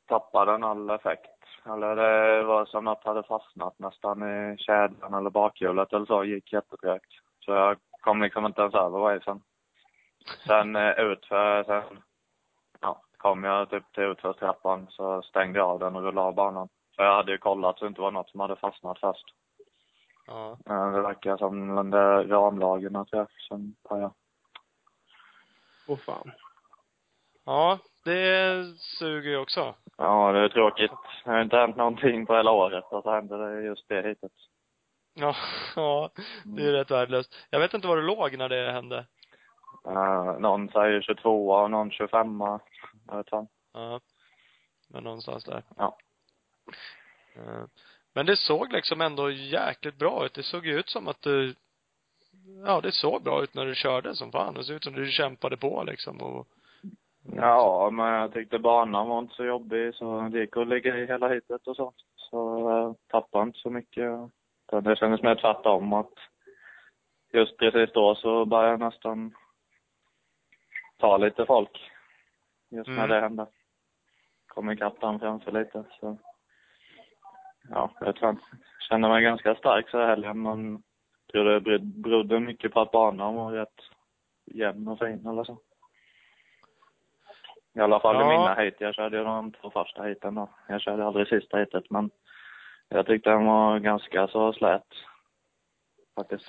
tappade 0.08 0.52
den 0.52 0.64
all 0.64 0.90
effekt. 0.90 1.30
Eller 1.66 1.96
det 1.96 2.44
var 2.44 2.66
som 2.66 2.88
att 2.88 3.04
hade 3.04 3.24
fastnat 3.24 3.80
nästan 3.80 4.24
i 4.24 4.58
kedjan 4.58 5.14
eller 5.14 5.30
bakhjulet 5.30 5.94
eller 5.94 6.06
så, 6.06 6.24
gick 6.24 6.54
jättetrögt. 6.54 7.12
Så 7.40 7.52
jag 7.52 7.78
kom 8.02 8.22
liksom 8.22 8.46
inte 8.46 8.62
ens 8.62 8.76
över 8.76 9.00
wavesen. 9.00 9.42
Sen 10.48 10.76
eh, 10.76 10.92
utför, 10.92 11.64
sen, 11.64 11.84
ja, 12.80 13.02
kom 13.18 13.44
jag 13.44 13.70
typ 13.70 13.94
till 13.94 14.04
utförstrappan 14.04 14.88
så 14.90 15.22
stängde 15.22 15.60
jag 15.60 15.70
av 15.70 15.80
den 15.80 15.96
och 15.96 16.04
rullade 16.04 16.28
av 16.28 16.36
banan. 16.36 16.70
För 16.96 17.04
jag 17.04 17.16
hade 17.16 17.32
ju 17.32 17.38
kollat 17.38 17.80
så 17.80 17.86
det 17.86 17.90
inte 17.90 18.02
var 18.02 18.12
något 18.12 18.30
som 18.30 18.40
hade 18.40 18.56
fastnat 18.56 19.00
först. 19.00 19.26
Ja. 20.28 20.58
Det 20.66 21.02
verkar 21.02 21.38
som 21.38 21.76
den 21.76 21.90
där 21.90 22.24
ramlagen 22.24 22.96
att 22.96 23.12
jag 23.12 23.28
sen 23.50 23.76
pajade. 23.90 24.14
Åh 25.88 25.98
fan. 25.98 26.32
Ja, 27.46 27.80
det 28.04 28.66
suger 28.78 29.30
ju 29.30 29.38
också. 29.38 29.76
Ja, 29.98 30.32
det 30.32 30.40
är 30.40 30.50
tråkigt. 30.50 30.92
Det 31.24 31.30
har 31.30 31.42
inte 31.42 31.58
hänt 31.58 31.76
någonting 31.76 32.26
på 32.26 32.36
hela 32.36 32.52
året 32.52 32.86
och 32.92 33.04
så 33.04 33.12
hände 33.12 33.38
det 33.38 33.62
just 33.62 33.88
det 33.88 34.08
hittills. 34.08 34.50
Ja, 35.14 35.36
ja, 35.76 36.10
det 36.44 36.62
är 36.62 36.66
ju 36.66 36.72
rätt 36.72 36.92
värdelöst. 36.92 37.36
Jag 37.50 37.60
vet 37.60 37.74
inte 37.74 37.88
var 37.88 37.98
du 37.98 38.04
låg 38.04 38.38
när 38.38 38.50
det 38.50 38.72
hände. 38.72 39.06
Uh, 39.88 40.40
någon 40.40 40.70
säger 40.70 41.02
22 41.02 41.50
och 41.50 41.72
någon 41.72 41.92
25 41.92 42.40
Jag 43.08 43.18
vet 43.18 43.34
inte. 43.34 43.48
Ja. 43.74 44.00
Men 44.90 45.04
någonstans 45.04 45.44
där. 45.44 45.64
Ja. 45.78 45.98
Eh, 47.36 47.64
Men 48.14 48.26
det 48.26 48.38
såg 48.38 48.72
liksom 48.72 49.02
ändå 49.02 49.32
jäkligt 49.32 49.96
bra 49.96 50.26
ut. 50.26 50.34
Det 50.34 50.44
såg 50.44 50.66
ju 50.66 50.80
ut 50.80 50.90
som 50.90 51.08
att 51.08 51.22
du 51.22 51.56
ja, 52.66 52.82
det 52.82 52.92
såg 52.92 53.24
bra 53.24 53.44
ut 53.44 53.54
när 53.54 53.66
du 53.66 53.76
körde 53.76 54.16
som 54.16 54.32
fan. 54.32 54.54
Det 54.54 54.64
såg 54.64 54.76
ut 54.76 54.84
som 54.84 54.94
du 54.94 55.12
kämpade 55.12 55.58
på 55.58 55.84
liksom 55.84 56.22
och 56.22 56.48
Ja, 57.36 57.90
men 57.94 58.06
jag 58.06 58.34
tyckte 58.34 58.60
banan 58.60 59.08
var 59.10 59.20
inte 59.20 59.34
så 59.36 59.46
jobbig 59.46 59.96
så 59.96 60.22
det 60.22 60.40
gick 60.40 60.58
att 60.58 60.68
ligga 60.68 60.98
i 60.98 61.06
hela 61.06 61.28
hitet 61.30 61.68
och 61.68 61.76
sånt. 61.76 61.96
Så 62.16 62.38
jag 62.70 62.96
tappade 63.12 63.44
inte 63.44 63.60
så 63.60 63.70
mycket. 63.70 64.12
Det 64.84 64.96
kändes 64.96 65.22
mer 65.22 65.36
tvärtom 65.36 65.94
att 65.94 66.14
just 67.34 67.58
precis 67.58 67.92
då 67.94 68.16
så 68.16 68.46
började 68.46 68.70
jag 68.72 68.80
nästan 68.80 69.34
ta 70.98 71.18
lite 71.18 71.46
folk. 71.46 71.92
Just 72.70 72.88
när 72.90 72.96
Mm. 72.98 73.10
det 73.10 73.20
hände. 73.22 73.48
Kom 74.48 74.72
ikapp 74.72 75.02
den 75.02 75.20
framför 75.20 75.52
lite 75.52 75.84
så. 76.00 76.18
Ja, 77.70 77.92
jag 78.00 78.16
tror 78.16 78.30
jag 78.30 78.38
kände 78.90 79.10
mig 79.10 79.24
ganska 79.24 79.56
stark 79.56 79.90
så 79.90 79.98
här 79.98 80.08
helgen 80.08 80.42
men 80.42 80.84
tror 81.32 81.44
det 81.60 81.80
berodde 81.80 82.40
mycket 82.40 82.74
på 82.74 82.82
att 82.82 82.92
banan 82.92 83.36
var 83.36 83.52
rätt 83.52 83.80
jämn 84.46 84.88
och 84.88 85.00
fin 85.00 85.28
eller 85.28 85.44
så. 85.44 85.58
I 87.74 87.80
alla 87.80 88.00
fall 88.00 88.16
Ja. 88.16 88.22
i 88.22 88.38
mina 88.38 88.54
heat. 88.54 88.74
Jag 88.78 88.96
körde 88.96 89.18
ju 89.18 89.24
de 89.24 89.52
två 89.52 89.70
första 89.72 90.04
heaten 90.04 90.36
då. 90.36 90.50
Jag 90.68 90.82
körde 90.82 91.06
aldrig 91.06 91.28
sista 91.28 91.58
heatet 91.58 91.90
men 91.90 92.10
jag 92.90 93.06
tyckte 93.06 93.30
den 93.30 93.46
var 93.46 93.80
ganska 93.80 94.28
så 94.28 94.54
slät. 94.54 94.88
Faktiskt. 96.16 96.46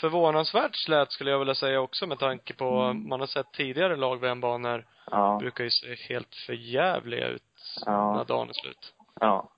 förvånansvärt 0.00 0.76
slät 0.76 1.12
skulle 1.12 1.30
jag 1.30 1.38
vilja 1.38 1.54
säga 1.54 1.80
också 1.80 2.06
med 2.06 2.18
tanke 2.18 2.54
på, 2.54 2.64
Mm. 2.64 3.08
man 3.08 3.20
har 3.20 3.26
sett 3.26 3.52
tidigare 3.52 3.96
lag-VM-banor 3.96 4.84
Ja. 5.10 5.36
brukar 5.40 5.64
ju 5.64 5.70
se 5.70 5.94
helt 6.14 6.34
förjävliga 6.46 7.28
ut 7.28 7.42
Ja. 7.86 8.16
när 8.16 8.24
dagen 8.24 8.48
är 8.48 8.52
slut. 8.52 8.94
Ja. 9.20 9.48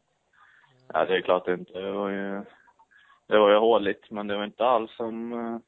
Ja, 0.92 1.04
det 1.04 1.16
är 1.16 1.20
klart 1.20 1.48
inte. 1.48 1.80
Det 1.80 1.92
var 1.92 2.08
ju, 2.10 2.44
det 3.28 3.38
var 3.38 3.50
ju 3.50 3.56
håligt, 3.56 4.10
men 4.10 4.26
det 4.26 4.36
var 4.36 4.44
inte 4.44 4.64
alls 4.64 4.96
som 4.96 5.32
eh, 5.32 5.58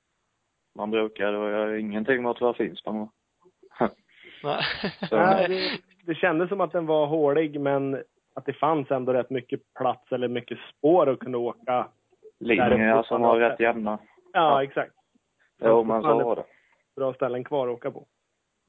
man 0.74 0.90
brukar. 0.90 1.32
Det 1.32 1.38
var 1.38 1.66
ju 1.66 1.80
ingenting 1.80 2.22
mot 2.22 2.40
vad 2.40 2.56
Finspång 2.56 2.98
var. 2.98 3.08
Nej. 5.12 5.48
Det, 5.48 5.80
det 6.06 6.14
kändes 6.14 6.48
som 6.48 6.60
att 6.60 6.72
den 6.72 6.86
var 6.86 7.06
hålig, 7.06 7.60
men 7.60 8.02
att 8.34 8.44
det 8.46 8.52
fanns 8.52 8.90
ändå 8.90 9.12
rätt 9.12 9.30
mycket 9.30 9.60
plats 9.74 10.12
eller 10.12 10.28
mycket 10.28 10.58
spår 10.58 11.08
att 11.08 11.18
kunna 11.18 11.38
åka. 11.38 11.88
Där 12.38 12.68
Linjer 12.70 13.02
som 13.02 13.22
på 13.22 13.28
var 13.28 13.40
rätt 13.40 13.60
jämna. 13.60 13.98
Ja, 14.32 14.40
Ja. 14.40 14.62
exakt. 14.64 14.92
Jo, 15.62 15.84
men 15.84 16.02
så 16.02 16.24
var 16.24 16.36
det. 16.36 16.44
Bra 16.96 17.14
ställen 17.14 17.44
kvar 17.44 17.68
att 17.68 17.74
åka 17.74 17.90
på. 17.90 18.06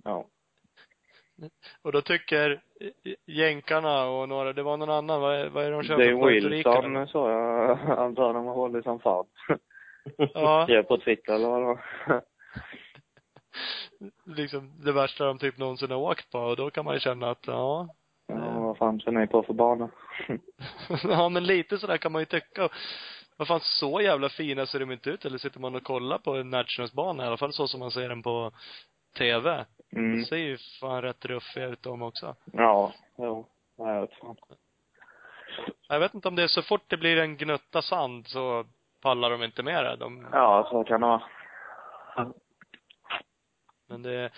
Ja. 0.04 0.26
Och 1.82 1.92
då 1.92 2.02
tycker 2.02 2.62
jänkarna 3.26 4.06
och 4.10 4.30
några, 4.30 4.54
det 4.54 4.64
var 4.64 4.78
någon 4.78 4.90
annan, 4.90 5.22
vad 5.22 5.36
är, 5.36 5.50
vad 5.50 5.64
är 5.64 5.72
det 5.72 5.78
de 5.78 5.84
kör 5.84 5.98
Det 5.98 6.06
är? 6.06 6.50
Wilson, 6.50 7.08
så 7.08 7.30
jag. 7.30 8.16
Sa 8.16 8.34
de 8.34 8.46
var 8.46 8.54
hålig 8.54 8.84
som 8.84 9.00
fan. 9.00 9.26
Ja, 10.18 10.64
Skrev 10.68 10.84
på 10.84 10.98
Twitter 10.98 11.34
eller 11.34 11.48
vad 11.48 11.62
det 11.62 11.66
var. 11.66 12.22
liksom 14.36 14.82
det 14.86 14.92
värsta 14.92 15.26
de 15.26 15.38
typ 15.38 15.58
någonsin 15.58 15.92
har 15.92 15.98
åkt 15.98 16.32
på 16.32 16.40
och 16.40 16.56
då 16.56 16.70
kan 16.70 16.86
man 16.86 16.94
ju 16.94 17.00
känna 17.00 17.30
att 17.30 17.48
ja, 17.48 17.88
Ja, 18.28 18.60
vad 18.60 18.78
fan 18.78 19.00
ser 19.00 19.12
ni 19.12 19.28
på 19.28 19.44
för 19.44 19.54
bana? 19.54 19.90
ja 21.04 21.30
men 21.30 21.44
lite 21.44 21.78
sådär 21.78 21.98
kan 21.98 22.12
man 22.12 22.22
ju 22.22 22.26
tycka. 22.26 22.70
Vad 23.38 23.48
fan, 23.48 23.60
så 23.64 24.02
jävla 24.02 24.30
fina 24.30 24.66
ser 24.66 24.80
de 24.80 24.92
inte 24.92 25.10
ut. 25.10 25.26
Eller 25.26 25.38
sitter 25.38 25.60
man 25.60 25.76
och 25.76 25.84
kollar 25.84 26.18
på 26.18 26.36
en 26.36 26.50
Nationals-bana, 26.50 27.24
i 27.24 27.28
alla 27.28 27.38
fall 27.38 27.54
så 27.54 27.68
som 27.68 27.80
man 27.80 27.92
ser 27.92 28.10
den 28.10 28.24
på 28.24 28.52
TV. 29.18 29.66
Mm. 29.98 30.20
Det 30.20 30.26
ser 30.26 30.38
ju 30.38 30.58
fan 30.80 31.02
rätt 31.02 31.26
ruffiga 31.26 31.66
ut 31.66 31.84
de 31.84 32.02
också. 32.02 32.36
Ja, 32.54 32.94
jo. 33.18 33.46
Ja, 33.78 33.94
jag 33.94 34.02
vet 34.02 34.14
fan. 34.14 34.36
Jag 35.88 36.00
vet 36.00 36.14
inte 36.14 36.28
om 36.28 36.36
det 36.36 36.44
är 36.44 36.48
så 36.48 36.62
fort 36.62 36.84
det 36.88 36.98
blir 36.98 37.18
en 37.18 37.38
gnutta 37.38 37.82
sand 37.82 38.28
så 38.28 38.66
pallar 39.02 39.30
de 39.30 39.44
inte 39.44 39.64
med 39.64 39.84
det. 39.86 39.96
De, 39.96 40.28
Ja, 40.32 40.68
så 40.72 40.84
kan 40.84 41.02
det 41.02 41.08
vara. 41.08 41.22
men 43.90 44.02
det, 44.02 44.30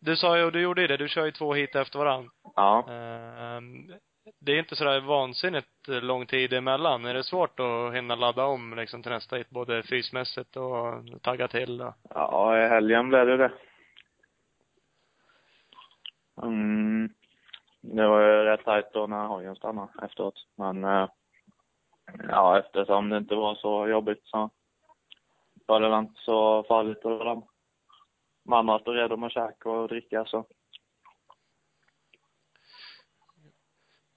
du 0.00 0.16
sa 0.16 0.38
ju, 0.38 0.44
och 0.44 0.52
du 0.52 0.60
gjorde 0.60 0.80
ju 0.80 0.86
det, 0.86 0.96
du 0.96 1.08
kör 1.08 1.24
ju 1.24 1.30
två 1.32 1.54
hit 1.54 1.74
efter 1.74 1.98
varann. 1.98 2.30
Ja. 2.56 2.84
Ehm, 2.90 3.92
det 4.40 4.52
är 4.52 4.58
inte 4.58 4.76
sådär 4.76 5.00
vansinnigt 5.00 5.68
lång 5.86 6.26
tid 6.26 6.52
emellan. 6.52 7.04
Är 7.04 7.14
det 7.14 7.24
svårt 7.24 7.60
att 7.60 7.94
hinna 7.94 8.14
ladda 8.14 8.44
om 8.44 8.74
liksom 8.76 9.02
till 9.02 9.12
nästa 9.12 9.36
hit, 9.36 9.50
både 9.50 9.82
fysmässigt 9.82 10.56
och 10.56 10.94
tagga 11.22 11.48
till 11.48 11.80
och 11.82 11.94
Ja, 12.10 12.58
i 12.64 12.68
helgen 12.68 13.08
blev 13.08 13.26
det 13.26 13.36
det. 13.36 13.52
Mm. 16.42 17.08
Det 17.80 18.08
var 18.08 18.20
ju 18.20 18.44
rätt 18.44 18.64
tajt 18.64 18.92
då 18.92 19.06
när 19.06 19.26
hojen 19.26 19.56
stannade 19.56 19.92
efteråt. 20.02 20.46
Men 20.56 20.84
eh, 20.84 21.08
ja, 22.28 22.58
eftersom 22.58 23.08
det 23.08 23.16
inte 23.16 23.34
var 23.34 23.54
så 23.54 23.88
jobbigt 23.88 24.22
så 24.24 24.50
var 25.66 25.80
det 25.80 25.98
inte 25.98 26.20
så 26.20 26.62
farligt 26.62 27.04
att 27.04 27.24
ladda. 27.24 27.42
Mamma 28.44 28.78
stod 28.78 28.96
redo 28.96 29.16
med 29.16 29.30
käk 29.30 29.66
och 29.66 29.88
dricka 29.88 30.24
så. 30.24 30.46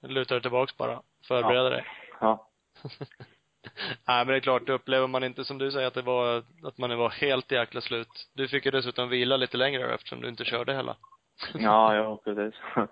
lutar 0.02 0.36
dig 0.36 0.42
tillbaks 0.42 0.78
bara. 0.78 1.02
Förbereda 1.28 1.70
dig. 1.70 1.86
Ja. 2.20 2.50
Nej 4.08 4.26
men 4.26 4.28
det 4.28 4.36
är 4.36 4.40
klart, 4.40 4.70
upplever 4.70 5.08
man 5.08 5.24
inte 5.24 5.46
som 5.46 5.58
du 5.58 5.72
säger 5.72 5.88
att 5.88 5.94
det 5.94 6.02
var, 6.02 6.44
att 6.64 6.78
man 6.78 6.98
var 6.98 7.10
helt 7.10 7.52
jäkla 7.52 7.82
slut. 7.82 8.30
Du 8.34 8.48
fick 8.48 8.66
ju 8.66 8.72
dessutom 8.72 9.10
vila 9.10 9.38
lite 9.38 9.58
längre 9.58 9.94
eftersom 9.94 10.22
du 10.22 10.30
inte 10.30 10.46
körde 10.46 10.74
hela. 10.74 10.98
Ja, 11.54 11.96
jo, 11.96 12.22
precis. 12.24 12.60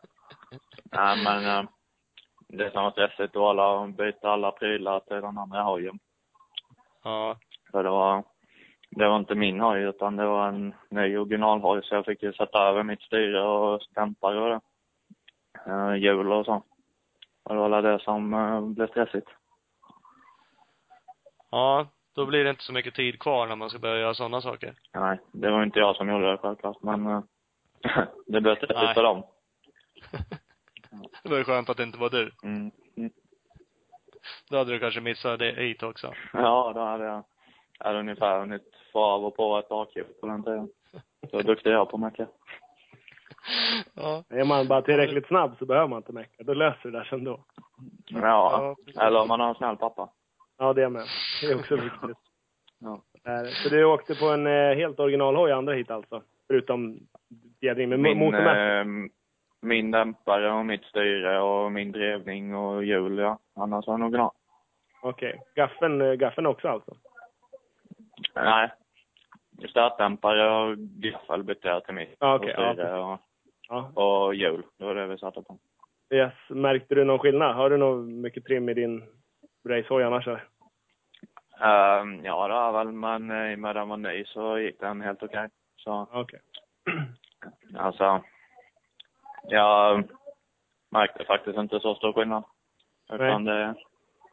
Nej, 0.91 1.23
men 1.23 1.45
eh, 1.45 1.69
det 2.47 2.71
som 2.71 2.83
var 2.83 2.91
stressigt 2.91 3.35
var 3.35 3.49
alla 3.49 3.87
byta 3.87 4.29
alla 4.29 4.51
prylar 4.51 4.99
till 4.99 5.21
den 5.21 5.37
andra 5.37 5.61
hojen. 5.61 5.99
Ja. 7.03 7.37
För 7.71 7.83
det 7.83 7.89
var, 7.89 8.23
det 8.91 9.07
var 9.07 9.17
inte 9.17 9.35
min 9.35 9.59
hoj 9.59 9.81
utan 9.81 10.15
det 10.15 10.25
var 10.25 10.47
en 10.47 10.73
ny 10.89 11.17
originalhoj 11.17 11.81
så 11.83 11.95
jag 11.95 12.05
fick 12.05 12.23
ju 12.23 12.33
sätta 12.33 12.59
över 12.59 12.83
mitt 12.83 13.01
styre 13.01 13.41
och 13.41 13.81
dämpare 13.95 14.39
och 14.39 14.49
det. 14.49 14.61
Uh, 15.71 15.97
hjul 15.97 16.31
och 16.31 16.45
så. 16.45 16.63
Och 17.43 17.55
det 17.55 17.61
var 17.61 17.81
det 17.81 17.99
som 17.99 18.33
eh, 18.33 18.61
blev 18.61 18.87
stressigt. 18.87 19.27
Ja, 21.51 21.87
då 22.15 22.25
blir 22.25 22.43
det 22.43 22.49
inte 22.49 22.63
så 22.63 22.73
mycket 22.73 22.95
tid 22.95 23.19
kvar 23.19 23.47
när 23.47 23.55
man 23.55 23.69
ska 23.69 23.79
börja 23.79 24.01
göra 24.01 24.13
sådana 24.13 24.41
saker. 24.41 24.75
Nej, 24.93 25.19
det 25.31 25.51
var 25.51 25.63
inte 25.63 25.79
jag 25.79 25.95
som 25.95 26.09
gjorde 26.09 26.31
det 26.31 26.37
självklart 26.37 26.77
men 26.81 27.07
eh, 27.07 27.21
det 28.27 28.41
stressigt 28.41 28.73
Nej. 28.75 28.93
för 28.93 29.03
dem. 29.03 29.23
det 31.23 31.29
var 31.29 31.37
ju 31.37 31.43
skönt 31.43 31.69
att 31.69 31.77
det 31.77 31.83
inte 31.83 31.99
var 31.99 32.09
du. 32.09 32.31
Mm. 32.43 32.71
Mm. 32.97 33.11
Då 34.49 34.57
hade 34.57 34.71
du 34.71 34.79
kanske 34.79 35.01
missat 35.01 35.39
det 35.39 35.51
hit 35.51 35.83
också. 35.83 36.13
Ja, 36.33 36.71
då 36.75 36.81
hade 36.81 37.05
jag, 37.05 37.23
jag 37.79 37.85
hade 37.85 37.99
ungefär 37.99 38.39
hunnit 38.39 38.75
få 38.93 39.03
av 39.03 39.25
och 39.25 39.35
på 39.35 39.57
ett 39.59 39.69
bakhjul 39.69 40.07
på 40.21 40.27
den 40.27 40.43
tiden. 40.43 40.69
Så 41.31 41.41
duktig 41.41 41.71
jag 41.71 41.89
på 41.89 41.95
att 41.95 42.01
mecka. 42.01 42.27
Ja. 43.93 44.23
Är 44.29 44.45
man 44.45 44.67
bara 44.67 44.81
tillräckligt 44.81 45.27
snabb 45.27 45.55
så 45.59 45.65
behöver 45.65 45.87
man 45.87 45.97
inte 45.97 46.11
mecka. 46.11 46.43
Då 46.43 46.53
löser 46.53 46.91
det 46.91 46.97
där 46.97 47.03
sen 47.03 47.23
då. 47.23 47.45
Ja, 48.05 48.75
Ja, 48.93 49.07
eller 49.07 49.21
om 49.21 49.27
man 49.27 49.39
har 49.39 49.49
en 49.49 49.55
snäll 49.55 49.77
pappa. 49.77 50.09
Ja, 50.57 50.73
det 50.73 50.89
med. 50.89 51.05
Det 51.41 51.47
är 51.47 51.59
också 51.59 51.75
viktigt. 51.75 52.17
Ja. 52.79 53.01
Där. 53.23 53.45
Så 53.45 53.69
du 53.69 53.85
åkte 53.85 54.15
på 54.15 54.25
en 54.25 54.47
eh, 54.47 54.75
helt 54.75 54.99
originalhoj 54.99 55.51
andra 55.51 55.73
hit 55.73 55.91
alltså? 55.91 56.21
Förutom 56.47 56.99
fjädring 57.65 57.89
med 57.89 57.99
Min, 57.99 58.17
motormässigt? 58.17 58.87
eh, 58.87 59.17
min 59.61 59.91
dämpare 59.91 60.51
och 60.51 60.65
mitt 60.65 60.83
styre 60.83 61.39
och 61.41 61.71
min 61.71 61.91
drevning 61.91 62.55
och 62.55 62.83
hjul, 62.85 63.17
ja. 63.17 63.39
Annars 63.55 63.87
var 63.87 63.93
det 63.97 64.03
nog 64.03 64.11
bra. 64.11 64.31
Okej. 65.01 65.41
Gaffeln, 65.55 66.01
eh, 66.01 66.13
gaffeln 66.13 66.47
också 66.47 66.67
alltså? 66.67 66.95
Nej. 68.35 68.69
Stötdämpare 69.69 70.49
och 70.51 70.77
gaffel 70.77 71.43
bytte 71.43 71.67
jag 71.67 71.85
till 71.85 71.93
mitt. 71.93 72.15
Ja, 72.19 72.35
okej. 72.35 72.55
Och 72.55 72.63
Ja, 72.63 72.73
styre 72.73 72.99
och, 72.99 73.19
Ja. 73.69 73.91
och 74.03 74.35
hjul. 74.35 74.63
Det 74.77 74.85
var 74.85 74.95
det 74.95 75.07
vi 75.07 75.17
satte 75.17 75.41
på. 75.41 75.57
Yes. 76.13 76.33
Märkte 76.49 76.95
du 76.95 77.03
någon 77.03 77.19
skillnad? 77.19 77.55
Har 77.55 77.69
du 77.69 77.77
nog 77.77 78.07
mycket 78.07 78.45
trim 78.45 78.69
i 78.69 78.73
din 78.73 79.03
racehoj 79.69 80.03
annars? 80.03 80.27
eller? 80.27 80.43
Ehm, 81.61 82.25
ja, 82.25 82.47
det 82.47 82.53
har 82.53 82.63
jag 82.65 82.73
väl, 82.73 82.91
men 82.91 83.31
eh, 83.31 83.51
i 83.51 83.55
och 83.55 83.59
med 83.59 83.75
den 83.75 83.89
var 83.89 83.97
ny 83.97 84.25
så 84.25 84.59
gick 84.59 84.79
den 84.79 85.01
helt 85.01 85.23
okej. 85.23 85.49
Så, 85.75 85.89
Ja, 85.89 86.07
Okej. 86.21 86.39
alltså. 87.77 88.23
Jag 89.43 90.03
märkte 90.91 91.25
faktiskt 91.25 91.57
inte 91.57 91.79
så 91.79 91.95
stor 91.95 92.13
skillnad. 92.13 92.43
Utan 93.13 93.43
det, 93.43 93.75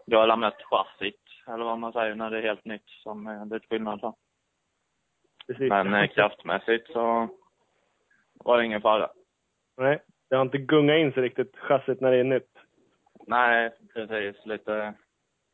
det 0.06 0.16
har 0.16 0.26
lämnat 0.26 0.62
chassit, 0.62 1.22
eller 1.46 1.64
vad 1.64 1.78
man 1.78 1.92
säger, 1.92 2.14
när 2.14 2.30
det 2.30 2.38
är 2.38 2.42
helt 2.42 2.64
nytt 2.64 2.88
som 2.88 3.26
är 3.26 3.44
lite 3.44 3.66
skillnad 3.66 4.00
så. 4.00 4.14
Precis. 5.46 5.68
Men 5.68 5.94
eh, 5.94 6.08
kraftmässigt 6.08 6.92
så 6.92 7.28
var 8.34 8.58
det 8.58 8.64
ingen 8.64 8.82
fara. 8.82 9.10
Nej. 9.76 10.02
Det 10.28 10.36
har 10.36 10.42
inte 10.42 10.58
gungat 10.58 10.96
in 10.96 11.12
sig 11.12 11.22
riktigt, 11.22 11.56
chassit, 11.56 12.00
när 12.00 12.10
det 12.10 12.16
är 12.16 12.24
nytt. 12.24 12.58
Nej, 13.26 13.70
precis. 13.94 14.46
Lite, 14.46 14.94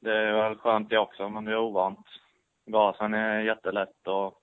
det 0.00 0.16
är 0.16 0.32
väl 0.32 0.58
skönt 0.58 0.90
det 0.90 0.98
också, 0.98 1.28
men 1.28 1.44
det 1.44 1.52
är 1.52 1.58
ovant. 1.58 2.06
Gasen 2.66 3.14
är 3.14 3.40
jättelätt 3.40 4.06
och 4.06 4.34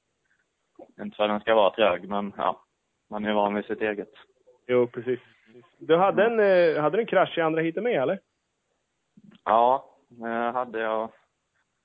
inte 1.01 1.15
för 1.17 1.23
att 1.23 1.29
den 1.29 1.39
ska 1.39 1.55
vara 1.55 1.75
trög, 1.75 2.09
men 2.09 2.33
ja, 2.37 2.64
man 3.09 3.25
är 3.25 3.33
van 3.33 3.55
vid 3.55 3.65
sitt 3.65 3.81
eget. 3.81 4.11
Jo, 4.67 4.87
precis. 4.87 5.19
Du 5.79 5.97
hade 5.97 6.25
en, 6.25 6.39
eh, 6.39 6.81
hade 6.81 6.97
du 6.97 7.01
en 7.01 7.07
krasch 7.07 7.37
i 7.37 7.41
andra 7.41 7.61
heatet 7.61 7.83
med 7.83 8.01
eller? 8.01 8.19
Ja, 9.43 9.85
det 10.09 10.51
hade 10.51 10.79
jag. 10.79 11.09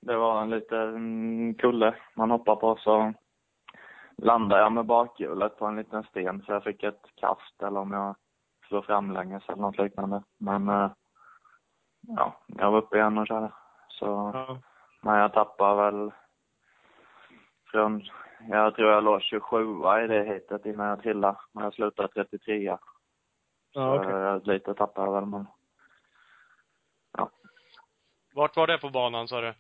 det 0.03 0.17
var 0.17 0.43
en 0.43 0.51
liten 0.51 1.55
kulle 1.55 1.95
man 2.17 2.31
hoppar 2.31 2.57
på 2.57 2.77
så 2.77 3.13
landade 4.17 4.63
jag 4.63 4.73
med 4.73 4.87
bakhjulet 4.87 5.57
på 5.59 5.67
en 5.67 5.77
liten 5.77 6.03
sten 6.03 6.43
så 6.43 6.53
jag 6.53 6.65
fick 6.65 6.83
ett 6.83 7.03
kast 7.15 7.63
eller 7.63 7.81
om 7.81 7.93
jag 7.93 8.17
slog 8.69 8.85
framlänges 8.85 9.49
eller 9.49 9.63
något 9.63 9.79
liknande. 9.79 10.23
Men 10.39 10.69
eh, 10.69 10.91
ja, 12.01 12.41
jag 12.47 12.71
var 12.71 12.79
uppe 12.79 12.97
igen 12.97 13.19
och 13.19 13.27
körde. 13.27 13.53
Så, 13.89 14.07
Ja. 14.35 14.59
men 15.03 15.19
jag 15.19 15.33
tappade 15.33 15.83
väl 15.91 16.11
från, 17.71 18.03
jag 18.49 18.75
tror 18.75 18.91
jag 18.91 19.05
låg 19.05 19.23
27 19.23 19.59
i 20.05 20.07
det 20.07 20.25
heatet 20.25 20.67
innan 20.67 20.87
jag 20.89 21.03
trillade. 21.03 21.39
Men 21.53 21.65
jag 21.65 21.75
slutade 21.75 22.09
33 22.09 22.63
Ja, 22.65 22.79
Så 23.73 23.95
okej. 23.97 24.11
jag 24.11 24.47
lite 24.47 24.75
tappade 24.75 25.07
jag 25.07 25.15
väl 25.15 25.27
men 25.27 25.47
Vart 28.35 28.57
var 28.57 28.67
det 28.67 28.79
på 28.79 28.91
banan 28.91 29.29
sa 29.29 29.41
du? 29.41 29.55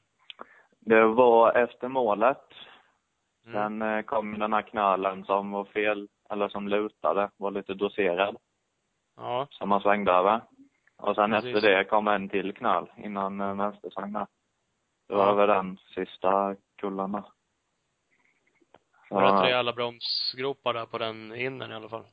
det 0.81 1.05
var 1.07 1.52
efter 1.52 1.89
målet. 1.89 2.43
Mm. 3.47 3.52
Sen 3.55 3.82
eh, 3.82 4.02
kom 4.02 4.39
den 4.39 4.52
här 4.52 4.62
knölen 4.62 5.24
som 5.24 5.51
var 5.51 5.65
fel, 5.65 6.09
eller 6.31 6.48
som 6.48 6.69
lutade, 6.69 7.31
var 7.36 7.51
lite 7.51 7.74
doserad. 7.74 8.36
Ja. 9.16 9.47
som 9.51 9.69
man 9.69 9.81
svängde 9.81 10.12
över. 10.12 10.40
Och 10.97 11.15
sen 11.15 11.31
Precis. 11.31 11.57
efter 11.57 11.69
det 11.70 11.85
kom 11.85 12.09
en 12.09 12.28
till 12.28 12.55
knöl 12.55 12.90
innan 12.97 13.40
eh, 13.40 13.55
vänstersväng 13.57 14.12
där. 14.12 14.27
Det 15.09 15.15
var 15.15 15.27
Ja. 15.27 15.35
väl 15.35 15.48
den 15.48 15.77
sista 15.77 16.57
kullen 16.78 17.12
där. 17.12 17.24
Var 19.11 19.23
det 19.23 19.28
rätt 19.28 19.45
rejäla 19.45 19.73
bromsgropar 19.73 20.74
där 20.74 20.87
på 20.87 20.99
den 20.99 21.35
innern 21.35 21.73
i 21.73 21.74
alla 21.74 21.89
fall? 21.89 22.05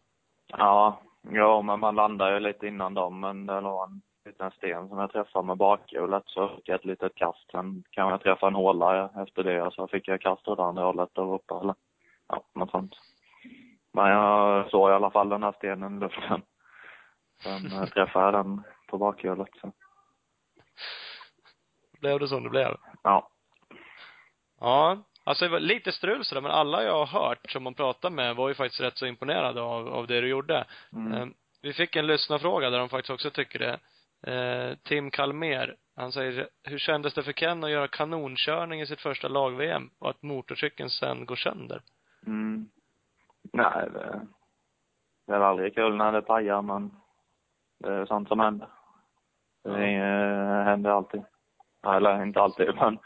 Ja, 0.48 1.02
ja, 1.22 1.61
men 1.61 1.80
man 1.80 1.95
landade 1.95 2.34
ju 2.34 2.40
lite 2.40 2.68
innan 2.68 2.94
dem, 2.94 3.19
men 3.19 3.45
det 3.45 3.61
var 3.61 3.84
en 3.84 4.02
liten 4.26 4.52
sten 4.52 4.90
som 4.90 4.98
jag 4.98 5.11
träffade 5.11 5.48
med 5.48 5.57
bakhjulet 5.57 6.24
så 6.26 6.49
fick 6.49 6.69
jag 6.69 6.76
ett 6.76 6.86
litet 6.86 7.15
kast. 7.15 7.52
Sen 7.52 7.84
kan 7.91 8.10
jag 8.10 8.22
träffa 8.22 8.48
en 8.48 8.56
håla 8.56 9.10
efter 9.24 9.44
det 9.44 9.72
så 9.74 9.88
fick 9.88 10.07
jag 10.07 10.22
kast 10.22 10.48
åt 10.48 10.60
andra 10.60 10.84
hållet 10.84 11.18
och 11.18 11.36
uppe 11.36 11.53
eller 11.53 11.76
ja, 12.28 12.44
något 12.53 12.72
sånt. 12.72 12.95
Men 13.91 14.10
jag 14.10 14.69
såg 14.69 14.90
i 14.90 14.94
alla 14.94 15.11
fall 15.11 15.30
den 15.30 15.44
här 15.44 15.52
stenen 15.52 15.98
i 15.98 15.99
luften. 15.99 16.41
Sen 17.44 17.72
eh, 17.72 17.86
träffade 17.94 18.26
jag 18.26 18.34
den 18.34 18.64
på 18.88 18.98
bakhjulet 18.98 19.49
så. 19.61 19.72
Blev 21.99 22.19
det 22.19 22.28
som 22.28 22.44
det 22.44 22.49
blev? 22.49 22.76
Ja. 23.03 23.30
Ja. 24.60 24.98
Alltså 25.27 25.45
det 25.45 25.51
var 25.51 25.59
lite 25.59 25.91
strul 25.91 26.25
sådär, 26.25 26.41
men 26.41 26.51
alla 26.51 26.83
jag 26.83 27.05
har 27.05 27.19
hört 27.21 27.51
som 27.51 27.63
man 27.63 27.73
pratar 27.73 28.09
med 28.09 28.35
var 28.35 28.47
ju 28.47 28.53
faktiskt 28.53 28.81
rätt 28.81 28.97
så 28.97 29.05
imponerade 29.05 29.61
av, 29.61 29.87
av 29.87 30.07
det 30.07 30.21
du 30.21 30.27
gjorde. 30.27 30.65
Mm. 30.93 31.13
Eh, 31.13 31.27
Vi 31.61 31.73
fick 31.73 31.95
en 31.95 32.07
lyssnarfråga 32.07 32.69
där 32.69 32.79
de 32.79 32.89
faktiskt 32.89 33.09
också 33.09 33.29
tycker 33.29 33.59
det. 33.59 33.79
Eh, 34.33 34.77
Tim 34.83 35.11
Kalmer, 35.11 35.75
han 35.95 36.11
säger, 36.11 36.47
hur 36.63 36.77
kändes 36.77 37.13
det 37.13 37.23
för 37.23 37.31
Ken 37.31 37.63
att 37.63 37.69
göra 37.71 37.87
kanonkörning 37.87 38.81
i 38.81 38.85
sitt 38.85 39.01
första 39.01 39.27
lag-VM 39.27 39.89
och 39.99 40.09
att 40.09 40.21
motorcykeln 40.21 40.89
sen 40.89 41.25
går 41.25 41.35
sönder? 41.35 41.81
Mm. 42.27 42.69
Nej, 43.53 43.89
det, 43.93 44.27
det 45.27 45.33
är 45.33 45.39
aldrig 45.39 45.75
kul 45.75 45.95
när 45.95 46.11
det 46.11 46.21
pajar, 46.21 46.61
men 46.61 46.91
det 47.79 47.93
är 47.93 48.05
sånt 48.05 48.27
som 48.27 48.39
händer. 48.39 48.67
Det 49.63 49.85
är, 49.85 50.63
händer 50.63 50.89
alltid. 50.89 51.23
Eller 51.87 52.23
inte 52.23 52.41
alltid, 52.41 52.75
men 52.75 52.99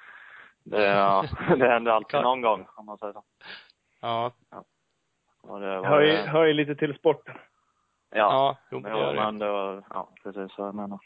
det, 0.63 0.83
ja, 0.85 1.25
det 1.57 1.67
händer 1.67 1.91
alltid 1.91 2.11
Kan- 2.11 2.23
någon 2.23 2.41
gång, 2.41 2.67
om 2.75 2.85
man 2.85 2.97
säger 2.97 3.13
så. 3.13 3.23
Ja. 4.01 4.31
Och 5.41 5.59
det 5.59 5.77
var, 5.79 5.85
Hör 5.85 6.01
ju, 6.01 6.15
hör 6.15 6.45
ju 6.45 6.53
lite 6.53 6.75
till 6.75 6.95
sporten. 6.95 7.35
ja, 8.09 8.17
Ja, 8.17 8.57
jo, 8.71 8.79
men 8.79 8.91
det 8.91 8.99
gör 8.99 9.13
det. 9.13 9.21
men 9.21 9.39
det 9.39 9.51
var, 9.51 9.83
ja, 9.89 10.09
precis 10.23 10.51
så 10.55 10.61
jag 10.61 10.75
menar. 10.75 10.99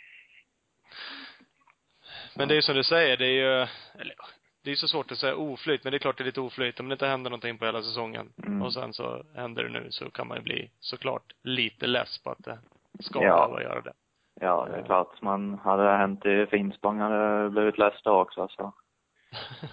Men 2.35 2.47
det 2.47 2.53
är 2.53 2.55
ju 2.55 2.61
som 2.61 2.75
du 2.75 2.83
säger, 2.83 3.17
det 3.17 3.25
är 3.25 3.31
ju, 3.59 3.67
eller 4.01 4.15
det 4.63 4.71
är 4.71 4.75
så 4.75 4.87
svårt 4.87 5.11
att 5.11 5.17
säga 5.17 5.35
oflyt, 5.35 5.83
men 5.83 5.91
det 5.91 5.97
är 5.97 5.99
klart 5.99 6.17
det 6.17 6.23
är 6.23 6.25
lite 6.25 6.41
oflyt. 6.41 6.79
Om 6.79 6.89
det 6.89 6.93
inte 6.93 7.07
händer 7.07 7.29
någonting 7.29 7.57
på 7.57 7.65
hela 7.65 7.81
säsongen 7.81 8.33
Mm. 8.47 8.61
och 8.61 8.73
sen 8.73 8.93
så 8.93 9.23
händer 9.35 9.63
det 9.63 9.69
nu 9.69 9.87
så 9.91 10.11
kan 10.11 10.27
man 10.27 10.37
ju 10.37 10.43
bli 10.43 10.71
såklart 10.79 11.33
lite 11.43 11.87
less 11.87 12.23
på 12.23 12.29
att 12.31 12.43
det 12.43 12.59
ska 12.99 13.23
Ja. 13.23 13.35
behöva 13.47 13.61
göra 13.63 13.81
det. 13.81 13.93
Ja, 14.41 14.67
det 14.71 14.77
är 14.77 14.83
klart. 14.83 15.21
Man 15.21 15.59
hade 15.63 15.83
det 15.83 15.97
hänt 15.97 16.25
i 16.25 16.45
Finspång 16.45 16.99
hade 16.99 17.49
blivit 17.49 17.77
less 17.77 18.01
då 18.03 18.21
också, 18.21 18.47
så 18.47 18.55
ja. 18.57 18.73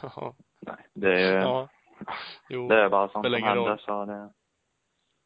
nej. 0.60 0.86
Det 0.94 1.20
är, 1.20 1.40
ja. 1.40 1.68
Jo. 2.48 2.68
det 2.68 2.82
är 2.82 2.88
bara 2.88 3.08
sånt 3.08 3.26
som 3.26 3.34
händer, 3.34 3.54
roll. 3.54 3.78
så 3.78 4.04
det, 4.04 4.30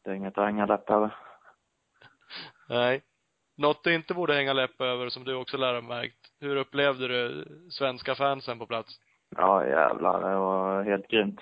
det 0.03 0.09
är 0.09 0.15
inget 0.15 0.37
att 0.37 0.45
hänga 0.45 0.65
läpp 0.65 0.89
över. 0.89 1.15
Nej. 2.69 3.01
Något 3.57 3.83
du 3.83 3.95
inte 3.95 4.13
borde 4.13 4.33
hänga 4.33 4.53
läpp 4.53 4.81
över, 4.81 5.09
som 5.09 5.23
du 5.23 5.35
också 5.35 5.57
lär 5.57 5.73
ha 5.73 5.81
märkt. 5.81 6.31
Hur 6.39 6.55
upplevde 6.55 7.07
du 7.07 7.47
svenska 7.71 8.15
fansen 8.15 8.59
på 8.59 8.65
plats? 8.65 8.99
Ja 9.35 9.67
jävlar, 9.67 10.29
det 10.29 10.35
var 10.35 10.83
helt 10.83 11.07
grymt. 11.07 11.41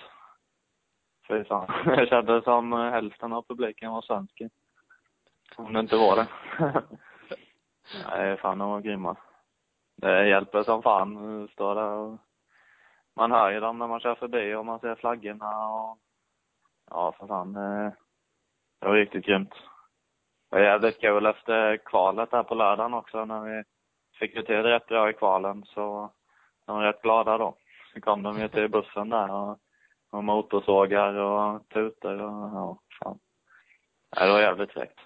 Fy 1.28 1.44
fan. 1.44 1.72
Jag 1.96 2.08
kände 2.08 2.42
som 2.42 2.72
hälften 2.72 3.32
av 3.32 3.42
publiken 3.42 3.90
var 3.90 4.02
svensk. 4.02 4.42
Om 5.56 5.72
det 5.72 5.80
inte 5.80 5.96
var 5.96 6.16
det. 6.16 6.26
Nej, 8.10 8.36
fan 8.36 8.58
de 8.58 8.70
var 8.70 8.80
grymma. 8.80 9.16
Det 9.96 10.28
hjälper 10.28 10.62
som 10.62 10.82
fan 10.82 11.44
att 11.44 11.50
stå 11.50 11.74
där 11.74 11.90
och 11.90 12.18
man 13.16 13.32
hör 13.32 13.50
ju 13.50 13.60
dem 13.60 13.78
när 13.78 13.86
man 13.86 14.00
kör 14.00 14.14
förbi 14.14 14.54
och 14.54 14.66
man 14.66 14.80
ser 14.80 14.94
flaggorna 14.94 15.68
och 15.68 15.98
ja, 16.90 17.12
för 17.18 17.26
fan. 17.26 17.52
Det, 17.52 17.92
var 18.86 18.94
riktigt 18.94 19.24
grymt. 19.24 19.54
Det 20.50 20.56
var 20.56 20.62
jävligt 20.62 21.00
kul 21.00 21.26
efter 21.26 21.76
kvalet 21.76 22.28
här 22.32 22.42
på 22.42 22.54
lördagen 22.54 22.94
också 22.94 23.24
när 23.24 23.40
vi 23.40 23.64
fick 24.18 24.36
ju 24.36 24.42
till 24.42 24.54
det 24.54 24.62
rätt 24.62 24.86
bra 24.86 25.10
i 25.10 25.12
kvalen 25.12 25.64
så 25.64 26.12
de 26.66 26.76
var 26.76 26.82
rätt 26.84 27.02
glada 27.02 27.38
då. 27.38 27.56
Så 27.94 28.00
kom 28.00 28.22
de 28.22 28.38
ju 28.38 28.48
till 28.48 28.68
bussen 28.68 29.08
där 29.08 29.30
och, 29.30 29.58
och 30.10 30.24
motorsågar 30.24 31.14
och 31.14 31.68
tutor 31.68 32.22
och 32.22 32.50
ja, 32.54 32.78
fan. 33.02 33.18
Det 34.10 34.32
var 34.32 34.40
jävligt 34.40 34.72
fräckt. 34.72 35.00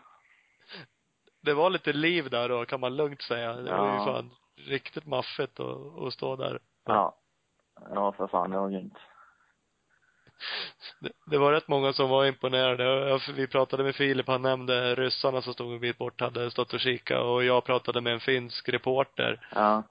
Det 1.43 1.55
var 1.55 1.71
lite 1.71 1.93
liv 1.93 2.31
där 2.31 2.49
då, 2.49 2.65
kan 2.65 2.81
man 2.81 2.97
lugnt 2.97 3.23
säga. 3.23 3.53
Det 3.53 3.77
var 3.77 3.87
ju 3.87 3.95
Ja. 3.95 4.05
fan 4.05 4.31
riktigt 4.57 5.07
maffigt 5.07 5.61
att, 5.61 5.99
att 5.99 6.13
stå 6.13 6.37
där. 6.37 6.59
Ja. 6.85 7.20
Ja, 7.95 8.13
för 8.13 8.27
fan, 8.27 8.51
det 8.51 8.59
var 8.59 8.69
grymt. 8.71 8.99
Det, 11.01 11.11
det 11.27 11.39
var 11.39 11.53
rätt 11.53 11.69
många 11.69 11.93
som 11.93 12.09
var 12.11 12.27
imponerade. 12.27 13.19
Vi 13.37 13.47
pratade 13.47 13.85
med 13.85 13.95
Filip, 13.95 14.29
han 14.29 14.43
nämnde 14.43 14.95
ryssarna 14.95 15.43
som 15.43 15.53
stod 15.53 15.73
en 15.73 15.81
bit 15.81 15.99
bort, 15.99 16.21
hade 16.21 16.51
stått 16.51 16.73
och 16.73 16.81
kika 16.81 17.21
och 17.23 17.45
jag 17.45 17.65
pratade 17.65 18.01
med 18.01 18.13
en 18.13 18.21
finsk 18.21 18.69
reporter 18.69 19.49
Ja. 19.55 19.83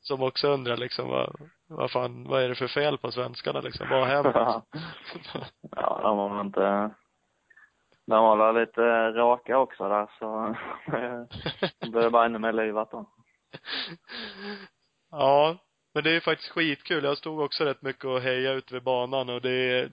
som 0.00 0.22
också 0.22 0.48
undrar 0.48 0.76
liksom 0.76 1.08
vad, 1.08 1.36
vad 1.68 1.90
fan, 1.90 2.24
vad 2.28 2.42
är 2.42 2.48
det 2.48 2.54
för 2.54 2.68
fel 2.68 2.98
på 2.98 3.12
svenskarna 3.12 3.60
liksom? 3.60 3.86
Vad 3.90 3.98
har 4.00 4.06
hänt? 4.06 4.62
ja, 5.76 6.00
de 6.02 6.16
var 6.16 6.28
väl 6.36 6.46
inte 6.46 6.90
de 8.06 8.22
var 8.24 8.36
väl 8.36 8.54
lite 8.60 9.12
raka 9.12 9.58
också 9.58 9.88
där 9.88 10.10
så 10.18 10.56
det 11.80 11.90
blev 11.90 12.10
bara 12.10 12.24
ännu 12.26 12.38
mer 12.38 12.52
livat 12.52 12.90
då. 12.90 13.06
ja, 15.10 15.56
men 15.94 16.04
det 16.04 16.16
är 16.16 16.20
faktiskt 16.20 16.50
skitkul. 16.50 17.04
Jag 17.04 17.18
stod 17.18 17.40
också 17.40 17.64
rätt 17.64 17.82
mycket 17.82 18.04
och 18.04 18.20
hejade 18.20 18.56
ute 18.56 18.74
vid 18.74 18.82
banan 18.82 19.28
och 19.28 19.40
det 19.40 19.50
är, 19.50 19.88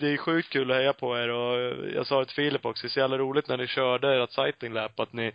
det 0.00 0.06
är 0.08 0.16
sjukt 0.16 0.48
kul 0.48 0.70
att 0.70 0.76
heja 0.76 0.92
på 0.92 1.18
er 1.18 1.28
och 1.28 1.58
jag 1.94 2.06
sa 2.06 2.18
det 2.18 2.24
till 2.24 2.34
Filip 2.34 2.66
också, 2.66 2.82
det 2.82 2.88
är 2.88 2.90
så 2.90 3.00
jävla 3.00 3.18
roligt 3.18 3.48
när 3.48 3.56
ni 3.56 3.66
körde 3.66 4.22
ert 4.22 4.32
sighting 4.32 4.72
lap 4.72 5.00
att 5.00 5.12
ni 5.12 5.32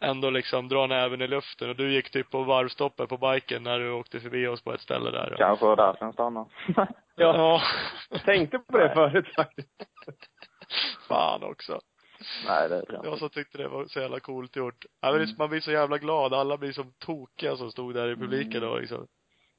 ändå 0.00 0.30
liksom 0.30 0.68
drar 0.68 0.88
näven 0.88 1.22
i 1.22 1.28
luften 1.28 1.70
och 1.70 1.76
du 1.76 1.92
gick 1.92 2.10
typ 2.10 2.30
på 2.30 2.42
varvstoppet 2.42 3.08
på 3.08 3.16
biken 3.16 3.62
när 3.62 3.78
du 3.78 3.90
åkte 3.90 4.20
förbi 4.20 4.46
oss 4.46 4.62
på 4.62 4.72
ett 4.72 4.80
ställe 4.80 5.10
där. 5.10 5.32
Och, 5.32 5.38
Kanske 5.38 5.64
var 5.64 5.76
därför 5.76 6.04
den 6.04 6.12
stannade. 6.12 6.50
ja. 7.16 7.62
Jag 8.10 8.24
tänkte 8.24 8.58
på 8.58 8.78
det 8.78 8.94
förut 8.94 9.34
faktiskt. 9.36 9.68
Fan 11.08 11.42
också. 11.42 11.80
Nej, 12.46 12.68
det 12.68 12.86
tror 12.86 12.98
jag 13.04 13.12
Jag 13.12 13.18
som 13.18 13.30
tyckte 13.30 13.58
det 13.58 13.68
var 13.68 13.86
så 13.86 14.00
jävla 14.00 14.20
coolt 14.20 14.56
gjort. 14.56 14.84
Ja, 15.00 15.12
men 15.12 15.20
det, 15.20 15.38
man 15.38 15.48
blir 15.48 15.60
så 15.60 15.72
jävla 15.72 15.98
glad. 15.98 16.34
Alla 16.34 16.56
blir 16.56 16.72
som 16.72 16.92
tokiga 16.92 17.56
som 17.56 17.70
stod 17.70 17.94
där 17.94 18.08
i 18.12 18.16
publiken 18.16 18.60
då 18.60 18.78
liksom. 18.78 19.06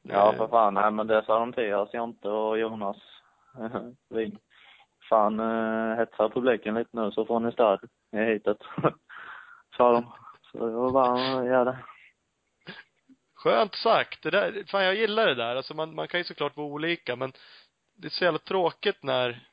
Ja, 0.01 0.33
för 0.37 0.47
fan. 0.47 0.73
Nej, 0.73 0.91
men 0.91 1.07
det 1.07 1.23
sa 1.25 1.39
de 1.39 1.53
till 1.53 1.73
oss, 1.73 1.93
Jonte 1.93 2.29
och 2.29 2.59
Jonas. 2.59 2.97
Vi, 4.09 4.37
fan, 5.09 5.39
eh, 5.39 5.97
hetsa 5.97 6.29
publiken 6.29 6.75
lite 6.75 6.89
nu 6.91 7.11
så 7.11 7.25
får 7.25 7.39
ni 7.39 7.51
stöd 7.51 7.79
i 8.11 8.17
hitet. 8.17 8.57
sa 9.77 9.91
de. 9.91 10.11
Så 10.51 10.65
det 10.65 10.73
var 10.73 10.91
bara 10.91 11.39
att 11.39 11.45
göra 11.45 11.63
det. 11.63 11.77
Skönt 13.35 13.75
sagt. 13.75 14.23
Det 14.23 14.29
där, 14.29 14.63
fan 14.67 14.83
jag 14.83 14.95
gillar 14.95 15.27
det 15.27 15.35
där. 15.35 15.55
Alltså 15.55 15.73
man, 15.73 15.95
man 15.95 16.07
kan 16.07 16.19
ju 16.19 16.23
såklart 16.23 16.57
vara 16.57 16.67
olika 16.67 17.15
men 17.15 17.33
det 17.97 18.07
är 18.07 18.09
så 18.09 18.23
jävla 18.23 18.39
tråkigt 18.39 19.03
när 19.03 19.49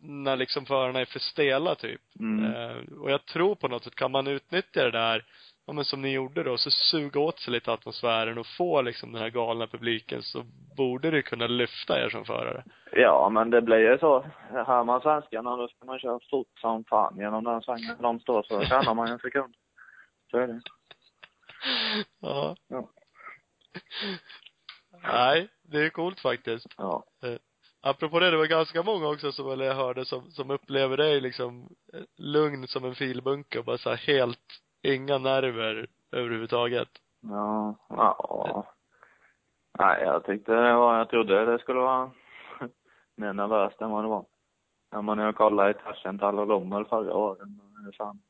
när 0.00 0.36
liksom 0.36 0.66
förarna 0.66 1.00
är 1.00 1.04
för 1.04 1.18
stela 1.18 1.74
typ. 1.74 2.00
Mm. 2.20 2.54
Eh, 2.54 2.98
och 3.00 3.10
jag 3.10 3.24
tror 3.24 3.54
på 3.54 3.68
något 3.68 3.84
sätt, 3.84 3.94
kan 3.94 4.10
man 4.10 4.26
utnyttja 4.26 4.84
det 4.84 4.90
där, 4.90 5.24
ja 5.66 5.72
men 5.72 5.84
som 5.84 6.02
ni 6.02 6.12
gjorde 6.12 6.42
då, 6.42 6.58
så 6.58 6.70
suga 6.70 7.20
åt 7.20 7.40
sig 7.40 7.52
lite 7.52 7.72
atmosfären 7.72 8.38
och 8.38 8.46
få 8.46 8.82
liksom 8.82 9.12
den 9.12 9.22
här 9.22 9.30
galna 9.30 9.66
publiken 9.66 10.22
så 10.22 10.42
borde 10.76 11.10
det 11.10 11.22
kunna 11.22 11.46
lyfta 11.46 12.04
er 12.04 12.08
som 12.08 12.24
förare. 12.24 12.64
Ja, 12.92 13.28
men 13.28 13.50
det 13.50 13.62
blir 13.62 13.78
ju 13.78 13.98
så. 13.98 14.24
Hör 14.50 14.84
man 14.84 15.00
svenskarna 15.00 15.56
då 15.56 15.68
ska 15.68 15.86
man 15.86 15.98
köra 15.98 16.20
fort 16.30 16.58
som 16.60 16.84
fan 16.84 17.16
genom 17.18 17.44
den 17.44 17.62
svängen 17.62 17.96
de 18.00 18.20
står 18.20 18.42
så 18.42 18.64
tjänar 18.64 18.94
man 18.94 19.08
en 19.08 19.18
sekund. 19.18 19.54
Så 20.30 20.38
är 20.38 20.46
det. 20.46 20.60
Ja. 22.20 22.56
Ja. 22.68 22.90
Nej, 25.02 25.48
det 25.62 25.78
är 25.78 25.90
coolt 25.90 26.20
faktiskt. 26.20 26.66
Ja. 26.76 27.04
Apropå 27.80 28.18
det, 28.18 28.30
det 28.30 28.36
var 28.36 28.46
ganska 28.46 28.82
många 28.82 29.08
också 29.08 29.32
som 29.32 29.50
eller 29.50 29.64
jag 29.64 29.74
hörde 29.74 30.04
som, 30.04 30.30
som 30.30 30.50
upplever 30.50 30.96
dig 30.96 31.20
liksom 31.20 31.68
eh, 31.92 32.00
lugn 32.16 32.66
som 32.66 32.84
en 32.84 32.94
filbunke 32.94 33.58
och 33.58 33.64
bara 33.64 33.78
så 33.78 33.90
här 33.90 33.96
helt, 33.96 34.62
inga 34.82 35.18
nerver 35.18 35.86
överhuvudtaget. 36.12 36.88
Ja. 37.20 37.74
Ja. 37.88 38.66
Nej, 39.78 40.02
jag 40.02 40.24
tyckte 40.24 40.52
det 40.52 40.74
var, 40.74 40.98
jag 40.98 41.08
trodde 41.08 41.44
det 41.44 41.58
skulle 41.58 41.80
vara 41.80 42.10
mer 43.16 43.32
nervöst 43.32 43.80
än 43.80 43.90
vad 43.90 44.04
det 44.04 44.08
var. 44.08 44.24
När 44.92 45.02
man 45.02 45.18
nu 45.18 45.32
kollade 45.32 45.70
i 45.70 45.74
Taschental 45.74 46.38
och 46.38 46.46
Lommel 46.46 46.84
förra 46.84 47.14
året. 47.14 47.48
Hur 47.84 47.92
fan, 47.92 48.20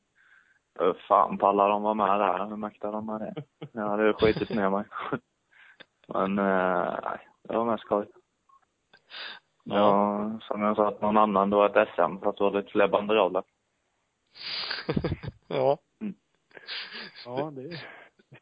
hur 0.78 0.92
fan 1.08 1.38
pallar 1.38 1.68
de 1.68 1.82
vara 1.82 1.94
med 1.94 2.20
där? 2.20 2.46
Hur 2.46 2.56
mäktar 2.56 2.92
de 2.92 3.06
med 3.06 3.20
det? 3.20 3.34
Jag 3.72 3.88
hade 3.88 4.06
ju 4.06 4.12
skitit 4.12 4.50
ner 4.50 4.70
mig. 4.70 4.84
Men, 6.08 6.38
eh, 6.38 6.98
nej, 7.04 7.28
det 7.42 7.56
var 7.56 7.64
mest 7.64 7.84
skoj. 7.84 8.06
Ja, 9.64 10.30
som 10.42 10.62
jag 10.62 10.76
sa 10.76 10.88
att 10.88 11.00
någon 11.02 11.16
annan 11.16 11.50
då 11.50 11.64
ett 11.64 11.88
SM 11.94 12.18
fast 12.22 12.38
det 12.38 12.44
var 12.44 12.50
lite 12.50 12.70
fler 12.70 12.88
banderoller. 12.88 13.42
ja. 15.48 15.78
Ja, 17.24 17.50
det 17.54 17.62
är, 17.62 17.84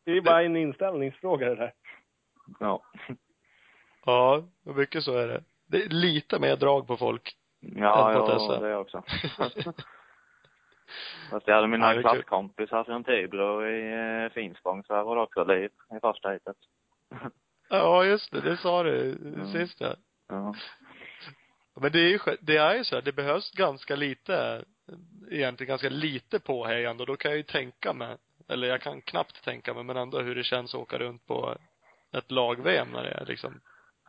det 0.04 0.12
är 0.12 0.20
bara 0.20 0.42
en 0.42 0.56
inställningsfråga 0.56 1.48
det 1.48 1.54
där. 1.56 1.72
Ja. 2.60 2.82
Ja, 4.04 4.44
mycket 4.62 5.04
så 5.04 5.12
är 5.16 5.28
det. 5.28 5.42
Det 5.66 5.82
är 5.84 5.88
lite 5.88 6.38
mer 6.38 6.56
drag 6.56 6.86
på 6.86 6.96
folk. 6.96 7.36
Ja, 7.60 8.12
Än 8.12 8.20
på 8.20 8.20
ja, 8.32 8.38
Tessa. 8.38 8.60
det 8.60 8.76
också. 8.76 9.02
Fast 11.30 11.46
jag 11.48 11.54
hade 11.54 11.66
mina 11.68 11.94
Ja, 11.94 12.00
klasskompisar 12.00 12.84
från 12.84 13.04
Tibro 13.04 13.66
i 13.66 13.92
eh, 14.24 14.32
Finspång, 14.32 14.84
så 14.84 14.94
här 14.94 15.02
var 15.02 15.16
det 15.16 15.22
också 15.22 15.44
liv 15.44 15.70
i 15.96 16.00
första 16.00 16.28
heatet. 16.28 16.56
ja, 17.68 18.04
just 18.04 18.32
det. 18.32 18.40
Det 18.40 18.56
sa 18.56 18.82
du 18.82 19.18
Ja. 19.38 19.46
sist 19.52 19.80
ja. 19.80 19.94
Ja. 20.28 20.54
Men 21.80 21.92
det 21.92 21.98
är 21.98 22.08
ju, 22.08 22.18
det 22.40 22.56
är 22.56 22.74
ju 22.74 22.84
så 22.84 22.94
här, 22.94 23.02
det 23.02 23.12
behövs 23.12 23.50
ganska 23.50 23.96
lite, 23.96 24.64
egentligen 25.30 25.68
ganska 25.68 25.88
lite 25.88 26.40
påhejande 26.40 27.02
och 27.02 27.06
då 27.06 27.16
kan 27.16 27.30
jag 27.30 27.36
ju 27.36 27.42
tänka 27.42 27.92
mig, 27.92 28.16
eller 28.48 28.68
jag 28.68 28.80
kan 28.80 29.00
knappt 29.00 29.44
tänka 29.44 29.74
mig, 29.74 29.84
men 29.84 29.96
ändå 29.96 30.20
hur 30.20 30.34
det 30.34 30.44
känns 30.44 30.74
att 30.74 30.80
åka 30.80 30.98
runt 30.98 31.26
på 31.26 31.56
ett 32.12 32.30
lag-VM 32.30 32.88
när 32.92 33.02
det 33.02 33.10
är 33.10 33.26
liksom 33.26 33.60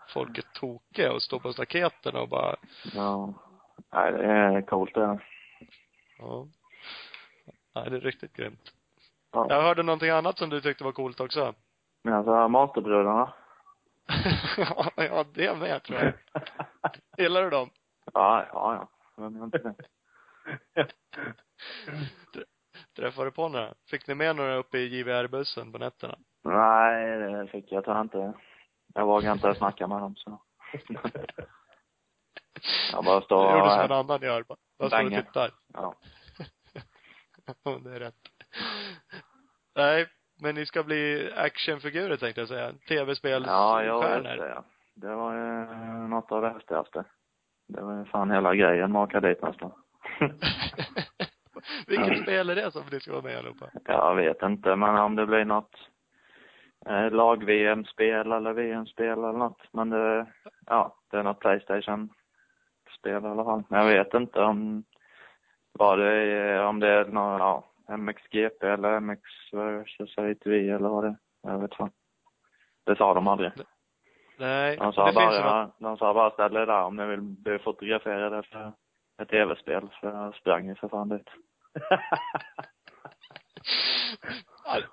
folk 0.08 0.38
är 0.38 0.44
tokiga 0.54 1.14
och 1.14 1.22
står 1.22 1.40
på 1.40 1.54
staketen 1.54 2.16
och 2.16 2.30
bara, 2.30 2.56
ja. 2.94 3.34
Nej, 3.94 4.12
det 4.12 4.24
är 4.24 4.62
coolt 4.62 4.94
det. 4.94 5.20
ja. 6.20 6.48
Nej, 7.76 7.90
det 7.90 7.96
är 7.96 8.02
riktigt 8.02 8.34
grymt. 8.34 8.72
Ja. 9.32 9.46
Jag 9.50 9.62
hörde 9.62 9.84
någonting 9.84 10.10
annat 10.10 10.38
som 10.38 10.50
du 10.50 10.62
tyckte 10.62 10.84
var 10.84 10.92
coolt 10.92 11.20
också. 11.20 11.54
Men 12.04 12.14
alltså, 12.14 12.48
Monsterbrudarna. 12.48 13.34
Ja, 14.96 15.26
det 15.34 15.56
med 15.60 15.84
tror 15.84 16.00
jag. 16.00 16.14
Gillar 17.18 17.44
du 17.44 17.50
dem? 17.50 17.70
Ja, 18.14 18.46
ja, 18.54 18.90
ja. 19.18 19.24
Gör 19.24 19.44
inte 19.44 19.58
det? 19.58 19.76
Träffade 22.96 23.28
du 23.28 23.32
på 23.32 23.50
några? 23.50 23.74
Fick 23.90 24.08
ni 24.08 24.16
med 24.16 24.36
några 24.36 24.56
uppe 24.56 24.78
i 24.78 24.88
JVR-bussen 24.88 25.72
på 25.72 25.78
nätterna? 25.78 26.18
Nej, 26.44 27.20
det 27.20 27.48
fick 27.48 27.72
jag 27.72 27.84
tror 27.84 28.02
inte. 28.02 28.34
Jag 28.94 29.06
vågade 29.06 29.34
inte 29.34 29.56
snacka 29.56 29.88
med 29.88 30.02
dem 30.02 30.16
så. 30.16 30.42
Jag 32.92 33.04
bara 33.06 33.22
står 33.22 33.46
Jag 33.46 33.58
gjorde 33.58 33.72
som 33.72 33.80
en 33.80 33.92
och, 33.92 33.98
annan 33.98 34.22
gör. 34.22 34.44
Bara 34.44 34.58
bara 34.78 34.90
står 34.90 35.06
och 35.06 35.26
tittar. 35.26 35.52
Ja, 37.64 37.80
det 37.84 37.96
är 37.96 38.00
rätt. 38.00 38.16
Nej, 39.76 40.08
men 40.42 40.56
ni 40.56 40.66
ska 40.66 40.84
bli 40.84 41.32
actionfigurer 41.36 42.18
tänkte 42.18 42.42
jag 42.42 42.48
säga. 42.48 42.66
Ja, 42.66 42.74
Tv-spelsstjärnor. 42.88 43.84
ja, 43.84 44.16
just 44.16 44.40
det, 44.40 44.50
ja. 44.50 44.64
Det 44.96 45.16
var 45.16 45.34
ju 45.34 45.66
något 46.08 46.32
av 46.32 46.42
det 46.42 46.50
häftigaste. 46.50 47.04
Det 47.68 47.82
var 47.82 47.98
ju 48.00 48.06
fan 48.06 48.32
hela 48.32 48.56
grejen 48.56 48.92
med 48.92 49.02
att 49.02 49.10
åka 49.10 49.20
dit 49.20 49.42
nästan. 49.42 49.72
Vilket 51.88 52.22
spel 52.24 52.50
är 52.50 52.56
det 52.56 52.72
som 52.72 52.84
ni 52.92 53.00
ska 53.00 53.12
vara 53.12 53.22
med 53.22 53.34
i 53.34 53.36
allihopa? 53.36 53.70
Jag 53.86 54.16
vet 54.16 54.42
inte, 54.42 54.76
men 54.76 54.98
om 54.98 55.16
det 55.16 55.26
blir 55.26 55.46
något 55.46 55.76
eh, 56.86 57.12
lag-VM-spel 57.12 58.32
eller 58.32 58.54
VM-spel 58.54 59.20
eller 59.20 59.34
något. 59.34 59.62
Men 59.72 59.90
det, 59.90 60.26
ja, 60.66 60.96
det 61.12 61.18
är 61.18 61.24
något 61.24 61.40
Playstation-spel 61.40 63.24
i 63.24 63.28
alla 63.28 63.44
fall. 63.44 63.64
Men 63.70 63.80
jag 63.80 63.88
vet 63.88 64.14
inte 64.14 64.42
om 64.42 64.84
vad 65.72 66.00
det 66.00 66.14
är, 66.14 66.64
om 66.66 66.80
det 66.80 66.88
är 66.88 67.06
någon, 67.06 67.40
ja, 67.40 67.64
MXGP 67.88 68.68
eller 68.68 69.00
MX 69.00 69.22
versus 69.54 70.18
ATV 70.18 70.70
eller 70.70 70.90
vad 70.90 71.04
det 71.04 71.08
är. 71.08 71.18
Jag 71.42 71.60
vet 71.60 71.76
fan. 71.76 71.92
Det 72.86 72.96
sa 72.96 73.14
de 73.14 73.28
aldrig. 73.28 73.52
Nej, 74.40 74.78
De 74.78 74.94
sa 74.94 75.06
det 75.06 75.14
finns 75.14 75.34
ju 75.34 75.38
något, 75.38 75.44
bara, 75.44 75.72
de 75.78 75.98
sa 75.98 76.14
bara 76.14 76.32
ställ 76.32 76.56
er 76.56 76.66
där 76.66 76.84
om 76.84 76.96
ni 76.96 77.06
vill 77.06 77.22
bli 77.22 77.60
fotograferade 77.60 78.44
för 78.44 78.74
ett 79.22 79.30
tv-spel. 79.30 79.90
Så 80.02 80.06
jag 80.06 80.36
sprang 80.36 80.68
ju 80.68 80.76
för 80.76 80.88
fan 80.88 81.10
dit. 81.10 81.28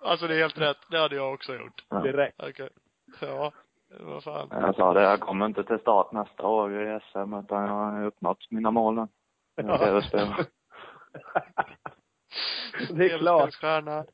alltså 0.00 0.26
det 0.26 0.34
är 0.34 0.38
helt 0.38 0.58
rätt. 0.58 0.76
Det 0.90 0.98
hade 0.98 1.16
jag 1.16 1.34
också 1.34 1.54
gjort. 1.54 1.84
Ja. 1.88 2.00
Direkt. 2.00 2.42
Okej. 2.42 2.68
Ja, 3.20 3.52
vad 4.00 4.24
fan. 4.24 4.48
Jag 4.50 4.74
sa 4.74 4.94
det, 4.94 5.02
jag 5.02 5.20
kommer 5.20 5.46
inte 5.46 5.64
till 5.64 5.78
start 5.78 6.12
nästa 6.12 6.46
år 6.46 6.82
i 6.82 7.00
SM 7.00 7.34
utan 7.34 7.62
jag 7.62 7.74
har 7.74 8.04
uppnått 8.04 8.50
mina 8.50 8.70
mål 8.70 8.94
nu. 8.94 9.08
Ja. 9.56 9.78
tv-spel. 9.78 10.28
Det 12.90 13.04
är 13.12 13.18
klart. 13.18 13.40
Tv-spelsstjärna. 13.40 14.04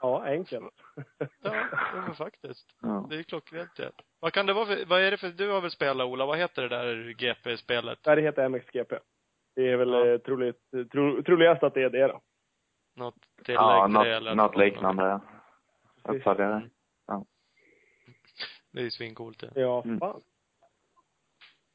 Ja, 0.00 0.22
enkelt. 0.24 0.74
Ja, 1.18 1.26
ja, 1.42 2.02
men 2.06 2.14
faktiskt. 2.14 2.74
Ja. 2.82 3.06
Det 3.10 3.16
är 3.18 3.22
klockrent 3.22 3.76
det. 3.76 3.92
Vad 4.20 4.32
kan 4.32 4.46
det 4.46 4.52
vara 4.52 4.66
för, 4.66 4.84
vad 4.86 5.00
är 5.00 5.10
det 5.10 5.16
för, 5.16 5.28
du 5.28 5.48
har 5.50 5.60
väl 5.60 5.70
spelat 5.70 6.06
Ola, 6.06 6.26
vad 6.26 6.38
heter 6.38 6.62
det 6.62 6.68
där 6.68 7.10
GP-spelet? 7.18 7.98
Ja, 8.02 8.14
det 8.14 8.22
heter 8.22 8.48
MXGP. 8.48 8.98
Det 9.56 9.68
är 9.68 9.76
väl 9.76 9.90
Ja. 9.90 10.06
eh, 10.06 10.18
troligt, 10.18 10.56
tro, 10.92 11.22
troligast 11.22 11.62
att 11.62 11.74
det 11.74 11.82
är 11.82 11.90
det 11.90 12.06
då. 12.06 12.20
Något 12.96 13.14
tillägg 13.44 13.56
Ja, 13.62 13.88
det 14.04 14.14
eller? 14.16 14.34
något, 14.34 14.52
något 14.54 14.60
liknande. 14.64 15.20
Uppföljare. 16.04 16.70
Det 18.72 18.80
är 18.80 18.84
ju 18.84 18.90
svincoolt 18.90 19.40
det. 19.40 19.52
Ja, 19.60 19.82
Mm. 19.84 19.98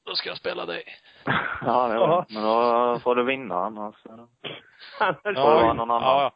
Då 0.05 0.15
ska 0.15 0.29
jag 0.29 0.37
spela 0.37 0.65
dig. 0.65 0.83
Ja, 1.61 1.87
det 1.87 1.97
var, 1.99 2.25
men 2.29 2.43
då 2.43 2.99
får 3.03 3.15
du 3.15 3.23
vinna 3.23 3.55
annars. 3.55 3.95
Annars 4.09 4.29
Ja. 5.23 5.33
får 5.35 5.59
vi- 5.61 5.67
någon 5.67 5.79
annan. 5.91 6.01
Ja, 6.01 6.31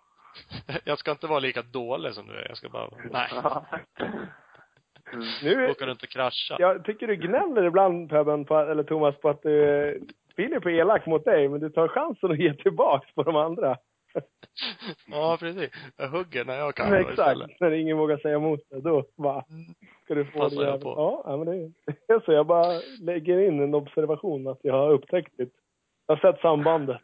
ja. 0.68 0.74
Jag 0.84 0.98
ska 1.00 1.12
inte 1.12 1.28
vara 1.28 1.40
lika 1.40 1.62
dålig 1.62 2.14
som 2.14 2.28
du 2.28 2.34
är. 2.34 2.48
Jag 2.48 2.58
ska 2.58 2.70
bara, 2.70 2.90
nej. 3.12 3.30
Nu, 5.44 5.70
Åka 5.70 5.86
runt 5.86 6.04
och 6.04 6.10
krascha. 6.10 6.56
jag 6.60 6.86
tycker 6.86 7.08
du 7.08 7.16
gnäller 7.16 7.64
ibland 7.64 8.10
Pebben, 8.10 8.46
på, 8.46 8.58
eller 8.58 8.84
Thomas, 8.84 9.16
på 9.22 9.30
att 9.30 9.42
du 9.42 10.08
Filip 10.36 10.66
är 10.66 10.70
elak 10.70 11.06
mot 11.06 11.26
dig, 11.26 11.50
men 11.50 11.60
du 11.60 11.70
tar 11.70 11.88
chansen 11.88 12.32
att 12.32 12.40
ge 12.40 12.54
tillbaks 12.54 13.14
på 13.16 13.24
de 13.24 13.36
andra. 13.36 13.78
Ja, 15.08 15.38
precis. 15.40 15.70
Jag 15.98 16.08
hugger 16.10 16.46
när 16.46 16.56
jag 16.56 16.76
kan 16.76 16.90
Men 16.90 17.00
exakt. 17.06 17.60
När 17.60 17.72
ingen 17.72 17.98
vågar 17.98 18.18
säga 18.18 18.36
emot 18.36 18.60
det, 18.70 18.82
då 18.82 19.04
va, 19.18 19.46
ska 20.10 20.16
du 20.16 20.26
få 20.26 20.40
Passar 20.40 20.62
det 20.62 20.70
jag 20.70 20.82
på. 20.82 20.90
Ja, 20.90 21.24
ja, 21.26 21.38
men 21.38 21.46
det 21.46 22.14
är 22.14 22.20
så. 22.26 22.32
Jag 22.32 22.46
bara 22.46 22.82
lägger 23.00 23.40
in 23.40 23.64
en 23.64 23.74
observation 23.74 24.48
att 24.48 24.60
jag 24.62 24.74
har 24.74 24.92
upptäckt 24.92 25.34
det. 25.38 25.50
Jag 26.08 26.16
har 26.16 26.32
sett 26.32 26.42
sambandet. 26.42 27.02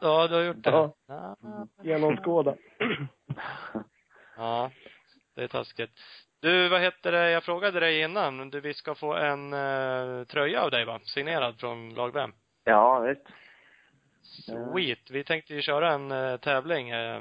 Ja, 0.00 0.28
du 0.28 0.34
har 0.34 0.42
gjort 0.42 0.64
det? 0.64 0.70
Ja. 0.70 0.94
Ja. 1.06 1.36
Genomskåda. 1.82 2.56
Ja, 4.36 4.70
det 5.34 5.42
är 5.42 5.48
taskigt. 5.48 5.90
Du, 6.40 6.68
vad 6.68 6.80
heter 6.80 7.12
det, 7.12 7.30
jag 7.30 7.44
frågade 7.44 7.80
dig 7.80 8.00
innan, 8.00 8.50
du, 8.50 8.60
vi 8.60 8.74
ska 8.74 8.94
få 8.94 9.14
en 9.14 9.52
eh, 9.52 10.24
tröja 10.24 10.62
av 10.62 10.70
dig 10.70 10.84
va? 10.84 11.00
Signerad 11.04 11.60
från 11.60 11.94
lag 11.94 12.12
Vem? 12.12 12.32
Ja, 12.64 13.00
visst. 13.00 13.26
Sweet. 14.72 15.10
Vi 15.10 15.24
tänkte 15.24 15.54
ju 15.54 15.62
köra 15.62 15.92
en 15.92 16.12
eh, 16.12 16.36
tävling, 16.36 16.90
eh, 16.90 17.20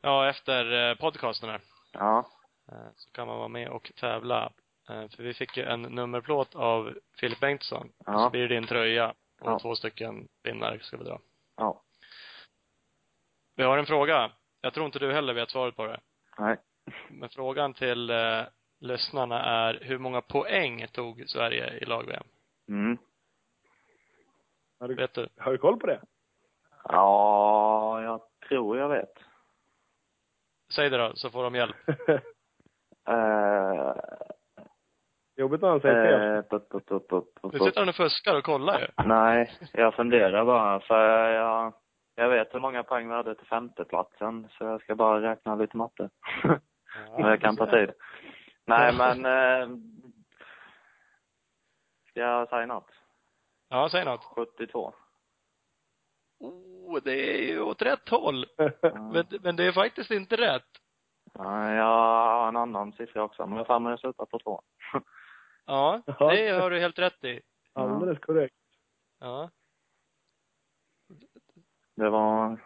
ja, 0.00 0.28
efter 0.28 0.90
eh, 0.90 0.94
podcasten 0.94 1.48
här. 1.48 1.60
Ja. 1.92 2.26
Eh, 2.72 2.88
så 2.96 3.10
kan 3.10 3.26
man 3.26 3.38
vara 3.38 3.48
med 3.48 3.68
och 3.68 3.92
tävla. 4.00 4.52
Eh, 4.90 5.08
för 5.08 5.22
vi 5.22 5.34
fick 5.34 5.56
ju 5.56 5.62
en 5.64 5.82
nummerplåt 5.82 6.54
av 6.54 6.98
Filip 7.20 7.40
Bengtsson. 7.40 7.92
Ja. 8.06 8.18
Så 8.18 8.30
blir 8.30 8.48
det 8.48 8.54
din 8.54 8.66
tröja 8.66 9.08
och 9.40 9.50
Ja. 9.50 9.58
två 9.58 9.74
stycken 9.76 10.28
vinnare 10.42 10.78
ska 10.80 10.96
vi 10.96 11.04
dra. 11.04 11.20
Ja. 11.56 11.82
Vi 13.56 13.62
har 13.62 13.78
en 13.78 13.86
fråga. 13.86 14.32
Jag 14.60 14.74
tror 14.74 14.86
inte 14.86 14.98
du 14.98 15.12
heller 15.12 15.34
vet 15.34 15.50
svaret 15.50 15.76
på 15.76 15.86
det. 15.86 16.00
Nej. 16.38 16.56
Men 17.10 17.28
frågan 17.28 17.74
till 17.74 18.10
eh, 18.10 18.42
lyssnarna 18.80 19.42
är 19.44 19.78
hur 19.82 19.98
många 19.98 20.20
poäng 20.20 20.86
tog 20.92 21.24
Sverige 21.26 21.70
i 21.78 21.84
lag-VM? 21.84 22.24
Mm. 22.68 22.98
Har 24.80 24.88
du, 24.88 24.94
Vet 24.94 25.14
du? 25.14 25.28
har 25.36 25.52
du 25.52 25.58
koll 25.58 25.80
på 25.80 25.86
det? 25.86 26.00
Ja, 26.84 28.02
jag 28.02 28.20
tror 28.48 28.78
jag 28.78 28.88
vet. 28.88 29.12
Säg 30.74 30.90
det 30.90 30.96
då, 30.98 31.12
så 31.16 31.30
får 31.30 31.42
de 31.44 31.54
hjälp. 31.54 31.76
Eh, 33.08 33.94
Jobbigt 35.36 35.60
när 35.62 35.68
han 35.68 35.80
säger 35.80 36.04
fel. 36.04 36.36
eh, 36.36 36.42
Nu 37.42 37.58
sitter 37.58 37.80
han 37.80 37.88
och 37.88 37.94
fuskar 37.94 38.34
och 38.36 38.44
kollar 38.44 38.80
ju. 38.80 38.86
Nej, 39.04 39.52
jag 39.72 39.94
funderar 39.94 40.44
bara 40.44 40.80
för 40.80 41.28
jag, 41.32 41.72
jag 42.14 42.28
vet 42.28 42.54
hur 42.54 42.60
många 42.60 42.82
poäng 42.82 43.08
vi 43.08 43.14
hade 43.14 43.34
till 43.34 43.46
femteplatsen 43.46 44.48
så 44.50 44.64
jag 44.64 44.80
ska 44.80 44.94
bara 44.94 45.30
räkna 45.30 45.54
lite 45.54 45.76
matte. 45.76 46.10
Men 47.16 47.30
det 47.30 47.38
kan 47.38 47.56
ta 47.56 47.66
tid. 47.70 47.90
Nej, 48.66 48.94
men... 48.98 49.26
Eh, 49.26 49.68
ska 52.10 52.20
jag 52.20 52.48
säga 52.48 52.66
något? 52.66 52.90
Ja, 53.68 53.88
säg 53.90 54.04
något. 54.04 54.24
72. 54.24 54.94
Oh, 56.40 56.98
det 57.04 57.38
är 57.40 57.48
ju 57.48 57.60
åt 57.60 57.82
rätt 57.82 58.08
håll. 58.08 58.46
Men, 59.12 59.24
men 59.42 59.56
det 59.56 59.64
är 59.64 59.72
faktiskt 59.72 60.10
inte 60.10 60.36
rätt. 60.36 60.66
Ja, 61.38 61.72
jag 61.74 61.84
har 62.40 62.48
en 62.48 62.56
annan 62.56 62.92
siffra 62.92 63.22
också, 63.22 63.46
men 63.46 63.58
jag 63.58 63.66
får 63.66 63.80
mig 63.80 63.98
sluta 63.98 64.26
på 64.26 64.38
två. 64.38 64.62
Ja, 65.66 66.02
Ja. 66.06 66.30
det 66.30 66.50
har 66.50 66.70
du 66.70 66.80
helt 66.80 66.98
rätt 66.98 67.24
i. 67.24 67.40
Alldeles 67.72 68.18
korrekt. 68.18 68.54
Ja. 69.20 69.50
Det 71.96 72.10
var... 72.10 72.60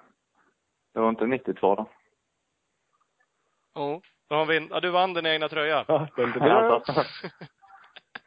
Det 0.94 1.00
var 1.00 1.08
inte 1.08 1.26
92 1.26 1.74
då. 1.74 1.90
Oh. 3.74 4.00
Då 4.28 4.34
har 4.34 4.46
vi, 4.46 4.68
ja, 4.70 4.80
du 4.80 4.90
vann 4.90 5.14
din 5.14 5.26
egna 5.26 5.48
tröja. 5.48 5.84
Ja. 5.88 6.08
Alltså. 6.16 6.92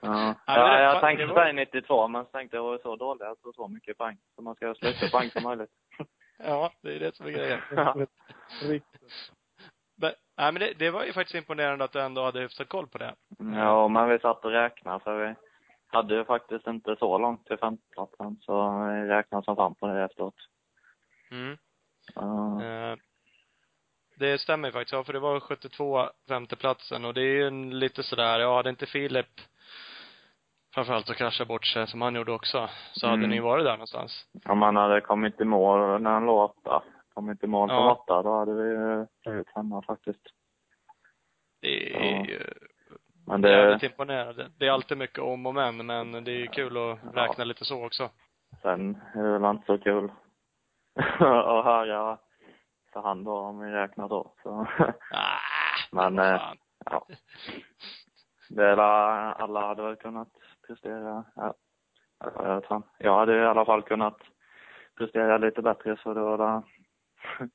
Ja, 0.01 0.35
Ja, 0.45 0.79
jag 0.79 1.01
tänkte 1.01 1.27
säga 1.27 1.53
92, 1.53 2.07
men 2.07 2.25
så 2.25 2.31
tänkte 2.31 2.57
jag 2.57 2.63
var 2.63 2.77
så 2.77 2.95
dålig 2.95 3.25
att 3.25 3.41
få 3.41 3.53
så 3.53 3.67
mycket 3.67 3.97
poäng. 3.97 4.17
Så 4.35 4.41
man 4.41 4.55
ska 4.55 4.67
ha 4.67 4.75
så 4.75 4.85
lite 4.85 5.09
poäng 5.11 5.29
som 5.29 5.43
möjligt. 5.43 5.71
Ja, 6.37 6.71
det 6.81 6.95
är 6.95 6.99
det 6.99 7.15
som 7.15 7.25
är 7.25 7.31
grejen. 7.31 7.59
Ja. 7.75 7.95
Nej, 10.41 10.51
men 10.51 10.59
det, 10.59 10.73
det 10.79 10.91
var 10.91 11.03
ju 11.03 11.13
faktiskt 11.13 11.35
imponerande 11.35 11.85
att 11.85 11.91
du 11.91 12.01
ändå 12.01 12.23
hade 12.23 12.39
hyfsat 12.39 12.69
koll 12.69 12.87
på 12.87 12.97
det. 12.97 13.15
Ja, 13.55 13.87
men 13.87 14.09
vi 14.09 14.19
satt 14.19 14.45
och 14.45 14.51
räknade 14.51 14.99
för 14.99 15.27
vi 15.27 15.35
hade 15.87 16.15
ju 16.15 16.25
faktiskt 16.25 16.67
inte 16.67 16.95
så 16.99 17.17
långt 17.17 17.45
till 17.45 17.57
femteplatsen 17.57 18.37
så 18.41 18.69
vi 18.87 19.07
räknade 19.07 19.43
som 19.43 19.55
fan 19.55 19.75
på 19.75 19.87
det 19.87 20.03
efteråt. 20.03 20.35
Mm. 21.31 21.57
Eh, 22.61 22.97
det 24.15 24.37
stämmer 24.37 24.67
ju 24.67 24.71
faktiskt, 24.71 24.93
ja, 24.93 25.03
för 25.03 25.13
det 25.13 25.19
var 25.19 25.39
72 25.39 26.09
femteplatsen 26.27 27.05
och 27.05 27.13
det 27.13 27.21
är 27.21 27.35
ju 27.35 27.51
lite 27.71 28.03
sådär, 28.03 28.39
ja, 28.39 28.55
hade 28.55 28.69
inte 28.69 28.85
Filip 28.85 29.41
framförallt 30.73 31.09
att 31.09 31.17
krascha 31.17 31.45
bort 31.45 31.65
sig 31.65 31.87
som 31.87 32.01
han 32.01 32.15
gjorde 32.15 32.31
också, 32.31 32.69
så 32.93 33.07
hade 33.07 33.17
Mm. 33.17 33.29
ni 33.29 33.35
ju 33.35 33.41
varit 33.41 33.65
där 33.65 33.71
någonstans. 33.71 34.25
Om 34.45 34.61
han 34.61 34.75
hade 34.75 35.01
kommit 35.01 35.41
i 35.41 35.45
mål 35.45 36.01
när 36.01 36.11
han 36.11 36.25
låg 36.25 36.49
åtta, 36.49 36.83
kommit 37.13 37.43
i 37.43 37.47
mål 37.47 37.69
som 37.69 37.77
Ja. 37.77 37.91
åtta, 37.91 38.21
då 38.23 38.35
hade 38.39 38.53
vi 38.53 39.05
blivit 39.25 39.49
femma 39.53 39.81
faktiskt. 39.81 40.21
Det 41.61 41.95
är 41.95 42.15
Ja. 42.19 42.25
ju 42.25 42.39
Men 43.27 43.41
det, 43.41 43.49
jävligt 43.49 43.83
imponerande. 43.83 44.51
Det 44.57 44.67
är 44.67 44.71
alltid 44.71 44.97
mycket 44.97 45.19
om 45.19 45.45
och 45.45 45.53
men, 45.55 45.85
men 45.85 46.11
det 46.11 46.31
är 46.31 46.35
ju 46.39 46.47
kul 46.47 46.77
att 46.77 47.15
räkna 47.15 47.43
lite 47.43 47.65
så 47.65 47.85
också. 47.85 48.09
sen 48.61 48.97
är 49.15 49.23
det 49.23 49.39
väl 49.39 49.51
inte 49.51 49.65
så 49.65 49.77
kul 49.77 50.11
att 51.19 51.65
höra 51.65 52.17
för 52.93 53.01
han 53.01 53.23
då 53.23 53.37
om 53.37 53.59
vi 53.59 53.71
räknar 53.71 54.07
då. 54.09 54.33
Så, 54.43 54.67
Ah, 55.11 55.39
Men, 55.91 56.19
eh, 56.19 56.41
ja. 56.85 57.07
Det 58.49 58.65
är 58.65 58.75
la- 58.75 59.33
alla 59.33 59.67
hade 59.67 59.81
väl 59.83 59.95
kunnat 59.95 60.29
prestera, 60.67 61.23
ja. 61.35 61.53
Jag 62.19 62.55
vet 62.55 62.65
fan. 62.65 62.83
Jag 62.97 63.15
hade 63.19 63.37
i 63.37 63.45
alla 63.45 63.65
fall 63.65 63.81
kunnat 63.81 64.17
prestera 64.97 65.37
lite 65.37 65.61
bättre 65.61 65.97
så 66.03 66.13
det 66.13 66.21
var 66.21 66.37
la- 66.37 66.63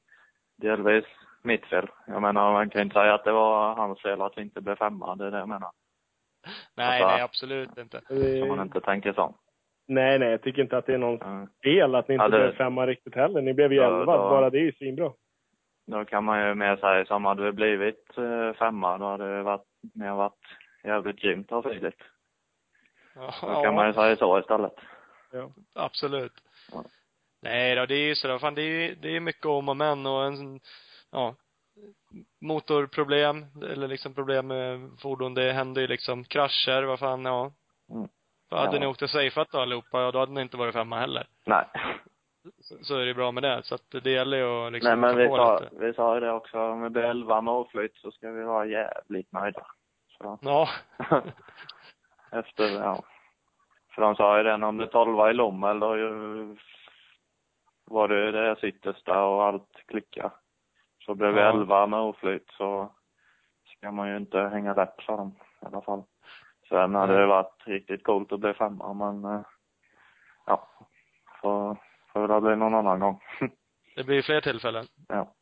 delvis 0.56 1.05
mitt 1.43 1.66
fel. 1.66 1.88
Jag 2.06 2.22
menar, 2.22 2.52
man 2.52 2.70
kan 2.70 2.80
inte 2.82 2.94
säga 2.94 3.14
att 3.14 3.24
det 3.24 3.32
var 3.32 3.74
hans 3.74 4.02
fel 4.02 4.22
att 4.22 4.38
vi 4.38 4.43
inte 4.43 4.60
blev 4.60 4.76
femma, 4.76 5.16
det 5.16 5.26
är 5.26 5.30
det 5.30 5.38
jag 5.38 5.48
menar. 5.48 5.70
Nej, 6.74 7.02
alltså- 7.02 7.09
nej, 7.16 7.22
absolut 7.22 7.78
inte. 7.78 8.01
Om 8.43 8.48
man 8.48 8.66
inte 8.66 8.80
tänker 8.80 9.12
så. 9.12 9.34
Nej, 9.88 10.18
nej, 10.18 10.30
jag 10.30 10.43
tycker 10.43 10.62
inte 10.62 10.78
att 10.78 10.86
det 10.86 10.94
är 10.94 10.98
någon 10.98 11.48
fel 11.64 11.94
att 11.94 12.09
ni 12.09 12.14
inte 12.14 12.24
Ja, 12.24 12.28
det- 12.28 12.38
blev 12.38 12.56
femma 12.56 12.86
riktigt 12.86 13.14
heller. 13.14 13.43
Ni 13.43 13.55
blev 13.55 13.72
ju 13.72 13.78
elva. 13.80 14.16
då- 14.16 14.28
Bara 14.30 14.51
det 14.51 14.59
är 14.59 14.62
ju 14.62 14.72
svinbra. 14.72 15.12
Då 15.86 16.05
kan 16.05 16.24
man 16.24 16.47
ju 16.48 16.55
mer 16.55 16.76
säga 16.76 17.05
som 17.05 17.24
hade 17.24 17.43
vi 17.43 17.52
blivit 17.52 18.18
eh, 18.18 18.52
femma, 18.52 18.98
då 18.98 19.05
hade 19.05 19.36
det 19.36 19.43
varit, 19.43 19.66
mer 19.94 20.12
varit 20.12 20.44
jävligt 20.84 21.16
grymt 21.16 21.52
av 21.52 21.62
Filip. 21.62 21.94
Ja, 23.14 23.30
Då 23.43 23.62
kan 23.62 23.74
man 23.74 23.86
ju 23.86 23.93
säga 23.93 24.16
så 24.16 24.38
istället. 24.38 24.74
Ja. 25.32 25.51
absolut. 25.74 26.32
Ja. 26.72 26.84
Nej 27.48 27.74
då, 27.74 27.86
det 27.86 27.94
är 27.94 28.06
ju 28.06 28.14
sådär, 28.14 28.39
fan 28.39 28.55
det 28.55 28.62
är 28.62 28.66
ju, 28.89 28.94
det 28.94 29.16
är 29.16 29.20
mycket 29.20 29.47
om 29.47 29.68
och 29.68 29.77
men 29.77 30.06
och 30.06 30.24
en, 30.24 30.60
ja, 31.12 31.35
motorproblem, 32.40 33.47
eller 33.70 33.89
liksom 33.89 34.14
problem 34.14 34.47
med 34.47 34.90
fordon, 35.02 35.35
det 35.35 35.52
händer 35.52 35.81
ju 35.81 35.86
liksom 35.86 36.24
krascher, 36.24 36.82
vad 36.82 36.98
fan, 36.98 37.24
ja. 37.24 37.52
Mm. 37.90 38.09
För 38.48 38.56
hade 38.56 38.77
Ja. 38.77 38.81
ni 38.81 38.86
åkt 38.86 39.02
och 39.02 39.10
safeat 39.10 39.48
då 39.51 39.59
allihopa, 39.60 40.01
ja, 40.02 40.10
då 40.10 40.18
hade 40.18 40.32
ni 40.32 40.40
inte 40.40 40.56
varit 40.56 40.74
femma 40.74 40.98
heller. 40.98 41.27
Nej. 41.47 41.64
Så, 42.60 42.85
så 42.85 42.97
är 42.98 43.06
det 43.06 43.14
bra 43.14 43.32
med 43.32 43.43
det. 43.43 43.62
Så 43.62 43.74
att 43.74 43.90
det 44.02 44.10
gäller 44.10 44.36
ju 44.36 44.66
att 44.66 44.73
liksom 44.73 44.89
Nej 44.89 44.97
men 44.97 45.16
vi 45.16 45.28
sa, 45.28 45.59
lite. 45.60 45.74
vi 45.86 45.93
sa 45.94 46.14
ju 46.14 46.20
det 46.20 46.32
också, 46.32 46.59
om 46.59 46.82
vi 46.82 46.90
blir 46.90 47.02
elva 47.02 47.40
med 47.40 47.55
oflyt 47.55 47.97
så 47.97 48.10
ska 48.10 48.31
vi 48.31 48.43
vara 48.43 48.66
jävligt 48.66 49.32
nöjda. 49.32 49.66
Så. 50.18 50.39
Ja. 50.43 50.68
Efter, 52.32 52.64
ja. 52.70 53.02
För 53.94 54.02
de 54.02 54.14
sa 54.16 54.36
ju 54.39 54.43
det, 54.43 54.55
om 54.55 54.77
det 54.77 54.86
tolva 54.86 55.31
i 55.31 55.35
Lommel 55.35 55.81
då 55.81 55.97
var 57.86 58.08
det 58.08 58.32
det 58.32 58.56
yttersta 58.68 59.24
och 59.24 59.44
allt 59.44 59.72
klickade. 59.86 60.30
Så 61.04 61.14
blev 61.14 61.36
Ja. 61.36 61.48
elva 61.50 61.86
med 61.86 62.00
oflyt 62.00 62.50
så 62.50 62.92
ska 63.76 63.92
man 63.92 64.08
ju 64.08 64.16
inte 64.16 64.38
hänga 64.40 64.74
läpp 64.74 65.02
sa 65.02 65.16
de 65.16 65.28
i 65.62 65.66
alla 65.66 65.80
fall. 65.82 66.02
Sen 66.68 66.94
hade 66.94 67.12
Nej. 67.12 67.20
det 67.20 67.26
varit 67.26 67.62
riktigt 67.66 68.04
coolt 68.04 68.32
att 68.32 68.40
bli 68.40 68.54
femma 68.54 68.92
men 68.94 69.24
eh, 69.34 69.40
ja, 70.46 70.68
får, 71.40 71.76
får 72.12 72.28
väl 72.28 72.40
bli 72.40 72.56
någon 72.56 72.74
annan 72.74 73.00
gång. 73.00 73.20
Det 73.96 74.04
blir 74.04 74.22
fler 74.22 74.40
tillfällen. 74.40 74.86
ja. 75.08 75.34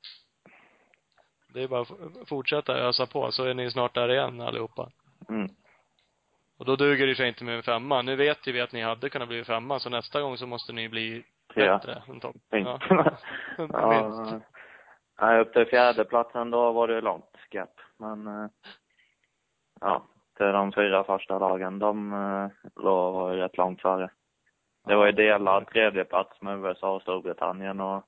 Det 1.54 1.62
är 1.62 1.68
bara 1.68 1.80
att 1.80 2.28
fortsätta 2.28 2.74
ösa 2.78 3.06
på, 3.06 3.32
så 3.32 3.44
är 3.44 3.54
ni 3.54 3.70
snart 3.70 3.94
där 3.94 4.08
igen 4.12 4.40
allihopa. 4.40 4.90
Mm. 5.28 5.48
Och 6.58 6.64
då 6.64 6.76
duger 6.76 7.06
det 7.06 7.14
för 7.14 7.22
sig 7.22 7.28
inte 7.28 7.44
med 7.44 7.56
en 7.56 7.62
femma. 7.62 8.02
Nu 8.02 8.16
vet 8.16 8.46
ju 8.46 8.52
vi 8.52 8.60
att 8.60 8.72
ni 8.72 8.82
hade 8.82 9.10
kunnat 9.10 9.28
bli 9.28 9.44
femma, 9.44 9.78
så 9.80 9.90
nästa 9.90 10.20
gång 10.20 10.36
så 10.36 10.46
måste 10.46 10.72
ni 10.72 10.88
bli 10.88 11.24
Trea. 11.54 11.78
bättre 11.78 12.02
än 12.08 12.20
topp. 12.20 12.36
Ja. 12.50 12.78
Ja, 13.58 14.40
nej, 15.20 15.40
upp 15.40 15.52
till 15.52 15.66
fjärdeplatsen 15.66 16.50
då 16.50 16.72
var 16.72 16.88
det 16.88 17.00
långt 17.00 17.36
gap. 17.50 17.80
Men 17.96 18.26
eh, 18.26 18.48
ja, 19.80 20.06
till 20.36 20.46
de 20.46 20.72
fyra 20.72 21.04
första 21.04 21.38
lagen, 21.38 21.78
de 21.78 22.12
eh, 22.12 22.48
låg 22.82 23.32
ju 23.34 23.36
rätt 23.40 23.56
långt 23.56 23.80
före. 23.82 24.10
Det 24.86 24.94
var 24.94 25.06
ju 25.06 25.12
delad 25.12 25.66
tredjeplats 25.66 26.40
med 26.42 26.58
USA 26.58 26.94
och 26.94 27.02
Storbritannien 27.02 27.80
och 27.80 28.02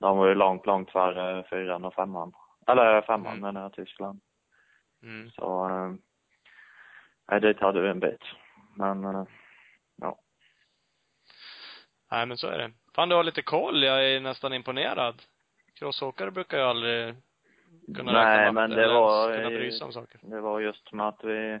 de 0.00 0.18
var 0.18 0.26
ju 0.26 0.34
långt, 0.34 0.66
långt 0.66 0.90
före 0.90 1.44
fyran 1.50 1.84
och 1.84 1.94
femman. 1.94 2.32
Eller 2.66 3.02
femman 3.02 3.26
Mm. 3.32 3.40
menar 3.40 3.62
jag, 3.62 3.72
Tyskland. 3.72 4.20
Mm. 5.02 5.30
Så, 5.30 5.68
eh, 5.68 5.92
nej, 7.30 7.40
dit 7.40 7.60
hade 7.60 7.80
vi 7.80 7.88
en 7.88 8.00
bit. 8.00 8.22
Men, 8.76 9.26
ja. 9.96 10.18
Nej 12.10 12.26
men 12.26 12.36
så 12.36 12.46
är 12.48 12.58
det. 12.58 12.70
Fan 12.96 13.08
du 13.08 13.14
har 13.14 13.24
lite 13.24 13.42
koll, 13.42 13.82
jag 13.82 14.10
är 14.10 14.20
nästan 14.20 14.52
imponerad. 14.52 15.22
Crossåkare 15.78 16.30
brukar 16.30 16.58
ju 16.58 16.64
aldrig 16.64 17.14
kunna 17.96 18.12
Nej, 18.12 18.38
räkna 18.38 18.52
men 18.52 18.70
det 18.70 18.88
var 18.88 19.34
kunna 19.36 19.48
bry 19.50 19.72
sig 19.72 19.84
om 19.84 19.92
saker. 19.92 20.20
Det 20.22 20.40
var 20.40 20.60
just 20.60 20.92
med 20.92 21.08
att 21.08 21.24
vi 21.24 21.60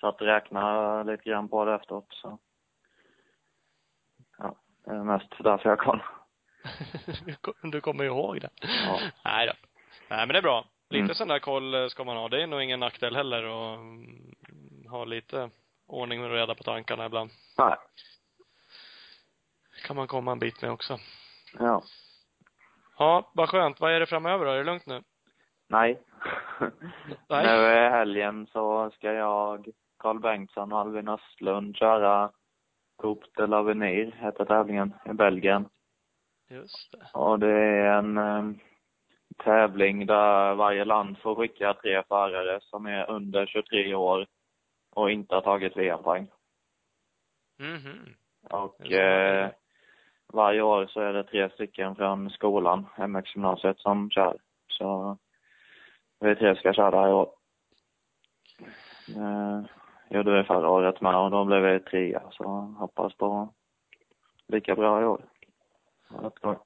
satt 0.00 0.20
och 0.20 0.26
räknade 0.26 1.12
lite 1.12 1.30
grann 1.30 1.48
på 1.48 1.64
det 1.64 1.74
efteråt 1.74 2.06
så. 2.10 2.38
Ja, 4.38 4.56
det 4.84 4.90
är 4.90 5.04
mest 5.04 5.32
därför 5.38 5.68
jag 5.68 5.78
koll. 5.78 6.02
du 7.72 7.80
kommer 7.80 8.04
ihåg 8.04 8.40
det. 8.40 8.50
Ja. 8.60 9.00
Nej 9.24 9.46
då. 9.46 9.52
Nej 10.08 10.26
men 10.26 10.28
det 10.28 10.38
är 10.38 10.42
bra. 10.42 10.64
Lite 10.90 11.04
Mm. 11.04 11.14
sån 11.14 11.28
där 11.28 11.38
koll 11.38 11.74
eh, 11.74 11.86
ska 11.88 12.04
man 12.04 12.16
ha. 12.16 12.28
Det 12.28 12.42
är 12.42 12.46
nog 12.46 12.62
ingen 12.62 12.80
nackdel 12.80 13.16
heller 13.16 13.42
att 13.42 13.78
mm, 13.78 14.34
ha 14.90 15.04
lite 15.04 15.50
ordning 15.86 16.24
och 16.24 16.30
reda 16.30 16.54
på 16.54 16.62
tankarna 16.62 17.06
ibland. 17.06 17.30
Nej. 17.58 17.76
Kan 19.86 19.96
man 19.96 20.06
komma 20.06 20.32
en 20.32 20.38
bit 20.38 20.62
med 20.62 20.70
också. 20.70 20.98
Ja. 21.58 21.82
Ja, 22.98 23.30
vad 23.34 23.48
skönt. 23.48 23.80
Vad 23.80 23.92
är 23.92 24.00
det 24.00 24.06
framöver 24.06 24.44
då? 24.44 24.50
Är 24.50 24.56
det 24.58 24.64
lugnt 24.64 24.86
nu? 24.86 25.02
Nej. 25.68 26.02
Nej. 27.28 27.46
Nu 27.46 27.86
i 27.86 27.90
helgen 27.90 28.46
så 28.46 28.90
ska 28.90 29.12
jag, 29.12 29.68
Carl 29.98 30.20
Bengtsson 30.20 30.72
och 30.72 30.78
Alvin 30.78 31.08
Östlund 31.08 31.76
köra 31.76 32.30
Coupe 33.02 33.26
de 33.36 33.46
l'Avenir, 33.46 34.12
heter 34.16 34.44
tävlingen, 34.44 34.94
i 35.10 35.12
Belgien. 35.12 35.68
Just 36.50 36.92
det. 36.92 37.18
Och 37.18 37.38
det 37.38 37.52
är 37.52 37.98
en 37.98 38.18
eh, 38.18 38.44
tävling 39.44 40.06
där 40.06 40.54
varje 40.54 40.84
land 40.84 41.18
får 41.18 41.34
skicka 41.34 41.74
tre 41.74 42.02
förare 42.08 42.60
som 42.62 42.86
är 42.86 43.10
under 43.10 43.46
23 43.46 43.94
år 43.94 44.26
och 44.94 45.10
inte 45.10 45.34
har 45.34 45.42
tagit 45.42 45.76
VM-poäng. 45.76 46.28
Mhm. 47.58 48.14
Och 48.50 48.80
är 48.80 49.40
så. 49.40 49.44
eh, 49.44 49.50
varje 50.36 50.62
år 50.62 50.86
så 50.86 51.00
är 51.00 51.12
det 51.12 51.24
tre 51.24 51.50
stycken 51.50 51.96
från 51.96 52.30
skolan, 52.30 52.86
MX-gymnasiet, 52.96 53.78
som 53.78 54.10
kör. 54.10 54.38
Så 54.68 55.18
vi 56.20 56.36
tre 56.36 56.56
ska 56.56 56.72
köra 56.72 57.08
i 57.08 57.12
år. 57.12 57.30
Eh, 59.16 59.60
gjorde 60.10 60.32
vi 60.36 60.44
förra 60.44 60.68
året 60.70 61.00
med 61.00 61.16
och 61.16 61.30
då 61.30 61.44
blev 61.44 61.62
vi 61.62 61.80
trea, 61.80 62.22
så 62.30 62.44
hoppas 62.78 63.14
på 63.14 63.48
lika 64.48 64.74
bra 64.74 65.02
i 65.02 65.04
år. 65.04 65.24
Ja. 66.42 66.56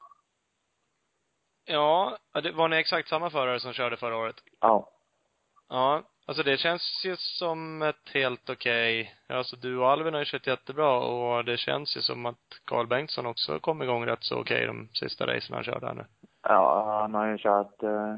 Ja, 1.65 2.19
det- 2.43 2.53
var 2.53 2.69
ni 2.69 2.77
exakt 2.77 3.09
samma 3.09 3.31
förare 3.31 3.61
som 3.61 3.73
körde 3.73 3.97
förra 3.97 4.17
året? 4.17 4.37
Ja. 4.61 4.91
Ja. 5.69 6.03
Alltså 6.31 6.43
det 6.43 6.57
känns 6.57 7.03
ju 7.05 7.17
som 7.17 7.83
ett 7.83 8.09
helt 8.15 8.51
okej, 8.51 9.15
alltså 9.29 9.57
du 9.57 9.79
och 9.79 9.91
Alvin 9.91 10.15
har 10.15 10.21
ju 10.21 10.25
kört 10.25 10.47
jättebra 10.47 10.99
och 10.99 11.45
det 11.45 11.57
känns 11.57 11.97
ju 11.97 12.01
som 12.01 12.27
att 12.27 12.47
Carl 12.65 12.87
Bengtsson 12.87 13.27
också 13.27 13.59
kom 13.59 13.83
igång 13.83 14.07
rätt 14.07 14.23
så 14.23 14.41
okej 14.41 14.67
de 14.67 14.89
sista 14.93 15.27
racen 15.27 15.55
han 15.55 15.65
körde 15.65 15.87
här 15.87 15.95
nu. 15.95 16.05
Ja, 16.43 16.99
han 17.01 17.15
har 17.15 17.27
ju 17.27 17.39
kört 17.39 17.83
eh, 17.83 18.15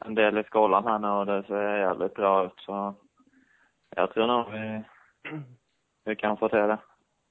en 0.00 0.14
del 0.14 0.38
i 0.38 0.44
skolan 0.44 0.84
här 0.84 0.98
nu 0.98 1.08
och 1.08 1.26
det 1.26 1.42
ser 1.42 1.78
jävligt 1.78 2.14
bra 2.14 2.44
ut 2.44 2.60
så 2.60 2.94
jag 3.96 4.14
tror 4.14 4.26
nog 4.26 4.50
vi, 4.52 4.82
vi 6.04 6.16
kan 6.16 6.36
få 6.36 6.48
till 6.48 6.58
det. 6.58 6.78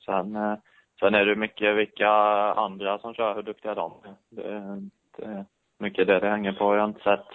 Sen, 0.06 0.36
eh, 0.36 0.58
sen 1.00 1.16
är 1.16 1.26
det 1.26 1.36
mycket 1.36 1.76
vilka 1.76 2.12
andra 2.54 3.00
som 3.00 3.14
kör, 3.14 3.36
hur 3.36 3.44
duktiga 3.44 3.76
de 3.76 3.92
är. 4.06 4.16
Det 4.30 4.44
är 4.44 4.78
inte 4.78 5.46
mycket 5.80 6.08
det 6.08 6.20
det 6.20 6.30
hänger 6.30 6.54
på. 6.54 6.76
Jag 6.76 6.82
har 6.82 6.88
inte 6.88 7.04
sett, 7.04 7.28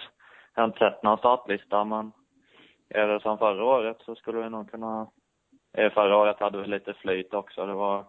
jag 0.55 0.61
har 0.61 0.67
inte 0.67 0.79
sett 0.79 1.03
någon 1.03 1.17
startlista 1.17 1.83
men 1.83 2.11
är 2.89 3.07
det 3.07 3.19
som 3.19 3.37
förra 3.37 3.63
året 3.63 3.97
så 3.99 4.15
skulle 4.15 4.41
vi 4.41 4.49
nog 4.49 4.71
kunna, 4.71 5.07
eh, 5.77 5.93
förra 5.93 6.17
året 6.17 6.39
hade 6.39 6.61
vi 6.61 6.67
lite 6.67 6.93
flyt 6.93 7.33
också. 7.33 7.65
Det 7.65 7.73
var 7.73 8.05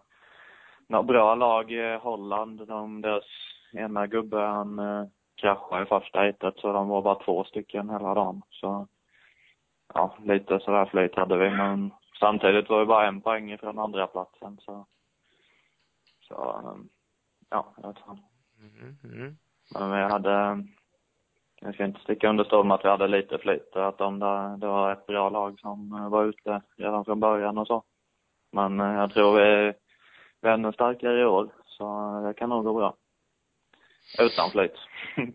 några 0.87 1.03
bra 1.03 1.35
lag 1.35 1.71
i 1.71 1.95
Holland. 1.95 2.67
De, 2.67 3.01
deras 3.01 3.25
ena 3.73 4.07
gubbe 4.07 4.39
han 4.41 4.79
eh, 4.79 5.05
kraschade 5.35 5.83
i 5.83 5.85
första 5.85 6.19
heatet 6.19 6.57
så 6.57 6.73
de 6.73 6.87
var 6.87 7.01
bara 7.01 7.23
två 7.23 7.43
stycken 7.43 7.89
hela 7.89 8.13
dagen. 8.13 8.41
Så 8.49 8.87
ja, 9.93 10.17
lite 10.23 10.59
sådär 10.59 10.85
flyt 10.85 11.15
hade 11.15 11.37
vi 11.37 11.49
men 11.49 11.91
samtidigt 12.19 12.69
var 12.69 12.79
det 12.79 12.85
bara 12.85 13.07
en 13.07 13.21
poäng 13.21 13.57
från 13.57 13.79
andra 13.79 14.07
platsen 14.07 14.57
så 14.61 14.85
så 16.27 16.61
um, 16.63 16.89
ja, 17.49 17.73
jag 17.77 17.87
vet 17.87 17.97
inte. 17.97 18.23
Mm, 18.59 18.97
mm. 19.03 19.37
Men 19.73 19.91
vi 19.91 19.97
hade 19.97 20.63
jag 21.67 21.73
ska 21.73 21.85
inte 21.85 21.99
sticka 21.99 22.29
under 22.29 22.43
stol 22.43 22.65
med 22.65 22.75
att 22.75 22.85
vi 22.85 22.89
hade 22.89 23.07
lite 23.07 23.37
flyt 23.37 23.75
att 23.75 23.97
de 23.97 24.19
där, 24.19 24.57
det 24.57 24.67
var 24.67 24.91
ett 24.91 25.07
bra 25.07 25.29
lag 25.29 25.59
som 25.59 25.93
eh, 25.93 26.09
var 26.09 26.25
ute 26.25 26.61
redan 26.77 27.05
från 27.05 27.19
början 27.19 27.57
och 27.57 27.67
så. 27.67 27.83
Men 28.51 28.79
eh, 28.79 28.93
jag 28.93 29.13
tror 29.13 29.39
vi, 29.39 29.73
vi 30.41 30.49
är 30.49 30.53
ännu 30.53 30.71
starkare 30.73 31.21
i 31.21 31.25
år 31.25 31.49
så 31.65 32.11
det 32.27 32.33
kan 32.33 32.49
nog 32.49 32.63
gå 32.63 32.73
bra. 32.73 32.95
Utan 34.19 34.51
flyt. 34.51 34.75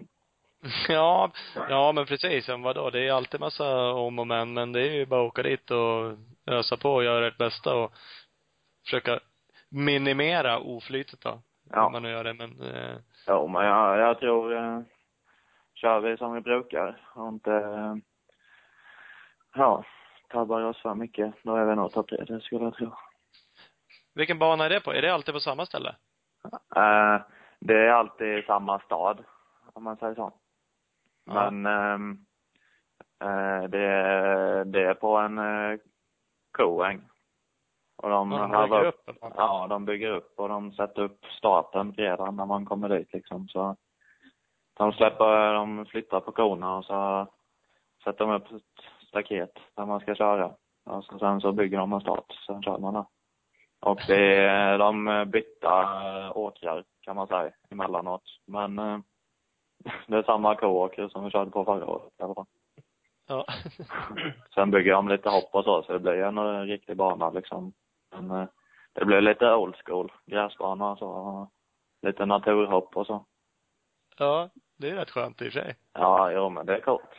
Ja, 0.88 1.30
ja 1.68 1.92
men 1.92 2.06
precis. 2.06 2.48
Vadå, 2.48 2.90
det 2.90 3.08
är 3.08 3.12
alltid 3.12 3.40
massa 3.40 3.92
om 3.92 4.18
och 4.18 4.26
men, 4.26 4.54
men 4.54 4.72
det 4.72 4.80
är 4.80 4.92
ju 4.92 5.06
bara 5.06 5.20
att 5.20 5.28
åka 5.28 5.42
dit 5.42 5.70
och 5.70 6.18
ösa 6.46 6.76
på 6.76 6.90
och 6.90 7.04
göra 7.04 7.26
ert 7.26 7.38
bästa 7.38 7.74
och 7.74 7.92
försöka 8.84 9.20
minimera 9.68 10.58
oflytet 10.58 11.20
då. 11.20 11.42
Ja. 11.70 11.86
Om 11.86 11.92
man 11.92 12.02
nu 12.02 12.10
gör 12.10 12.24
det, 12.24 12.34
men 12.34 12.60
eh, 12.60 12.96
Jo, 13.26 13.48
men 13.48 13.66
jag, 13.66 13.98
jag 13.98 14.18
tror, 14.20 14.56
eh, 14.56 14.80
kör 15.82 16.00
vi 16.00 16.16
som 16.16 16.32
vi 16.32 16.40
brukar 16.40 17.00
och 17.14 17.28
inte, 17.28 17.50
ja, 19.54 19.84
tabbar 20.28 20.62
oss 20.62 20.82
för 20.82 20.94
mycket, 20.94 21.34
då 21.42 21.56
är 21.56 21.64
vi 21.64 21.76
nog 21.76 21.92
topp 21.92 22.08
tre, 22.08 22.24
det 22.24 22.40
skulle 22.40 22.64
jag 22.64 22.74
tro. 22.74 22.92
vilken 24.14 24.38
bana 24.38 24.64
är 24.64 24.70
det 24.70 24.80
på? 24.80 24.92
Är 24.92 25.02
det 25.02 25.14
alltid 25.14 25.34
på 25.34 25.40
samma 25.40 25.66
ställe? 25.66 25.94
Eh, 26.76 27.20
det 27.60 27.74
är 27.74 27.88
alltid 27.88 28.44
samma 28.44 28.80
stad, 28.80 29.24
om 29.72 29.84
man 29.84 29.96
säger 29.96 30.14
så. 30.14 30.32
Ja. 31.24 31.50
Men 31.50 31.66
ehm, 31.66 32.18
eh, 33.20 33.68
det, 33.68 33.84
är, 33.86 34.64
det 34.64 34.82
är 34.82 34.94
på 34.94 35.16
en 35.16 35.38
eh, 35.38 35.78
koäng. 36.52 37.02
Och 37.96 38.10
de 38.10 38.32
Ja, 38.32 38.46
de 38.46 38.70
bygger 38.70 38.84
upp. 38.84 39.10
Ja, 39.36 39.66
de 39.70 39.84
bygger 39.84 40.10
upp 40.10 40.38
och 40.38 40.48
de 40.48 40.72
sätter 40.72 41.02
upp 41.02 41.24
starten 41.38 41.92
redan 41.92 42.36
när 42.36 42.46
man 42.46 42.64
kommer 42.64 42.88
dit 42.88 43.12
liksom. 43.12 43.48
Så 43.48 43.76
de 44.74 44.92
släpper, 44.92 45.54
de 45.54 45.86
flyttar 45.86 46.20
på 46.20 46.32
korna 46.32 46.76
och 46.76 46.84
så 46.84 47.26
sätter 48.04 48.26
de 48.26 48.34
upp 48.34 48.52
ett 48.52 49.06
staket 49.08 49.52
där 49.74 49.86
man 49.86 50.00
ska 50.00 50.14
köra. 50.14 50.54
Och 50.84 51.04
så, 51.04 51.18
sen 51.18 51.40
så 51.40 51.52
bygger 51.52 51.78
de 51.78 51.92
en 51.92 52.00
start, 52.00 52.32
sen 52.46 52.62
kör 52.62 52.78
man 52.78 52.94
där. 52.94 53.04
Och 53.80 54.00
det 54.06 54.76
de 54.76 55.24
bytta 55.32 56.32
åkrar 56.34 56.84
kan 57.00 57.16
man 57.16 57.26
säga 57.26 57.50
emellanåt. 57.70 58.22
Men 58.46 58.78
eh, 58.78 58.98
det 60.06 60.16
är 60.16 60.22
samma 60.22 60.54
koåker 60.54 61.08
som 61.08 61.24
vi 61.24 61.30
körde 61.30 61.50
på 61.50 61.64
förra 61.64 61.86
året 61.86 62.12
i 62.18 62.22
alla 62.22 62.34
fall. 62.34 62.46
Ja. 63.28 63.44
Sen 64.54 64.70
bygger 64.70 64.92
de 64.92 65.08
lite 65.08 65.28
hopp 65.28 65.54
och 65.54 65.64
så, 65.64 65.82
så 65.82 65.92
det 65.92 65.98
blir 65.98 66.12
en 66.12 66.66
riktig 66.66 66.96
bana 66.96 67.30
liksom. 67.30 67.72
Men 68.10 68.30
eh, 68.30 68.48
det 68.92 69.04
blir 69.04 69.20
lite 69.20 69.54
old 69.54 69.76
school, 69.84 70.12
gräsbana 70.26 70.90
och 70.90 70.98
så. 70.98 71.48
Lite 72.02 72.26
naturhopp 72.26 72.96
och 72.96 73.06
så. 73.06 73.24
Ja, 74.22 74.48
det 74.76 74.90
är 74.90 74.94
rätt 74.94 75.10
skönt 75.10 75.42
i 75.42 75.48
och 75.48 75.52
för 75.52 75.60
sig. 75.60 75.76
Ja, 75.92 76.32
jo 76.32 76.48
men 76.50 76.66
det 76.66 76.76
är 76.76 76.80
coolt. 76.80 77.10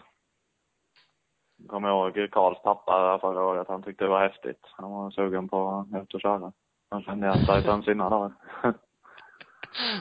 Kommer 1.69 1.89
ihåg 1.89 2.31
Karls 2.31 2.61
pappa 2.63 3.19
förra 3.21 3.43
året, 3.45 3.67
han 3.67 3.84
tyckte 3.84 4.03
det 4.03 4.09
var 4.09 4.19
häftigt. 4.27 4.59
Han 4.71 4.91
var 4.91 5.11
sugen 5.11 5.49
på 5.49 5.85
att 5.93 6.01
ut 6.01 6.13
och 6.13 6.21
köra. 6.21 6.51
Han 6.89 7.03
kände 7.03 7.27
igen 7.27 7.45
sig 7.45 7.63
från 7.63 7.84
sina 7.84 8.09
dagar. 8.09 8.34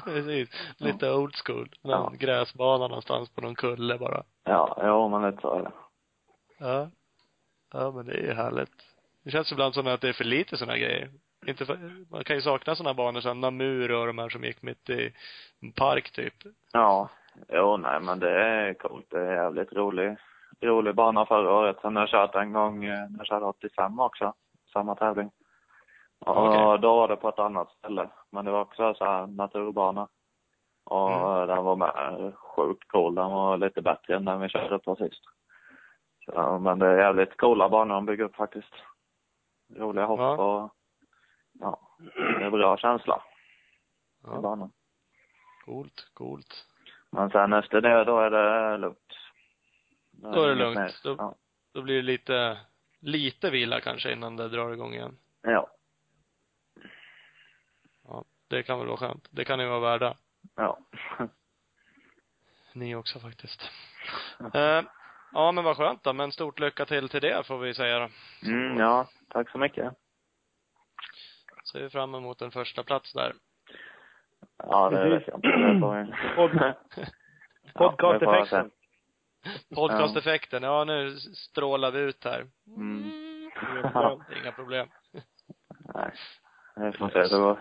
Precis. 0.04 0.50
Lite 0.78 1.12
old 1.12 1.34
school. 1.46 1.68
Någon 1.82 1.90
Ja. 2.12 2.12
gräsbana 2.18 2.88
någonstans 2.88 3.30
på 3.30 3.40
någon 3.40 3.54
kulle 3.54 3.98
bara. 3.98 4.22
ja, 4.44 4.78
jo 4.82 5.08
men 5.08 5.30
lite 5.30 5.42
så 5.42 5.54
är 5.54 5.62
det. 5.62 5.72
Ja. 6.58 6.88
Ja, 7.72 7.90
men 7.90 8.06
det 8.06 8.12
är 8.12 8.22
ju 8.22 8.32
härligt. 8.32 8.72
Det 9.24 9.30
känns 9.30 9.52
ibland 9.52 9.74
som 9.74 9.86
att 9.86 10.00
det 10.00 10.08
är 10.08 10.12
för 10.12 10.24
lite 10.24 10.56
såna 10.56 10.78
grejer. 10.78 11.10
Inte 11.46 11.66
för, 11.66 11.78
man 12.10 12.24
kan 12.24 12.36
ju 12.36 12.42
sakna 12.42 12.74
såna 12.74 12.94
banor 12.94 13.20
som 13.20 13.40
Namur 13.40 13.92
och 13.92 14.06
de 14.06 14.18
här 14.18 14.28
som 14.28 14.44
gick 14.44 14.62
mitt 14.62 14.90
i 14.90 15.12
en 15.60 15.72
park 15.72 16.10
typ. 16.10 16.34
Ja, 16.72 17.08
jo 17.48 17.76
nej 17.76 18.00
men 18.00 18.18
det 18.18 18.30
är 18.44 18.74
coolt. 18.74 19.06
Det 19.10 19.20
är 19.20 19.32
jävligt 19.34 19.72
rolig, 19.72 20.16
rolig 20.60 20.94
bana 20.94 21.26
förra 21.26 21.52
året. 21.54 21.76
Sen 21.82 21.96
har 21.96 22.02
jag 22.02 22.08
kört 22.10 22.34
en 22.34 22.52
gång, 22.52 22.84
eh, 22.84 23.08
när 23.10 23.18
jag 23.18 23.26
körde 23.26 23.44
85 23.46 24.00
också, 24.00 24.34
samma 24.72 24.94
tävling. 24.94 25.30
Och 26.24 26.46
Okej. 26.48 26.78
då 26.78 26.96
var 26.96 27.08
det 27.08 27.16
på 27.16 27.28
ett 27.28 27.38
annat 27.38 27.70
ställe. 27.70 28.08
Men 28.30 28.44
det 28.44 28.50
var 28.50 28.60
också 28.60 28.94
så 28.94 29.04
här 29.04 29.26
naturbana. 29.26 30.08
Och 30.84 31.10
Mm. 31.12 31.48
den 31.48 31.64
var 31.64 31.76
med 31.76 32.32
sjukt 32.34 32.88
cool. 32.88 33.14
Den 33.14 33.30
var 33.30 33.56
lite 33.56 33.82
bättre 33.82 34.16
än 34.16 34.24
den 34.24 34.40
vi 34.40 34.48
körde 34.48 34.78
på 34.78 34.96
sist. 34.96 35.22
Så, 36.24 36.58
men 36.58 36.78
det 36.78 36.86
är 36.86 36.98
jävligt 36.98 37.36
coola 37.36 37.68
banor 37.68 37.94
de 37.94 38.06
bygger 38.06 38.24
upp 38.24 38.36
faktiskt. 38.36 38.74
Roliga 39.76 40.04
hopp 40.04 40.20
Ja. 40.20 40.36
och 40.36 40.70
ja, 41.62 41.80
det 42.14 42.44
är 42.44 42.50
bra 42.50 42.76
känsla 42.76 43.22
i 43.26 44.26
Ja. 44.26 44.40
banan. 44.40 44.72
Coolt, 45.64 46.10
coolt. 46.14 46.66
Men 47.10 47.30
sen 47.30 47.52
efter 47.52 47.80
det, 47.80 48.04
då 48.04 48.20
är 48.20 48.30
det 48.30 48.76
lugnt. 48.78 49.12
Då 50.10 50.42
är 50.42 50.48
det 50.48 50.54
lugnt. 50.54 50.78
mer. 50.78 50.94
Då- 51.04 51.16
Ja. 51.18 51.34
Då 51.72 51.82
blir 51.82 51.96
det 51.96 52.02
lite, 52.02 52.58
lite 53.00 53.50
vila 53.50 53.80
kanske 53.80 54.12
innan 54.12 54.36
det 54.36 54.48
drar 54.48 54.72
igång 54.72 54.94
igen. 54.94 55.18
ja. 55.42 55.68
Ja. 58.08 58.24
Det 58.48 58.62
kan 58.62 58.78
väl 58.78 58.88
vara 58.88 58.96
skönt. 58.96 59.28
Det 59.30 59.44
kan 59.44 59.58
ni 59.58 59.66
vara 59.66 59.80
värda. 59.80 60.16
Ja. 60.54 60.78
Ni 62.72 62.94
också 62.94 63.20
faktiskt. 63.20 63.70
Eh, 64.54 64.82
ja, 65.32 65.52
men 65.52 65.64
vad 65.64 65.76
skönt 65.76 66.02
då. 66.02 66.12
Men 66.12 66.32
stort 66.32 66.58
lycka 66.60 66.86
till 66.86 67.08
till 67.08 67.20
det 67.20 67.46
får 67.46 67.58
vi 67.58 67.74
säga 67.74 67.98
då. 67.98 68.08
Mm, 68.48 68.78
ja, 68.78 69.08
tack 69.28 69.50
så 69.50 69.58
mycket. 69.58 69.92
Ser 71.72 71.80
vi 71.80 71.90
fram 71.90 72.14
emot 72.14 72.42
en 72.42 72.50
första 72.50 72.82
plats 72.82 73.12
där. 73.12 73.32
Ja, 74.56 74.90
det 74.90 75.08
vet 75.08 75.26
jag 75.26 75.36
inte. 75.38 75.48
Det 75.48 76.16
Ja, 76.36 76.48
det 76.48 76.76
Podcasteffekten. 77.74 78.70
Podcasteffekten. 79.74 80.62
Ja, 80.62 80.84
nu 80.84 81.16
strålar 81.16 81.90
vi 81.90 81.98
ut 81.98 82.24
här. 82.24 82.46
Mm. 82.66 83.10
Ja. 83.94 84.20
Det 84.28 84.34
är 84.34 84.42
inga 84.42 84.52
problem. 84.52 84.88
Nej, 85.94 86.12
vi 86.76 86.92
får 86.92 87.08
se 87.08 87.18
hur 87.18 87.28
det 87.28 87.38
går. 87.38 87.60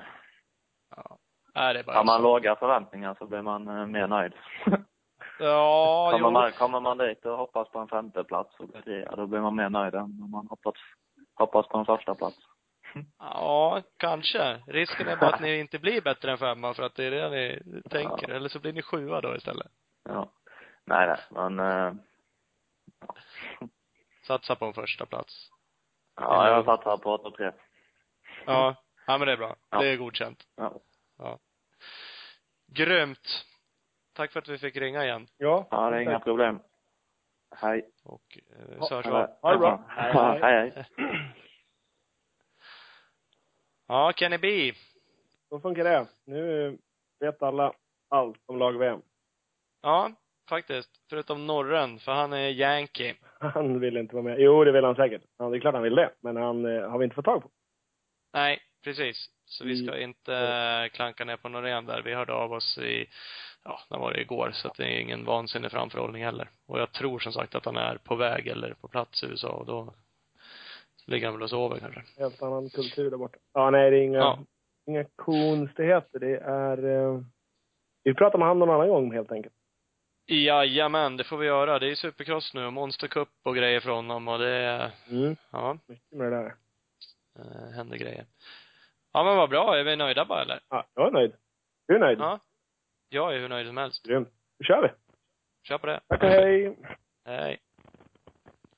Ja. 0.95 1.17
Nej, 1.55 1.73
det 1.73 1.79
är 1.79 1.83
bara 1.83 1.97
Har 1.97 2.03
man 2.03 2.17
så. 2.17 2.23
låga 2.23 2.55
förväntningar 2.55 3.15
så 3.19 3.25
blir 3.25 3.41
man 3.41 3.67
eh, 3.67 3.85
mer 3.85 4.07
nöjd. 4.07 4.33
Ja, 5.39 6.09
kommer, 6.11 6.27
jo. 6.27 6.31
man, 6.31 6.51
kommer 6.51 6.79
man 6.79 6.97
dit 6.97 7.25
och 7.25 7.37
hoppas 7.37 7.69
på 7.69 7.79
en 7.79 7.87
femteplats 7.87 8.57
blir 8.57 8.81
trea, 8.81 9.15
då 9.15 9.27
blir 9.27 9.39
man 9.39 9.55
mer 9.55 9.69
nöjd 9.69 9.95
än 9.95 10.01
om 10.01 10.31
man 10.31 10.47
hoppas, 10.47 10.73
hoppas 11.33 11.67
på 11.67 11.77
en 11.77 11.85
första 11.85 12.15
plats. 12.15 12.37
Ja, 13.19 13.81
kanske. 13.97 14.61
Risken 14.67 15.07
är 15.07 15.15
bara 15.15 15.29
att 15.33 15.41
ni 15.41 15.59
inte 15.59 15.79
blir 15.79 16.01
bättre 16.01 16.31
än 16.31 16.37
femma 16.37 16.73
för 16.73 16.83
att 16.83 16.95
det 16.95 17.05
är 17.05 17.11
det 17.11 17.29
ni 17.29 17.81
tänker. 17.89 18.29
Eller 18.29 18.49
så 18.49 18.59
blir 18.59 18.73
ni 18.73 18.81
sjua 18.81 19.21
då 19.21 19.35
istället. 19.35 19.67
Ja. 20.03 20.31
Nej, 20.85 21.07
nej, 21.07 21.19
men 21.29 21.59
eh, 21.59 21.93
Satsa 24.27 24.55
på 24.55 24.65
en 24.65 24.73
första 24.73 25.05
plats. 25.05 25.49
ja, 26.15 26.47
jag 26.47 26.65
satsar 26.65 26.97
på 26.97 27.17
topp 27.17 27.37
tre. 27.37 27.51
Ja. 28.45 28.75
Ja, 29.07 29.17
men 29.17 29.27
det 29.27 29.33
är 29.33 29.37
bra. 29.37 29.55
Ja. 29.69 29.79
Det 29.79 29.87
är 29.87 29.97
godkänt. 29.97 30.43
Ja. 30.55 30.79
Ja. 31.17 31.39
Grymt. 32.67 33.45
Tack 34.13 34.31
för 34.31 34.39
att 34.39 34.47
vi 34.47 34.57
fick 34.57 34.75
ringa 34.75 35.03
igen. 35.03 35.27
Ja. 35.37 35.67
ja, 35.71 35.89
det 35.89 35.97
är 35.97 36.01
inga 36.01 36.19
problem. 36.19 36.59
Hej. 37.55 37.89
Och 38.03 38.39
eh, 38.49 38.81
så 38.83 38.95
hörs 38.95 39.05
vi 39.05 39.09
Ha- 39.09 39.51
det 39.51 39.57
bra. 39.57 39.83
Hej, 39.87 40.39
hej. 40.41 40.85
hej. 40.97 41.31
Ja, 43.91 44.13
Kenny 44.15 44.37
B. 44.37 44.73
Så 45.49 45.59
funkar 45.59 45.83
det. 45.83 46.07
Nu 46.25 46.77
vet 47.19 47.41
alla 47.43 47.73
allt 48.09 48.37
om 48.45 48.57
lag-VM. 48.59 49.01
Ja, 49.81 50.11
faktiskt. 50.49 50.89
Förutom 51.09 51.47
Norren, 51.47 51.99
för 51.99 52.11
han 52.11 52.33
är 52.33 52.49
yankee. 52.49 53.15
Han 53.39 53.79
vill 53.79 53.97
inte 53.97 54.15
vara 54.15 54.23
med. 54.23 54.39
Jo, 54.39 54.63
det 54.63 54.71
vill 54.71 54.83
han 54.83 54.95
säkert. 54.95 55.21
Ja, 55.37 55.49
det 55.49 55.57
är 55.57 55.59
klart 55.59 55.73
han 55.73 55.83
vill 55.83 55.95
det. 55.95 56.11
Men 56.19 56.35
han 56.35 56.65
eh, 56.65 56.89
har 56.89 56.97
vi 56.97 57.03
inte 57.03 57.15
fått 57.15 57.25
tag 57.25 57.41
på. 57.43 57.49
Nej, 58.33 58.59
precis. 58.83 59.29
Så 59.45 59.65
vi 59.65 59.75
ska 59.83 59.91
Mm. 59.95 60.09
inte 60.09 60.35
eh, 60.35 60.89
klanka 60.89 61.25
ner 61.25 61.37
på 61.37 61.49
Norén 61.49 61.85
där. 61.85 62.01
Vi 62.01 62.13
hörde 62.13 62.33
av 62.33 62.53
oss 62.53 62.77
i, 62.77 63.05
ja, 63.63 63.79
när 63.89 63.97
var 63.99 64.13
det 64.13 64.21
igår, 64.21 64.51
så 64.53 64.67
att 64.67 64.77
det 64.77 64.83
är 64.85 64.99
ingen 64.99 65.25
vansinnig 65.25 65.71
framförhållning 65.71 66.23
heller. 66.23 66.49
Och 66.67 66.79
jag 66.79 66.91
tror 66.91 67.19
som 67.19 67.33
sagt 67.33 67.55
att 67.55 67.65
han 67.65 67.77
är 67.77 67.97
på 67.97 68.15
väg 68.15 68.47
eller 68.47 68.73
på 68.73 68.87
plats 68.87 69.23
i 69.23 69.27
USA 69.27 69.49
och 69.49 69.65
då 69.65 69.93
ligger 71.07 71.27
han 71.27 71.33
väl 71.35 71.43
och 71.43 71.49
sover 71.49 71.79
kanske. 71.79 72.01
Helt 72.17 72.41
annan 72.41 72.69
kultur 72.69 73.09
där 73.11 73.17
borta. 73.17 73.37
Ja, 73.53 73.69
nej, 73.69 73.91
det 73.91 73.97
är 73.97 74.01
inga, 74.03 74.17
Ja. 74.17 74.39
inga 74.87 75.05
konstigheter. 75.15 76.19
Det 76.19 76.37
är... 76.37 76.85
Eh, 76.85 77.21
vi 78.03 78.13
pratar 78.13 78.39
med 78.39 78.47
han 78.47 78.59
någon 78.59 78.69
annan 78.69 78.89
gång 78.89 79.13
helt 79.13 79.31
enkelt. 79.31 79.55
Jajamän, 80.25 81.17
det 81.17 81.23
får 81.23 81.37
vi 81.37 81.45
göra. 81.47 81.79
Det 81.79 81.91
är 81.91 81.95
supercross 81.95 82.53
nu 82.53 82.65
och 82.65 82.73
Monster 82.73 83.07
Cup 83.07 83.29
och 83.43 83.55
grejer 83.55 83.79
från 83.79 83.95
honom 83.95 84.27
och 84.27 84.39
det, 84.39 84.91
Mm. 85.09 85.35
ja, 85.51 85.77
Mycket 85.87 86.11
med 86.17 86.31
det 86.31 86.37
där. 86.37 86.55
eh, 87.39 87.71
händer 87.75 87.97
grejer. 87.97 88.25
Ja 89.13 89.23
men 89.23 89.37
vad 89.37 89.49
bra, 89.49 89.77
är 89.77 89.83
vi 89.83 89.95
nöjda 89.95 90.25
bara 90.25 90.41
eller? 90.41 90.59
Ja, 90.69 90.85
jag 90.95 91.07
är 91.07 91.11
nöjd. 91.11 91.33
Du 91.87 91.95
är 91.95 91.99
nöjd? 91.99 92.19
Ja. 92.19 92.39
Jag 93.09 93.35
är 93.35 93.39
hur 93.39 93.49
nöjd 93.49 93.67
som 93.67 93.77
helst. 93.77 94.05
Grymt. 94.05 94.29
Då 94.59 94.63
kör 94.63 94.81
vi. 94.81 94.89
Kör 95.67 95.77
på 95.77 95.87
det. 95.87 95.99
Tack 96.07 96.23
och 96.23 96.29
hej. 96.29 96.77
Hej. 97.25 97.59